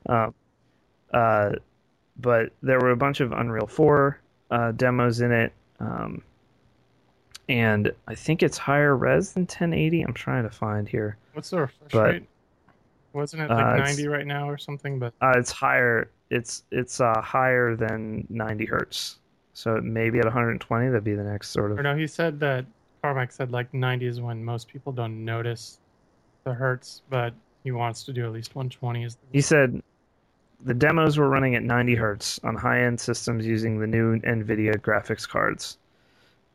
Yeah. 0.07 0.23
um, 0.25 0.33
uh, 1.13 1.51
but 2.19 2.51
there 2.61 2.79
were 2.79 2.91
a 2.91 2.97
bunch 2.97 3.19
of 3.19 3.31
Unreal 3.31 3.67
4 3.67 4.19
uh, 4.51 4.71
demos 4.73 5.21
in 5.21 5.31
it. 5.31 5.53
Um, 5.79 6.21
and 7.49 7.91
I 8.07 8.15
think 8.15 8.43
it's 8.43 8.57
higher 8.57 8.95
res 8.95 9.33
than 9.33 9.43
1080. 9.43 10.01
I'm 10.01 10.13
trying 10.13 10.43
to 10.43 10.49
find 10.49 10.87
here. 10.87 11.17
what's 11.33 11.49
the 11.49 11.61
refresh 11.61 11.91
But- 11.91 12.11
rate? 12.11 12.29
Wasn't 13.13 13.43
it 13.43 13.49
like 13.49 13.63
Uh, 13.63 13.77
90 13.77 14.07
right 14.07 14.25
now 14.25 14.49
or 14.49 14.57
something? 14.57 14.97
But 14.97 15.13
Uh, 15.21 15.33
it's 15.35 15.51
higher. 15.51 16.09
It's 16.29 16.63
it's 16.71 16.99
uh, 16.99 17.21
higher 17.21 17.75
than 17.75 18.25
90 18.29 18.65
hertz. 18.65 19.19
So 19.53 19.79
maybe 19.81 20.19
at 20.19 20.25
120, 20.25 20.87
that'd 20.87 21.03
be 21.03 21.13
the 21.13 21.23
next 21.23 21.49
sort 21.49 21.71
of. 21.71 21.79
or 21.79 21.83
no, 21.83 21.95
he 21.95 22.07
said 22.07 22.39
that 22.39 22.65
Carmack 23.01 23.31
said 23.31 23.51
like 23.51 23.71
90 23.73 24.07
is 24.07 24.21
when 24.21 24.43
most 24.43 24.67
people 24.67 24.91
don't 24.91 25.23
notice 25.23 25.79
the 26.43 26.53
hertz, 26.53 27.01
but 27.09 27.33
he 27.63 27.71
wants 27.71 28.03
to 28.03 28.13
do 28.13 28.25
at 28.25 28.31
least 28.31 28.55
120. 28.55 29.03
Is 29.03 29.15
the 29.15 29.21
He 29.31 29.41
said 29.41 29.81
the 30.63 30.73
demos 30.73 31.17
were 31.17 31.29
running 31.29 31.55
at 31.55 31.63
90 31.63 31.95
hertz 31.95 32.39
on 32.43 32.55
high 32.55 32.81
end 32.81 32.99
systems 32.99 33.45
using 33.45 33.79
the 33.79 33.87
new 33.87 34.19
NVIDIA 34.19 34.77
graphics 34.77 35.27
cards. 35.27 35.77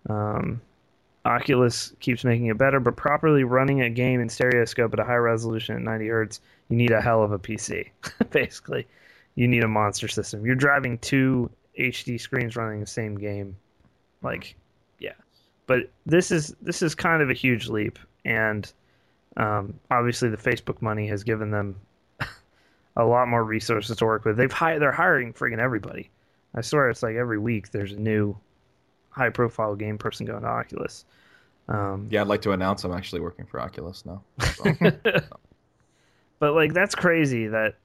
Um, 0.09 0.61
Oculus 1.25 1.93
keeps 2.01 2.25
making 2.25 2.47
it 2.47 2.57
better, 2.57 2.81
but 2.81 2.97
properly 2.97 3.45
running 3.45 3.83
a 3.83 3.91
game 3.91 4.21
in 4.21 4.29
stereoscope 4.29 4.93
at 4.95 5.01
a 5.01 5.05
high 5.05 5.17
resolution 5.17 5.77
at 5.77 5.83
90 5.83 6.09
hertz, 6.09 6.41
you 6.69 6.77
need 6.77 6.91
a 6.91 7.01
hell 7.01 7.23
of 7.23 7.33
a 7.33 7.39
PC. 7.39 7.91
Basically, 8.31 8.87
you 9.39 9.47
need 9.47 9.63
a 9.63 9.69
monster 9.69 10.09
system. 10.09 10.45
You're 10.45 10.57
driving 10.57 10.99
two 10.99 11.49
HD 11.79 12.21
screens 12.21 12.57
running 12.57 12.81
the 12.81 12.87
same 12.87 13.17
game, 13.17 13.57
like, 14.21 14.57
yeah. 14.99 15.13
But 15.69 15.91
this 16.07 16.33
is 16.33 16.57
this 16.61 16.83
is 16.83 16.97
kind 16.97 17.23
of 17.23 17.31
a 17.31 17.35
huge 17.35 17.69
leap, 17.69 18.01
and 18.25 18.71
um, 19.37 19.79
obviously 19.93 20.29
the 20.29 20.37
Facebook 20.37 20.83
money 20.83 21.07
has 21.07 21.23
given 21.23 21.53
them 21.53 21.77
a 22.97 23.05
lot 23.05 23.29
more 23.29 23.45
resources 23.45 23.97
to 23.99 24.05
work 24.05 24.25
with. 24.25 24.37
They've 24.37 24.51
hired, 24.51 24.83
they're 24.83 24.91
hiring 24.91 25.33
friggin' 25.33 25.61
everybody. 25.61 26.11
I 26.57 26.61
swear 26.61 26.91
it's 26.91 27.05
like 27.05 27.15
every 27.15 27.39
week 27.39 27.71
there's 27.71 27.93
a 27.93 28.01
new 28.01 28.37
high 29.11 29.31
profile 29.31 29.77
game 29.77 29.99
person 29.99 30.27
going 30.27 30.43
to 30.43 30.49
Oculus. 30.49 31.05
Um, 31.69 32.09
Yeah, 32.11 32.23
I'd 32.23 32.27
like 32.27 32.43
to 32.43 32.51
announce 32.51 32.83
I'm 32.83 32.93
actually 32.93 33.21
working 33.21 33.47
for 33.47 33.61
Oculus 33.61 34.05
now. 34.05 34.21
So, 34.57 34.75
but 36.41 36.55
like 36.55 36.75
that's 36.75 36.97
crazy 36.97 37.47
that 37.47 37.77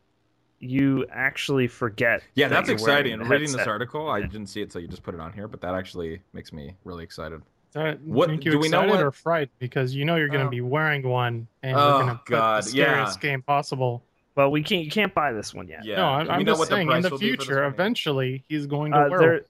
you 0.63 1.05
actually 1.11 1.67
forget. 1.67 2.23
yeah, 2.35 2.47
that 2.47 2.55
that's 2.55 2.67
you're 2.67 2.75
exciting. 2.75 3.19
Reading 3.19 3.41
this 3.47 3.51
headset. 3.51 3.67
article, 3.67 4.09
I 4.09 4.21
didn't 4.21 4.47
see 4.47 4.61
it, 4.61 4.71
so 4.71 4.79
you 4.79 4.87
just 4.87 5.03
put 5.03 5.13
it 5.13 5.19
on 5.19 5.33
here. 5.33 5.47
But 5.47 5.61
that 5.61 5.73
actually 5.75 6.21
makes 6.33 6.51
me 6.53 6.75
really 6.83 7.03
excited. 7.03 7.41
Does 7.73 7.83
that 7.83 8.01
What- 8.01 8.29
make 8.29 8.45
you 8.45 8.51
do 8.51 8.59
we 8.59 8.69
know 8.69 8.85
what- 8.87 9.01
or 9.03 9.11
fright 9.11 9.49
Because 9.59 9.95
you 9.95 10.05
know 10.05 10.15
you're 10.15 10.27
going 10.27 10.41
to 10.41 10.47
Oh. 10.47 10.51
be 10.51 10.61
wearing 10.61 11.01
one 11.07 11.47
and 11.63 11.75
Oh, 11.75 11.79
you're 11.79 11.91
going 12.03 12.07
to 12.09 12.15
put 12.23 12.25
God, 12.29 12.63
the 12.63 12.69
scariest 12.69 13.23
yeah. 13.23 13.29
game 13.31 13.41
possible. 13.41 14.03
Well, 14.35 14.49
we 14.51 14.63
can't. 14.63 14.83
You 14.83 14.91
can't 14.91 15.13
buy 15.13 15.31
this 15.31 15.53
one 15.53 15.67
yet. 15.67 15.85
Yeah. 15.85 15.97
no, 15.97 16.05
I'm, 16.05 16.29
I'm 16.31 16.39
know 16.43 16.51
just 16.53 16.59
what 16.59 16.69
the 16.69 16.75
saying 16.75 16.91
in 16.91 17.01
the 17.01 17.09
will 17.09 17.17
be 17.19 17.31
for 17.31 17.37
this 17.37 17.45
future, 17.45 17.63
eventually 17.65 18.43
he's 18.47 18.65
going 18.65 18.91
to 18.93 18.97
Uh, 19.05 19.09
wear 19.09 19.19
there. 19.19 19.41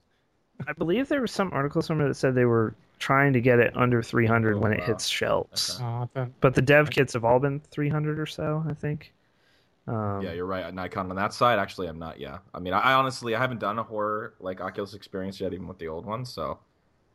I 0.68 0.72
believe 0.72 1.08
there 1.08 1.20
was 1.20 1.32
some 1.32 1.50
article 1.52 1.82
somewhere 1.82 2.06
that 2.08 2.14
said 2.14 2.34
they 2.34 2.44
were 2.44 2.74
trying 2.98 3.32
to 3.32 3.40
get 3.40 3.58
it 3.58 3.76
under 3.76 4.02
300 4.02 4.56
Oh, 4.56 4.60
when 4.60 4.72
it 4.72 4.82
hits 4.84 5.06
shelves. 5.08 5.80
Okay. 5.82 6.20
Oh, 6.20 6.28
But 6.40 6.54
the 6.54 6.62
dev 6.62 6.90
kits 6.90 7.12
have 7.14 7.24
all 7.24 7.38
been 7.40 7.60
300 7.70 8.18
or 8.20 8.26
so, 8.26 8.64
I 8.68 8.72
think. 8.72 9.12
Um, 9.86 10.22
yeah, 10.22 10.32
you're 10.32 10.46
right. 10.46 10.72
Nikon 10.72 11.10
on 11.10 11.16
that 11.16 11.34
side, 11.34 11.58
actually, 11.58 11.88
I'm 11.88 11.98
not. 11.98 12.18
Yeah, 12.18 12.38
I 12.54 12.58
mean, 12.58 12.72
I, 12.72 12.80
I 12.80 12.92
honestly, 12.94 13.34
I 13.34 13.38
haven't 13.38 13.60
done 13.60 13.78
a 13.78 13.82
horror 13.82 14.34
like 14.40 14.60
Oculus 14.60 14.94
experience 14.94 15.40
yet, 15.40 15.52
even 15.52 15.68
with 15.68 15.78
the 15.78 15.88
old 15.88 16.06
ones. 16.06 16.32
So, 16.32 16.58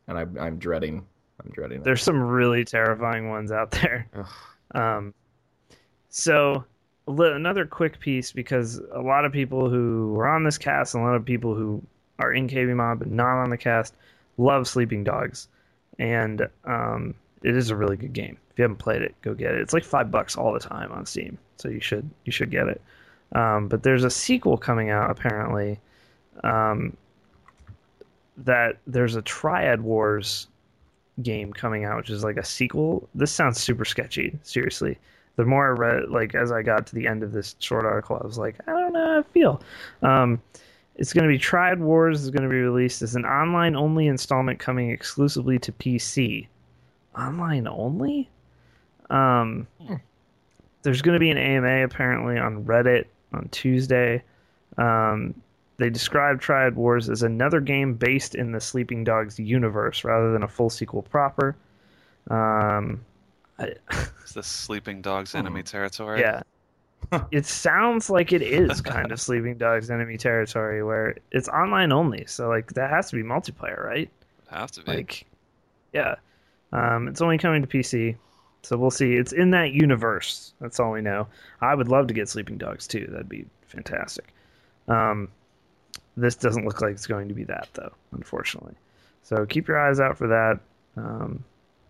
and 0.07 0.17
I, 0.17 0.25
I'm 0.39 0.59
dreading. 0.59 1.05
I'm 1.43 1.51
dreading. 1.51 1.79
it. 1.79 1.83
There's 1.83 2.03
some 2.03 2.21
really 2.21 2.65
terrifying 2.65 3.29
ones 3.29 3.51
out 3.51 3.71
there. 3.71 4.07
Ugh. 4.15 4.27
Um, 4.75 5.13
so 6.09 6.63
another 7.07 7.65
quick 7.65 7.99
piece 7.99 8.31
because 8.31 8.79
a 8.93 9.01
lot 9.01 9.25
of 9.25 9.31
people 9.31 9.69
who 9.69 10.15
are 10.19 10.27
on 10.27 10.43
this 10.43 10.57
cast 10.57 10.93
and 10.93 11.03
a 11.03 11.07
lot 11.07 11.15
of 11.15 11.25
people 11.25 11.55
who 11.55 11.81
are 12.19 12.33
in 12.33 12.47
KB 12.47 12.75
Mod 12.75 12.99
but 12.99 13.09
not 13.09 13.41
on 13.41 13.49
the 13.49 13.57
cast 13.57 13.95
love 14.37 14.67
Sleeping 14.67 15.03
Dogs, 15.03 15.47
and 15.97 16.47
um, 16.65 17.13
it 17.43 17.55
is 17.55 17.69
a 17.69 17.75
really 17.75 17.97
good 17.97 18.13
game. 18.13 18.37
If 18.51 18.59
you 18.59 18.63
haven't 18.63 18.77
played 18.77 19.01
it, 19.01 19.15
go 19.21 19.33
get 19.33 19.53
it. 19.53 19.61
It's 19.61 19.73
like 19.73 19.83
five 19.83 20.11
bucks 20.11 20.35
all 20.35 20.53
the 20.53 20.59
time 20.59 20.91
on 20.91 21.05
Steam, 21.05 21.37
so 21.57 21.69
you 21.69 21.79
should 21.79 22.09
you 22.25 22.31
should 22.31 22.51
get 22.51 22.67
it. 22.67 22.81
Um, 23.33 23.67
but 23.67 23.83
there's 23.83 24.03
a 24.03 24.09
sequel 24.09 24.57
coming 24.57 24.89
out 24.89 25.11
apparently. 25.11 25.79
Um, 26.43 26.95
that 28.37 28.77
there's 28.87 29.15
a 29.15 29.21
Triad 29.21 29.81
Wars 29.81 30.47
game 31.21 31.51
coming 31.51 31.83
out, 31.83 31.97
which 31.97 32.09
is 32.09 32.23
like 32.23 32.37
a 32.37 32.45
sequel. 32.45 33.07
This 33.13 33.31
sounds 33.31 33.59
super 33.59 33.85
sketchy. 33.85 34.37
Seriously, 34.43 34.97
the 35.35 35.45
more 35.45 35.67
I 35.67 35.77
read, 35.77 36.09
like 36.09 36.35
as 36.35 36.51
I 36.51 36.61
got 36.61 36.87
to 36.87 36.95
the 36.95 37.07
end 37.07 37.23
of 37.23 37.31
this 37.31 37.55
short 37.59 37.85
article, 37.85 38.19
I 38.21 38.25
was 38.25 38.37
like, 38.37 38.55
I 38.67 38.71
don't 38.71 38.93
know 38.93 39.05
how 39.05 39.19
I 39.19 39.23
feel. 39.23 39.61
Um, 40.01 40.41
it's 40.95 41.13
going 41.13 41.23
to 41.23 41.29
be 41.29 41.37
Triad 41.37 41.79
Wars 41.79 42.23
is 42.23 42.29
going 42.29 42.43
to 42.43 42.49
be 42.49 42.57
released 42.57 43.01
as 43.01 43.15
an 43.15 43.25
online 43.25 43.75
only 43.75 44.07
installment 44.07 44.59
coming 44.59 44.91
exclusively 44.91 45.57
to 45.59 45.71
PC. 45.71 46.47
Online 47.17 47.67
only? 47.67 48.29
Um, 49.09 49.67
there's 50.83 51.01
going 51.01 51.15
to 51.15 51.19
be 51.19 51.31
an 51.31 51.37
AMA 51.37 51.83
apparently 51.83 52.37
on 52.37 52.63
Reddit 52.63 53.05
on 53.33 53.49
Tuesday. 53.49 54.23
Um, 54.77 55.33
they 55.77 55.89
describe 55.89 56.41
Triad 56.41 56.75
Wars 56.75 57.09
as 57.09 57.23
another 57.23 57.61
game 57.61 57.93
based 57.93 58.35
in 58.35 58.51
the 58.51 58.59
Sleeping 58.59 59.03
Dogs 59.03 59.39
universe 59.39 60.03
rather 60.03 60.31
than 60.31 60.43
a 60.43 60.47
full 60.47 60.69
sequel 60.69 61.01
proper. 61.01 61.55
Um, 62.29 63.03
I, 63.57 63.73
Is 64.25 64.33
this 64.33 64.47
Sleeping 64.47 65.01
Dogs 65.01 65.35
enemy 65.35 65.63
territory? 65.63 66.19
yeah. 66.19 66.41
it 67.31 67.45
sounds 67.45 68.09
like 68.09 68.33
it 68.33 68.41
is 68.41 68.81
kind 68.81 69.11
of 69.11 69.21
Sleeping 69.21 69.57
Dogs 69.57 69.89
enemy 69.89 70.17
territory 70.17 70.83
where 70.83 71.15
it's 71.31 71.47
online 71.47 71.91
only. 71.91 72.25
So 72.25 72.49
like 72.49 72.73
that 72.73 72.89
has 72.89 73.09
to 73.09 73.15
be 73.15 73.23
multiplayer, 73.23 73.83
right? 73.83 74.09
Have 74.49 74.71
to 74.71 74.83
be. 74.83 74.91
Like 74.91 75.25
yeah. 75.93 76.15
Um, 76.71 77.07
it's 77.07 77.21
only 77.21 77.37
coming 77.37 77.61
to 77.61 77.67
PC. 77.67 78.15
So 78.61 78.77
we'll 78.77 78.91
see. 78.91 79.13
It's 79.13 79.31
in 79.31 79.51
that 79.51 79.71
universe. 79.71 80.53
That's 80.59 80.79
all 80.79 80.91
we 80.91 81.01
know. 81.01 81.27
I 81.61 81.73
would 81.75 81.87
love 81.87 82.07
to 82.07 82.13
get 82.13 82.27
Sleeping 82.27 82.57
Dogs 82.57 82.87
too. 82.87 83.07
That'd 83.09 83.29
be 83.29 83.45
fantastic. 83.67 84.33
Um, 84.87 85.29
this 86.17 86.35
doesn't 86.35 86.65
look 86.65 86.81
like 86.81 86.91
it's 86.91 87.07
going 87.07 87.29
to 87.29 87.33
be 87.33 87.45
that 87.45 87.69
though, 87.73 87.93
unfortunately. 88.11 88.73
So 89.23 89.45
keep 89.45 89.67
your 89.67 89.79
eyes 89.79 89.99
out 89.99 90.17
for 90.17 90.27
that. 90.27 90.59
Um, 90.97 91.43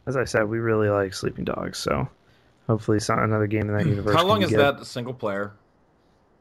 as 0.06 0.16
I 0.16 0.26
said, 0.26 0.44
we 0.48 0.60
really 0.60 0.90
like 0.90 1.14
Sleeping 1.14 1.46
Dogs, 1.46 1.78
so 1.78 2.08
hopefully 2.68 2.98
it's 2.98 3.10
not 3.10 3.20
another 3.20 3.48
game 3.48 3.70
in 3.70 3.78
that 3.78 3.86
universe. 3.86 4.16
How 4.16 4.26
long 4.26 4.42
is 4.44 4.50
get- 4.50 4.58
that 4.58 4.86
single 4.86 5.14
player? 5.14 5.54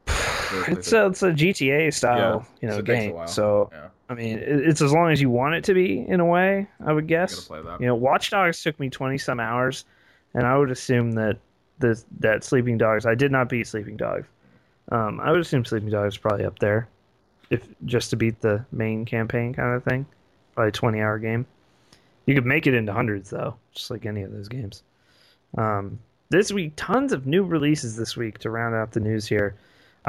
It's 0.67 0.91
a 0.93 1.05
it's 1.05 1.21
a 1.21 1.31
GTA 1.31 1.93
style, 1.93 2.43
Yeah, 2.43 2.57
you 2.61 2.67
know, 2.69 2.73
so 2.73 2.79
it 2.79 2.85
takes 2.87 3.05
a 3.05 3.09
game. 3.13 3.27
So 3.27 3.69
yeah, 3.71 3.87
I 4.09 4.15
mean, 4.15 4.39
it's 4.41 4.81
as 4.81 4.91
long 4.91 5.11
as 5.11 5.21
you 5.21 5.29
want 5.29 5.53
it 5.53 5.63
to 5.65 5.75
be 5.75 5.99
in 5.99 6.19
a 6.19 6.25
way. 6.25 6.67
I 6.83 6.91
would 6.91 7.07
guess. 7.07 7.47
You 7.79 7.85
know, 7.85 7.95
Watch 7.95 8.31
Dogs 8.31 8.61
took 8.63 8.79
me 8.79 8.89
twenty 8.89 9.19
some 9.19 9.39
hours, 9.39 9.85
and 10.33 10.47
I 10.47 10.57
would 10.57 10.71
assume 10.71 11.11
that 11.13 11.37
the 11.77 12.01
that 12.19 12.43
Sleeping 12.43 12.77
Dogs. 12.77 13.05
I 13.05 13.13
did 13.13 13.31
not 13.31 13.49
beat 13.49 13.67
Sleeping 13.67 13.97
Dogs. 13.97 14.27
Um, 14.91 15.19
I 15.19 15.31
would 15.31 15.39
assume 15.39 15.63
Sleeping 15.63 15.91
Dogs 15.91 16.15
is 16.15 16.17
probably 16.17 16.45
up 16.45 16.57
there, 16.57 16.87
if 17.51 17.61
just 17.85 18.09
to 18.09 18.15
beat 18.15 18.41
the 18.41 18.65
main 18.71 19.05
campaign 19.05 19.53
kind 19.53 19.75
of 19.75 19.83
thing. 19.83 20.07
Probably 20.55 20.71
twenty 20.71 21.01
hour 21.01 21.19
game. 21.19 21.45
You 22.25 22.33
could 22.33 22.45
make 22.45 22.65
it 22.65 22.73
into 22.73 22.91
hundreds 22.91 23.29
though, 23.29 23.55
just 23.73 23.91
like 23.91 24.07
any 24.07 24.23
of 24.23 24.31
those 24.31 24.47
games. 24.47 24.81
Um, 25.55 25.99
this 26.29 26.51
week, 26.51 26.73
tons 26.75 27.13
of 27.13 27.27
new 27.27 27.43
releases 27.43 27.95
this 27.95 28.17
week 28.17 28.39
to 28.39 28.49
round 28.49 28.75
out 28.75 28.91
the 28.91 28.99
news 28.99 29.27
here. 29.27 29.55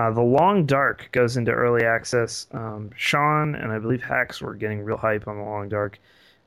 Uh, 0.00 0.10
the 0.10 0.22
Long 0.22 0.64
Dark 0.64 1.10
goes 1.12 1.36
into 1.36 1.50
early 1.50 1.84
access. 1.84 2.46
Um, 2.52 2.90
Sean 2.96 3.54
and 3.54 3.70
I 3.70 3.78
believe 3.78 4.02
Hacks 4.02 4.40
were 4.40 4.54
getting 4.54 4.80
real 4.82 4.96
hype 4.96 5.28
on 5.28 5.36
the 5.36 5.42
Long 5.44 5.68
Dark. 5.68 5.98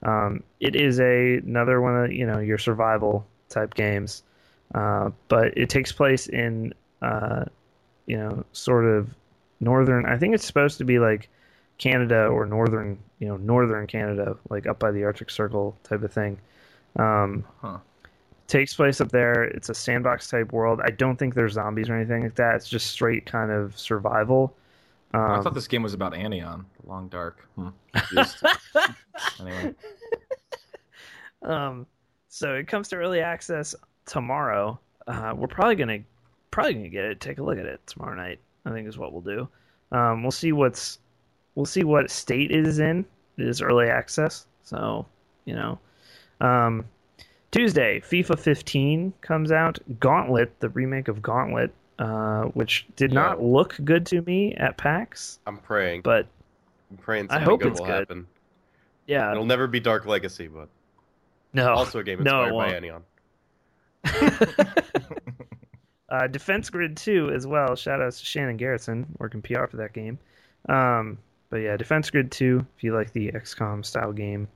Um, 0.01 0.41
it 0.59 0.75
is 0.75 0.99
a 0.99 1.37
another 1.37 1.79
one 1.79 1.95
of 1.95 2.11
you 2.11 2.25
know 2.25 2.39
your 2.39 2.57
survival 2.57 3.27
type 3.49 3.75
games, 3.75 4.23
uh, 4.73 5.11
but 5.27 5.55
it 5.55 5.69
takes 5.69 5.91
place 5.91 6.25
in 6.25 6.73
uh, 7.03 7.45
you 8.07 8.17
know 8.17 8.43
sort 8.53 8.85
of 8.85 9.13
northern. 9.59 10.07
I 10.07 10.17
think 10.17 10.33
it's 10.33 10.47
supposed 10.47 10.79
to 10.79 10.83
be 10.83 10.97
like 10.97 11.29
Canada 11.77 12.25
or 12.25 12.47
northern 12.47 12.97
you 13.19 13.27
know 13.27 13.37
northern 13.37 13.85
Canada, 13.85 14.35
like 14.49 14.65
up 14.65 14.79
by 14.79 14.89
the 14.89 15.03
Arctic 15.03 15.29
Circle 15.29 15.77
type 15.83 16.01
of 16.01 16.11
thing. 16.11 16.39
Um, 16.95 17.45
Huh. 17.61 17.77
Takes 18.47 18.73
place 18.73 19.01
up 19.01 19.09
there. 19.09 19.43
It's 19.43 19.69
a 19.69 19.73
sandbox 19.73 20.29
type 20.29 20.51
world. 20.51 20.81
I 20.83 20.91
don't 20.91 21.17
think 21.17 21.33
there's 21.33 21.53
zombies 21.53 21.89
or 21.89 21.95
anything 21.95 22.23
like 22.23 22.35
that. 22.35 22.55
It's 22.55 22.67
just 22.69 22.87
straight 22.87 23.25
kind 23.25 23.51
of 23.51 23.77
survival. 23.79 24.55
Um, 25.13 25.21
I 25.21 25.41
thought 25.41 25.53
this 25.53 25.67
game 25.67 25.83
was 25.83 25.93
about 25.93 26.13
Anion, 26.13 26.65
The 26.81 26.89
Long 26.89 27.07
Dark. 27.07 27.47
Hmm. 27.55 27.69
Anyway, 29.39 29.75
Um, 31.43 31.85
so 32.27 32.55
it 32.55 32.67
comes 32.67 32.87
to 32.89 32.95
early 32.95 33.21
access 33.21 33.75
tomorrow. 34.05 34.79
Uh, 35.07 35.33
we're 35.35 35.47
probably 35.47 35.75
gonna 35.75 35.99
probably 36.51 36.73
gonna 36.73 36.89
get 36.89 37.05
it. 37.05 37.19
Take 37.19 37.37
a 37.37 37.43
look 37.43 37.57
at 37.59 37.65
it 37.65 37.81
tomorrow 37.85 38.15
night. 38.15 38.39
I 38.65 38.71
think 38.71 38.87
is 38.87 38.97
what 38.97 39.11
we'll 39.11 39.21
do. 39.21 39.47
Um, 39.91 40.23
we'll 40.23 40.31
see 40.31 40.51
what's 40.51 40.99
we'll 41.55 41.65
see 41.65 41.83
what 41.83 42.09
state 42.09 42.51
it 42.51 42.65
is 42.65 42.79
in. 42.79 43.05
It 43.37 43.47
is 43.47 43.61
early 43.61 43.89
access, 43.89 44.47
so 44.63 45.05
you 45.45 45.55
know. 45.55 45.79
Um, 46.41 46.85
Tuesday, 47.53 47.99
FIFA 48.01 48.37
15 48.39 49.13
comes 49.21 49.51
out. 49.51 49.77
Gauntlet, 49.99 50.59
the 50.59 50.69
remake 50.69 51.07
of 51.07 51.21
Gauntlet, 51.21 51.71
uh, 51.99 52.45
which 52.45 52.85
did 52.95 53.11
Yeah. 53.13 53.19
not 53.21 53.41
look 53.43 53.75
good 53.85 54.05
to 54.07 54.21
me 54.23 54.55
at 54.55 54.75
PAX, 54.77 55.39
I'm 55.47 55.57
praying. 55.57 56.01
but 56.01 56.25
I'm 56.91 56.97
praying 56.97 57.27
I 57.29 57.39
hope 57.39 57.61
good 57.61 57.71
it's 57.73 57.79
will 57.79 57.85
good. 57.87 57.93
happen. 57.99 58.27
yeah, 59.07 59.31
It'll 59.31 59.45
never 59.45 59.67
be 59.67 59.79
Dark 59.79 60.05
Legacy, 60.07 60.47
but 60.47 60.67
no, 61.53 61.71
also 61.71 61.99
a 61.99 62.03
game 62.03 62.19
Oh, 62.21 62.23
no, 62.23 62.43
inspired 62.43 62.71
by. 62.71 62.75
Anion. 62.75 63.03
uh, 66.09 66.27
Defense 66.27 66.69
Grid 66.69 66.97
2 66.97 67.31
as 67.31 67.45
well. 67.47 67.75
Shout 67.75 68.01
out 68.01 68.11
to 68.13 68.25
Shannon 68.25 68.57
Garrison 68.57 69.05
working 69.19 69.41
PR 69.41 69.65
for 69.67 69.77
that 69.77 69.93
game. 69.93 70.17
Um, 70.69 71.17
but 71.49 71.57
yeah, 71.57 71.77
Defense 71.77 72.09
Grid 72.09 72.31
2, 72.31 72.65
if 72.77 72.83
you 72.83 72.95
like 72.95 73.13
the 73.13 73.31
XCOM 73.31 73.85
style 73.85 74.11
game. 74.11 74.47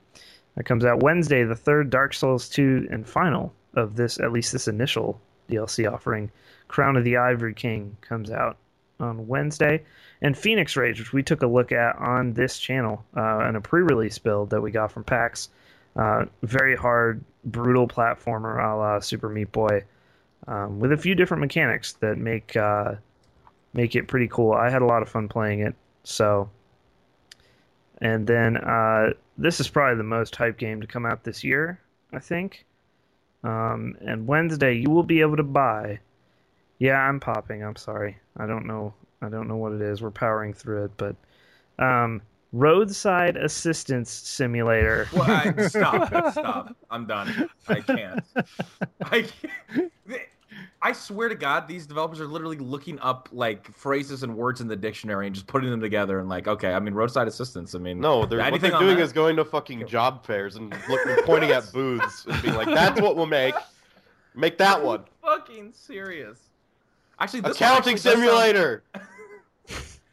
That 0.58 0.64
comes 0.64 0.84
out 0.84 1.04
Wednesday, 1.04 1.44
the 1.44 1.54
third 1.54 1.88
Dark 1.88 2.12
Souls 2.12 2.48
2 2.48 2.88
and 2.90 3.08
final 3.08 3.54
of 3.74 3.94
this, 3.94 4.18
at 4.18 4.32
least 4.32 4.50
this 4.50 4.66
initial 4.66 5.20
DLC 5.48 5.90
offering. 5.90 6.32
Crown 6.66 6.96
of 6.96 7.04
the 7.04 7.16
Ivory 7.16 7.54
King 7.54 7.96
comes 8.00 8.32
out 8.32 8.56
on 8.98 9.28
Wednesday. 9.28 9.84
And 10.20 10.36
Phoenix 10.36 10.76
Rage, 10.76 10.98
which 10.98 11.12
we 11.12 11.22
took 11.22 11.42
a 11.42 11.46
look 11.46 11.70
at 11.70 11.94
on 11.98 12.32
this 12.32 12.58
channel 12.58 13.04
uh, 13.16 13.48
in 13.48 13.54
a 13.54 13.60
pre 13.60 13.82
release 13.82 14.18
build 14.18 14.50
that 14.50 14.60
we 14.60 14.72
got 14.72 14.90
from 14.90 15.04
PAX. 15.04 15.50
Uh, 15.94 16.24
very 16.42 16.74
hard, 16.74 17.22
brutal 17.44 17.86
platformer 17.86 18.60
a 18.60 18.76
la 18.76 18.98
Super 18.98 19.28
Meat 19.28 19.52
Boy 19.52 19.84
um, 20.48 20.80
with 20.80 20.90
a 20.90 20.96
few 20.96 21.14
different 21.14 21.40
mechanics 21.40 21.92
that 22.00 22.18
make 22.18 22.56
uh, 22.56 22.94
make 23.74 23.94
it 23.94 24.08
pretty 24.08 24.26
cool. 24.26 24.54
I 24.54 24.70
had 24.70 24.82
a 24.82 24.86
lot 24.86 25.02
of 25.02 25.08
fun 25.08 25.28
playing 25.28 25.60
it. 25.60 25.76
So, 26.02 26.50
and 28.00 28.26
then 28.26 28.56
uh, 28.56 29.10
this 29.38 29.60
is 29.60 29.68
probably 29.68 29.96
the 29.96 30.02
most 30.02 30.34
hype 30.36 30.58
game 30.58 30.80
to 30.80 30.86
come 30.86 31.06
out 31.06 31.24
this 31.24 31.44
year, 31.44 31.80
I 32.12 32.18
think. 32.18 32.66
Um, 33.44 33.96
and 34.00 34.26
Wednesday 34.26 34.74
you 34.74 34.90
will 34.90 35.04
be 35.04 35.20
able 35.20 35.36
to 35.36 35.44
buy. 35.44 36.00
Yeah, 36.78 36.98
I'm 36.98 37.20
popping. 37.20 37.62
I'm 37.62 37.76
sorry. 37.76 38.18
I 38.36 38.46
don't 38.46 38.66
know. 38.66 38.92
I 39.22 39.28
don't 39.28 39.48
know 39.48 39.56
what 39.56 39.72
it 39.72 39.80
is. 39.80 40.02
We're 40.02 40.10
powering 40.10 40.52
through 40.52 40.84
it, 40.84 40.90
but 40.96 41.16
um, 41.78 42.20
roadside 42.52 43.36
assistance 43.36 44.10
simulator. 44.10 45.08
well, 45.12 45.30
I, 45.30 45.66
stop, 45.68 46.08
stop. 46.32 46.76
I'm 46.90 47.06
done. 47.06 47.48
I 47.68 47.80
can't. 47.80 48.24
I 49.02 49.22
can't. 49.22 49.92
I 50.80 50.92
swear 50.92 51.28
to 51.28 51.34
God, 51.34 51.66
these 51.66 51.86
developers 51.86 52.20
are 52.20 52.26
literally 52.26 52.56
looking 52.58 53.00
up 53.00 53.28
like 53.32 53.72
phrases 53.74 54.22
and 54.22 54.36
words 54.36 54.60
in 54.60 54.68
the 54.68 54.76
dictionary 54.76 55.26
and 55.26 55.34
just 55.34 55.48
putting 55.48 55.70
them 55.70 55.80
together 55.80 56.20
and 56.20 56.28
like, 56.28 56.46
okay, 56.46 56.72
I 56.72 56.78
mean, 56.78 56.94
roadside 56.94 57.26
assistance. 57.26 57.74
I 57.74 57.78
mean, 57.78 57.98
No, 58.00 58.24
they're, 58.26 58.38
what 58.38 58.46
anything 58.46 58.70
they're 58.70 58.80
doing 58.80 58.96
that? 58.98 59.02
is 59.02 59.12
going 59.12 59.34
to 59.36 59.44
fucking 59.44 59.86
job 59.88 60.24
fairs 60.24 60.54
and 60.56 60.72
look, 60.88 61.00
pointing 61.26 61.50
at 61.50 61.70
booths 61.72 62.26
and 62.26 62.40
being 62.42 62.54
like, 62.54 62.68
"That's 62.68 63.00
what 63.00 63.16
we'll 63.16 63.26
make. 63.26 63.54
Make 64.36 64.56
that 64.58 64.80
one. 64.82 65.02
fucking 65.20 65.72
serious. 65.72 66.38
Actually, 67.18 67.40
this 67.40 67.60
one 67.60 67.70
Accounting 67.70 67.94
actually 67.94 67.94
does 67.94 68.02
sound- 68.02 68.16
simulator." 68.22 68.82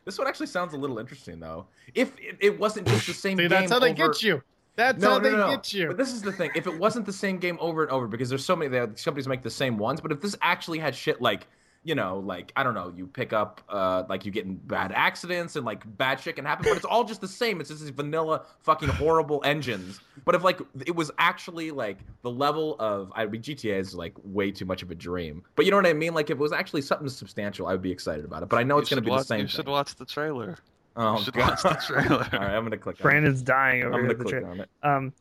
This 0.05 0.19
one 0.19 0.27
actually 0.27 0.45
sounds 0.47 0.75
a 0.75 0.77
little 0.77 0.99
interesting 0.99 1.39
though. 1.39 1.65
If 1.95 2.11
it, 2.19 2.37
it 2.39 2.59
wasn't 2.59 2.87
just 2.87 3.07
the 3.07 3.13
same 3.15 3.37
See, 3.37 3.43
game, 3.43 3.49
that's 3.49 3.71
how 3.71 3.79
they 3.79 3.91
over- 3.91 4.09
get 4.09 4.21
you. 4.21 4.43
That's 4.75 5.01
No, 5.01 5.11
how 5.11 5.17
no, 5.17 5.23
they 5.23 5.31
no, 5.31 5.37
no. 5.37 5.49
get 5.55 5.73
you. 5.73 5.87
But 5.87 5.97
this 5.97 6.11
is 6.13 6.21
the 6.21 6.31
thing: 6.31 6.51
if 6.55 6.67
it 6.67 6.77
wasn't 6.77 7.05
the 7.05 7.13
same 7.13 7.37
game 7.37 7.57
over 7.61 7.83
and 7.83 7.91
over, 7.91 8.07
because 8.07 8.29
there's 8.29 8.45
so 8.45 8.55
many, 8.55 8.69
the 8.69 8.87
companies 9.03 9.27
make 9.27 9.41
the 9.41 9.49
same 9.49 9.77
ones. 9.77 10.01
But 10.01 10.11
if 10.11 10.21
this 10.21 10.35
actually 10.41 10.79
had 10.79 10.93
shit 10.95 11.21
like, 11.21 11.47
you 11.83 11.95
know, 11.95 12.19
like 12.19 12.51
I 12.55 12.63
don't 12.63 12.73
know, 12.73 12.91
you 12.95 13.07
pick 13.07 13.31
up, 13.31 13.61
uh, 13.69 14.03
like 14.09 14.25
you 14.25 14.31
get 14.31 14.43
in 14.45 14.55
bad 14.55 14.91
accidents 14.91 15.55
and 15.55 15.65
like 15.65 15.83
bad 15.97 16.19
shit 16.19 16.35
can 16.35 16.43
happen, 16.43 16.65
but 16.67 16.75
it's 16.75 16.85
all 16.85 17.03
just 17.05 17.21
the 17.21 17.27
same. 17.27 17.61
It's 17.61 17.69
just 17.69 17.81
these 17.81 17.91
vanilla, 17.91 18.43
fucking 18.61 18.89
horrible 18.89 19.41
engines. 19.45 20.01
But 20.25 20.35
if 20.35 20.43
like 20.43 20.59
it 20.85 20.95
was 20.95 21.09
actually 21.19 21.71
like 21.71 21.99
the 22.23 22.31
level 22.31 22.75
of, 22.79 23.11
I 23.15 23.27
mean, 23.27 23.41
GTA 23.43 23.79
is 23.79 23.93
like 23.95 24.13
way 24.23 24.51
too 24.51 24.65
much 24.65 24.81
of 24.81 24.91
a 24.91 24.95
dream. 24.95 25.43
But 25.55 25.65
you 25.65 25.71
know 25.71 25.77
what 25.77 25.85
I 25.85 25.93
mean? 25.93 26.13
Like 26.15 26.29
if 26.31 26.37
it 26.37 26.41
was 26.41 26.51
actually 26.51 26.81
something 26.81 27.07
substantial, 27.07 27.67
I 27.67 27.71
would 27.71 27.81
be 27.83 27.91
excited 27.91 28.25
about 28.25 28.43
it. 28.43 28.49
But 28.49 28.57
I 28.57 28.63
know 28.63 28.75
You 28.77 28.81
it's 28.81 28.89
going 28.89 28.97
to 28.97 29.05
be 29.05 29.11
watch, 29.11 29.21
the 29.21 29.25
same. 29.25 29.41
You 29.41 29.47
should 29.47 29.65
thing. 29.65 29.71
watch 29.71 29.95
the 29.95 30.05
trailer. 30.05 30.57
Oh, 30.97 31.17
you 31.17 31.23
should 31.25 31.33
God. 31.33 31.49
watch 31.63 31.63
the 31.87 31.93
trailer. 31.93 32.27
all 32.33 32.39
right, 32.39 32.55
I'm 32.55 32.61
going 32.61 32.71
to 32.71 32.77
click. 32.77 32.95
on 32.95 32.99
it. 32.99 33.03
Brandon's 33.03 33.41
dying 33.41 33.83
I'm 33.83 33.91
gonna 33.91 34.09
at 34.09 34.17
the 34.17 34.23
click 34.23 34.41
tra- 34.41 34.49
on 34.49 34.59
it. 34.61 34.69
Um, 34.83 35.13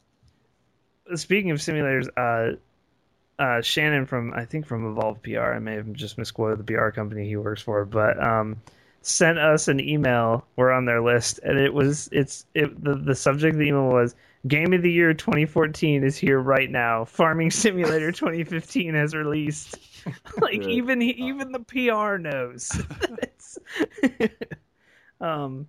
speaking 1.15 1.51
of 1.51 1.59
simulators, 1.59 2.09
uh, 2.17 2.57
uh, 3.43 3.61
Shannon 3.63 4.07
from 4.07 4.33
I 4.35 4.45
think 4.45 4.67
from 4.67 4.87
Evolve 4.91 5.23
PR, 5.23 5.41
I 5.55 5.59
may 5.59 5.75
have 5.75 5.93
just 5.93 6.19
misquoted 6.19 6.59
the 6.65 6.73
PR 6.73 6.91
company 6.91 7.27
he 7.27 7.37
works 7.37 7.61
for, 7.61 7.85
but 7.85 8.23
um, 8.23 8.61
sent 9.03 9.39
us 9.39 9.67
an 9.69 9.81
email. 9.81 10.47
We're 10.57 10.71
on 10.71 10.85
their 10.85 11.03
list, 11.03 11.41
and 11.43 11.59
it 11.59 11.75
was 11.75 12.09
it's 12.13 12.47
it 12.55 12.83
the 12.85 12.95
the 12.95 13.15
subject 13.15 13.55
of 13.55 13.59
the 13.59 13.67
email 13.67 13.89
was 13.89 14.15
Game 14.47 14.73
of 14.73 14.83
the 14.83 14.93
Year 14.93 15.13
2014 15.15 16.05
is 16.05 16.17
here 16.17 16.39
right 16.39 16.71
now. 16.71 17.05
Farming 17.05 17.51
Simulator 17.51 18.13
2015 18.13 18.95
has 18.95 19.15
released. 19.15 19.77
like 20.41 20.61
Good. 20.61 20.71
even 20.71 21.03
even 21.03 21.51
the 21.51 21.61
PR 21.61 22.19
knows. 22.19 22.71
Um, 25.21 25.67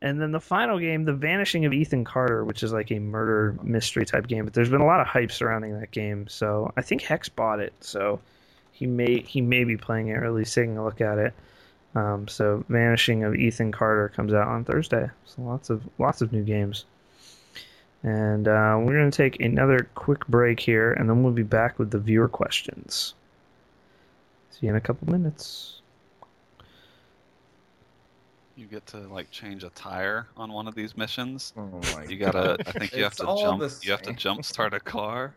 and 0.00 0.20
then 0.20 0.32
the 0.32 0.40
final 0.40 0.78
game, 0.78 1.04
The 1.04 1.12
Vanishing 1.12 1.64
of 1.64 1.72
Ethan 1.72 2.04
Carter, 2.04 2.44
which 2.44 2.62
is 2.62 2.72
like 2.72 2.90
a 2.90 2.98
murder 2.98 3.56
mystery 3.62 4.04
type 4.04 4.26
game. 4.26 4.44
But 4.44 4.52
there's 4.52 4.68
been 4.68 4.80
a 4.80 4.86
lot 4.86 5.00
of 5.00 5.06
hype 5.06 5.30
surrounding 5.30 5.78
that 5.78 5.92
game, 5.92 6.26
so 6.28 6.72
I 6.76 6.82
think 6.82 7.02
Hex 7.02 7.28
bought 7.28 7.60
it, 7.60 7.72
so 7.80 8.20
he 8.72 8.86
may 8.86 9.20
he 9.20 9.40
may 9.40 9.64
be 9.64 9.76
playing 9.76 10.08
it 10.08 10.14
or 10.14 10.24
at 10.24 10.32
least 10.32 10.54
taking 10.54 10.76
a 10.76 10.84
look 10.84 11.00
at 11.00 11.18
it. 11.18 11.34
Um, 11.94 12.26
so 12.26 12.64
Vanishing 12.68 13.22
of 13.22 13.34
Ethan 13.34 13.70
Carter 13.70 14.08
comes 14.08 14.32
out 14.32 14.48
on 14.48 14.64
Thursday. 14.64 15.08
So 15.24 15.42
lots 15.42 15.70
of 15.70 15.82
lots 15.98 16.20
of 16.20 16.32
new 16.32 16.42
games. 16.42 16.84
And 18.02 18.48
uh, 18.48 18.78
we're 18.80 18.98
going 18.98 19.10
to 19.10 19.16
take 19.16 19.40
another 19.40 19.88
quick 19.94 20.26
break 20.26 20.58
here, 20.58 20.92
and 20.92 21.08
then 21.08 21.22
we'll 21.22 21.32
be 21.32 21.44
back 21.44 21.78
with 21.78 21.92
the 21.92 22.00
viewer 22.00 22.28
questions. 22.28 23.14
See 24.50 24.66
you 24.66 24.70
in 24.70 24.76
a 24.76 24.80
couple 24.80 25.08
minutes. 25.08 25.81
You 28.56 28.66
get 28.66 28.84
to 28.88 28.98
like 28.98 29.30
change 29.30 29.64
a 29.64 29.70
tire 29.70 30.26
on 30.36 30.52
one 30.52 30.68
of 30.68 30.74
these 30.74 30.96
missions. 30.96 31.52
Oh 31.56 31.80
my 31.94 32.04
You 32.04 32.16
gotta. 32.18 32.56
I 32.66 32.72
think 32.72 32.94
you 32.94 33.02
have 33.02 33.14
to 33.16 33.24
jump. 33.24 33.62
You 33.82 33.90
have 33.92 34.02
to 34.02 34.08
same. 34.10 34.16
jump 34.16 34.44
start 34.44 34.74
a 34.74 34.80
car, 34.80 35.34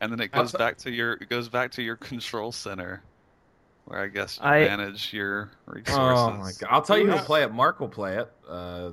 and 0.00 0.12
then 0.12 0.20
it 0.20 0.30
goes 0.30 0.52
t- 0.52 0.58
back 0.58 0.76
to 0.78 0.90
your. 0.90 1.14
It 1.14 1.28
goes 1.28 1.48
back 1.48 1.72
to 1.72 1.82
your 1.82 1.96
control 1.96 2.52
center, 2.52 3.02
where 3.86 4.00
I 4.00 4.06
guess 4.06 4.38
you 4.38 4.48
I- 4.48 4.60
manage 4.66 5.12
your 5.12 5.50
resources. 5.66 5.98
Oh 5.98 6.30
my 6.34 6.52
god! 6.60 6.68
I'll 6.70 6.82
tell 6.82 6.96
you 6.98 7.10
who'll 7.10 7.18
play 7.18 7.42
it. 7.42 7.52
Mark 7.52 7.80
will 7.80 7.88
play 7.88 8.18
it. 8.18 8.30
Uh, 8.48 8.90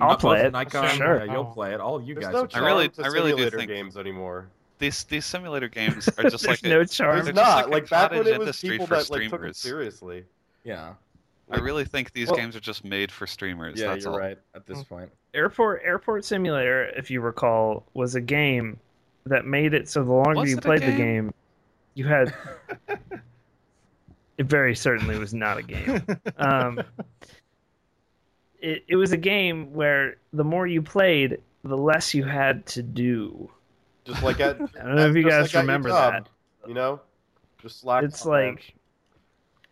I'll 0.00 0.16
play 0.16 0.40
it, 0.44 0.52
Nikon, 0.52 0.88
sure. 0.96 1.24
Yeah, 1.24 1.32
you'll 1.32 1.44
play 1.44 1.72
it. 1.72 1.80
All 1.80 2.02
you 2.02 2.14
There's 2.14 2.26
guys. 2.26 2.34
no 2.34 2.40
will 2.42 2.48
play 2.48 2.58
I 2.58 2.60
charm 2.64 2.72
really- 2.74 2.88
to 2.88 3.02
I 3.04 3.06
really 3.08 3.34
do 3.36 3.50
think- 3.50 3.68
games 3.70 3.96
anymore. 3.96 4.48
These 4.78 5.04
these 5.04 5.24
simulator 5.24 5.68
games 5.68 6.08
are 6.18 6.22
just 6.28 6.44
There's 6.44 6.46
like 6.46 6.62
no 6.64 6.80
a, 6.80 6.86
charm. 6.86 7.14
There's 7.14 7.26
they're 7.26 7.34
not 7.34 7.58
just 7.60 7.70
like, 7.70 7.86
a 7.86 7.88
back 7.88 8.10
when 8.10 8.26
it 8.26 8.38
was 8.38 8.60
people 8.60 8.86
that 8.88 9.08
like 9.08 9.30
took 9.30 9.44
it 9.44 9.56
seriously. 9.56 10.24
Yeah. 10.64 10.94
I 11.50 11.58
really 11.58 11.84
think 11.84 12.12
these 12.12 12.28
Well- 12.28 12.36
games 12.36 12.56
are 12.56 12.60
just 12.60 12.84
made 12.84 13.12
for 13.12 13.26
streamers. 13.26 13.80
Yeah, 13.80 13.88
that's 13.88 14.04
you're 14.04 14.12
all. 14.12 14.18
right. 14.18 14.38
At 14.54 14.66
this 14.66 14.82
point. 14.82 15.10
Airport 15.34 15.82
Airport 15.84 16.24
Simulator, 16.24 16.86
if 16.96 17.10
you 17.10 17.20
recall, 17.20 17.84
was 17.94 18.14
a 18.14 18.20
game 18.20 18.78
that 19.26 19.44
made 19.44 19.74
it 19.74 19.88
so 19.88 20.02
the 20.02 20.12
longer 20.12 20.40
Was 20.40 20.50
you 20.50 20.56
it 20.56 20.64
a 20.64 20.66
played 20.66 20.80
the 20.82 20.86
game? 20.86 20.96
game, 21.26 21.34
you 21.94 22.06
had. 22.06 22.34
it 24.38 24.46
very 24.46 24.74
certainly 24.74 25.18
was 25.18 25.32
not 25.34 25.58
a 25.58 25.62
game. 25.62 26.04
Um, 26.38 26.80
it 28.60 28.84
it 28.88 28.96
was 28.96 29.12
a 29.12 29.16
game 29.16 29.72
where 29.72 30.16
the 30.32 30.44
more 30.44 30.66
you 30.66 30.82
played, 30.82 31.38
the 31.64 31.76
less 31.76 32.14
you 32.14 32.24
had 32.24 32.66
to 32.66 32.82
do. 32.82 33.50
Just 34.04 34.22
like 34.22 34.40
at 34.40 34.56
I 34.80 34.84
don't 34.84 34.96
know 34.96 35.06
if 35.08 35.16
you 35.16 35.22
guys 35.28 35.52
like 35.54 35.62
remember 35.62 35.88
job, 35.90 36.12
that. 36.12 36.28
You 36.68 36.74
know, 36.74 37.00
just 37.60 37.80
slack. 37.80 38.04
It's 38.04 38.22
off, 38.22 38.28
man. 38.32 38.54
like 38.54 38.74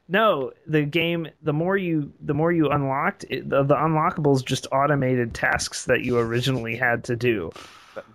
no, 0.09 0.53
the 0.67 0.83
game. 0.83 1.29
The 1.43 1.53
more 1.53 1.77
you, 1.77 2.13
the 2.21 2.35
more 2.35 2.53
you 2.53 2.69
unlocked, 2.71 3.25
it, 3.31 3.49
the, 3.49 3.63
the 3.63 3.75
unlockables 3.75 4.45
just 4.45 4.67
automated 4.73 5.35
tasks 5.35 5.85
that 5.87 6.03
you 6.03 6.19
originally 6.19 6.77
had 6.77 7.05
to 7.05 7.17
do. 7.17 7.51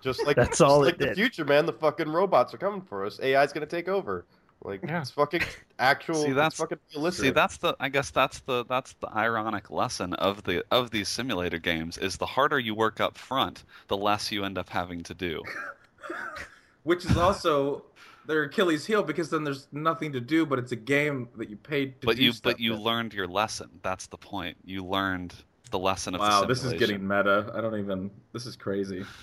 just 0.02 0.26
like 0.26 0.36
That's 0.36 0.50
just 0.50 0.62
all 0.62 0.84
it 0.84 0.86
like 0.86 0.98
the 0.98 1.06
did. 1.08 1.16
future, 1.16 1.46
man. 1.46 1.66
The 1.66 1.74
fucking 1.74 2.10
robots 2.10 2.54
are 2.54 2.58
coming 2.58 2.82
for 2.82 3.06
us. 3.06 3.20
AI's 3.22 3.52
gonna 3.54 3.66
take 3.66 3.88
over. 3.88 4.26
Like 4.62 4.82
Yeah. 4.84 5.00
it's 5.02 5.10
fucking 5.12 5.42
actual. 5.80 6.16
See, 6.16 6.28
it's 6.28 6.36
that's- 6.36 6.56
fucking 6.58 6.80
realistic. 6.94 7.26
See, 7.26 7.32
that's 7.32 7.58
the. 7.58 7.76
I 7.80 7.88
guess 7.90 8.10
that's 8.12 8.40
the. 8.42 8.66
That's 8.66 8.92
the 9.00 9.08
ironic 9.16 9.72
lesson 9.72 10.14
of 10.16 10.44
the 10.44 10.66
of 10.70 10.92
these 10.92 11.08
simulator 11.08 11.60
games 11.60 11.98
is 11.98 12.18
the 12.18 12.26
harder 12.26 12.60
you 12.60 12.76
work 12.76 13.00
up 13.00 13.18
front, 13.18 13.64
the 13.88 13.96
less 13.96 14.32
you 14.34 14.44
end 14.44 14.58
up 14.58 14.68
having 14.70 15.02
to 15.04 15.14
do. 15.14 15.42
Which 16.84 17.06
is 17.06 17.18
also 17.18 17.84
their 18.30 18.44
Achilles 18.44 18.86
heel 18.86 19.02
because 19.04 19.30
then 19.32 19.44
there's 19.44 19.68
nothing 19.72 20.12
to 20.14 20.22
do, 20.22 20.46
but 20.46 20.60
it's 20.60 20.72
a 20.72 20.76
game 20.76 21.28
that 21.36 21.50
you 21.50 21.58
paid 21.58 22.00
to 22.02 22.06
but 22.08 22.16
do 22.16 22.24
you 22.24 22.32
stuff 22.32 22.54
but 22.54 22.60
you 22.60 22.76
in. 22.76 22.80
learned 22.80 23.14
your 23.14 23.28
lesson. 23.28 23.70
That's 23.82 24.06
the 24.08 24.18
point. 24.18 24.56
You 24.64 24.86
learned 24.86 25.34
the 25.72 25.80
lesson 25.80 26.14
of 26.14 26.22
Wow, 26.22 26.42
the 26.42 26.48
this 26.48 26.64
is 26.64 26.74
getting 26.74 27.06
meta. 27.06 27.52
I 27.56 27.60
don't 27.60 27.78
even. 27.78 28.12
This 28.32 28.46
is 28.46 28.56
crazy. 28.56 29.04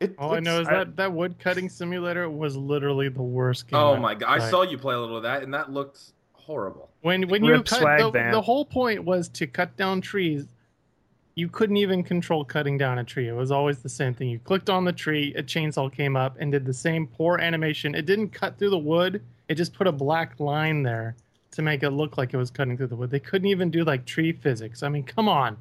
It 0.00 0.14
All 0.16 0.32
I 0.32 0.38
know 0.38 0.60
is 0.60 0.68
I- 0.68 0.74
that 0.74 0.96
that 0.96 1.12
wood 1.12 1.40
cutting 1.40 1.68
simulator 1.68 2.30
was 2.30 2.54
literally 2.56 3.08
the 3.08 3.20
worst 3.22 3.66
game. 3.66 3.80
Oh 3.80 3.94
I've 3.94 4.00
my 4.00 4.14
god! 4.14 4.28
I 4.40 4.48
saw 4.48 4.62
you 4.62 4.78
play 4.78 4.94
a 4.94 5.00
little 5.00 5.16
of 5.16 5.24
that, 5.24 5.42
and 5.42 5.52
that 5.54 5.72
looked 5.72 6.12
horrible. 6.34 6.88
when 7.00 7.28
when 7.28 7.42
you 7.42 7.50
Rip 7.50 7.64
cut 7.66 7.80
swag 7.80 8.12
the, 8.12 8.28
the 8.30 8.40
whole 8.40 8.64
point 8.64 9.02
was 9.04 9.28
to 9.30 9.48
cut 9.48 9.76
down 9.76 10.00
trees. 10.00 10.46
You 11.38 11.48
couldn't 11.48 11.76
even 11.76 12.02
control 12.02 12.44
cutting 12.44 12.78
down 12.78 12.98
a 12.98 13.04
tree. 13.04 13.28
It 13.28 13.32
was 13.32 13.52
always 13.52 13.78
the 13.78 13.88
same 13.88 14.12
thing. 14.12 14.28
You 14.28 14.40
clicked 14.40 14.68
on 14.68 14.84
the 14.84 14.92
tree, 14.92 15.32
a 15.36 15.42
chainsaw 15.44 15.88
came 15.92 16.16
up 16.16 16.36
and 16.40 16.50
did 16.50 16.64
the 16.64 16.74
same 16.74 17.06
poor 17.06 17.38
animation. 17.38 17.94
It 17.94 18.06
didn't 18.06 18.30
cut 18.30 18.58
through 18.58 18.70
the 18.70 18.78
wood. 18.78 19.22
It 19.46 19.54
just 19.54 19.72
put 19.72 19.86
a 19.86 19.92
black 19.92 20.40
line 20.40 20.82
there 20.82 21.14
to 21.52 21.62
make 21.62 21.84
it 21.84 21.90
look 21.90 22.18
like 22.18 22.34
it 22.34 22.38
was 22.38 22.50
cutting 22.50 22.76
through 22.76 22.88
the 22.88 22.96
wood. 22.96 23.12
They 23.12 23.20
couldn't 23.20 23.46
even 23.46 23.70
do 23.70 23.84
like 23.84 24.04
tree 24.04 24.32
physics. 24.32 24.82
I 24.82 24.88
mean, 24.88 25.04
come 25.04 25.28
on. 25.28 25.56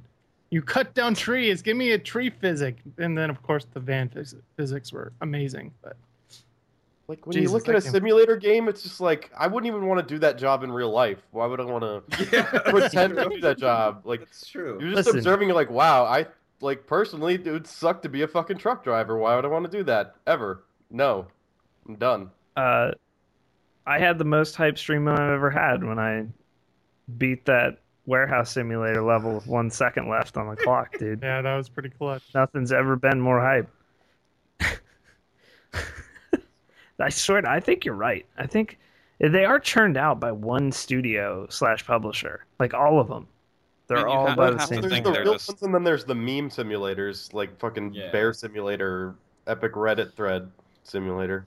You 0.49 0.63
cut 0.63 0.95
down 0.95 1.13
trees. 1.13 1.61
Give 1.61 1.77
me 1.77 1.91
a 1.91 1.99
tree 1.99 2.31
physic. 2.31 2.77
And 2.97 3.15
then 3.15 3.29
of 3.29 3.43
course 3.43 3.67
the 3.71 3.79
van 3.79 4.09
phys- 4.09 4.41
physics 4.55 4.91
were 4.91 5.13
amazing. 5.21 5.71
But 5.83 5.95
Like 7.07 7.25
when 7.25 7.33
Jesus, 7.33 7.49
you 7.49 7.53
look 7.57 7.69
at 7.69 7.75
a 7.75 7.81
game- 7.81 7.91
simulator 7.91 8.35
game, 8.35 8.67
it's 8.67 8.83
just 8.83 8.99
like 8.99 9.31
I 9.37 9.47
wouldn't 9.47 9.67
even 9.73 9.87
want 9.87 10.05
to 10.05 10.13
do 10.15 10.19
that 10.19 10.37
job 10.37 10.63
in 10.63 10.71
real 10.71 10.91
life. 10.91 11.19
Why 11.31 11.45
would 11.45 11.59
I 11.61 11.63
want 11.63 11.83
to 11.83 12.27
Yeah, 12.33 12.43
pretend 12.69 13.15
to 13.15 13.29
do 13.29 13.39
that 13.41 13.57
job? 13.57 14.01
Like 14.03 14.21
it's 14.21 14.45
true. 14.45 14.77
you're 14.81 14.89
just 14.91 15.05
Listen. 15.07 15.17
observing. 15.19 15.47
You're 15.47 15.55
like, 15.55 15.69
wow, 15.69 16.03
I 16.05 16.25
like 16.59 16.85
personally, 16.85 17.35
it 17.35 17.45
would 17.51 17.67
suck 17.67 18.01
to 18.01 18.09
be 18.09 18.23
a 18.23 18.27
fucking 18.27 18.57
truck 18.57 18.83
driver. 18.83 19.17
Why 19.17 19.35
would 19.35 19.45
I 19.45 19.47
want 19.47 19.69
to 19.71 19.77
do 19.77 19.83
that 19.85 20.15
ever? 20.25 20.63
No, 20.91 21.27
I'm 21.87 21.95
done. 21.95 22.29
uh, 22.57 22.91
I 23.85 23.99
had 23.99 24.17
the 24.17 24.25
most 24.25 24.55
hype 24.57 24.77
stream 24.77 25.07
I've 25.07 25.17
ever 25.19 25.49
had 25.49 25.81
when 25.83 25.97
I 25.99 26.25
beat 27.17 27.45
that 27.45 27.77
warehouse 28.05 28.51
simulator 28.51 29.01
level 29.01 29.35
with 29.35 29.47
one 29.47 29.69
second 29.69 30.09
left 30.09 30.35
on 30.35 30.49
the 30.49 30.55
clock, 30.57 30.97
dude. 30.97 31.19
yeah, 31.23 31.41
that 31.41 31.55
was 31.55 31.69
pretty 31.69 31.89
clutch. 31.89 32.23
Nothing's 32.35 32.73
ever 32.73 32.97
been 32.97 33.21
more 33.21 33.39
hype. 33.39 33.69
I 36.99 37.09
swear, 37.09 37.41
to- 37.41 37.49
I 37.49 37.59
think 37.59 37.85
you're 37.85 37.95
right. 37.95 38.25
I 38.37 38.47
think 38.47 38.77
they 39.19 39.45
are 39.45 39.59
churned 39.59 39.97
out 39.97 40.19
by 40.19 40.31
one 40.31 40.71
studio 40.71 41.47
slash 41.49 41.85
publisher, 41.85 42.45
like 42.59 42.73
all 42.73 42.99
of 42.99 43.07
them. 43.07 43.27
They're 43.87 43.97
And 43.99 44.07
all 44.07 44.27
have- 44.27 44.37
by 44.37 44.51
the 44.51 44.59
same 44.59 44.81
There's 44.81 44.93
the 45.01 45.01
thing. 45.01 45.13
real 45.23 45.33
just- 45.33 45.49
ones, 45.49 45.61
and 45.63 45.73
then 45.73 45.83
there's 45.83 46.03
the 46.05 46.15
meme 46.15 46.49
simulators, 46.49 47.33
like 47.33 47.57
fucking 47.59 47.93
Yeah. 47.93 48.11
Bear 48.11 48.33
Simulator, 48.33 49.15
Epic 49.47 49.73
Reddit 49.73 50.13
thread 50.13 50.51
simulator. 50.83 51.45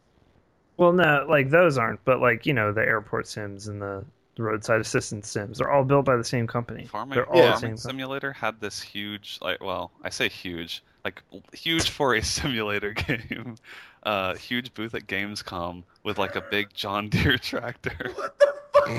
Well, 0.78 0.92
no, 0.92 1.26
like 1.28 1.50
those 1.50 1.76
aren't, 1.76 2.02
but 2.04 2.20
like 2.20 2.46
you 2.46 2.54
know 2.54 2.72
the 2.72 2.80
airport 2.80 3.26
sims 3.26 3.68
and 3.68 3.82
the 3.82 4.04
roadside 4.38 4.80
assistance 4.80 5.28
sims, 5.28 5.58
they're 5.58 5.70
all 5.70 5.84
built 5.84 6.06
by 6.06 6.16
the 6.16 6.24
same 6.24 6.46
company. 6.46 6.86
Farming, 6.86 7.14
they're 7.16 7.28
all 7.28 7.36
Yeah. 7.36 7.42
the 7.42 7.52
Farming 7.52 7.76
same. 7.76 7.88
company. 7.88 8.00
Simulator 8.02 8.32
had 8.32 8.58
this 8.60 8.80
huge, 8.80 9.38
like, 9.42 9.62
well, 9.62 9.90
I 10.02 10.08
say 10.08 10.30
huge, 10.30 10.82
like 11.04 11.22
huge 11.52 11.90
for 11.90 12.14
a 12.14 12.22
simulator 12.22 12.92
game. 12.94 13.56
Uh, 14.02 14.34
huge 14.34 14.72
booth 14.74 14.94
at 14.94 15.06
Gamescom 15.06 15.82
with 16.04 16.18
like 16.18 16.34
a 16.36 16.40
big 16.40 16.72
John 16.72 17.08
Deere 17.08 17.38
tractor. 17.42 18.12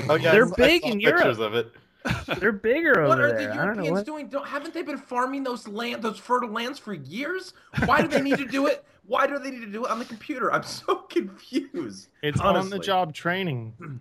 Oh 0.08 0.14
yeah, 0.14 0.32
They're 0.32 0.44
I 0.44 0.48
saw- 0.48 0.54
I 0.54 0.56
big 0.56 0.82
saw 0.82 0.88
in 0.88 1.00
pictures 1.00 1.38
Europe. 1.38 1.38
of 1.40 1.54
it. 1.54 1.72
They're 2.40 2.52
bigger 2.52 3.02
What 3.06 3.18
over 3.18 3.26
are 3.26 3.28
there. 3.32 3.48
the 3.48 3.52
I 3.52 3.56
don't 3.56 3.64
Europeans 3.76 3.90
what. 3.90 4.06
doing? 4.06 4.28
Don't, 4.28 4.46
haven't 4.46 4.72
they 4.74 4.82
been 4.82 4.96
farming 4.98 5.42
those 5.42 5.66
land, 5.68 6.02
those 6.02 6.18
fertile 6.18 6.50
lands 6.50 6.78
for 6.78 6.94
years? 6.94 7.52
Why 7.84 8.00
do 8.00 8.08
they 8.08 8.20
need 8.22 8.38
to 8.38 8.44
do 8.46 8.66
it? 8.68 8.84
Why 9.06 9.26
do 9.26 9.38
they 9.38 9.50
need 9.50 9.60
to 9.62 9.66
do 9.70 9.84
it 9.84 9.90
on 9.90 9.98
the 9.98 10.04
computer? 10.04 10.52
I'm 10.52 10.62
so 10.62 10.94
confused. 10.96 12.08
It's 12.22 12.40
on 12.40 12.70
the 12.70 12.78
job 12.78 13.12
training. 13.12 14.00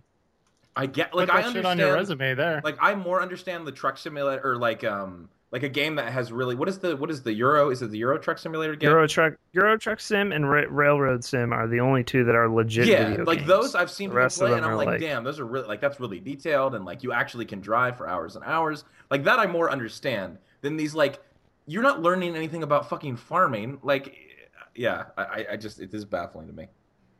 I 0.75 0.85
get 0.85 1.11
Put 1.11 1.17
like 1.17 1.27
that 1.27 1.35
I 1.35 1.39
shit 1.39 1.47
understand 1.47 1.67
on 1.67 1.77
your 1.87 1.93
resume 1.95 2.35
there. 2.35 2.61
like 2.63 2.77
I 2.79 2.93
more 2.95 3.21
understand 3.21 3.65
the 3.67 3.71
truck 3.73 3.97
simulator 3.97 4.41
or 4.43 4.57
like 4.57 4.83
um 4.83 5.29
like 5.51 5.63
a 5.63 5.69
game 5.69 5.95
that 5.95 6.11
has 6.13 6.31
really 6.31 6.55
what 6.55 6.69
is 6.69 6.79
the 6.79 6.95
what 6.95 7.11
is 7.11 7.21
the 7.23 7.33
Euro? 7.33 7.69
Is 7.71 7.81
it 7.81 7.91
the 7.91 7.97
Euro 7.99 8.17
Truck 8.17 8.37
Simulator 8.37 8.75
game? 8.75 8.89
Euro 8.89 9.05
Truck, 9.07 9.33
Euro 9.51 9.77
Truck 9.77 9.99
Sim, 9.99 10.31
and 10.31 10.49
Ra- 10.49 10.63
Railroad 10.69 11.23
Sim 11.25 11.51
are 11.51 11.67
the 11.67 11.79
only 11.81 12.03
two 12.03 12.23
that 12.23 12.35
are 12.35 12.47
legit. 12.49 12.87
yeah, 12.87 13.17
like 13.25 13.39
games. 13.39 13.47
those 13.49 13.75
I've 13.75 13.91
seen 13.91 14.09
The 14.09 14.15
people 14.15 14.47
play, 14.47 14.53
and 14.57 14.65
I'm 14.65 14.75
like, 14.77 14.87
like- 14.87 14.99
damn, 15.01 15.23
those 15.25 15.39
are 15.39 15.45
really 15.45 15.67
like 15.67 15.81
that's 15.81 15.99
really 15.99 16.19
detailed, 16.19 16.73
and 16.75 16.85
like 16.85 17.03
you 17.03 17.11
actually 17.11 17.45
can 17.45 17.59
drive 17.59 17.97
for 17.97 18.07
hours 18.07 18.35
and 18.37 18.45
hours. 18.45 18.85
Like 19.09 19.25
that, 19.25 19.39
I 19.39 19.45
more 19.47 19.69
understand 19.69 20.37
than 20.61 20.77
these 20.77 20.95
like 20.95 21.19
you're 21.67 21.83
not 21.83 22.01
learning 22.01 22.35
anything 22.35 22.63
about 22.63 22.87
fucking 22.89 23.17
farming. 23.17 23.77
Like, 23.83 24.15
yeah, 24.73 25.05
I, 25.17 25.45
I- 25.51 25.57
just 25.57 25.81
it 25.81 25.93
is 25.93 26.05
baffling 26.05 26.47
to 26.47 26.53
me. 26.53 26.67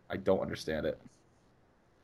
I 0.09 0.15
don't 0.17 0.39
understand 0.39 0.85
it. 0.85 0.99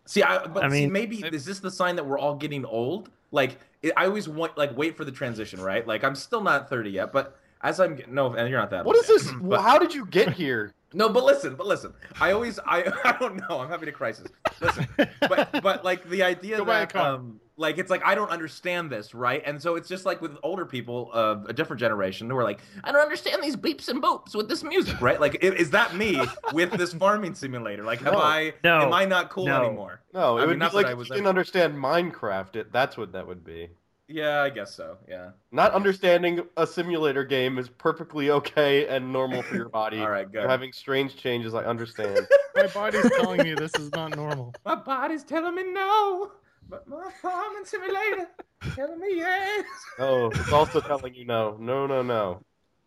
See, 0.06 0.24
I 0.24 0.46
but 0.46 0.64
I 0.64 0.70
see, 0.70 0.82
mean- 0.82 0.92
maybe 0.92 1.18
is 1.26 1.46
this 1.46 1.60
the 1.60 1.72
sign 1.72 1.96
that 1.96 2.06
we're 2.06 2.20
all 2.20 2.36
getting 2.36 2.66
old? 2.66 3.12
Like, 3.32 3.60
it, 3.82 3.94
I 3.98 4.06
always 4.06 4.28
want 4.28 4.58
like 4.58 4.76
wait 4.78 4.98
for 4.98 5.06
the 5.06 5.12
transition, 5.12 5.60
right? 5.62 5.86
Like, 5.86 6.04
I'm 6.04 6.16
still 6.16 6.42
not 6.42 6.70
30 6.70 6.90
yet, 6.92 7.12
but 7.12 7.40
as 7.62 7.80
I'm 7.80 8.00
no, 8.10 8.34
and 8.34 8.50
you're 8.50 8.60
not 8.60 8.70
that. 8.72 8.86
What 8.86 8.96
is 8.96 9.08
this? 9.08 9.32
But- 9.42 9.62
How 9.62 9.78
did 9.80 9.94
you 9.94 10.06
get 10.06 10.34
here? 10.34 10.74
No, 10.94 11.10
but 11.10 11.26
listen, 11.26 11.56
but 11.56 11.68
listen. 11.68 11.94
I 12.22 12.32
always, 12.32 12.60
I, 12.60 12.90
I 13.04 13.12
don't 13.20 13.36
know. 13.50 13.60
I'm 13.60 13.68
having 13.68 13.90
a 13.90 13.92
crisis. 13.92 14.32
Listen, 14.62 14.88
but, 15.20 15.50
but 15.62 15.84
like 15.84 16.10
the 16.10 16.24
idea 16.24 16.58
Go 16.60 16.64
that, 16.66 16.96
um, 16.96 17.42
like 17.58 17.78
it's 17.80 17.90
like 17.90 18.04
I 18.06 18.16
don't 18.16 18.30
understand 18.30 18.92
this, 18.92 19.14
right? 19.14 19.42
And 19.46 19.62
so 19.62 19.76
it's 19.76 19.90
just 19.90 20.06
like 20.06 20.22
with 20.22 20.38
older 20.44 20.66
people 20.66 21.12
of 21.12 21.46
a 21.46 21.54
different 21.54 21.80
generation 21.80 22.30
who 22.30 22.38
are 22.38 22.44
like, 22.44 22.60
I 22.84 22.92
don't 22.92 23.02
understand 23.02 23.44
these 23.44 23.56
beeps 23.56 23.90
and 23.90 24.02
boops 24.02 24.36
with 24.36 24.48
this 24.48 24.64
music, 24.64 25.02
right? 25.02 25.20
Like, 25.20 25.44
is 25.44 25.72
that 25.72 25.96
me 25.96 26.22
with 26.54 26.72
this 26.78 26.94
farming 27.04 27.34
simulator? 27.34 27.84
Like, 27.84 28.00
have 28.02 28.14
No. 28.14 28.20
I, 28.20 28.54
No. 28.64 28.82
am 28.82 28.94
I 28.94 29.06
not 29.06 29.30
cool 29.30 29.46
No. 29.46 29.64
anymore? 29.66 30.02
No, 30.14 30.38
it 30.38 30.42
I 30.42 30.42
mean, 30.42 30.50
would 30.50 30.60
not 30.60 30.72
be 30.72 30.78
that 30.78 30.78
like 30.78 30.86
I 30.88 30.92
if 30.92 30.98
was 31.00 31.10
you 31.10 31.16
didn't 31.16 31.28
understand 31.28 31.74
Minecraft. 31.76 32.56
It 32.56 32.72
that's 32.72 32.96
what 32.96 33.12
that 33.14 33.28
would 33.28 33.44
be. 33.44 33.70
Yeah, 34.10 34.42
I 34.42 34.50
guess 34.50 34.74
so. 34.74 34.98
Yeah. 35.10 35.32
Not 35.52 35.74
understanding 35.74 36.42
a 36.56 36.66
simulator 36.66 37.26
game 37.26 37.58
is 37.58 37.68
perfectly 37.68 38.30
okay 38.32 38.88
and 38.88 39.12
normal 39.12 39.42
for 39.44 39.56
your 39.56 39.68
body. 39.82 40.00
All 40.00 40.10
right, 40.10 40.28
You're 40.32 40.44
good. 40.44 40.50
having 40.50 40.72
strange 40.72 41.18
changes. 41.18 41.54
I 41.54 41.64
understand. 41.66 42.26
My 42.56 42.68
body's 42.68 43.04
telling 43.18 43.44
me 43.44 43.54
this 43.56 43.76
is 43.76 43.92
not 43.94 44.16
normal. 44.16 44.54
My 44.64 44.76
body's 44.76 45.24
telling 45.26 45.56
me 45.56 45.64
no, 45.74 46.32
but 46.70 46.88
my 46.88 47.10
farming 47.22 47.66
simulator 47.66 48.28
telling 48.76 49.00
me 49.00 49.16
yes. 49.16 49.66
oh, 50.00 50.28
it's 50.28 50.52
also 50.52 50.82
telling 50.82 51.14
you 51.16 51.26
no, 51.26 51.58
no, 51.60 51.88
no, 51.88 52.02
no. 52.02 52.42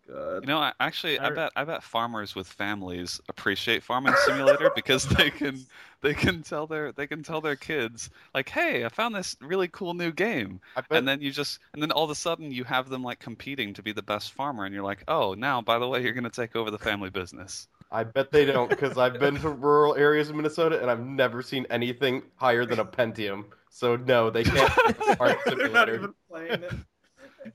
Good. 0.06 0.42
You 0.42 0.48
know, 0.48 0.58
I, 0.58 0.72
actually, 0.80 1.18
I 1.20 1.26
I- 1.28 1.30
bet 1.30 1.52
I 1.54 1.64
bet 1.64 1.82
farmers 1.82 2.34
with 2.34 2.48
families 2.48 3.20
appreciate 3.28 3.82
Farming 3.82 4.14
Simulator 4.16 4.70
because 4.74 5.04
they 5.04 5.30
can 5.30 5.64
they 6.00 6.14
can 6.14 6.42
tell 6.42 6.66
their 6.66 6.90
they 6.92 7.06
can 7.06 7.22
tell 7.22 7.40
their 7.40 7.54
kids 7.56 8.10
like, 8.34 8.48
"Hey, 8.48 8.84
I 8.84 8.88
found 8.88 9.14
this 9.14 9.36
really 9.40 9.68
cool 9.68 9.94
new 9.94 10.10
game," 10.10 10.60
bet 10.74 10.86
and 10.98 11.06
then 11.06 11.20
you 11.20 11.30
just 11.30 11.60
and 11.74 11.82
then 11.82 11.92
all 11.92 12.04
of 12.04 12.10
a 12.10 12.14
sudden 12.14 12.50
you 12.50 12.64
have 12.64 12.88
them 12.88 13.04
like 13.04 13.20
competing 13.20 13.72
to 13.74 13.82
be 13.82 13.92
the 13.92 14.02
best 14.02 14.32
farmer, 14.32 14.64
and 14.64 14.74
you're 14.74 14.84
like, 14.84 15.04
"Oh, 15.06 15.34
now 15.34 15.60
by 15.60 15.78
the 15.78 15.86
way, 15.88 16.02
you're 16.02 16.12
gonna 16.14 16.30
take 16.30 16.56
over 16.56 16.70
the 16.70 16.78
family 16.78 17.10
business." 17.10 17.68
I 17.92 18.04
bet 18.04 18.30
they 18.32 18.44
don't 18.44 18.68
because 18.68 18.96
I've 18.98 19.18
been 19.18 19.38
to 19.40 19.50
rural 19.50 19.94
areas 19.96 20.28
of 20.30 20.36
Minnesota 20.36 20.80
and 20.80 20.90
I've 20.90 21.04
never 21.04 21.42
seen 21.42 21.66
anything 21.70 22.22
higher 22.36 22.64
than 22.64 22.78
a 22.78 22.84
Pentium. 22.84 23.44
So 23.70 23.96
no, 23.96 24.28
they 24.30 24.44
can't. 24.44 24.70
Farm 25.16 25.36
They're 25.46 25.68
not 25.70 25.88
even 25.88 26.12
playing 26.28 26.62
it. 26.64 26.72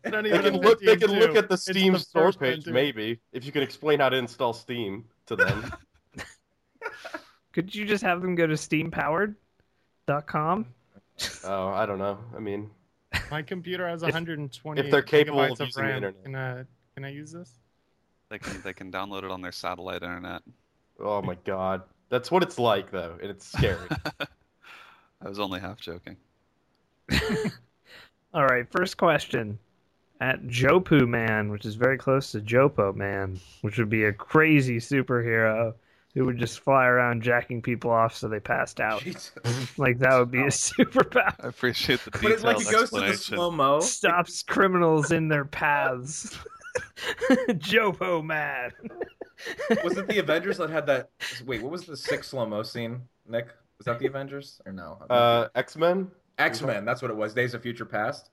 They 0.03 0.09
can 0.11 0.57
look. 0.61 0.79
They 0.79 0.95
can 0.97 1.11
look 1.11 1.35
at 1.35 1.47
the 1.49 1.57
Steam 1.57 1.93
the 1.93 1.99
store 1.99 2.31
page, 2.31 2.63
Pentium. 2.65 2.71
maybe 2.73 3.19
if 3.33 3.45
you 3.45 3.51
can 3.51 3.61
explain 3.61 3.99
how 3.99 4.09
to 4.09 4.17
install 4.17 4.53
Steam 4.53 5.05
to 5.27 5.35
them. 5.35 5.71
Could 7.53 7.73
you 7.75 7.85
just 7.85 8.03
have 8.03 8.21
them 8.21 8.35
go 8.35 8.47
to 8.47 8.53
steampowered.com? 8.55 10.65
oh, 11.45 11.67
I 11.69 11.85
don't 11.85 11.99
know. 11.99 12.17
I 12.35 12.39
mean, 12.39 12.69
My 13.31 13.41
computer 13.41 13.87
has 13.87 14.01
If- 14.01 14.07
120 14.07 14.81
if 14.81 14.91
they're 14.91 15.01
capable 15.01 15.39
gigabytes 15.39 15.51
of 15.51 15.61
of 15.61 15.67
using 15.67 15.83
the 15.83 15.87
RAM. 15.89 15.95
internet. 15.97 16.23
Can, 16.23 16.35
uh, 16.35 16.63
can 16.95 17.05
I 17.05 17.09
use 17.11 17.31
this? 17.31 17.51
They 18.29 18.39
can 18.39 18.61
they 18.63 18.73
can 18.73 18.91
download 18.91 19.23
it 19.23 19.31
on 19.31 19.41
their 19.41 19.51
satellite 19.51 20.01
internet. 20.03 20.41
oh 20.99 21.21
my 21.21 21.35
god, 21.45 21.83
that's 22.09 22.31
what 22.31 22.41
it's 22.43 22.57
like 22.57 22.91
though, 22.91 23.17
and 23.21 23.29
it's 23.29 23.45
scary. 23.51 23.87
I 25.21 25.29
was 25.29 25.39
only 25.39 25.59
half 25.59 25.79
joking. 25.79 26.17
All 28.33 28.45
right, 28.45 28.69
first 28.69 28.97
question. 28.97 29.57
At 30.21 30.43
Jopu 30.47 31.07
Man, 31.07 31.49
which 31.49 31.65
is 31.65 31.75
very 31.75 31.97
close 31.97 32.31
to 32.31 32.39
Jopo 32.39 32.95
Man, 32.95 33.39
which 33.61 33.77
would 33.77 33.89
be 33.89 34.05
a 34.05 34.13
crazy 34.13 34.77
superhero 34.77 35.73
who 36.13 36.23
would 36.25 36.37
just 36.37 36.61
fly 36.61 36.85
around 36.85 37.21
jacking 37.21 37.61
people 37.61 37.91
off 37.91 38.15
so 38.15 38.29
they 38.29 38.39
passed 38.39 38.79
out. 38.79 39.01
Jesus. 39.01 39.31
Like 39.77 39.99
that 39.99 40.17
would 40.17 40.31
be 40.31 40.39
a 40.39 40.45
superpower. 40.45 41.35
I 41.43 41.47
appreciate 41.49 41.99
the 42.05 42.11
detailed 42.11 42.41
But 42.43 42.57
detailed 42.57 42.61
it's 42.61 42.65
like 42.65 42.73
it 42.73 42.79
goes 42.79 42.89
to 42.91 42.95
the 42.99 43.05
explanation. 43.07 43.35
slow 43.35 43.51
mo. 43.51 43.79
Stops 43.81 44.41
criminals 44.43 45.11
in 45.11 45.27
their 45.27 45.43
paths. 45.45 46.37
Jopo 47.49 48.23
Man. 48.23 48.71
Was 49.83 49.97
it 49.97 50.07
the 50.07 50.19
Avengers 50.19 50.57
that 50.57 50.69
had 50.69 50.85
that? 50.87 51.09
Wait, 51.45 51.61
what 51.61 51.71
was 51.71 51.85
the 51.85 51.97
six 51.97 52.29
slow 52.29 52.45
mo 52.45 52.63
scene? 52.63 53.01
Nick, 53.27 53.49
was 53.77 53.85
that 53.85 53.99
the 53.99 54.07
Avengers 54.07 54.61
or 54.65 54.71
no? 54.71 54.97
Uh, 55.09 55.47
X 55.55 55.75
Men. 55.75 56.09
X 56.37 56.61
Men. 56.61 56.85
That's 56.85 57.01
what 57.01 57.11
it 57.11 57.17
was. 57.17 57.33
Days 57.33 57.53
of 57.53 57.61
Future 57.61 57.85
Past. 57.85 58.29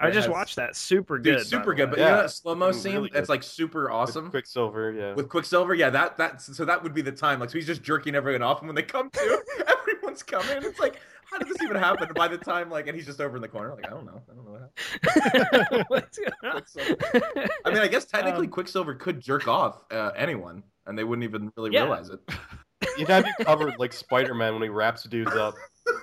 I 0.00 0.10
just 0.10 0.26
has- 0.26 0.32
watched 0.32 0.56
that. 0.56 0.74
Super 0.74 1.16
Dude, 1.18 1.34
good. 1.36 1.38
by 1.38 1.42
super 1.44 1.74
good. 1.74 1.90
way. 1.90 1.90
But 1.90 1.98
you 2.00 2.04
know 2.06 2.10
Yeah. 2.10 2.22
that 2.22 2.30
slow 2.30 2.54
mo 2.56 2.72
scene? 2.72 2.94
really 2.94 3.10
That's 3.12 3.28
like 3.28 3.42
super 3.44 3.90
awesome. 3.90 4.30
Quicksilver. 4.30 4.90
Yeah. 4.92 5.14
With 5.14 5.28
Quicksilver, 5.28 5.74
yeah, 5.74 5.90
that 5.90 6.16
that 6.18 6.40
so 6.42 6.64
that 6.64 6.82
would 6.82 6.92
be 6.94 7.02
the 7.02 7.12
time. 7.12 7.38
Like, 7.38 7.50
so 7.50 7.58
he's 7.58 7.66
just 7.66 7.82
jerking 7.82 8.14
everyone 8.16 8.42
off, 8.42 8.58
and 8.60 8.68
when 8.68 8.74
they 8.74 8.82
come 8.82 9.10
to, 9.10 9.42
everyone's 9.68 10.22
coming. 10.24 10.56
It's 10.64 10.80
like, 10.80 10.96
how 11.24 11.38
did 11.38 11.46
this 11.48 11.62
even 11.62 11.76
happen? 11.76 12.04
And 12.08 12.14
by 12.16 12.26
the 12.26 12.36
time, 12.38 12.68
like, 12.68 12.88
and 12.88 12.96
he's 12.96 13.06
just 13.06 13.20
over 13.20 13.36
in 13.36 13.42
the 13.42 13.48
corner, 13.48 13.74
like, 13.76 13.86
I 13.86 13.90
don't 13.90 14.04
know, 14.04 14.20
I 14.28 14.34
don't 14.34 14.44
know 14.44 14.52
what 14.52 15.52
happened. 15.62 15.84
What's 15.88 16.18
going 16.18 16.32
on? 16.42 16.50
Quicksilver. 16.52 17.48
I 17.64 17.70
mean, 17.70 17.78
I 17.78 17.86
guess 17.88 18.04
technically 18.04 18.46
Um, 18.46 18.52
Quicksilver 18.52 18.94
could 18.96 19.20
jerk 19.20 19.46
off 19.46 19.84
uh, 19.92 20.10
anyone, 20.16 20.64
and 20.86 20.98
they 20.98 21.04
wouldn't 21.04 21.24
even 21.24 21.52
really 21.56 21.70
Yeah. 21.72 21.82
realize 21.82 22.08
it. 22.10 22.18
He'd 22.96 23.08
have 23.08 23.26
you 23.26 23.44
covered 23.44 23.78
like 23.78 23.92
Spider 23.92 24.34
Man 24.34 24.54
when 24.54 24.62
he 24.62 24.68
wraps 24.68 25.04
dudes 25.04 25.32
up. 25.32 25.54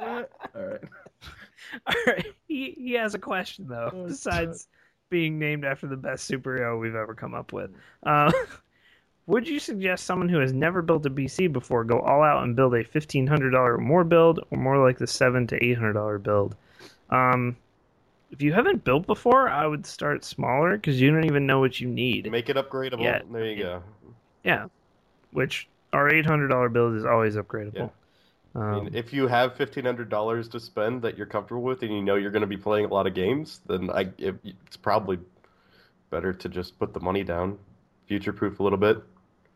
All 0.00 0.26
right. 0.54 0.80
All 1.86 1.94
right. 2.06 2.26
He 2.48 2.74
he 2.76 2.92
has 2.94 3.14
a 3.14 3.18
question 3.18 3.66
though. 3.68 3.90
Oh, 3.92 4.06
besides 4.08 4.68
being 5.10 5.38
named 5.38 5.64
after 5.64 5.86
the 5.86 5.96
best 5.96 6.30
superhero 6.30 6.80
we've 6.80 6.94
ever 6.94 7.14
come 7.14 7.34
up 7.34 7.52
with, 7.52 7.70
uh, 8.04 8.32
would 9.26 9.46
you 9.46 9.58
suggest 9.58 10.04
someone 10.04 10.28
who 10.28 10.38
has 10.38 10.52
never 10.52 10.82
built 10.82 11.06
a 11.06 11.10
PC 11.10 11.52
before 11.52 11.84
go 11.84 12.00
all 12.00 12.22
out 12.22 12.42
and 12.42 12.56
build 12.56 12.74
a 12.74 12.84
fifteen 12.84 13.26
hundred 13.26 13.50
dollar 13.50 13.74
or 13.74 13.78
more 13.78 14.04
build, 14.04 14.40
or 14.50 14.58
more 14.58 14.78
like 14.84 14.98
the 14.98 15.06
seven 15.06 15.46
to 15.46 15.64
eight 15.64 15.78
hundred 15.78 15.94
dollar 15.94 16.18
build? 16.18 16.56
Um, 17.10 17.56
if 18.32 18.40
you 18.40 18.52
haven't 18.52 18.82
built 18.82 19.06
before, 19.06 19.48
I 19.48 19.66
would 19.66 19.86
start 19.86 20.24
smaller 20.24 20.76
because 20.76 21.00
you 21.00 21.10
don't 21.10 21.24
even 21.24 21.46
know 21.46 21.60
what 21.60 21.80
you 21.80 21.88
need. 21.88 22.30
Make 22.30 22.48
it 22.48 22.56
upgradable. 22.56 23.02
Yeah. 23.02 23.20
There 23.30 23.44
you 23.44 23.62
go. 23.62 23.82
Yeah, 24.44 24.66
which 25.32 25.68
our 25.92 26.08
eight 26.12 26.26
hundred 26.26 26.48
dollar 26.48 26.68
build 26.68 26.96
is 26.96 27.04
always 27.04 27.36
upgradable. 27.36 27.90
I 28.54 28.58
Um, 28.60 28.84
mean, 28.84 28.94
if 28.94 29.12
you 29.12 29.26
have 29.28 29.56
fifteen 29.56 29.84
hundred 29.84 30.08
dollars 30.08 30.48
to 30.50 30.60
spend 30.60 31.02
that 31.02 31.16
you're 31.16 31.26
comfortable 31.26 31.62
with, 31.62 31.82
and 31.82 31.92
you 31.92 32.02
know 32.02 32.16
you're 32.16 32.30
going 32.30 32.42
to 32.42 32.46
be 32.46 32.56
playing 32.56 32.84
a 32.86 32.88
lot 32.88 33.06
of 33.06 33.14
games, 33.14 33.60
then 33.66 33.90
I 33.90 34.10
it, 34.18 34.36
it's 34.66 34.76
probably 34.76 35.18
better 36.10 36.32
to 36.32 36.48
just 36.48 36.78
put 36.78 36.92
the 36.94 37.00
money 37.00 37.24
down, 37.24 37.58
future 38.06 38.32
proof 38.32 38.60
a 38.60 38.62
little 38.62 38.78
bit. 38.78 39.02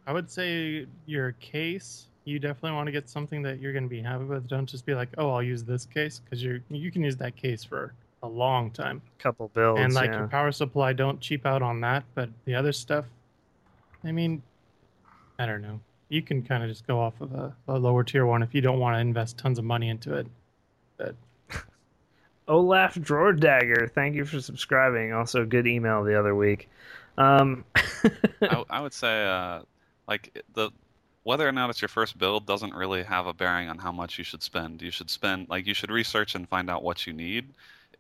I 0.07 0.13
would 0.13 0.31
say 0.31 0.87
your 1.07 1.33
case. 1.33 2.07
You 2.25 2.39
definitely 2.41 2.73
want 2.73 2.87
to 2.87 2.93
get 2.93 3.09
something 3.09 3.41
that 3.43 3.61
you're 3.61 3.73
going 3.73 3.85
to 3.85 3.89
be 3.91 4.03
happy 4.03 4.25
with. 4.25 4.49
Don't 4.49 4.67
just 4.67 4.85
be 4.87 4.95
like, 4.95 5.09
"Oh, 5.19 5.31
I'll 5.31 5.43
use 5.43 5.63
this 5.65 5.87
case," 5.87 6.21
because 6.21 6.43
you 6.43 6.61
you 6.71 6.91
can 6.91 7.03
use 7.05 7.17
that 7.19 7.37
case 7.37 7.63
for 7.65 7.93
a 8.23 8.29
long 8.29 8.71
time. 8.71 9.03
couple 9.19 9.49
builds. 9.49 9.81
and 9.81 9.93
like 9.95 10.11
yeah. 10.11 10.19
your 10.21 10.29
power 10.29 10.51
supply, 10.53 10.93
don't 10.93 11.21
cheap 11.21 11.47
out 11.47 11.63
on 11.63 11.81
that. 11.83 12.05
But 12.15 12.31
the 12.45 12.55
other 12.55 12.73
stuff, 12.73 13.05
I 14.05 14.13
mean, 14.13 14.43
I 15.39 15.47
don't 15.47 15.63
know. 15.63 15.81
You 16.09 16.23
can 16.23 16.43
kind 16.43 16.63
of 16.63 16.69
just 16.69 16.87
go 16.87 17.01
off 17.01 17.21
of 17.21 17.33
a, 17.33 17.55
a 17.69 17.79
lower 17.79 18.05
tier 18.05 18.27
one 18.27 18.43
if 18.43 18.55
you 18.55 18.61
don't 18.61 18.79
want 18.79 18.97
to 18.97 19.01
invest 19.01 19.39
tons 19.39 19.59
of 19.59 19.65
money 19.65 19.89
into 19.89 20.15
it. 20.15 20.27
But 20.97 21.17
Olaf 22.49 22.95
Drawer 23.01 23.33
Dagger, 23.33 23.91
thank 23.95 24.15
you 24.15 24.25
for 24.25 24.41
subscribing. 24.41 25.13
Also, 25.13 25.45
good 25.45 25.67
email 25.67 26.05
the 26.05 26.19
other 26.19 26.35
week. 26.35 26.71
Um, 27.19 27.65
I, 28.43 28.65
I 28.71 28.81
would 28.81 28.93
say, 28.93 29.27
uh, 29.27 29.63
like 30.07 30.43
the 30.55 30.71
whether 31.25 31.49
or 31.49 31.51
not 31.51 31.71
it's 31.71 31.83
your 31.83 31.89
first 31.89 32.17
build 32.19 32.47
doesn't 32.47 32.73
really 32.73 33.03
have 33.03 33.27
a 33.27 33.33
bearing 33.33 33.69
on 33.69 33.79
how 33.79 33.91
much 33.91 34.17
you 34.17 34.23
should 34.23 34.45
spend. 34.45 34.81
You 34.81 34.93
should 34.93 35.11
spend 35.11 35.49
like 35.49 35.67
you 35.67 35.75
should 35.75 35.91
research 35.91 36.37
and 36.37 36.49
find 36.49 36.71
out 36.71 36.85
what 36.85 37.05
you 37.05 37.13
need. 37.13 37.49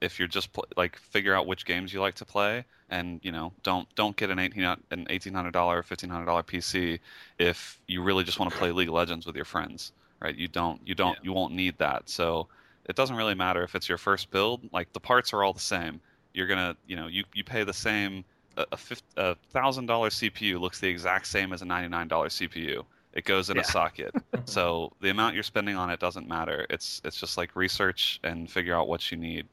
If 0.00 0.18
you're 0.18 0.28
just 0.28 0.52
pl- 0.52 0.66
like 0.76 0.96
figure 0.96 1.34
out 1.34 1.46
which 1.46 1.64
games 1.64 1.92
you 1.92 2.00
like 2.00 2.14
to 2.16 2.24
play, 2.24 2.64
and 2.90 3.20
you 3.22 3.32
know 3.32 3.52
don't 3.62 3.88
don't 3.94 4.16
get 4.16 4.30
an 4.30 4.38
eighteen 4.38 4.64
an 4.64 5.06
eighteen 5.10 5.34
hundred 5.34 5.52
dollar 5.52 5.82
fifteen 5.82 6.10
hundred 6.10 6.26
dollar 6.26 6.42
PC 6.42 6.98
if 7.38 7.80
you 7.86 8.02
really 8.02 8.24
just 8.24 8.38
want 8.38 8.52
to 8.52 8.58
play 8.58 8.70
League 8.72 8.88
of 8.88 8.94
Legends 8.94 9.26
with 9.26 9.36
your 9.36 9.44
friends, 9.44 9.92
right? 10.20 10.34
You 10.36 10.48
don't 10.48 10.80
you 10.86 10.94
don't 10.94 11.18
you 11.22 11.32
won't 11.32 11.52
need 11.54 11.78
that. 11.78 12.08
So 12.08 12.48
it 12.88 12.94
doesn't 12.96 13.16
really 13.16 13.34
matter 13.34 13.62
if 13.64 13.74
it's 13.74 13.88
your 13.88 13.98
first 13.98 14.30
build. 14.30 14.60
Like 14.72 14.92
the 14.92 15.00
parts 15.00 15.32
are 15.32 15.42
all 15.42 15.52
the 15.52 15.60
same. 15.60 16.00
You're 16.34 16.46
gonna 16.46 16.76
you 16.86 16.96
know 16.96 17.06
you 17.06 17.24
you 17.34 17.42
pay 17.44 17.64
the 17.64 17.72
same 17.72 18.24
a, 18.56 18.66
a 18.72 18.78
a 19.16 19.34
thousand 19.52 19.86
dollar 19.86 20.10
CPU 20.10 20.60
looks 20.60 20.80
the 20.80 20.88
exact 20.88 21.26
same 21.26 21.52
as 21.52 21.62
a 21.62 21.64
ninety 21.64 21.88
nine 21.88 22.08
dollar 22.08 22.28
CPU. 22.28 22.84
It 23.12 23.24
goes 23.24 23.48
in 23.48 23.56
Yeah. 23.56 23.62
a 23.62 23.64
socket. 23.64 24.14
so 24.44 24.92
the 25.00 25.08
amount 25.08 25.34
you're 25.34 25.42
spending 25.42 25.74
on 25.74 25.88
it 25.90 25.98
doesn't 26.00 26.28
matter. 26.28 26.66
It's 26.68 27.00
it's 27.04 27.18
just 27.18 27.38
like 27.38 27.56
research 27.56 28.20
and 28.22 28.50
figure 28.50 28.74
out 28.76 28.88
what 28.88 29.10
you 29.10 29.16
need. 29.16 29.46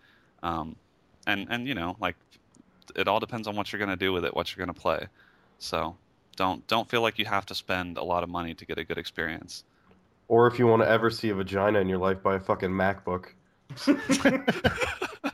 Um, 0.44 0.76
and 1.26 1.48
and 1.50 1.68
you 1.68 1.74
know 1.74 1.96
like 2.00 2.16
it 2.96 3.08
all 3.08 3.20
depends 3.20 3.48
on 3.48 3.56
what 3.56 3.72
you're 3.72 3.80
gonna 3.80 3.96
do 3.96 4.14
with 4.14 4.26
it, 4.26 4.36
what 4.36 4.56
you're 4.56 4.64
gonna 4.64 4.78
play. 4.78 5.08
So 5.58 5.96
don't 6.36 6.66
don't 6.68 6.88
feel 6.88 7.02
like 7.02 7.18
you 7.18 7.26
have 7.26 7.46
to 7.48 7.56
spend 7.56 7.98
a 7.98 8.04
lot 8.04 8.24
of 8.24 8.30
money 8.30 8.54
to 8.54 8.66
get 8.66 8.78
a 8.78 8.84
good 8.84 9.00
experience. 9.00 9.64
Or 10.28 10.46
if 10.48 10.60
you 10.60 10.68
want 10.68 10.84
to 10.84 10.88
ever 10.90 11.10
see 11.10 11.30
a 11.30 11.36
vagina 11.36 11.80
in 11.80 11.90
your 11.90 11.98
life, 11.98 12.22
buy 12.22 12.36
a 12.36 12.40
fucking 12.40 12.70
MacBook. 12.70 13.30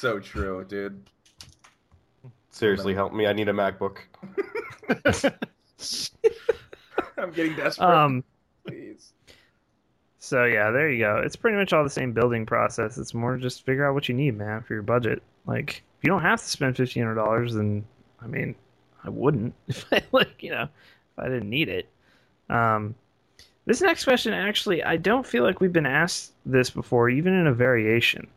So 0.00 0.18
true, 0.18 0.64
dude. 0.64 1.02
Seriously, 2.50 2.94
help 2.94 3.12
me. 3.12 3.26
I 3.26 3.34
need 3.34 3.50
a 3.50 3.52
MacBook. 3.52 3.98
I'm 7.18 7.30
getting 7.32 7.54
desperate. 7.54 7.86
um, 7.86 8.24
Please. 8.66 9.12
So 10.30 10.44
yeah, 10.44 10.70
there 10.70 10.88
you 10.88 11.00
go. 11.00 11.16
It's 11.16 11.34
pretty 11.34 11.56
much 11.56 11.72
all 11.72 11.82
the 11.82 11.90
same 11.90 12.12
building 12.12 12.46
process. 12.46 12.98
It's 12.98 13.14
more 13.14 13.36
just 13.36 13.66
figure 13.66 13.84
out 13.84 13.94
what 13.94 14.08
you 14.08 14.14
need, 14.14 14.38
man, 14.38 14.62
for 14.62 14.74
your 14.74 14.82
budget. 14.84 15.24
Like 15.44 15.82
if 15.98 16.04
you 16.04 16.08
don't 16.08 16.22
have 16.22 16.40
to 16.40 16.48
spend 16.48 16.76
fifteen 16.76 17.02
hundred 17.02 17.16
dollars, 17.16 17.54
then 17.54 17.84
I 18.22 18.28
mean, 18.28 18.54
I 19.02 19.10
wouldn't 19.10 19.52
if 19.66 19.92
I 19.92 20.02
like 20.12 20.40
you 20.40 20.52
know 20.52 20.62
if 20.62 21.18
I 21.18 21.24
didn't 21.24 21.50
need 21.50 21.68
it. 21.68 21.88
Um, 22.48 22.94
this 23.66 23.80
next 23.80 24.04
question 24.04 24.32
actually, 24.32 24.84
I 24.84 24.98
don't 24.98 25.26
feel 25.26 25.42
like 25.42 25.60
we've 25.60 25.72
been 25.72 25.84
asked 25.84 26.32
this 26.46 26.70
before, 26.70 27.10
even 27.10 27.34
in 27.34 27.48
a 27.48 27.52
variation. 27.52 28.28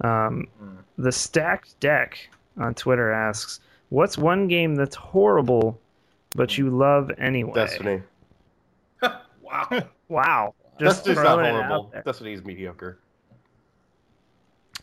Um, 0.00 0.48
the 0.96 1.12
stacked 1.12 1.78
deck 1.78 2.26
on 2.56 2.72
Twitter 2.72 3.12
asks, 3.12 3.60
"What's 3.90 4.16
one 4.16 4.48
game 4.48 4.76
that's 4.76 4.96
horrible, 4.96 5.78
but 6.34 6.56
you 6.56 6.70
love 6.70 7.10
anyway?" 7.18 7.52
Destiny. 7.52 8.02
wow. 9.42 9.68
Wow. 10.08 10.54
Just 10.78 11.04
Destiny's 11.04 11.16
not 11.16 11.34
throwing 11.36 11.46
it 11.46 11.48
out 11.48 11.66
horrible. 11.66 11.90
there. 11.92 12.02
Destiny's 12.02 12.44
mediocre. 12.44 12.98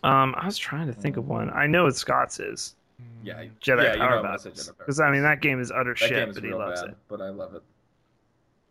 Um, 0.04 0.34
I 0.38 0.46
was 0.46 0.58
trying 0.58 0.88
to 0.88 0.94
think 0.94 1.18
of 1.18 1.28
one. 1.28 1.50
I 1.52 1.68
know 1.68 1.84
what 1.84 1.96
Scott's 1.96 2.40
is. 2.40 2.76
Yeah. 3.24 3.44
Jedi 3.62 3.84
yeah, 3.84 3.96
Power 3.98 4.18
I'm 4.18 4.24
gonna 4.24 4.40
say 4.40 4.50
Battles. 4.50 4.72
Because 4.78 5.00
I 5.00 5.12
mean 5.12 5.24
that 5.24 5.42
game 5.42 5.60
is 5.60 5.72
utter 5.72 5.94
That 5.94 6.00
shit, 6.00 6.30
is 6.30 6.36
but 6.36 6.44
he 6.44 6.54
loves 6.54 6.82
bad, 6.82 6.96
but 7.08 7.22
I 7.22 7.30
love 7.30 7.56
it. 7.56 7.64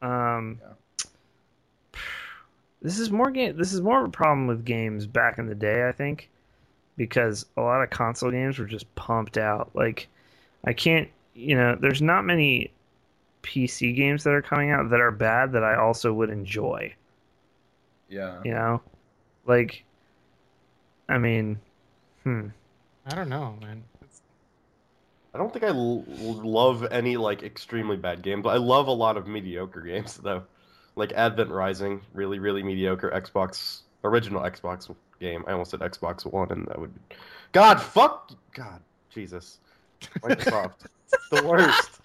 it. 0.02 0.04
Um, 0.06 0.60
this 2.82 2.98
is 2.98 3.10
more 3.10 3.30
game. 3.30 3.56
This 3.56 3.72
is 3.72 3.80
more 3.82 4.00
of 4.00 4.08
a 4.08 4.10
problem 4.10 4.46
with 4.46 4.64
games 4.64 5.06
back 5.06 5.38
in 5.38 5.46
the 5.46 5.54
day, 5.54 5.86
I 5.88 5.92
think, 5.92 6.30
because 6.96 7.46
a 7.56 7.60
lot 7.60 7.82
of 7.82 7.90
console 7.90 8.30
games 8.30 8.58
were 8.58 8.64
just 8.66 8.92
pumped 8.94 9.36
out. 9.36 9.70
Like, 9.74 10.08
I 10.64 10.72
can't, 10.72 11.08
you 11.34 11.54
know, 11.54 11.76
there's 11.78 12.00
not 12.00 12.24
many 12.24 12.72
PC 13.42 13.94
games 13.94 14.24
that 14.24 14.32
are 14.32 14.42
coming 14.42 14.70
out 14.70 14.88
that 14.90 15.00
are 15.00 15.10
bad 15.10 15.52
that 15.52 15.62
I 15.64 15.76
also 15.76 16.12
would 16.12 16.30
enjoy. 16.30 16.94
Yeah. 18.10 18.40
You 18.44 18.52
know, 18.52 18.82
like, 19.46 19.84
I 21.08 21.16
mean, 21.16 21.58
hmm. 22.24 22.48
I 23.06 23.14
don't 23.14 23.28
know, 23.28 23.56
man. 23.62 23.82
It's, 24.02 24.20
I 25.34 25.38
don't 25.38 25.52
think 25.52 25.64
I 25.64 25.68
l- 25.68 26.04
love 26.08 26.86
any 26.90 27.16
like 27.16 27.42
extremely 27.42 27.96
bad 27.96 28.22
games, 28.22 28.42
but 28.42 28.50
I 28.50 28.58
love 28.58 28.88
a 28.88 28.92
lot 28.92 29.16
of 29.16 29.26
mediocre 29.26 29.80
games 29.86 30.16
though. 30.16 30.42
Like 30.96 31.12
Advent 31.12 31.50
Rising, 31.50 32.02
really 32.12 32.40
really 32.40 32.62
mediocre 32.62 33.10
Xbox 33.10 33.82
original 34.04 34.42
Xbox 34.42 34.94
game. 35.20 35.44
I 35.46 35.52
almost 35.52 35.70
said 35.70 35.80
Xbox 35.80 36.30
One, 36.30 36.50
and 36.50 36.66
that 36.66 36.78
would. 36.78 36.92
God, 37.52 37.80
fuck, 37.80 38.32
God, 38.52 38.80
Jesus, 39.08 39.58
Microsoft, 40.20 40.86
it's 41.12 41.28
the 41.30 41.46
worst. 41.46 42.00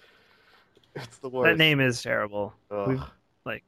It's 0.94 1.18
the 1.18 1.28
worst. 1.28 1.50
That 1.50 1.58
name 1.58 1.80
is 1.80 2.02
terrible. 2.02 2.54
Ugh. 2.70 3.00
Like, 3.44 3.64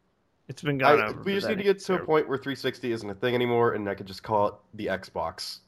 it's 0.49 0.62
been 0.62 0.79
gone 0.79 1.01
I, 1.01 1.07
over. 1.09 1.23
we 1.23 1.35
just 1.35 1.49
need 1.49 1.59
to 1.59 1.62
get 1.62 1.77
is 1.77 1.85
to 1.85 1.95
a 1.95 1.99
point 1.99 2.29
where 2.29 2.39
360 2.39 2.93
isn't 2.93 3.11
a 3.11 3.15
thing 3.15 3.35
anymore, 3.35 3.75
and 3.75 3.89
I 3.89 3.95
could 3.95 4.07
just 4.07 4.23
call 4.23 4.49
it 4.49 4.55
the 4.75 4.87
Xbox. 4.87 5.61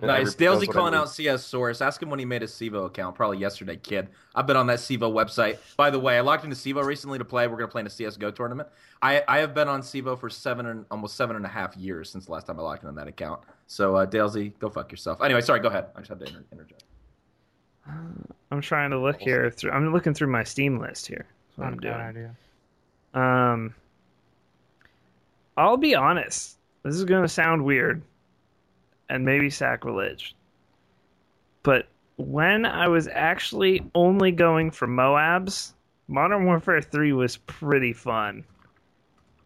And 0.00 0.06
Nice. 0.06 0.20
everybody 0.34 0.44
knows 0.44 0.62
Dalesy 0.68 0.72
calling 0.72 0.94
out 0.94 1.10
CS 1.10 1.44
Source. 1.44 1.80
Ask 1.80 2.00
him 2.00 2.08
when 2.08 2.20
he 2.20 2.24
made 2.24 2.44
a 2.44 2.46
CEVO 2.46 2.86
account. 2.86 3.16
Probably 3.16 3.38
yesterday, 3.38 3.76
kid. 3.76 4.08
I've 4.32 4.46
been 4.46 4.56
on 4.56 4.68
that 4.68 4.78
CEVO 4.78 5.12
website. 5.12 5.58
By 5.76 5.90
the 5.90 5.98
way, 5.98 6.16
I 6.16 6.20
logged 6.20 6.44
into 6.44 6.54
CEVO 6.54 6.84
recently 6.84 7.18
to 7.18 7.24
play. 7.24 7.48
We're 7.48 7.56
gonna 7.56 7.66
play 7.66 7.80
in 7.80 7.86
a 7.88 7.90
CS:GO 7.90 8.30
tournament. 8.30 8.68
I 9.02 9.24
I 9.26 9.38
have 9.38 9.54
been 9.54 9.66
on 9.66 9.82
CEVO 9.82 10.16
for 10.20 10.30
seven 10.30 10.66
and 10.66 10.84
almost 10.92 11.16
seven 11.16 11.34
and 11.34 11.44
a 11.44 11.48
half 11.48 11.76
years 11.76 12.10
since 12.10 12.26
the 12.26 12.32
last 12.32 12.46
time 12.46 12.60
I 12.60 12.62
logged 12.62 12.84
in 12.84 12.88
on 12.88 12.94
that 12.94 13.08
account. 13.08 13.40
So 13.66 13.96
uh, 13.96 14.06
Dalesy, 14.06 14.56
go 14.60 14.68
fuck 14.70 14.92
yourself. 14.92 15.20
Anyway, 15.20 15.40
sorry. 15.40 15.58
Go 15.58 15.68
ahead. 15.68 15.86
I 15.96 15.98
just 15.98 16.10
had 16.10 16.20
to 16.20 16.26
inter- 16.26 16.44
interject. 16.52 16.84
I'm 18.50 18.60
trying 18.60 18.90
to 18.90 18.98
look 19.00 19.20
here. 19.20 19.50
Through, 19.50 19.72
I'm 19.72 19.92
looking 19.92 20.14
through 20.14 20.28
my 20.28 20.44
Steam 20.44 20.78
list 20.78 21.06
here. 21.08 21.26
That's 21.56 21.58
what 21.58 21.64
not 21.64 21.72
I'm 21.72 21.80
doing. 21.80 21.94
idea. 21.94 22.34
Um, 23.14 23.74
I'll 25.58 25.76
be 25.76 25.94
honest. 25.94 26.58
This 26.84 26.96
is 26.96 27.04
going 27.04 27.22
to 27.22 27.28
sound 27.28 27.64
weird, 27.66 28.02
and 29.10 29.24
maybe 29.24 29.50
sacrilege. 29.50 30.36
But 31.62 31.88
when 32.16 32.66
I 32.66 32.88
was 32.88 33.08
actually 33.08 33.90
only 33.94 34.32
going 34.32 34.70
for 34.72 34.88
Moabs, 34.88 35.74
Modern 36.08 36.46
Warfare 36.46 36.82
3 36.82 37.12
was 37.12 37.36
pretty 37.38 37.92
fun. 37.92 38.44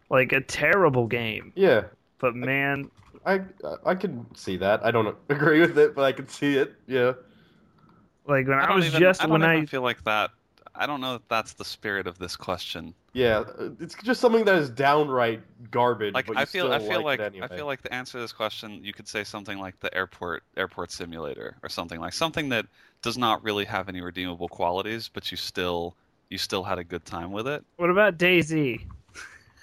Like 0.09 0.31
a 0.31 0.41
terrible 0.41 1.07
game, 1.07 1.53
Yeah, 1.55 1.85
but 2.19 2.35
man, 2.35 2.91
I 3.25 3.41
I 3.85 3.95
can 3.95 4.33
see 4.35 4.57
that. 4.57 4.85
I 4.85 4.91
don't 4.91 5.17
agree 5.29 5.61
with 5.61 5.77
it, 5.79 5.95
but 5.95 6.03
I 6.03 6.13
can 6.13 6.27
see 6.27 6.57
it. 6.57 6.75
Yeah. 6.87 7.13
like 8.27 8.47
when 8.47 8.59
I 8.59 8.67
I, 8.67 8.71
was 8.71 8.85
even, 8.85 8.99
just 8.99 9.21
I 9.21 9.27
don't 9.27 9.41
when 9.41 9.43
even 9.43 9.63
I 9.63 9.65
feel 9.65 9.81
like 9.81 10.03
that. 10.05 10.31
I 10.75 10.85
don't 10.87 11.01
know 11.01 11.15
if 11.15 11.27
that's 11.27 11.53
the 11.53 11.65
spirit 11.65 12.07
of 12.07 12.17
this 12.19 12.35
question. 12.35 12.95
Yeah, 13.13 13.43
uh, 13.59 13.69
it's 13.79 13.95
just 14.03 14.19
something 14.19 14.43
that 14.45 14.55
is 14.55 14.71
downright 14.71 15.41
garbage. 15.69 16.15
Like 16.15 16.25
but 16.25 16.35
you 16.35 16.41
I 16.41 16.45
feel, 16.45 16.71
I 16.71 16.79
feel 16.79 17.03
like, 17.03 17.19
like, 17.19 17.21
anyway. 17.21 17.47
I 17.49 17.55
feel 17.55 17.67
like 17.67 17.83
the 17.83 17.93
answer 17.93 18.13
to 18.13 18.19
this 18.19 18.33
question, 18.33 18.83
you 18.83 18.91
could 18.91 19.07
say 19.07 19.23
something 19.23 19.59
like 19.59 19.79
the 19.79 19.95
airport 19.95 20.43
airport 20.57 20.91
simulator 20.91 21.55
or 21.61 21.69
something 21.69 21.99
like 21.99 22.13
something 22.13 22.49
that 22.49 22.65
does 23.03 23.17
not 23.17 23.43
really 23.43 23.65
have 23.65 23.87
any 23.87 24.01
redeemable 24.01 24.47
qualities, 24.47 25.09
but 25.13 25.29
you 25.29 25.37
still 25.37 25.95
you 26.29 26.39
still 26.39 26.63
had 26.63 26.79
a 26.79 26.83
good 26.83 27.05
time 27.05 27.31
with 27.31 27.47
it. 27.47 27.63
what 27.77 27.91
about 27.91 28.17
DayZ? 28.17 28.81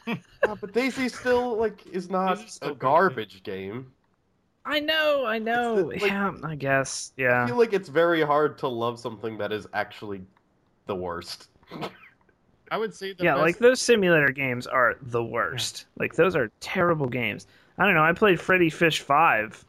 Yeah, 0.07 0.15
but 0.43 0.73
DayZ 0.73 1.11
still 1.11 1.57
like 1.57 1.85
is 1.89 2.09
not 2.09 2.39
a 2.39 2.67
a 2.67 2.69
good 2.69 2.79
garbage 2.79 3.43
game. 3.43 3.91
I 4.65 4.79
know, 4.79 5.25
I 5.25 5.39
know. 5.39 5.75
like- 5.75 6.03
yeah, 6.03 6.33
I 6.45 6.55
guess. 6.55 7.13
Yeah. 7.17 7.43
I 7.43 7.47
feel 7.47 7.57
like 7.57 7.73
it's 7.73 7.89
very 7.89 8.23
hard 8.23 8.59
to 8.59 8.69
love 8.69 9.01
something 9.01 9.39
that 9.39 9.53
is 9.53 9.67
actually 9.73 10.21
the 10.87 10.95
worst. 10.95 11.49
I 12.71 12.77
would 12.79 12.95
say 12.95 13.13
the 13.13 13.25
yeah, 13.25 13.35
best, 13.35 13.43
like 13.43 13.59
those 13.59 13.81
simulator 13.81 14.31
games 14.31 14.67
are 14.67 14.97
the 15.03 15.23
worst. 15.25 15.87
Like 15.99 16.15
those 16.15 16.37
are 16.37 16.51
terrible 16.61 17.09
games. 17.09 17.47
I 17.79 17.85
don't 17.87 17.95
know. 17.95 18.03
I 18.05 18.13
played 18.13 18.39
Freddi 18.39 18.73
Fish 18.73 19.01
Five. 19.01 19.65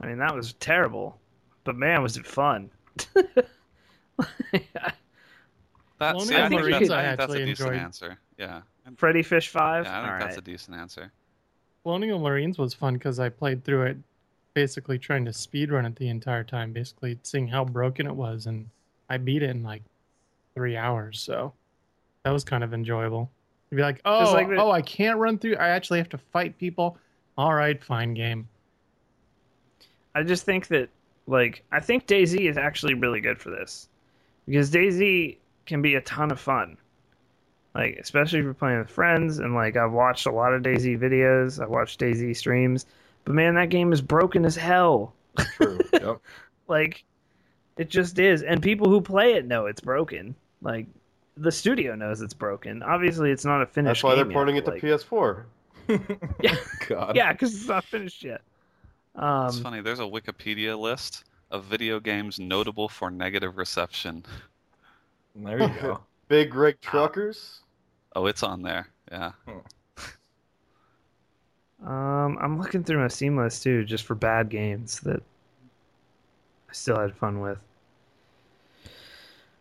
I 0.00 0.06
mean, 0.06 0.18
that 0.18 0.34
was 0.34 0.52
terrible, 0.54 1.18
but 1.64 1.76
man, 1.76 2.02
was 2.02 2.16
it 2.18 2.26
fun! 2.26 2.70
That, 5.98 6.14
Well, 6.14 6.20
see, 6.26 6.34
I 6.34 6.44
I 6.44 6.48
think, 6.50 6.60
think 6.60 6.72
that's, 6.72 6.88
you 6.88 6.94
I 6.94 7.10
could- 7.10 7.18
that's 7.20 7.32
a 7.32 7.38
decent 7.38 7.48
enjoyed- 7.68 7.78
answer. 7.80 8.18
Yeah, 8.36 8.60
Freddi 8.96 9.24
Fish 9.24 9.48
Five. 9.48 9.84
yeah, 9.86 9.98
I 9.98 10.02
think 10.02 10.12
All 10.12 10.18
that's 10.18 10.36
right. 10.36 10.38
a 10.38 10.50
decent 10.50 10.76
answer. 10.76 11.10
Colonial 11.82 12.18
Marines 12.18 12.58
was 12.58 12.74
fun 12.74 12.94
because 12.94 13.18
I 13.18 13.30
played 13.30 13.64
through 13.64 13.84
it, 13.84 13.96
basically 14.52 14.98
trying 14.98 15.24
to 15.24 15.30
speedrun 15.30 15.86
it 15.86 15.96
the 15.96 16.08
entire 16.10 16.44
time, 16.44 16.72
basically 16.74 17.18
seeing 17.22 17.48
how 17.48 17.64
broken 17.64 18.06
it 18.06 18.14
was, 18.14 18.44
and 18.44 18.68
I 19.08 19.16
beat 19.16 19.42
it 19.42 19.48
in 19.48 19.62
like 19.62 19.82
three 20.54 20.76
hours. 20.76 21.18
So 21.18 21.54
that 22.26 22.32
was 22.32 22.42
kind 22.42 22.64
of 22.64 22.74
enjoyable. 22.74 23.30
You'd 23.70 23.76
be 23.76 23.82
like, 23.84 24.00
oh, 24.04 24.32
like 24.32 24.48
oh, 24.58 24.72
I 24.72 24.82
can't 24.82 25.16
run 25.16 25.38
through. 25.38 25.54
I 25.58 25.68
actually 25.68 26.00
have 26.00 26.08
to 26.08 26.18
fight 26.18 26.58
people. 26.58 26.98
All 27.38 27.54
right, 27.54 27.82
fine 27.84 28.14
game. 28.14 28.48
I 30.12 30.24
just 30.24 30.42
think 30.42 30.66
that, 30.68 30.88
like, 31.28 31.62
I 31.70 31.78
think 31.78 32.08
DayZ 32.08 32.50
is 32.50 32.58
actually 32.58 32.94
really 32.94 33.20
good 33.20 33.38
for 33.38 33.50
this 33.50 33.88
because 34.44 34.72
DayZ 34.72 35.36
can 35.66 35.82
be 35.82 35.94
a 35.94 36.00
ton 36.00 36.32
of 36.32 36.40
fun. 36.40 36.78
Like, 37.76 37.96
especially 38.00 38.40
if 38.40 38.44
you're 38.44 38.54
playing 38.54 38.80
with 38.80 38.90
friends, 38.90 39.38
and 39.38 39.54
like, 39.54 39.76
I've 39.76 39.92
watched 39.92 40.26
a 40.26 40.32
lot 40.32 40.52
of 40.52 40.62
DayZ 40.62 40.98
videos. 40.98 41.62
I've 41.62 41.70
watched 41.70 42.00
DayZ 42.00 42.36
streams, 42.36 42.86
but 43.24 43.36
man, 43.36 43.54
that 43.54 43.70
game 43.70 43.92
is 43.92 44.02
broken 44.02 44.44
as 44.44 44.56
hell. 44.56 45.14
True. 45.38 45.78
Yep. 45.92 46.20
Like, 46.68 47.04
it 47.76 47.88
just 47.88 48.18
is, 48.18 48.42
and 48.42 48.60
people 48.60 48.88
who 48.88 49.00
play 49.00 49.34
it 49.34 49.46
know 49.46 49.66
it's 49.66 49.80
broken. 49.80 50.34
Like, 50.60 50.88
the 51.36 51.52
studio 51.52 51.94
knows 51.94 52.20
it's 52.22 52.34
broken. 52.34 52.82
Obviously, 52.82 53.30
it's 53.30 53.44
not 53.44 53.62
a 53.62 53.66
finished. 53.66 54.02
That's 54.02 54.04
why 54.04 54.14
they're 54.14 54.24
porting 54.24 54.56
yet, 54.56 54.68
it 54.68 54.80
to 54.80 54.86
PS4. 54.86 55.44
Yeah, 56.40 56.56
God. 56.88 57.14
yeah, 57.14 57.32
because 57.32 57.54
it's 57.54 57.68
not 57.68 57.84
finished 57.84 58.24
yet. 58.24 58.40
Um, 59.14 59.46
It's 59.46 59.60
funny. 59.60 59.80
There's 59.80 60.00
a 60.00 60.02
Wikipedia 60.02 60.76
list 60.78 61.24
of 61.52 61.64
video 61.64 62.00
games 62.00 62.40
notable 62.40 62.88
for 62.88 63.10
negative 63.10 63.56
reception. 63.56 64.24
There 65.36 65.60
you 65.62 65.70
go. 65.80 66.00
Big 66.28 66.54
rig 66.54 66.80
truckers. 66.80 67.60
Oh, 68.16 68.26
it's 68.26 68.42
on 68.42 68.62
there. 68.62 68.88
Yeah. 69.12 69.30
Um, 71.84 72.38
I'm 72.40 72.58
looking 72.58 72.82
through 72.82 72.98
my 72.98 73.08
Steam 73.08 73.36
list 73.36 73.62
too, 73.62 73.84
just 73.84 74.04
for 74.04 74.14
bad 74.16 74.48
games 74.48 74.98
that 75.00 75.22
I 76.68 76.72
still 76.72 76.98
had 76.98 77.14
fun 77.14 77.40
with. 77.40 77.58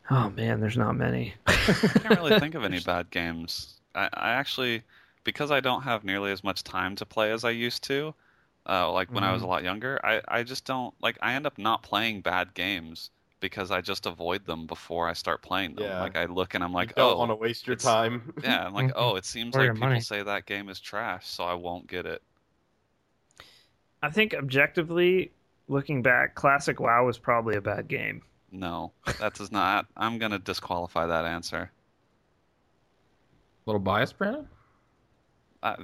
Oh 0.09 0.29
man, 0.31 0.59
there's 0.59 0.77
not 0.77 0.95
many. 0.95 1.33
I 1.47 1.53
can't 1.53 2.19
really 2.19 2.39
think 2.39 2.55
of 2.55 2.63
any 2.65 2.79
bad 2.79 3.09
games. 3.09 3.79
I, 3.95 4.09
I 4.13 4.31
actually, 4.31 4.83
because 5.23 5.51
I 5.51 5.59
don't 5.59 5.81
have 5.81 6.03
nearly 6.03 6.31
as 6.31 6.43
much 6.43 6.63
time 6.63 6.95
to 6.97 7.05
play 7.05 7.31
as 7.31 7.43
I 7.43 7.51
used 7.51 7.83
to, 7.85 8.13
uh, 8.67 8.91
like 8.91 9.11
when 9.11 9.23
I 9.23 9.31
was 9.31 9.41
a 9.41 9.47
lot 9.47 9.63
younger, 9.63 9.99
I, 10.03 10.21
I 10.27 10.43
just 10.43 10.65
don't 10.65 10.93
like. 11.01 11.17
I 11.21 11.33
end 11.33 11.45
up 11.45 11.57
not 11.57 11.83
playing 11.83 12.21
bad 12.21 12.53
games 12.53 13.11
because 13.39 13.69
I 13.69 13.81
just 13.81 14.05
avoid 14.05 14.45
them 14.45 14.65
before 14.65 15.07
I 15.07 15.13
start 15.13 15.41
playing 15.41 15.75
them. 15.75 15.85
Yeah. 15.85 16.01
Like 16.01 16.17
I 16.17 16.25
look 16.25 16.55
and 16.55 16.63
I'm 16.63 16.73
like, 16.73 16.89
you 16.89 16.95
don't 16.95 17.13
oh, 17.13 17.17
want 17.19 17.31
to 17.31 17.35
waste 17.35 17.67
your 17.67 17.75
time. 17.75 18.33
yeah. 18.43 18.65
I'm 18.65 18.73
like, 18.73 18.91
oh, 18.95 19.15
it 19.15 19.25
seems 19.25 19.53
like 19.55 19.73
people 19.73 19.87
money. 19.87 20.01
say 20.01 20.23
that 20.23 20.45
game 20.45 20.69
is 20.69 20.79
trash, 20.79 21.27
so 21.27 21.43
I 21.43 21.53
won't 21.53 21.87
get 21.87 22.05
it. 22.05 22.23
I 24.01 24.09
think 24.09 24.33
objectively, 24.33 25.31
looking 25.67 26.01
back, 26.01 26.35
Classic 26.35 26.79
WoW 26.79 27.05
was 27.05 27.17
probably 27.17 27.55
a 27.55 27.61
bad 27.61 27.87
game. 27.87 28.23
No, 28.59 28.93
that 29.19 29.33
does 29.35 29.51
not. 29.51 29.85
I'm 29.97 30.17
gonna 30.17 30.39
disqualify 30.39 31.07
that 31.07 31.25
answer. 31.25 31.71
little 33.65 33.79
bias, 33.79 34.13
Brandon. 34.13 34.47
Uh, 35.63 35.75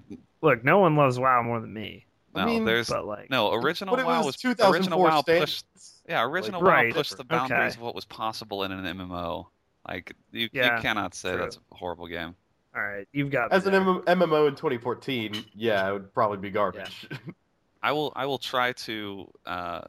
Look, 0.41 0.63
no 0.63 0.79
one 0.79 0.95
loves 0.95 1.17
WoW 1.19 1.41
more 1.43 1.59
than 1.59 1.73
me. 1.73 2.05
no, 2.35 2.41
I 2.41 2.45
mean, 2.45 2.65
there's 2.65 2.89
But 2.89 3.05
like, 3.05 3.29
no 3.29 3.53
original 3.53 3.95
But 3.95 4.05
WoW 4.05 4.17
was 4.19 4.25
was 4.27 4.35
2004 4.37 4.73
original 4.75 4.99
WoW 5.01 5.21
standards. 5.21 5.63
pushed 5.63 5.65
yeah 6.07 6.23
original 6.23 6.61
Right. 6.61 6.87
WoW 6.93 6.99
pushed 6.99 7.17
the 7.17 7.23
boundaries 7.23 7.73
Okay. 7.73 7.79
of 7.79 7.81
what 7.81 7.95
was 7.95 8.05
possible 8.05 8.63
in 8.63 8.71
an 8.71 8.85
MMO. 8.97 9.47
Like 9.87 10.13
you, 10.31 10.49
Yeah, 10.53 10.75
you 10.75 10.81
cannot 10.81 11.13
say 11.15 11.31
true. 11.31 11.41
that's 11.41 11.57
a 11.57 11.75
horrible 11.75 12.07
game. 12.07 12.35
all 12.75 12.81
right, 12.81 13.07
you've 13.11 13.31
got 13.31 13.51
As 13.51 13.65
an 13.65 13.71
there. 13.73 13.81
M- 13.81 14.01
MMO 14.21 14.47
in 14.47 14.55
2014, 14.55 15.43
yeah, 15.55 15.89
it 15.89 15.93
would 15.93 16.13
probably 16.13 16.37
be 16.37 16.51
garbage. 16.51 17.07
I 17.83 17.91
will 17.91 18.13
I 18.15 18.27
will 18.27 18.37
try 18.37 18.73
to 18.73 19.27
uh, 19.47 19.81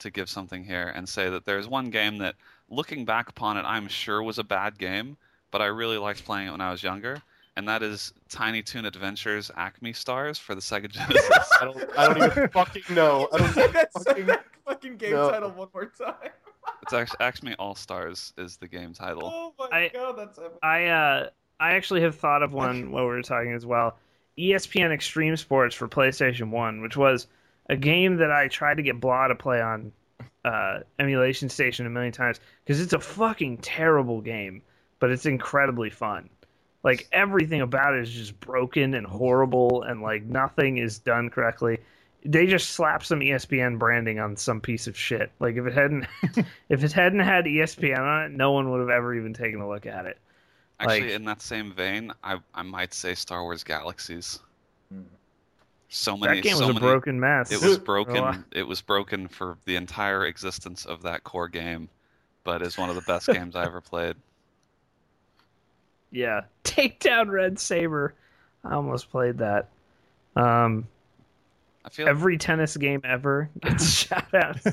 to 0.00 0.10
give 0.10 0.28
something 0.28 0.64
here 0.64 0.92
and 0.94 1.08
say 1.08 1.30
that 1.30 1.44
there's 1.44 1.68
one 1.68 1.90
game 1.90 2.18
that 2.18 2.34
looking 2.68 3.04
back 3.04 3.28
upon 3.28 3.56
it 3.56 3.62
I'm 3.62 3.88
sure 3.88 4.22
was 4.22 4.38
a 4.38 4.44
bad 4.44 4.78
game, 4.78 5.16
but 5.50 5.62
I 5.62 5.66
really 5.66 5.98
liked 5.98 6.24
playing 6.24 6.48
it 6.48 6.50
when 6.52 6.60
I 6.60 6.70
was 6.70 6.82
younger, 6.82 7.22
and 7.56 7.68
that 7.68 7.82
is 7.82 8.12
Tiny 8.28 8.62
Toon 8.62 8.84
Adventures 8.86 9.50
Acme 9.56 9.92
Stars 9.92 10.38
for 10.38 10.54
the 10.54 10.60
Sega 10.60 10.90
Genesis. 10.90 11.50
I 11.60 11.64
don't, 11.64 11.98
I 11.98 12.06
don't 12.12 12.30
even 12.32 12.48
fucking 12.48 12.94
know. 12.94 13.28
I 13.32 13.38
don't 13.38 13.50
even 13.56 13.72
That's 13.72 14.04
fucking... 14.04 14.28
fucking 14.66 14.96
game 14.96 15.12
No. 15.12 15.30
title 15.30 15.50
one 15.50 15.68
more 15.72 15.86
time. 15.86 16.14
it's 16.82 16.92
actually 16.92 17.20
Acme 17.20 17.54
All 17.58 17.74
Stars 17.74 18.32
is 18.38 18.56
the 18.56 18.68
game 18.68 18.92
title. 18.92 19.30
Oh 19.32 19.54
my 19.58 19.68
I- 19.76 19.90
god, 19.92 20.16
that's 20.18 20.38
epic. 20.38 20.52
I 20.62 20.86
uh 20.86 21.28
I 21.60 21.74
actually 21.74 22.00
have 22.02 22.16
thought 22.16 22.42
of 22.42 22.52
one 22.52 22.90
while 22.90 23.04
we 23.04 23.10
were 23.10 23.22
talking 23.22 23.52
as 23.54 23.64
well. 23.64 23.96
ESPN 24.36 24.90
Extreme 24.92 25.36
Sports 25.36 25.74
for 25.76 25.86
PlayStation 25.86 26.50
One, 26.50 26.80
which 26.80 26.96
was 26.96 27.28
a 27.68 27.76
game 27.76 28.16
that 28.16 28.30
I 28.30 28.48
tried 28.48 28.76
to 28.76 28.82
get 28.82 29.00
Blah 29.00 29.28
to 29.28 29.34
play 29.34 29.60
on 29.60 29.92
uh, 30.44 30.80
emulation 30.98 31.48
station 31.48 31.86
a 31.86 31.90
million 31.90 32.12
times 32.12 32.40
because 32.64 32.80
it's 32.80 32.92
a 32.92 33.00
fucking 33.00 33.58
terrible 33.58 34.20
game, 34.20 34.62
but 34.98 35.10
it's 35.10 35.26
incredibly 35.26 35.90
fun. 35.90 36.28
Like 36.82 37.08
everything 37.12 37.62
about 37.62 37.94
it 37.94 38.02
is 38.02 38.10
just 38.10 38.38
broken 38.40 38.94
and 38.94 39.06
horrible, 39.06 39.82
and 39.82 40.02
like 40.02 40.24
nothing 40.24 40.76
is 40.76 40.98
done 40.98 41.30
correctly. 41.30 41.78
They 42.26 42.46
just 42.46 42.70
slap 42.70 43.04
some 43.04 43.20
ESPN 43.20 43.78
branding 43.78 44.18
on 44.18 44.36
some 44.36 44.60
piece 44.60 44.86
of 44.86 44.96
shit. 44.96 45.30
Like 45.40 45.56
if 45.56 45.66
it 45.66 45.72
hadn't, 45.72 46.06
if 46.68 46.84
it 46.84 46.92
hadn't 46.92 47.20
had 47.20 47.46
ESPN 47.46 47.98
on 47.98 48.24
it, 48.24 48.32
no 48.32 48.52
one 48.52 48.70
would 48.70 48.80
have 48.80 48.90
ever 48.90 49.14
even 49.14 49.32
taken 49.32 49.60
a 49.60 49.68
look 49.68 49.86
at 49.86 50.04
it. 50.06 50.18
Actually, 50.80 51.00
Like- 51.02 51.10
in 51.10 51.24
that 51.24 51.40
same 51.40 51.72
vein, 51.72 52.12
I 52.22 52.38
I 52.54 52.62
might 52.62 52.92
say 52.92 53.14
Star 53.14 53.42
Wars 53.42 53.64
Galaxies. 53.64 54.40
So 55.88 56.16
many. 56.16 56.36
That 56.36 56.42
game 56.42 56.52
was 56.52 56.60
so 56.60 56.64
a 56.70 56.74
many, 56.74 56.80
broken 56.80 57.20
mess. 57.20 57.52
It 57.52 57.60
was 57.62 57.76
Oh, 57.78 57.80
broken. 57.80 58.44
It 58.52 58.66
was 58.66 58.80
broken 58.82 59.28
for 59.28 59.56
the 59.64 59.76
entire 59.76 60.26
existence 60.26 60.84
of 60.86 61.02
that 61.02 61.24
core 61.24 61.48
game, 61.48 61.88
but 62.42 62.62
is 62.62 62.76
one 62.76 62.88
of 62.90 62.96
the 62.96 63.02
best 63.02 63.26
games 63.32 63.54
I 63.56 63.64
ever 63.64 63.80
played. 63.80 64.16
yeah. 66.10 66.42
Take 66.64 67.00
down 67.00 67.28
Red 67.30 67.58
Saber. 67.58 68.14
I 68.64 68.74
almost 68.74 69.10
played 69.10 69.38
that. 69.38 69.68
Um, 70.36 70.88
I 71.84 71.90
feel 71.90 72.08
every 72.08 72.38
tennis 72.38 72.76
game 72.76 73.00
ever 73.04 73.50
gets 73.60 73.88
shout 73.92 74.32
outs. 74.34 74.66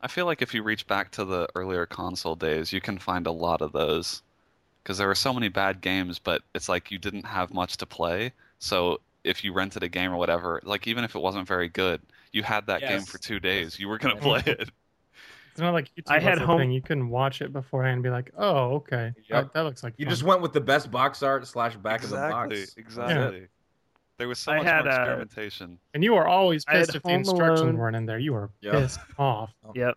I 0.00 0.08
feel 0.08 0.26
like 0.26 0.42
if 0.42 0.54
you 0.54 0.62
reach 0.62 0.86
back 0.86 1.10
to 1.12 1.24
the 1.24 1.48
earlier 1.54 1.86
console 1.86 2.36
days, 2.36 2.72
you 2.72 2.80
can 2.80 2.98
find 2.98 3.26
a 3.26 3.32
lot 3.32 3.62
of 3.62 3.72
those. 3.72 4.22
Because 4.82 4.98
there 4.98 5.08
were 5.08 5.16
so 5.16 5.32
many 5.32 5.48
bad 5.48 5.80
games, 5.80 6.20
but 6.20 6.42
it's 6.54 6.68
like 6.68 6.92
you 6.92 6.98
didn't 6.98 7.24
have 7.26 7.52
much 7.52 7.78
to 7.78 7.86
play. 7.86 8.32
So 8.60 9.00
if 9.26 9.44
you 9.44 9.52
rented 9.52 9.82
a 9.82 9.88
game 9.88 10.12
or 10.12 10.16
whatever, 10.16 10.60
like 10.64 10.86
even 10.86 11.04
if 11.04 11.14
it 11.14 11.18
wasn't 11.20 11.46
very 11.46 11.68
good, 11.68 12.00
you 12.32 12.42
had 12.42 12.66
that 12.68 12.80
game 12.80 13.00
for 13.02 13.18
two 13.18 13.40
days. 13.40 13.78
You 13.78 13.88
were 13.88 13.98
gonna 13.98 14.16
play 14.16 14.42
it. 14.46 14.70
It's 15.52 15.62
not 15.62 15.72
like 15.72 15.86
YouTube 15.94 16.02
I 16.08 16.18
had 16.20 16.36
home- 16.38 16.58
thing. 16.60 16.70
You 16.70 16.82
couldn't 16.82 17.08
watch 17.08 17.40
it 17.40 17.50
beforehand 17.50 17.94
and 17.94 18.02
be 18.02 18.10
like, 18.10 18.30
"Oh, 18.36 18.74
okay, 18.74 19.14
Yep. 19.16 19.44
that, 19.44 19.52
that 19.54 19.60
looks 19.62 19.82
like 19.82 19.94
You 19.96 20.04
fun." 20.04 20.10
just 20.10 20.22
went 20.22 20.42
with 20.42 20.52
the 20.52 20.60
best 20.60 20.90
box 20.90 21.22
art 21.22 21.46
slash 21.46 21.74
back 21.76 22.04
of 22.04 22.10
the 22.10 22.16
exactly, 22.16 22.60
box. 22.60 22.74
exactly. 22.76 23.46
There 24.18 24.28
was 24.28 24.38
so 24.38 24.52
I 24.52 24.56
much 24.58 24.66
had, 24.66 24.84
more 24.84 24.92
uh, 24.92 24.96
experimentation. 24.98 25.78
and 25.94 26.04
you 26.04 26.12
were 26.12 26.26
always 26.28 26.66
pissed 26.66 26.94
if 26.94 27.02
the 27.02 27.08
instructions 27.08 27.60
Alone. 27.60 27.78
weren't 27.78 27.96
in 27.96 28.04
there. 28.04 28.18
You 28.18 28.34
were 28.34 28.50
Yep. 28.60 28.72
pissed 28.74 29.00
off. 29.18 29.50
yep. 29.74 29.96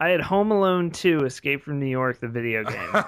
I 0.00 0.08
had 0.08 0.20
Home 0.22 0.50
Alone 0.50 0.90
2 0.90 1.26
Escape 1.26 1.62
from 1.62 1.78
New 1.78 1.86
York, 1.86 2.20
the 2.20 2.28
video 2.28 2.64
game. 2.64 3.04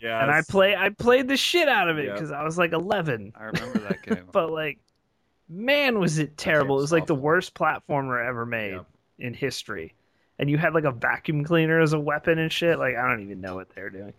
yeah. 0.00 0.22
and 0.22 0.30
I 0.30 0.42
play 0.48 0.76
I 0.76 0.90
played 0.90 1.26
the 1.26 1.36
shit 1.36 1.68
out 1.68 1.88
of 1.88 1.98
it 1.98 2.04
Yep. 2.06 2.14
because 2.14 2.30
I 2.32 2.42
was 2.44 2.58
like 2.58 2.72
11. 2.72 3.32
I 3.36 3.44
remember 3.44 3.78
that 3.80 4.02
game. 4.06 4.24
But 4.30 4.50
like, 4.50 4.78
man, 5.48 5.98
was 5.98 6.18
it 6.18 6.36
terrible! 6.36 6.78
It 6.78 6.82
was 6.82 6.92
like 6.92 7.06
the 7.06 7.14
worst 7.14 7.54
platformer 7.54 8.24
ever 8.24 8.44
made 8.46 8.72
Yep. 8.74 8.86
in 9.20 9.34
history. 9.34 9.94
And 10.38 10.48
you 10.50 10.56
had 10.58 10.74
like 10.74 10.84
a 10.84 10.90
vacuum 10.92 11.44
cleaner 11.44 11.80
as 11.80 11.92
a 11.92 11.98
weapon 12.00 12.38
and 12.38 12.52
shit. 12.52 12.78
Like 12.78 12.96
I 12.96 13.08
don't 13.08 13.22
even 13.22 13.40
know 13.40 13.54
what 13.54 13.68
they're 13.74 13.90
doing. 13.90 14.12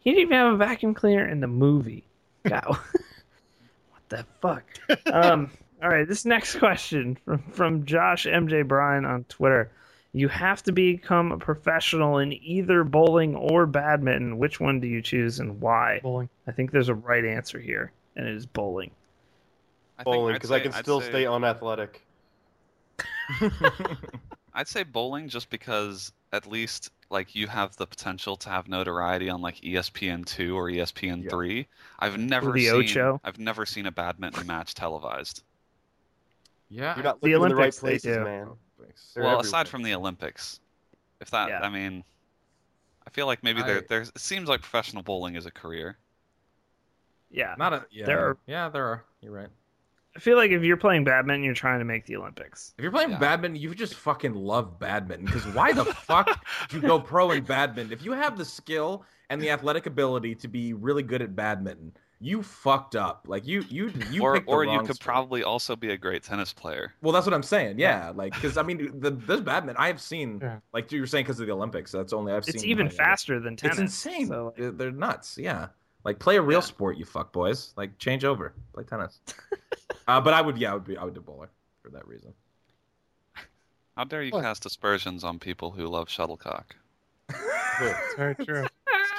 He 0.00 0.10
didn't 0.10 0.22
even 0.22 0.36
have 0.36 0.52
a 0.54 0.56
vacuum 0.56 0.94
cleaner 0.94 1.26
in 1.28 1.40
the 1.40 1.46
movie. 1.46 2.04
God, 2.46 2.64
what 2.68 4.08
the 4.08 4.24
fuck? 4.40 4.64
Um. 5.12 5.50
All 5.82 5.88
right, 5.88 6.06
this 6.06 6.26
next 6.26 6.56
question 6.58 7.16
from 7.24 7.38
from 7.52 7.84
Josh 7.86 8.26
MJ 8.26 8.66
Bryan 8.66 9.04
on 9.06 9.24
Twitter. 9.24 9.70
You 10.12 10.28
have 10.28 10.62
to 10.64 10.72
become 10.72 11.30
a 11.30 11.38
professional 11.38 12.18
in 12.18 12.32
either 12.32 12.82
bowling 12.84 13.36
or 13.36 13.64
badminton. 13.66 14.38
Which 14.38 14.58
one 14.58 14.80
do 14.80 14.88
you 14.88 15.00
choose 15.00 15.38
and 15.38 15.60
why? 15.60 16.00
Bowling. 16.02 16.28
I 16.48 16.52
think 16.52 16.72
there's 16.72 16.88
a 16.88 16.94
right 16.94 17.24
answer 17.24 17.60
here, 17.60 17.92
and 18.16 18.26
it 18.26 18.34
is 18.34 18.44
bowling. 18.46 18.90
I 19.98 20.02
Bowling, 20.02 20.34
because 20.34 20.50
I 20.50 20.60
can 20.60 20.72
I'd 20.72 20.82
still 20.84 21.00
say- 21.00 21.10
stay 21.10 21.26
unathletic. 21.26 22.04
I'd 24.54 24.66
say 24.68 24.82
bowling 24.82 25.28
just 25.28 25.48
because 25.50 26.12
at 26.32 26.46
least 26.46 26.90
like 27.10 27.34
you 27.34 27.46
have 27.46 27.76
the 27.76 27.86
potential 27.86 28.36
to 28.38 28.48
have 28.48 28.68
notoriety 28.68 29.28
on 29.30 29.40
like 29.40 29.60
ESPN 29.60 30.26
two 30.26 30.56
or 30.56 30.68
ESPN 30.70 31.28
three. 31.30 31.66
I've 31.98 32.18
never 32.18 32.52
the 32.52 32.66
seen 32.66 32.74
Ocho. 32.74 33.20
I've 33.24 33.38
never 33.38 33.64
seen 33.64 33.86
a 33.86 33.92
badminton 33.92 34.46
match 34.46 34.74
televised. 34.74 35.42
yeah. 36.68 36.94
You're 36.96 37.04
not 37.04 37.20
The 37.20 37.28
looking 37.36 37.42
in 37.44 37.48
the 37.50 37.56
right 37.56 37.74
places, 37.74 38.18
man. 38.18 38.48
Thanks. 38.82 39.12
They're 39.14 39.22
well, 39.24 39.32
everywhere. 39.34 39.46
aside 39.48 39.68
from 39.68 39.82
the 39.82 39.94
Olympics, 39.94 40.60
if 41.20 41.30
that 41.30 41.48
Yeah. 41.48 41.60
I 41.60 41.68
mean, 41.68 42.04
I 43.06 43.10
feel 43.10 43.26
like 43.26 43.42
maybe 43.42 43.62
I- 43.62 43.66
there 43.66 43.80
there's 43.82 44.08
it 44.10 44.20
seems 44.20 44.48
like 44.48 44.60
professional 44.62 45.02
bowling 45.02 45.34
is 45.36 45.46
a 45.46 45.50
career. 45.50 45.98
Yeah, 47.30 47.54
Not 47.58 47.72
a 47.72 47.86
yeah. 47.90 48.06
There 48.06 48.18
are- 48.18 48.38
yeah, 48.46 48.68
there 48.68 48.84
are. 48.86 49.04
You're 49.20 49.32
right. 49.32 49.48
I 50.16 50.18
feel 50.18 50.36
like 50.36 50.50
if 50.50 50.64
you're 50.64 50.76
playing 50.76 51.04
badminton, 51.04 51.44
you're 51.44 51.54
trying 51.54 51.78
to 51.78 51.84
make 51.84 52.04
the 52.04 52.16
Olympics. 52.16 52.74
If 52.76 52.82
you're 52.82 52.90
playing 52.90 53.10
Yeah. 53.12 53.18
badminton, 53.18 53.60
you 53.62 53.72
just 53.76 53.94
fucking 53.94 54.34
love 54.34 54.80
badminton. 54.80 55.26
Because 55.26 55.46
why 55.54 55.72
the 55.72 55.84
fuck 55.84 56.26
would 56.62 56.72
you 56.72 56.80
go 56.80 56.98
pro 56.98 57.30
in 57.30 57.44
badminton? 57.44 57.92
If 57.92 58.04
you 58.04 58.10
have 58.12 58.36
the 58.36 58.44
skill 58.44 59.04
and 59.28 59.40
the 59.40 59.50
athletic 59.50 59.86
ability 59.86 60.34
to 60.36 60.48
be 60.48 60.72
really 60.72 61.04
good 61.04 61.22
at 61.22 61.36
badminton, 61.36 61.96
you 62.22 62.42
fucked 62.42 62.96
up. 62.96 63.24
Like 63.26 63.46
you, 63.46 63.64
you, 63.70 63.90
you. 64.10 64.22
or 64.22 64.34
picked 64.34 64.46
the 64.46 64.52
or 64.52 64.64
you 64.64 64.78
could 64.80 64.96
sport. 64.96 65.00
probably 65.00 65.42
also 65.42 65.74
be 65.74 65.90
a 65.90 65.96
great 65.96 66.22
tennis 66.22 66.52
player. 66.52 66.92
Well, 67.00 67.12
that's 67.12 67.26
what 67.26 67.32
I'm 67.34 67.42
saying. 67.42 67.78
Yeah, 67.78 68.12
like 68.14 68.34
because 68.34 68.56
I 68.58 68.62
mean, 68.62 69.00
the 69.00 69.10
there's 69.10 69.40
badminton. 69.40 69.82
I 69.82 69.86
have 69.86 70.00
seen 70.00 70.38
Yeah. 70.42 70.58
like 70.74 70.92
you 70.92 71.00
were 71.00 71.06
saying 71.06 71.24
because 71.24 71.40
of 71.40 71.46
the 71.46 71.52
Olympics. 71.52 71.90
That's 71.92 72.12
only 72.12 72.32
I've 72.32 72.38
It's 72.38 72.48
seen. 72.48 72.56
It's 72.56 72.64
even 72.64 72.86
like, 72.86 72.94
faster 72.94 73.40
than 73.40 73.56
tennis. 73.56 73.78
It's 73.78 73.80
insane. 73.80 74.26
So, 74.28 74.46
like, 74.46 74.56
they're, 74.56 74.70
they're 74.70 74.90
nuts. 74.90 75.38
Yeah, 75.38 75.68
like 76.04 76.18
play 76.18 76.36
a 76.36 76.42
real 76.42 76.58
Yeah. 76.58 76.64
sport, 76.64 76.98
you 76.98 77.04
fuck 77.06 77.32
boys. 77.32 77.72
Like 77.76 77.96
change 77.98 78.24
over, 78.24 78.52
play 78.74 78.84
tennis. 78.84 79.18
uh, 80.08 80.20
but 80.20 80.34
I 80.34 80.42
would, 80.42 80.58
yeah, 80.58 80.72
I 80.72 80.74
would 80.74 80.84
be, 80.84 80.96
I 80.98 81.04
would 81.04 81.14
do 81.14 81.20
bowler 81.22 81.48
for 81.82 81.90
that 81.90 82.06
reason. 82.06 82.34
How 83.96 84.04
dare 84.04 84.22
you 84.22 84.32
What? 84.32 84.42
cast 84.42 84.66
aspersions 84.66 85.24
on 85.24 85.38
people 85.38 85.70
who 85.72 85.86
love 85.86 86.08
shuttlecock? 86.10 86.76
It's 87.30 88.14
very 88.16 88.34
true. 88.34 88.66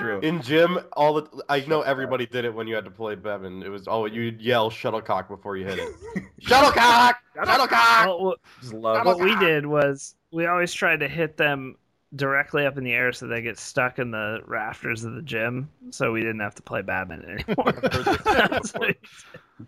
It's 0.01 0.21
true. 0.21 0.29
In 0.29 0.41
gym, 0.41 0.79
all 0.93 1.13
the 1.21 1.43
I 1.49 1.61
know 1.61 1.81
everybody 1.81 2.25
did 2.25 2.45
it 2.45 2.53
when 2.53 2.67
you 2.67 2.75
had 2.75 2.85
to 2.85 2.91
play 2.91 3.15
badminton. 3.15 3.63
It 3.63 3.69
was 3.69 3.87
oh 3.87 4.05
you'd 4.05 4.41
yell 4.41 4.69
shuttlecock 4.69 5.27
before 5.27 5.57
you 5.57 5.65
hit 5.65 5.79
it. 5.79 5.89
shuttlecock, 6.39 7.17
shuttlecock. 7.35 8.05
well, 8.05 8.23
what, 8.23 8.39
Just 8.61 8.73
love. 8.73 9.05
what 9.05 9.19
we 9.19 9.35
did 9.37 9.65
was 9.65 10.15
we 10.31 10.45
always 10.47 10.73
tried 10.73 10.99
to 11.01 11.07
hit 11.07 11.37
them 11.37 11.75
directly 12.15 12.65
up 12.65 12.77
in 12.77 12.83
the 12.83 12.91
air 12.91 13.13
so 13.13 13.25
they 13.27 13.41
get 13.41 13.57
stuck 13.57 13.97
in 13.99 14.11
the 14.11 14.39
rafters 14.45 15.03
of 15.03 15.13
the 15.13 15.21
gym, 15.21 15.69
so 15.91 16.11
we 16.11 16.21
didn't 16.21 16.41
have 16.41 16.55
to 16.55 16.61
play 16.61 16.81
badminton 16.81 17.39
anymore. 17.39 17.67
I've 17.67 17.93
heard 17.93 18.51
this 18.51 18.69
story 18.69 18.97
That's 18.99 19.07
before. 19.13 19.39
what 19.57 19.67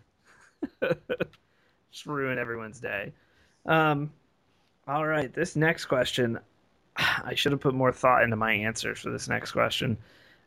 he 0.89 0.97
said. 1.19 1.27
Just 1.91 2.05
ruin 2.05 2.37
everyone's 2.37 2.79
day. 2.79 3.13
Um, 3.65 4.11
all 4.87 5.05
right, 5.05 5.33
this 5.33 5.55
next 5.55 5.85
question, 5.85 6.37
I 6.97 7.33
should 7.35 7.51
have 7.53 7.61
put 7.61 7.73
more 7.75 7.91
thought 7.93 8.23
into 8.23 8.35
my 8.35 8.51
answers 8.51 8.99
for 8.99 9.09
this 9.09 9.29
next 9.29 9.51
question. 9.51 9.97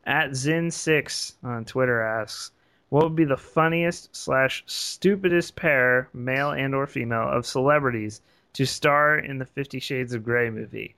At 0.07 0.31
Zin6 0.31 1.35
on 1.43 1.65
Twitter 1.65 2.01
asks, 2.01 2.53
what 2.91 3.03
would 3.03 3.17
be 3.17 3.25
the 3.25 3.37
funniest 3.37 4.15
slash 4.15 4.63
stupidest 4.67 5.57
pair, 5.57 6.09
male 6.15 6.53
and 6.53 6.75
or 6.75 6.87
female, 6.87 7.29
of 7.29 7.45
celebrities 7.45 8.21
to 8.53 8.65
star 8.65 9.19
in 9.19 9.39
the 9.39 9.45
Fifty 9.45 9.81
Shades 9.81 10.15
of 10.15 10.23
Grey 10.25 10.49
movie? 10.51 10.95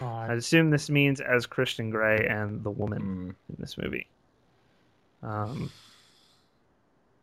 I 0.00 0.34
assume 0.34 0.70
this 0.70 0.88
means 0.88 1.20
as 1.20 1.44
Christian 1.46 1.90
Grey 1.90 2.26
and 2.30 2.62
the 2.62 2.70
woman 2.70 3.02
Mm, 3.02 3.28
in 3.50 3.56
this 3.58 3.76
movie. 3.76 4.06
Um, 5.24 5.70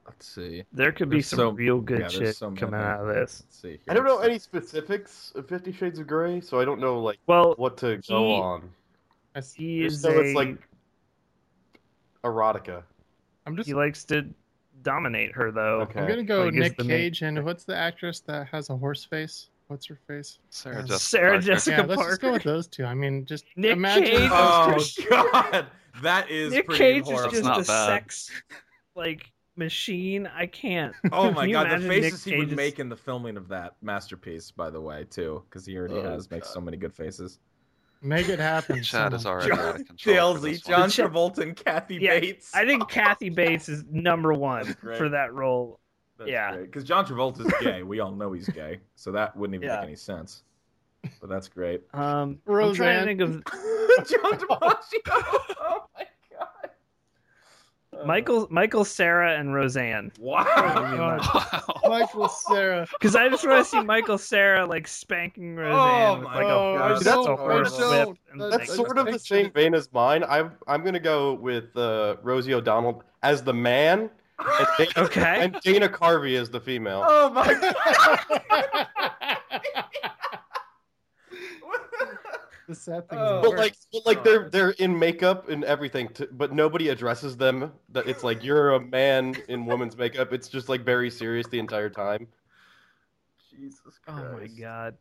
let's 0.06 0.28
see. 0.28 0.64
there 0.74 0.92
could 0.92 1.10
be 1.10 1.16
There's 1.18 1.28
some 1.28 1.38
so- 1.40 1.50
real 1.52 1.80
good 1.80 2.02
yeah, 2.02 2.08
shit 2.10 2.36
so 2.36 2.52
coming 2.52 2.80
out 2.80 3.02
of 3.02 3.08
this. 3.08 3.44
Let's 3.46 3.58
see. 3.62 3.80
I 3.88 3.94
don't 3.94 4.04
know 4.06 4.20
any 4.20 4.38
specifics 4.38 5.32
of 5.36 5.48
Fifty 5.48 5.72
Shades 5.72 5.98
of 6.00 6.08
Grey, 6.08 6.42
so 6.42 6.60
I 6.60 6.66
don't 6.66 6.80
know 6.82 7.00
like 7.02 7.18
Well, 7.26 7.54
what 7.58 7.78
to 7.78 7.98
go 8.08 8.34
on. 8.36 8.70
I 9.36 9.40
see. 9.40 9.64
he 9.80 9.86
is 9.86 10.04
know 10.04 10.10
a, 10.12 10.20
it's 10.20 10.36
like 10.36 10.58
erotica. 12.32 12.84
I'm 13.46 13.56
just 13.56 13.68
he 13.68 13.74
likes 13.74 14.04
to 14.06 14.26
dominate 14.84 15.32
her 15.34 15.52
though. 15.52 15.82
Okay. 15.82 16.00
I'm 16.02 16.08
gonna 16.08 16.24
go 16.24 16.46
Like, 16.46 16.54
Nick 16.54 16.78
the 16.78 16.84
main- 16.84 16.98
Cage 16.98 17.22
and 17.24 17.44
what's 17.44 17.64
the 17.64 17.76
actress 17.76 18.20
that 18.22 18.48
has 18.48 18.70
a 18.70 18.76
horse 18.78 19.04
face? 19.04 19.50
What's 19.68 19.86
her 19.88 20.00
face? 20.08 20.40
Sarah 20.50 20.78
Uh, 20.80 20.82
Jessica 20.84 21.00
Sarah 21.00 21.30
Parker. 21.32 21.42
Jessica- 21.46 21.78
yeah, 21.78 21.86
let's 21.86 22.02
just 22.10 22.22
go 22.22 22.32
with 22.34 22.44
those 22.44 22.68
two. 22.68 22.86
I 22.86 22.94
mean, 22.94 23.26
just 23.26 23.46
Nick 23.56 23.72
imagine. 23.74 24.06
Cage. 24.06 24.30
Oh 24.32 24.78
God, 25.10 25.66
that 26.04 26.30
is 26.30 26.54
Nick 26.54 26.68
pretty 26.68 27.02
Cage 27.02 27.08
is 27.10 27.32
just 27.32 27.44
not 27.44 27.62
a 27.62 27.64
bad. 27.66 27.88
sex 27.88 28.32
like 28.96 29.32
machine. 29.58 30.28
I 30.28 30.46
can't. 30.46 30.94
Oh 31.12 31.32
my 31.32 31.50
god, 31.52 31.70
the 31.82 31.88
faces 31.88 32.26
Nick 32.26 32.34
he 32.34 32.40
would 32.40 32.46
Cage's- 32.50 32.56
make 32.58 32.80
in 32.80 32.90
the 32.90 32.96
filming 32.96 33.36
of 33.38 33.48
that 33.50 33.76
masterpiece, 33.82 34.52
by 34.52 34.70
the 34.70 34.80
way, 34.80 35.06
too, 35.10 35.44
because 35.50 35.66
he 35.66 35.76
already 35.78 35.96
Oh, 35.96 36.12
has 36.12 36.30
makes 36.32 36.50
so 36.50 36.62
many 36.62 36.78
good 36.78 36.94
faces. 36.94 37.40
Make 38.02 38.30
it 38.30 38.40
happen. 38.40 38.82
Chad 38.84 39.14
is 39.14 39.24
someone. 39.24 39.42
already 39.44 39.62
out 39.62 39.80
of 39.82 39.88
control. 39.88 40.36
for 40.36 40.40
Dalsy, 40.42 40.52
this 40.54 40.66
one. 40.68 40.90
John 40.90 40.90
Travolta, 40.90 41.38
and 41.40 41.56
Kathy 41.56 41.96
Yeah, 41.96 42.20
Bates. 42.20 42.54
I 42.56 42.66
think 42.66 42.88
Kathy 42.90 43.30
Bates 43.30 43.70
is 43.70 43.84
number 43.90 44.34
one 44.34 44.76
for 44.98 45.10
that 45.10 45.34
role. 45.34 45.80
That's 46.18 46.30
yeah. 46.32 46.56
because 46.58 46.84
John 46.84 47.06
Travolta's 47.06 47.52
gay. 47.62 47.84
We 47.84 48.00
all 48.00 48.12
know 48.12 48.32
he's 48.34 48.50
gay, 48.50 48.80
so 48.96 49.12
that 49.12 49.36
wouldn't 49.36 49.56
even 49.56 49.68
Yeah. 49.68 49.76
make 49.78 49.86
any 49.88 49.96
sense. 49.96 50.44
But 51.22 51.30
that's 51.30 51.48
great. 51.48 51.84
Um, 51.94 52.40
I'm 52.48 52.74
trying 52.74 53.00
to 53.00 53.06
think 53.06 53.22
of 53.22 53.44
John 54.08 54.34
DiMaggio. 54.40 54.78
Oh 55.60 55.86
my 55.96 56.06
god. 56.32 56.70
Uh, 57.87 57.87
Michael, 58.06 58.48
Michael, 58.50 58.86
Sarah, 58.86 59.38
and 59.40 59.54
Roseanne. 59.54 60.12
Wow. 60.20 60.44
Wow. 60.46 61.80
Michael 61.90 62.28
Cera. 62.30 62.88
Because 62.92 63.16
I 63.16 63.30
just 63.30 63.46
want 63.48 63.64
to 63.64 63.70
see 63.70 63.82
Michael 63.84 64.18
Cera 64.18 64.66
like 64.66 64.88
spanking 64.88 65.56
Roseanne 65.56 66.20
with 66.20 66.28
like 66.28 66.46
Oh, 66.46 66.76
a 66.76 66.82
I 66.84 66.88
horse, 66.90 67.04
don't- 67.04 67.40
horse 67.40 67.78
whip. 67.80 68.18
And, 68.32 68.42
That's 68.42 68.56
like, 68.58 68.68
sort 68.68 68.98
of 68.98 69.06
the 69.08 69.20
same 69.20 69.52
vein 69.52 69.74
as 69.74 69.92
mine. 69.94 70.24
I'm 70.28 70.52
I'm 70.68 70.84
gonna 70.84 71.00
go 71.00 71.34
with 71.34 71.76
uh, 71.76 72.18
Rosie 72.24 72.54
O'Donnell 72.54 73.04
as 73.24 73.42
the 73.44 73.54
man, 73.54 74.10
and 74.40 74.68
Dana, 74.78 74.92
Okay. 74.98 75.40
and 75.44 75.58
Dana 75.64 75.90
Carvey 75.90 76.40
as 76.40 76.50
the 76.50 76.60
female. 76.60 77.04
Oh 77.08 77.30
my 77.32 77.54
god. 77.54 78.88
the 82.68 82.76
sad 82.76 83.10
thing 83.10 83.18
Oh. 83.20 83.40
is, 83.40 83.50
But 83.50 83.58
like, 83.58 83.76
but 83.92 84.06
like 84.06 84.24
they're 84.24 84.50
they're 84.50 84.70
in 84.72 84.98
makeup 85.00 85.50
and 85.50 85.64
everything, 85.64 86.10
to, 86.16 86.28
but 86.32 86.54
nobody 86.54 86.90
addresses 86.90 87.36
them. 87.38 87.72
That 87.90 88.08
it's 88.08 88.24
like 88.24 88.44
you're 88.44 88.74
a 88.76 88.80
man 88.80 89.36
in 89.48 89.66
woman's 89.66 89.98
makeup. 89.98 90.34
It's 90.34 90.48
just 90.50 90.70
like 90.70 90.82
very 90.82 91.10
serious 91.10 91.48
the 91.48 91.60
entire 91.60 91.90
time. 91.90 92.28
Jesus 93.50 93.80
Christ! 94.06 94.22
oh 94.32 94.38
my 94.38 94.48
god! 94.48 94.98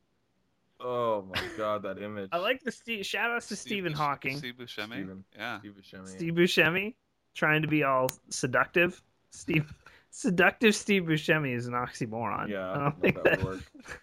Oh 0.80 1.22
my 1.34 1.42
god, 1.56 1.82
that 1.82 2.00
image. 2.00 2.28
I 2.32 2.38
like 2.38 2.62
the 2.62 2.70
Steve. 2.72 3.04
Shout 3.04 3.30
outs 3.30 3.48
to 3.48 3.56
Steve 3.56 3.68
Stephen 3.70 3.92
Bush- 3.92 3.98
Hawking, 3.98 4.36
Steve 4.38 4.54
Buscemi. 4.54 4.92
Steven. 4.94 5.24
Yeah. 5.36 5.58
Steve 5.60 5.74
Buscemi. 5.80 6.08
Steve 6.08 6.32
Buscemi, 6.34 6.94
trying 7.34 7.62
to 7.62 7.68
be 7.68 7.82
all 7.82 8.08
seductive. 8.30 9.02
Steve, 9.30 9.72
seductive 10.10 10.74
Steve 10.74 11.02
Buscemi 11.04 11.54
is 11.54 11.66
an 11.66 11.74
oxymoron. 11.74 12.48
Yeah, 12.48 12.70
I 12.72 12.78
don't 12.78 13.00
think 13.00 13.16
that 13.16 13.24
that. 13.24 13.38
would 13.42 13.46
work. 13.54 14.02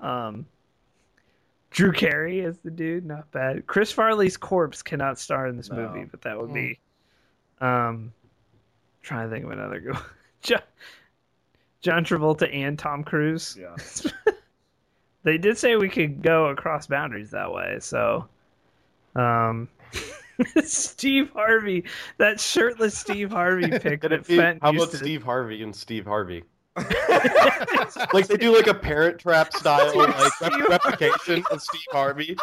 Um, 0.00 0.44
Drew 1.74 1.90
Carey 1.92 2.38
is 2.40 2.58
the 2.58 2.70
dude, 2.70 3.04
not 3.04 3.28
bad. 3.32 3.66
Chris 3.66 3.90
Farley's 3.90 4.36
corpse 4.36 4.80
cannot 4.80 5.18
star 5.18 5.48
in 5.48 5.56
this 5.56 5.70
No. 5.70 5.76
movie, 5.88 6.04
but 6.04 6.22
that 6.22 6.40
would 6.40 6.50
Mm. 6.50 6.54
be. 6.54 6.78
Um, 7.60 8.12
trying 9.02 9.28
to 9.28 9.34
think 9.34 9.44
of 9.44 9.50
another 9.50 9.80
go. 9.80 9.92
John, 10.42 10.62
John 11.80 12.04
Travolta 12.04 12.48
and 12.54 12.78
Tom 12.78 13.02
Cruise. 13.04 13.58
Yeah. 13.60 13.74
They 15.24 15.38
did 15.38 15.56
say 15.56 15.76
we 15.76 15.88
could 15.88 16.20
go 16.20 16.48
across 16.48 16.86
boundaries 16.86 17.30
that 17.30 17.50
way, 17.50 17.78
so. 17.80 18.28
Um, 19.16 19.70
Steve 20.64 21.30
Harvey, 21.30 21.84
that 22.18 22.38
shirtless 22.38 22.98
Steve 22.98 23.30
Harvey 23.30 23.70
pic 23.78 24.04
And 24.04 24.12
that 24.12 24.28
you- 24.28 24.42
how 24.60 24.70
about 24.70 24.92
Steve 24.92 25.22
Harvey 25.22 25.62
and 25.62 25.74
Steve 25.74 26.04
Harvey? 26.04 26.44
Like 28.12 28.26
they 28.26 28.36
do 28.36 28.54
like 28.54 28.66
a 28.66 28.74
Parent 28.74 29.18
Trap 29.18 29.52
style 29.54 29.96
like 29.96 30.40
rep- 30.40 30.68
replication 30.68 31.44
of 31.50 31.62
Steve 31.62 31.86
Harvey. 31.92 32.36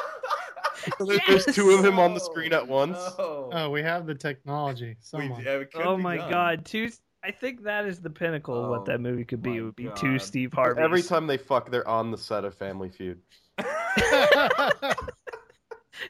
So 0.98 1.06
there- 1.06 1.20
There's 1.28 1.46
two 1.46 1.72
of 1.72 1.84
him 1.86 2.00
on 2.00 2.14
the 2.14 2.20
screen 2.20 2.54
at 2.54 2.68
once. 2.68 2.98
No. 3.18 3.50
oh, 3.54 3.70
we 3.70 3.82
have 3.82 4.06
the 4.06 4.16
technology. 4.16 4.96
We- 5.14 5.32
yeah, 5.44 5.64
Oh 5.76 5.98
my 5.98 6.18
done. 6.18 6.30
god, 6.30 6.66
two. 6.66 6.90
I 7.24 7.32
think 7.32 7.64
that 7.64 7.86
is 7.86 8.02
the 8.02 8.10
pinnacle 8.10 8.58
of 8.58 8.66
Oh 8.66 8.70
what 8.72 8.86
that 8.86 9.00
movie 9.00 9.26
could 9.26 9.44
be. 9.44 9.52
my 9.52 9.58
It 9.58 9.62
would 9.62 9.76
be 9.76 9.90
two 9.96 10.18
Steve 10.18 10.54
Harvey. 10.54 10.82
Every 10.82 11.04
time 11.04 11.28
they 11.28 11.38
fuck, 11.38 11.70
they're 11.70 11.88
on 11.88 12.10
the 12.10 12.18
set 12.18 12.46
of 12.46 12.56
Family 12.56 12.90
Feud. 12.90 13.20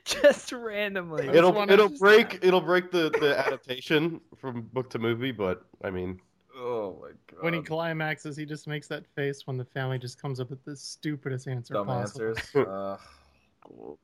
just 0.05 0.51
randomly. 0.51 1.27
It'll 1.27 1.57
it'll 1.69 1.89
just- 1.89 2.01
break 2.01 2.39
it'll 2.41 2.61
break 2.61 2.91
the, 2.91 3.09
the 3.19 3.37
adaptation 3.37 4.21
from 4.37 4.61
book 4.73 4.89
to 4.91 4.99
movie, 4.99 5.31
but 5.31 5.65
I 5.83 5.89
mean, 5.89 6.19
Oh 6.71 6.97
my 7.01 7.09
god. 7.29 7.43
when 7.43 7.53
he 7.53 7.61
climaxes, 7.61 8.37
he 8.37 8.45
just 8.45 8.67
makes 8.67 8.87
that 8.87 9.05
face 9.15 9.45
when 9.45 9.57
the 9.57 9.65
family 9.65 9.99
just 9.99 10.21
comes 10.21 10.39
up 10.39 10.49
with 10.49 10.63
the 10.63 10.75
stupidest 10.75 11.47
answer 11.47 11.73
Dumb 11.73 11.87
possible. 11.87 12.29
answers. 12.29 12.55
Uh, 12.67 12.97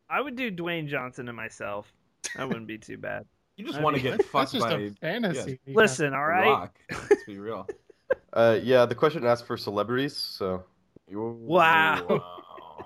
I 0.10 0.22
would 0.22 0.35
do 0.35 0.52
Dwayne 0.52 0.88
Johnson 0.88 1.27
and 1.27 1.35
myself. 1.35 1.91
That 2.35 2.48
wouldn't 2.48 2.68
be 2.68 2.77
too 2.77 2.98
bad. 2.98 3.26
you 3.56 3.65
just 3.65 3.80
I 3.80 3.81
want 3.81 3.95
to 3.95 4.02
get 4.02 4.18
That's 4.18 4.30
fucked 4.30 4.52
just 4.52 4.65
by 4.68 4.73
a 4.80 4.89
fantasy. 4.91 5.60
you 5.65 5.73
Listen, 5.76 6.14
all 6.14 6.26
right. 6.27 6.45
Rock. 6.48 6.77
Let's 6.91 7.23
be 7.26 7.39
real. 7.39 7.68
uh, 8.34 8.60
yeah. 8.61 8.85
The 8.85 8.94
question 8.95 9.26
asked 9.26 9.48
for 9.48 9.57
celebrities, 9.57 10.15
so 10.15 10.64
Wow. 11.11 12.06
got. 12.07 12.22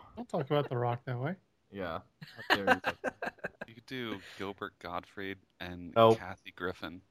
Don't 0.16 0.30
talk 0.30 0.50
about 0.50 0.70
the 0.70 0.78
Rock 0.78 1.02
that 1.06 1.20
way. 1.20 1.36
Yeah. 1.72 2.00
How 2.50 2.56
dare 2.56 2.82
you. 2.86 3.12
You 3.68 3.74
could 3.76 3.86
do 3.88 4.20
Gilbert 4.38 4.74
Gottfried 4.80 5.38
and 5.60 5.94
Nope. 5.96 6.20
Kathy 6.20 6.54
Griffin. 6.56 7.02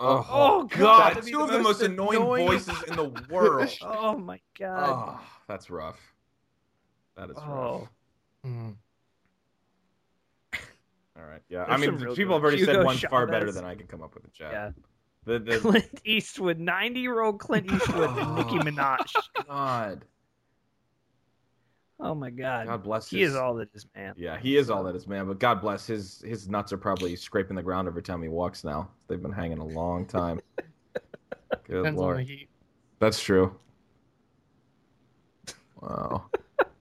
Oh, 0.00 0.26
Oh, 0.28 0.62
God, 0.64 0.78
God. 0.78 1.10
that'd 1.16 1.24
Two 1.30 1.38
the 1.38 1.44
of 1.44 1.50
the 1.50 1.58
most 1.58 1.80
most 1.80 1.82
annoying, 1.82 2.16
annoying- 2.20 2.46
voices 2.48 2.82
in 2.88 2.96
the 2.96 3.04
world. 3.30 3.70
Oh 3.82 4.16
my 4.18 4.40
god. 4.58 5.18
oh, 5.20 5.20
that's 5.46 5.70
rough. 5.70 6.00
That 7.16 7.30
is 7.30 7.36
rough. 7.36 7.46
Oh. 7.48 7.88
Hmm. 8.42 8.70
All 11.16 11.24
right. 11.24 11.40
Yeah. 11.48 11.64
There's 11.66 11.70
I 11.70 11.76
mean, 11.76 11.98
some 11.98 11.98
people 11.98 12.14
good 12.14 12.18
have 12.34 12.42
already 12.42 12.58
said 12.64 12.68
Hugo 12.74 12.84
one 12.84 12.96
far 12.96 13.26
better 13.26 13.52
than 13.52 13.64
I 13.64 13.74
can 13.76 13.86
come 13.86 14.02
up 14.02 14.14
with 14.14 14.24
in 14.24 14.30
chat. 14.30 14.52
Yeah. 14.52 14.70
The, 15.26 15.38
the, 15.38 15.58
Clint 15.58 16.00
Eastwood, 16.04 16.58
90 16.58 17.00
year 17.00 17.20
old 17.22 17.38
Clint 17.40 17.66
Eastwood 17.72 18.10
and 18.18 18.34
Nicki 18.34 18.58
Minaj. 18.58 19.14
God. 19.48 20.04
Oh 22.00 22.14
my 22.14 22.30
god. 22.30 22.66
God 22.66 22.82
bless 22.82 23.08
he 23.08 23.20
his- 23.20 23.30
is 23.30 23.36
all 23.36 23.54
that 23.54 23.68
is 23.74 23.86
man. 23.94 24.14
Yeah, 24.16 24.38
he 24.38 24.56
is 24.56 24.70
all 24.70 24.82
that 24.84 24.96
is, 24.96 25.06
man. 25.06 25.26
But 25.26 25.38
God 25.38 25.60
bless 25.60 25.86
his 25.86 26.22
his 26.26 26.48
nuts 26.48 26.72
are 26.72 26.78
probably 26.78 27.16
scraping 27.16 27.56
the 27.56 27.62
ground 27.62 27.88
every 27.88 28.02
time 28.02 28.22
he 28.22 28.28
walks 28.28 28.64
now. 28.64 28.90
They've 29.08 29.22
been 29.22 29.32
hanging 29.32 29.58
a 29.58 29.64
long 29.66 30.06
time. 30.06 30.40
Good 31.66 31.68
Depends 31.68 31.86
on 31.88 31.94
the 31.94 32.00
lord, 32.00 32.26
heat. 32.26 32.48
that's 32.98 33.22
true. 33.22 33.54
Wow. 35.80 36.26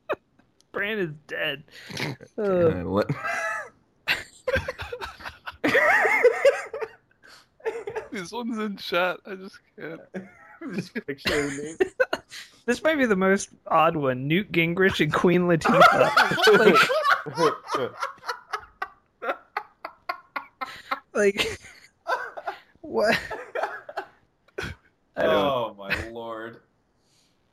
Brandon's 0.71 1.15
dead. 1.27 1.63
Uh, 2.37 2.67
And 2.69 2.91
let- 2.91 3.07
This 8.11 8.31
one's 8.31 8.57
in 8.59 8.77
chat. 8.77 9.17
I 9.25 9.35
just 9.35 9.57
can't. 9.79 9.99
Just 10.75 10.93
picturing 11.07 11.57
me. 11.57 11.75
This 12.65 12.83
might 12.83 12.97
be 12.97 13.05
the 13.05 13.15
most 13.15 13.49
odd 13.67 13.95
one. 13.95 14.27
Newt 14.27 14.51
Gingrich 14.51 15.01
and 15.01 15.13
Queen 15.13 15.41
Latifah. 15.41 16.79
like, 19.23 19.37
like, 21.13 21.59
what? 22.81 23.19
I 25.15 25.23
don't. 25.23 25.33
Oh 25.33 25.75
my 25.77 26.09
lord. 26.09 26.59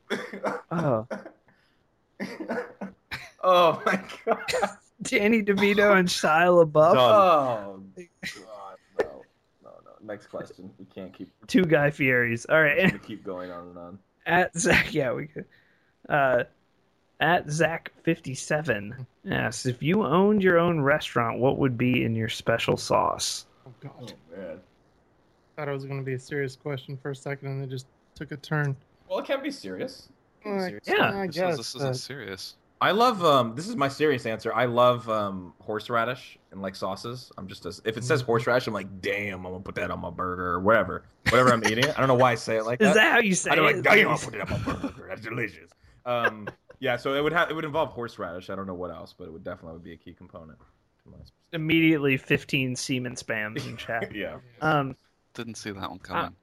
Oh, 0.73 1.05
oh 3.43 3.81
my 3.85 4.01
god. 4.25 4.69
Danny 5.01 5.41
DeVito 5.41 5.97
and 5.97 6.07
Shia 6.07 6.65
LaBeouf. 6.65 6.93
Done. 6.93 6.97
Oh 6.97 7.83
god. 7.97 8.77
No. 8.99 9.21
No, 9.63 9.69
no. 9.85 9.91
Next 10.01 10.27
question. 10.27 10.71
We 10.77 10.85
can't 10.85 11.13
keep 11.13 11.29
Two 11.47 11.65
Guy 11.65 11.91
Fieri's. 11.91 12.45
All 12.45 12.61
right, 12.61 12.91
we 12.91 12.99
keep 12.99 13.23
going 13.23 13.51
on 13.51 13.67
and 13.69 13.77
on. 13.77 13.99
At 14.25 14.55
Zach, 14.57 14.93
yeah, 14.93 15.13
we 15.13 15.27
could. 15.27 15.45
Uh, 16.09 16.43
at 17.19 17.49
Zach 17.49 17.91
fifty 18.03 18.33
seven 18.33 19.05
asks 19.29 19.65
if 19.65 19.83
you 19.83 20.03
owned 20.03 20.41
your 20.43 20.57
own 20.57 20.81
restaurant, 20.81 21.39
what 21.39 21.57
would 21.59 21.77
be 21.77 22.03
in 22.03 22.15
your 22.15 22.29
special 22.29 22.77
sauce? 22.77 23.45
Oh 23.67 23.71
god. 23.79 23.91
Oh 24.33 24.37
man. 24.37 24.59
Thought 25.55 25.69
it 25.69 25.71
was 25.73 25.85
going 25.85 25.99
to 25.99 26.05
be 26.05 26.13
a 26.13 26.19
serious 26.19 26.55
question 26.55 26.97
for 26.97 27.11
a 27.11 27.15
second, 27.15 27.49
and 27.49 27.63
it 27.63 27.69
just 27.69 27.85
took 28.15 28.31
a 28.31 28.37
turn. 28.37 28.75
Well, 29.09 29.19
it 29.19 29.25
can't 29.25 29.43
be 29.43 29.51
serious. 29.51 30.07
It 30.39 30.43
can 30.43 30.53
be 30.53 30.57
Uh, 30.57 30.65
serious. 30.67 30.83
Yeah, 30.87 31.11
I 31.19 31.27
This, 31.27 31.35
guess. 31.35 31.51
is, 31.53 31.57
this 31.57 31.75
uh, 31.75 31.77
isn't 31.89 31.93
serious. 31.95 32.55
I 32.81 32.91
love 32.91 33.23
um 33.23 33.55
this 33.55 33.67
is 33.67 33.75
my 33.75 33.87
serious 33.87 34.25
answer. 34.25 34.51
I 34.53 34.65
love 34.65 35.07
um 35.07 35.53
horseradish 35.61 36.39
and 36.51 36.63
like 36.63 36.75
sauces. 36.75 37.31
I'm 37.37 37.47
just 37.47 37.65
a, 37.67 37.79
if 37.85 37.95
it 37.95 38.03
says 38.03 38.21
horseradish, 38.21 38.65
I'm 38.67 38.73
like, 38.73 39.01
damn, 39.01 39.45
I'm 39.45 39.51
gonna 39.51 39.63
put 39.63 39.75
that 39.75 39.91
on 39.91 39.99
my 39.99 40.09
burger 40.09 40.47
or 40.47 40.59
whatever. 40.59 41.03
Whatever 41.29 41.53
I'm 41.53 41.63
eating. 41.65 41.85
I 41.85 41.99
don't 41.99 42.07
know 42.07 42.15
why 42.15 42.31
I 42.31 42.35
say 42.35 42.57
it 42.57 42.65
like 42.65 42.81
Is 42.81 42.87
that. 42.89 42.95
that 42.95 43.13
how 43.13 43.19
you 43.19 43.35
say 43.35 43.51
it? 43.51 43.53
I 43.53 43.55
don't 43.55 43.69
it? 43.69 43.75
like, 43.75 43.83
damn, 43.83 44.09
I'll 44.09 44.17
put 44.17 44.33
it 44.33 44.41
on 44.41 44.49
my 44.49 44.73
burger. 44.73 45.05
That's 45.07 45.21
delicious. 45.21 45.69
Um 46.07 46.49
yeah, 46.79 46.97
so 46.97 47.13
it 47.13 47.21
would 47.21 47.33
have 47.33 47.51
it 47.51 47.53
would 47.53 47.65
involve 47.65 47.89
horseradish. 47.89 48.49
I 48.49 48.55
don't 48.55 48.65
know 48.65 48.73
what 48.73 48.89
else, 48.89 49.13
but 49.15 49.25
it 49.27 49.31
would 49.31 49.43
definitely 49.43 49.79
be 49.79 49.93
a 49.93 49.97
key 49.97 50.13
component 50.13 50.57
to 50.57 51.09
my 51.09 51.17
Immediately 51.53 52.17
fifteen 52.17 52.75
semen 52.75 53.13
spams 53.13 53.67
in 53.67 53.77
chat. 53.77 54.15
Yeah. 54.15 54.37
Um, 54.61 54.95
Didn't 55.35 55.55
see 55.55 55.69
that 55.69 55.87
one 55.87 55.99
coming. 55.99 56.35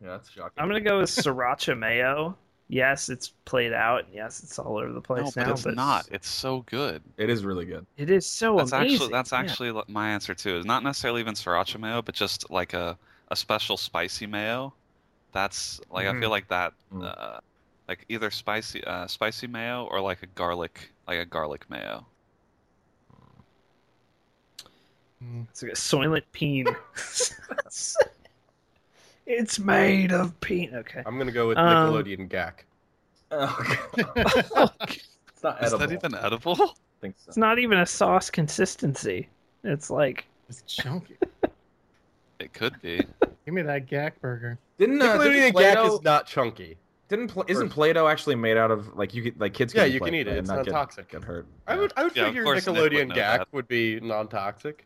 Yeah, 0.00 0.10
that's 0.10 0.30
shocking. 0.30 0.52
I'm 0.58 0.68
gonna 0.68 0.80
go 0.80 1.00
with 1.00 1.10
sriracha 1.10 1.76
mayo. 1.76 2.36
Yes, 2.72 3.10
it's 3.10 3.34
played 3.44 3.74
out. 3.74 4.06
Yes, 4.14 4.42
it's 4.42 4.58
all 4.58 4.78
over 4.78 4.90
the 4.90 5.00
place 5.02 5.36
No, 5.36 5.42
but 5.42 5.46
now. 5.46 5.52
it's 5.52 5.66
not. 5.66 6.08
It's 6.10 6.26
so 6.26 6.62
good. 6.70 7.02
It 7.18 7.28
is 7.28 7.44
really 7.44 7.66
good. 7.66 7.84
It 7.98 8.08
is 8.08 8.24
so 8.24 8.56
That's 8.56 8.72
amazing. 8.72 8.94
actually 8.94 9.12
that's 9.12 9.32
Yeah. 9.32 9.38
actually 9.40 9.70
li- 9.72 9.82
my 9.88 10.08
answer 10.08 10.34
too. 10.34 10.56
It's 10.56 10.64
not 10.64 10.82
necessarily 10.82 11.20
even 11.20 11.34
sriracha 11.34 11.78
mayo, 11.78 12.00
but 12.00 12.14
just 12.14 12.50
like 12.50 12.72
a, 12.72 12.96
a 13.28 13.36
special 13.36 13.76
spicy 13.76 14.26
mayo. 14.26 14.72
That's 15.32 15.82
like 15.90 16.06
I 16.06 16.12
Mhm. 16.12 16.20
feel 16.20 16.30
like 16.30 16.48
that, 16.48 16.72
Mm. 16.94 17.04
uh, 17.14 17.40
like 17.88 18.06
either 18.08 18.30
spicy 18.30 18.82
uh, 18.84 19.06
spicy 19.06 19.46
mayo 19.48 19.84
or 19.90 20.00
like 20.00 20.22
a 20.22 20.26
garlic 20.28 20.92
like 21.06 21.18
a 21.18 21.26
garlic 21.26 21.68
mayo. 21.68 22.06
Mm. 25.22 25.46
It's 25.50 25.62
like 25.62 25.72
a 25.72 25.74
soylent 25.74 26.24
peen. 26.32 26.66
it's 29.26 29.58
made 29.58 30.12
of 30.12 30.38
peen. 30.40 30.74
Okay. 30.74 31.02
I'm 31.06 31.18
gonna 31.18 31.32
go 31.32 31.48
with 31.48 31.58
Um, 31.58 31.92
Nickelodeon 31.92 32.28
Gak. 32.28 32.64
it's 33.32 35.42
not 35.42 35.62
Is 35.62 35.72
edible. 35.72 35.78
that 35.78 35.92
even 35.92 36.14
edible? 36.14 36.56
I 36.60 36.66
think 37.00 37.14
so. 37.18 37.28
It's 37.28 37.36
not 37.36 37.58
even 37.58 37.78
a 37.78 37.86
sauce 37.86 38.30
consistency. 38.30 39.28
It's 39.64 39.90
like 39.90 40.26
It's 40.48 40.62
chunky. 40.62 41.16
It 42.40 42.52
could 42.52 42.80
be. 42.82 43.00
Give 43.44 43.54
me 43.54 43.62
that 43.62 43.86
Gak 43.86 44.20
burger. 44.20 44.58
Didn't, 44.76 45.00
uh, 45.00 45.16
Nickelodeon 45.16 45.22
didn't 45.32 45.50
Gak 45.50 45.52
Play-Doh, 45.74 45.94
is 45.94 46.02
not 46.02 46.26
chunky. 46.26 46.76
didn't 47.08 47.28
Pl- 47.28 47.44
isn't 47.46 47.68
Or- 47.68 47.70
Play-Doh 47.70 48.08
actually 48.08 48.34
made 48.34 48.56
out 48.56 48.72
of 48.72 48.96
like 48.96 49.14
you 49.14 49.22
could 49.22 49.38
like 49.40 49.54
kids? 49.54 49.72
Yeah, 49.72 49.84
can 49.84 49.92
you 49.92 49.98
play 50.00 50.08
can 50.08 50.14
eat 50.16 50.26
it. 50.26 50.30
and 50.30 50.38
It's 50.38 50.48
not 50.48 50.56
not 50.56 50.64
get, 50.64 50.72
toxic. 50.72 51.08
Get 51.08 51.22
hurt. 51.22 51.46
I 51.68 51.76
would 51.76 51.92
I 51.96 52.02
would 52.02 52.16
Yeah, 52.16 52.22
of 52.24 52.28
figure 52.30 52.42
course 52.42 52.66
Nick 52.66 52.74
would 52.76 52.90
Nickelodeon 52.92 53.08
know 53.10 53.14
Gak 53.14 53.38
that. 53.38 53.48
would 53.52 53.68
be 53.68 54.00
non-toxic. 54.00 54.84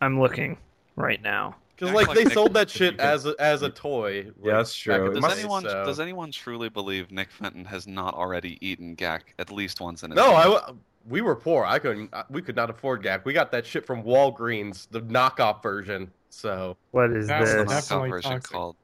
I'm 0.00 0.18
looking 0.18 0.56
right 0.96 1.20
now. 1.22 1.56
Because 1.82 1.94
like, 1.96 2.06
like 2.08 2.16
they 2.16 2.24
Nick- 2.24 2.32
sold 2.34 2.54
that 2.54 2.70
shit 2.70 3.00
as 3.00 3.26
a, 3.26 3.34
as 3.40 3.62
a 3.62 3.68
toy. 3.70 4.18
Yeah, 4.18 4.24
like, 4.24 4.52
that's 4.58 4.74
true. 4.74 4.92
back 4.94 5.00
in 5.00 5.06
It 5.06 5.08
the 5.08 5.14
Does 5.14 5.22
must- 5.22 5.38
anyone 5.40 5.62
so- 5.64 5.84
does 5.84 6.00
anyone 6.00 6.30
truly 6.30 6.68
believe 6.68 7.10
Nick 7.10 7.30
Fenton 7.32 7.64
has 7.64 7.88
not 7.88 8.14
already 8.14 8.56
eaten 8.66 8.94
Gak 8.94 9.34
at 9.40 9.50
least 9.50 9.80
once 9.80 10.04
in 10.04 10.10
his 10.12 10.16
No, 10.16 10.30
life? 10.32 10.46
I 10.46 10.48
w- 10.50 10.78
we 11.08 11.20
were 11.22 11.34
poor. 11.34 11.64
I 11.64 11.80
couldn't. 11.80 12.14
We 12.30 12.40
could 12.40 12.54
not 12.54 12.70
afford 12.70 13.02
Gak. 13.02 13.24
We 13.24 13.32
got 13.32 13.50
that 13.50 13.66
shit 13.66 13.84
from 13.84 14.04
Walgreens, 14.04 14.86
the 14.92 15.00
knockoff 15.02 15.60
version. 15.60 16.08
So 16.30 16.76
What 16.92 17.10
is 17.10 17.26
That's 17.26 17.40
What's 17.40 17.52
the 17.52 17.64
this? 17.64 17.88
definitely 17.88 18.10
version 18.10 18.30
toxic. 18.32 18.52
called? 18.52 18.76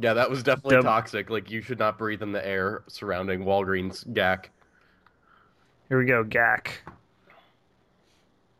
yeah, 0.00 0.12
that 0.14 0.30
was 0.30 0.42
definitely 0.44 0.76
Dub- 0.76 0.84
toxic. 0.84 1.28
Like 1.28 1.50
you 1.50 1.60
should 1.60 1.78
not 1.80 1.98
breathe 1.98 2.22
in 2.22 2.30
the 2.30 2.46
air 2.46 2.82
surrounding 2.86 3.44
Walgreens 3.44 4.06
Gak. 4.12 4.50
Here 5.88 5.98
we 5.98 6.04
go, 6.04 6.22
Gak. 6.22 6.68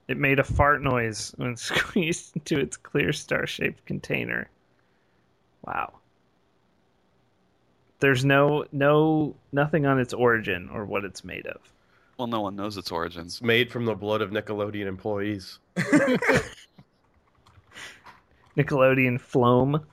It 0.08 0.18
made 0.18 0.38
a 0.38 0.44
fart 0.44 0.82
noise 0.82 1.32
when 1.36 1.56
squeezed 1.56 2.36
into 2.36 2.58
its 2.58 2.76
clear 2.76 3.12
star-shaped 3.12 3.84
container. 3.86 4.48
Wow. 5.64 5.94
There's 7.98 8.24
no 8.24 8.66
no 8.72 9.34
nothing 9.52 9.86
on 9.86 9.98
its 9.98 10.12
origin 10.12 10.68
or 10.72 10.84
what 10.84 11.04
it's 11.04 11.24
made 11.24 11.46
of. 11.46 11.60
Well, 12.18 12.28
no 12.28 12.40
one 12.40 12.56
knows 12.56 12.76
its 12.76 12.92
origins. 12.92 13.42
Made 13.42 13.70
from 13.70 13.84
the 13.84 13.94
blood 13.94 14.22
of 14.22 14.30
Nickelodeon 14.30 14.86
employees. 14.86 15.58
Nickelodeon 18.56 19.20
Floam. 19.20 19.84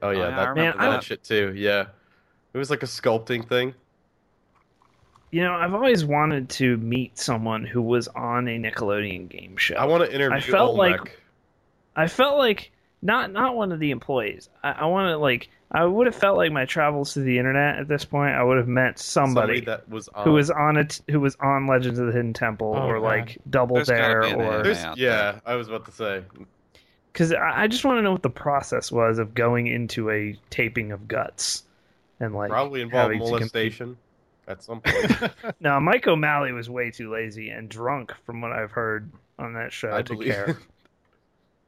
Oh 0.00 0.10
yeah, 0.10 0.18
yeah, 0.18 0.26
I 0.26 0.30
that, 0.30 0.48
remember 0.48 0.78
that 0.78 0.90
that. 0.90 1.04
shit 1.04 1.22
too. 1.22 1.52
Yeah, 1.54 1.86
it 2.54 2.58
was 2.58 2.70
like 2.70 2.82
a 2.82 2.86
sculpting 2.86 3.46
thing. 3.46 3.74
You 5.32 5.42
know, 5.42 5.54
I've 5.54 5.72
always 5.74 6.04
wanted 6.04 6.48
to 6.50 6.76
meet 6.76 7.18
someone 7.18 7.64
who 7.64 7.82
was 7.82 8.06
on 8.08 8.46
a 8.48 8.58
Nickelodeon 8.58 9.28
game 9.28 9.56
show. 9.56 9.74
I 9.76 9.86
want 9.86 10.04
to 10.04 10.14
interview. 10.14 10.36
I 10.36 10.40
felt 10.40 10.78
Olmec. 10.78 11.00
like- 11.00 11.18
I 11.96 12.06
felt 12.06 12.38
like 12.38 12.70
not 13.02 13.32
not 13.32 13.56
one 13.56 13.72
of 13.72 13.80
the 13.80 13.90
employees. 13.90 14.48
I, 14.62 14.72
I 14.72 14.84
want 14.86 15.08
to 15.10 15.16
like 15.18 15.48
I 15.70 15.84
would 15.84 16.06
have 16.06 16.14
felt 16.14 16.36
like 16.36 16.52
my 16.52 16.66
travels 16.66 17.14
to 17.14 17.20
the 17.20 17.38
internet 17.38 17.78
at 17.78 17.88
this 17.88 18.04
point. 18.04 18.34
I 18.34 18.42
would 18.42 18.58
have 18.58 18.68
met 18.68 18.98
somebody, 18.98 19.60
that 19.62 19.88
was 19.88 20.08
on. 20.08 20.24
who 20.24 20.32
was 20.32 20.50
on 20.50 20.76
it 20.76 21.00
who 21.10 21.18
was 21.20 21.34
on 21.40 21.66
Legends 21.66 21.98
of 21.98 22.06
the 22.06 22.12
Hidden 22.12 22.34
Temple 22.34 22.74
Oh, 22.76 22.82
or 22.86 22.94
God. 23.00 23.02
like 23.06 23.38
Double 23.50 23.76
There's 23.76 23.88
Dare 23.88 24.20
or 24.20 24.24
anime. 24.24 24.62
There's- 24.62 24.84
out 24.84 24.98
yeah, 24.98 25.40
I 25.46 25.54
was 25.56 25.68
about 25.68 25.86
to 25.86 25.92
say. 25.92 26.22
because 27.12 27.32
I, 27.32 27.62
I 27.62 27.66
just 27.68 27.84
want 27.86 27.98
to 27.98 28.02
know 28.02 28.12
what 28.12 28.22
the 28.22 28.30
process 28.30 28.92
was 28.92 29.18
of 29.18 29.34
going 29.34 29.66
into 29.66 30.10
a 30.10 30.38
taping 30.50 30.92
of 30.92 31.08
Guts 31.08 31.64
and 32.20 32.34
like 32.34 32.50
Probably 32.50 32.82
involved 32.82 33.14
having 33.14 33.18
to 33.26 33.30
molestation 33.32 33.96
at 34.48 34.62
some 34.62 34.80
point. 34.80 35.30
now, 35.60 35.78
Mike 35.80 36.06
O'Malley 36.06 36.52
was 36.52 36.68
way 36.70 36.90
too 36.90 37.10
lazy 37.12 37.50
and 37.50 37.68
drunk, 37.68 38.12
from 38.24 38.40
what 38.40 38.52
I've 38.52 38.70
heard 38.72 39.10
on 39.38 39.54
that 39.54 39.72
show, 39.72 39.92
I 39.94 40.02
to 40.02 40.12
believe. 40.12 40.32
care. 40.32 40.58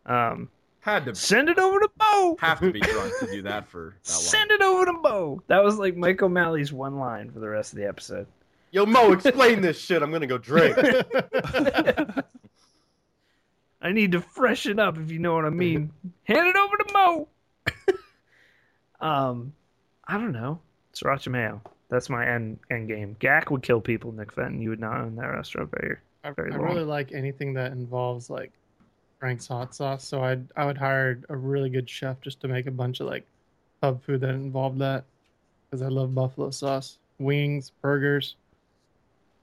Um, 0.07 0.51
Had 0.81 1.07
to 1.07 1.15
send 1.15 1.49
it 1.49 1.59
over 1.59 1.81
to 1.81 1.89
Mo. 1.99 2.37
have 2.41 2.61
to 2.61 2.71
be 2.73 2.81
drunk 2.81 3.13
to 3.21 3.27
do 3.27 3.43
that 3.43 3.67
for 3.67 3.97
that. 4.03 4.11
Send 4.11 4.51
it 4.51 4.61
over 4.61 4.85
to 4.85 4.93
Mo. 4.93 5.43
That 5.47 5.65
was 5.65 5.79
like 5.79 5.97
Mike 5.97 6.21
O'Malley's 6.23 6.73
one 6.73 6.99
line 6.99 7.31
for 7.31 7.41
the 7.41 7.49
rest 7.49 7.73
of 7.73 7.79
the 7.79 7.89
episode. 7.89 8.27
Yo, 8.71 8.85
Mo, 8.85 9.13
explain 9.13 9.61
this 9.61 9.79
shit. 9.81 10.03
I'm 10.03 10.11
gonna 10.11 10.27
go 10.27 10.37
drink. 10.37 10.77
I 13.81 13.93
need 13.93 14.13
to 14.13 14.21
freshen 14.21 14.79
up, 14.81 14.99
if 14.99 15.11
you 15.11 15.19
know 15.19 15.35
what 15.35 15.45
I 15.45 15.51
mean. 15.51 15.93
Hand 16.25 16.49
it 16.49 16.57
over 16.57 16.77
to 16.77 16.93
Mo. 16.93 17.29
um, 19.01 19.53
I 20.07 20.15
don't 20.15 20.33
know. 20.33 20.61
Sriracha 20.95 21.29
mayo. 21.29 21.63
That's 21.95 22.11
my 22.11 22.27
end 22.27 22.59
end 22.71 22.89
game. 22.89 23.17
Gak 23.21 23.51
would 23.51 23.63
kill 23.63 23.81
people. 23.81 24.13
Nick 24.13 24.33
Fenton, 24.33 24.61
you 24.61 24.71
would 24.71 24.81
not 24.81 25.01
own 25.01 25.17
that 25.17 25.27
restaurant 25.29 25.71
very. 25.71 25.97
I, 26.25 26.31
Very 26.33 26.53
I 26.53 26.57
long. 26.57 26.67
really 26.67 26.85
like 26.85 27.13
anything 27.13 27.55
that 27.55 27.73
involves 27.73 28.31
like 28.31 28.51
Frank's 29.21 29.47
hot 29.47 29.75
sauce. 29.75 30.05
So 30.07 30.23
I'd 30.25 30.47
I 30.57 30.67
would 30.67 30.79
hire 30.79 31.21
a 31.29 31.37
really 31.37 31.71
good 31.71 31.89
chef 31.89 32.21
just 32.21 32.41
to 32.41 32.49
make 32.49 32.67
a 32.67 32.71
bunch 32.71 33.01
of 33.01 33.07
like 33.07 33.25
pub 33.81 34.03
food 34.03 34.21
that 34.23 34.31
involved 34.31 34.79
that 34.81 35.05
because 35.71 35.83
I 35.83 35.89
love 35.89 36.15
buffalo 36.15 36.51
sauce, 36.51 36.99
wings, 37.19 37.71
burgers, 37.83 38.37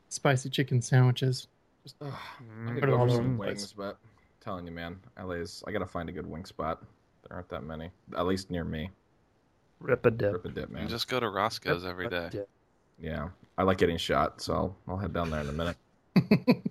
spicy 0.10 0.50
chicken 0.50 0.82
sandwiches. 0.82 1.48
Just 1.84 1.96
uh, 2.02 2.12
I 2.68 2.74
could 2.74 2.82
Put 2.82 2.90
it 2.90 2.92
go 2.92 2.98
all 2.98 3.08
for 3.08 3.14
over 3.14 3.24
some 3.24 3.38
the 3.38 3.38
place. 3.38 3.48
wings, 3.48 3.74
but 3.74 3.98
I'm 4.04 4.10
telling 4.42 4.66
you, 4.66 4.72
man, 4.72 5.00
LA's. 5.24 5.64
I 5.68 5.72
gotta 5.72 5.86
find 5.86 6.10
a 6.10 6.12
good 6.12 6.28
wing 6.28 6.46
spot. 6.46 6.84
There 7.28 7.36
aren't 7.36 7.50
that 7.50 7.64
many, 7.64 7.92
at 8.18 8.26
least 8.26 8.50
near 8.50 8.64
me. 8.64 8.90
Rip 9.82 10.06
a 10.06 10.12
dip. 10.12 10.34
Rip 10.34 10.46
a 10.46 10.50
dip, 10.50 10.70
You 10.70 10.76
man. 10.76 10.88
just 10.88 11.08
go 11.08 11.20
to 11.20 11.28
Roscoe's 11.30 11.86
every 11.86 12.08
day. 12.08 12.30
Yeah, 13.00 13.30
I 13.58 13.64
like 13.64 13.78
getting 13.80 13.98
shot, 13.98 14.42
so 14.42 14.54
I'll, 14.54 14.76
I'll 14.88 14.98
head 14.98 15.12
down 15.14 15.30
there 15.32 15.42
in 15.42 15.50
a 15.50 15.52
minute. 15.52 15.76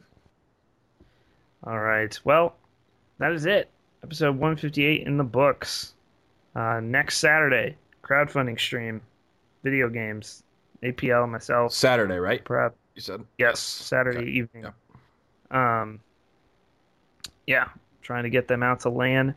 All 1.64 1.78
right. 1.80 2.18
Well, 2.24 2.54
that 3.18 3.32
is 3.32 3.46
it. 3.46 3.68
Episode 4.02 4.30
158 4.36 5.06
in 5.06 5.16
the 5.18 5.24
books. 5.24 5.92
Uh, 6.54 6.80
next 6.80 7.18
Saturday, 7.18 7.76
crowdfunding 8.02 8.58
stream, 8.58 9.00
video 9.62 9.88
games, 9.88 10.42
APL, 10.82 11.28
myself, 11.28 11.72
Saturday, 11.72 12.16
right? 12.16 12.42
prep. 12.44 12.74
You 12.94 13.02
said 13.02 13.24
Yes, 13.38 13.60
Saturday 13.60 14.18
Okay. 14.20 14.30
evening. 14.30 14.66
Um, 15.50 16.00
yeah, 17.46 17.68
trying 18.02 18.24
to 18.24 18.30
get 18.30 18.48
them 18.48 18.62
out 18.62 18.80
to 18.80 18.88
LAN. 18.88 19.34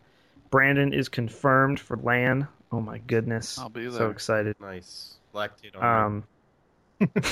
Brandon 0.49 0.93
is 0.93 1.09
confirmed 1.09 1.79
for 1.79 1.97
LAN. 1.97 2.47
Oh 2.73 2.81
my 2.81 2.97
goodness, 2.97 3.59
I'll 3.59 3.69
be 3.69 3.89
so 3.91 4.09
excited. 4.09 4.55
nice. 4.59 5.15
Lactate 5.33 5.75
on 5.79 6.23
me. 6.99 7.07
Um, 7.07 7.23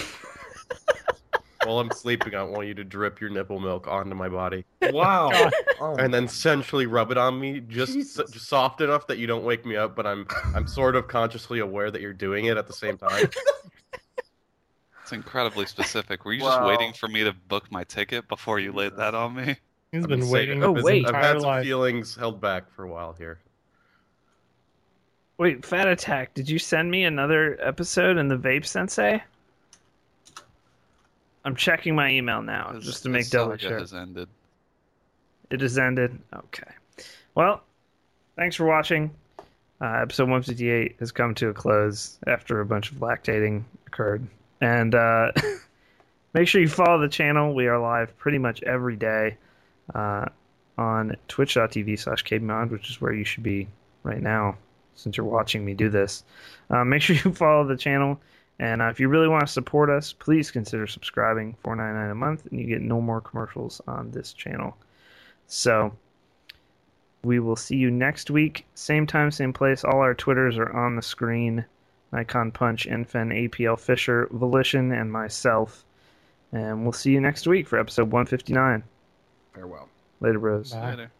While 1.65 1.79
I'm 1.79 1.91
sleeping, 1.91 2.35
I 2.35 2.43
want 2.43 2.67
you 2.67 2.75
to 2.75 2.83
drip 2.83 3.19
your 3.19 3.31
nipple 3.31 3.59
milk 3.59 3.87
onto 3.87 4.15
my 4.15 4.29
body, 4.29 4.65
Wow. 4.91 5.29
oh, 5.81 5.95
and 5.97 6.13
then 6.13 6.27
sensually 6.27 6.85
rub 6.85 7.11
it 7.11 7.17
on 7.17 7.39
me, 7.39 7.59
just, 7.59 7.93
Jesus. 7.93 8.29
just 8.31 8.47
soft 8.47 8.81
enough 8.81 9.07
that 9.07 9.17
you 9.17 9.25
don't 9.27 9.43
wake 9.43 9.65
me 9.65 9.75
up, 9.75 9.95
but 9.95 10.05
I'm 10.05 10.27
I'm 10.55 10.67
sort 10.67 10.95
of 10.95 11.07
consciously 11.07 11.59
aware 11.59 11.89
that 11.89 12.01
you're 12.01 12.13
doing 12.13 12.45
it 12.45 12.57
at 12.57 12.67
the 12.67 12.73
same 12.73 12.97
time. 12.97 13.29
It's 15.03 15.13
incredibly 15.13 15.65
specific. 15.65 16.23
Were 16.23 16.31
you 16.31 16.39
just 16.39 16.61
waiting 16.61 16.93
for 16.93 17.09
me 17.09 17.23
to 17.25 17.33
book 17.33 17.69
my 17.69 17.83
ticket 17.83 18.29
before 18.29 18.59
you 18.59 18.71
laid 18.71 18.95
that 18.97 19.13
on 19.13 19.35
me? 19.35 19.57
he's 19.91 20.03
I've 20.03 20.09
been 20.09 20.21
saving 20.21 20.31
waiting 20.31 20.63
up 20.63 20.69
Oh, 20.69 20.83
wait. 20.83 21.05
I've 21.05 21.15
had 21.15 21.41
some 21.41 21.49
life. 21.49 21.63
feelings 21.65 22.15
held 22.15 22.39
back 22.39 22.71
for 22.71 22.83
a 22.85 22.87
while 22.89 23.11
here. 23.13 23.39
Wait, 25.41 25.65
Fat 25.65 25.87
Attack, 25.87 26.35
did 26.35 26.47
you 26.47 26.59
send 26.59 26.91
me 26.91 27.03
another 27.03 27.57
episode 27.63 28.17
in 28.17 28.27
the 28.27 28.37
Vape 28.37 28.63
Sensei? 28.63 29.23
I'm 31.43 31.55
checking 31.55 31.95
my 31.95 32.11
email 32.11 32.43
now 32.43 32.73
His- 32.73 32.85
just 32.85 33.01
to 33.01 33.09
make 33.09 33.27
double 33.27 33.57
sure. 33.57 33.79
has 33.79 33.91
ended. 33.91 34.29
It 35.49 35.61
has 35.61 35.79
ended. 35.79 36.15
Okay. 36.31 36.71
Well, 37.33 37.63
thanks 38.35 38.55
for 38.55 38.65
watching. 38.65 39.09
Uh, 39.81 40.01
episode 40.03 40.25
158 40.25 40.97
has 40.99 41.11
come 41.11 41.33
to 41.33 41.49
a 41.49 41.53
close 41.55 42.19
after 42.27 42.61
a 42.61 42.65
bunch 42.67 42.91
of 42.91 42.99
lactating 42.99 43.63
occurred. 43.87 44.27
And 44.61 44.93
uh, 44.93 45.31
make 46.35 46.47
sure 46.47 46.61
you 46.61 46.69
follow 46.69 46.99
the 47.01 47.09
channel. 47.09 47.55
We 47.55 47.65
are 47.65 47.79
live 47.79 48.15
pretty 48.19 48.37
much 48.37 48.61
every 48.61 48.95
day 48.95 49.37
uh, 49.95 50.25
on 50.77 51.15
twitch.tv 51.27 51.97
slash 51.97 52.23
kbmod, 52.25 52.69
which 52.69 52.91
is 52.91 53.01
where 53.01 53.11
you 53.11 53.23
should 53.23 53.41
be 53.41 53.67
right 54.03 54.21
now 54.21 54.55
since 54.95 55.17
you're 55.17 55.25
watching 55.25 55.65
me 55.65 55.73
do 55.73 55.89
this. 55.89 56.23
Uh, 56.69 56.83
make 56.83 57.01
sure 57.01 57.15
you 57.23 57.33
follow 57.33 57.65
the 57.65 57.77
channel. 57.77 58.19
And 58.59 58.81
uh, 58.81 58.85
if 58.85 58.99
you 58.99 59.09
really 59.09 59.27
want 59.27 59.45
to 59.45 59.51
support 59.51 59.89
us, 59.89 60.13
please 60.13 60.51
consider 60.51 60.85
subscribing 60.85 61.55
for 61.63 61.75
nine 61.75 61.95
nine 61.95 62.11
a 62.11 62.15
month, 62.15 62.45
and 62.45 62.59
you 62.59 62.67
get 62.67 62.81
no 62.81 63.01
more 63.01 63.19
commercials 63.19 63.81
on 63.87 64.11
this 64.11 64.33
channel. 64.33 64.77
So 65.47 65.91
we 67.23 67.39
will 67.39 67.55
see 67.55 67.75
you 67.75 67.89
next 67.89 68.29
week, 68.29 68.65
same 68.75 69.07
time, 69.07 69.31
same 69.31 69.51
place. 69.51 69.83
All 69.83 69.99
our 69.99 70.13
Twitters 70.13 70.59
are 70.59 70.71
on 70.71 70.95
the 70.95 71.01
screen: 71.01 71.65
Nikon 72.11 72.51
Punch, 72.51 72.87
Enfen, 72.87 73.49
APL 73.49 73.79
Fisher, 73.79 74.27
Volition, 74.31 74.91
and 74.91 75.11
myself. 75.11 75.83
And 76.51 76.83
we'll 76.83 76.93
see 76.93 77.11
you 77.11 77.21
next 77.21 77.47
week 77.47 77.67
for 77.67 77.79
episode 77.79 78.11
159. 78.11 78.83
Farewell. 79.53 79.89
Later, 80.19 80.39
bros. 80.39 80.73
Bye. 80.73 80.89
Later. 80.91 81.11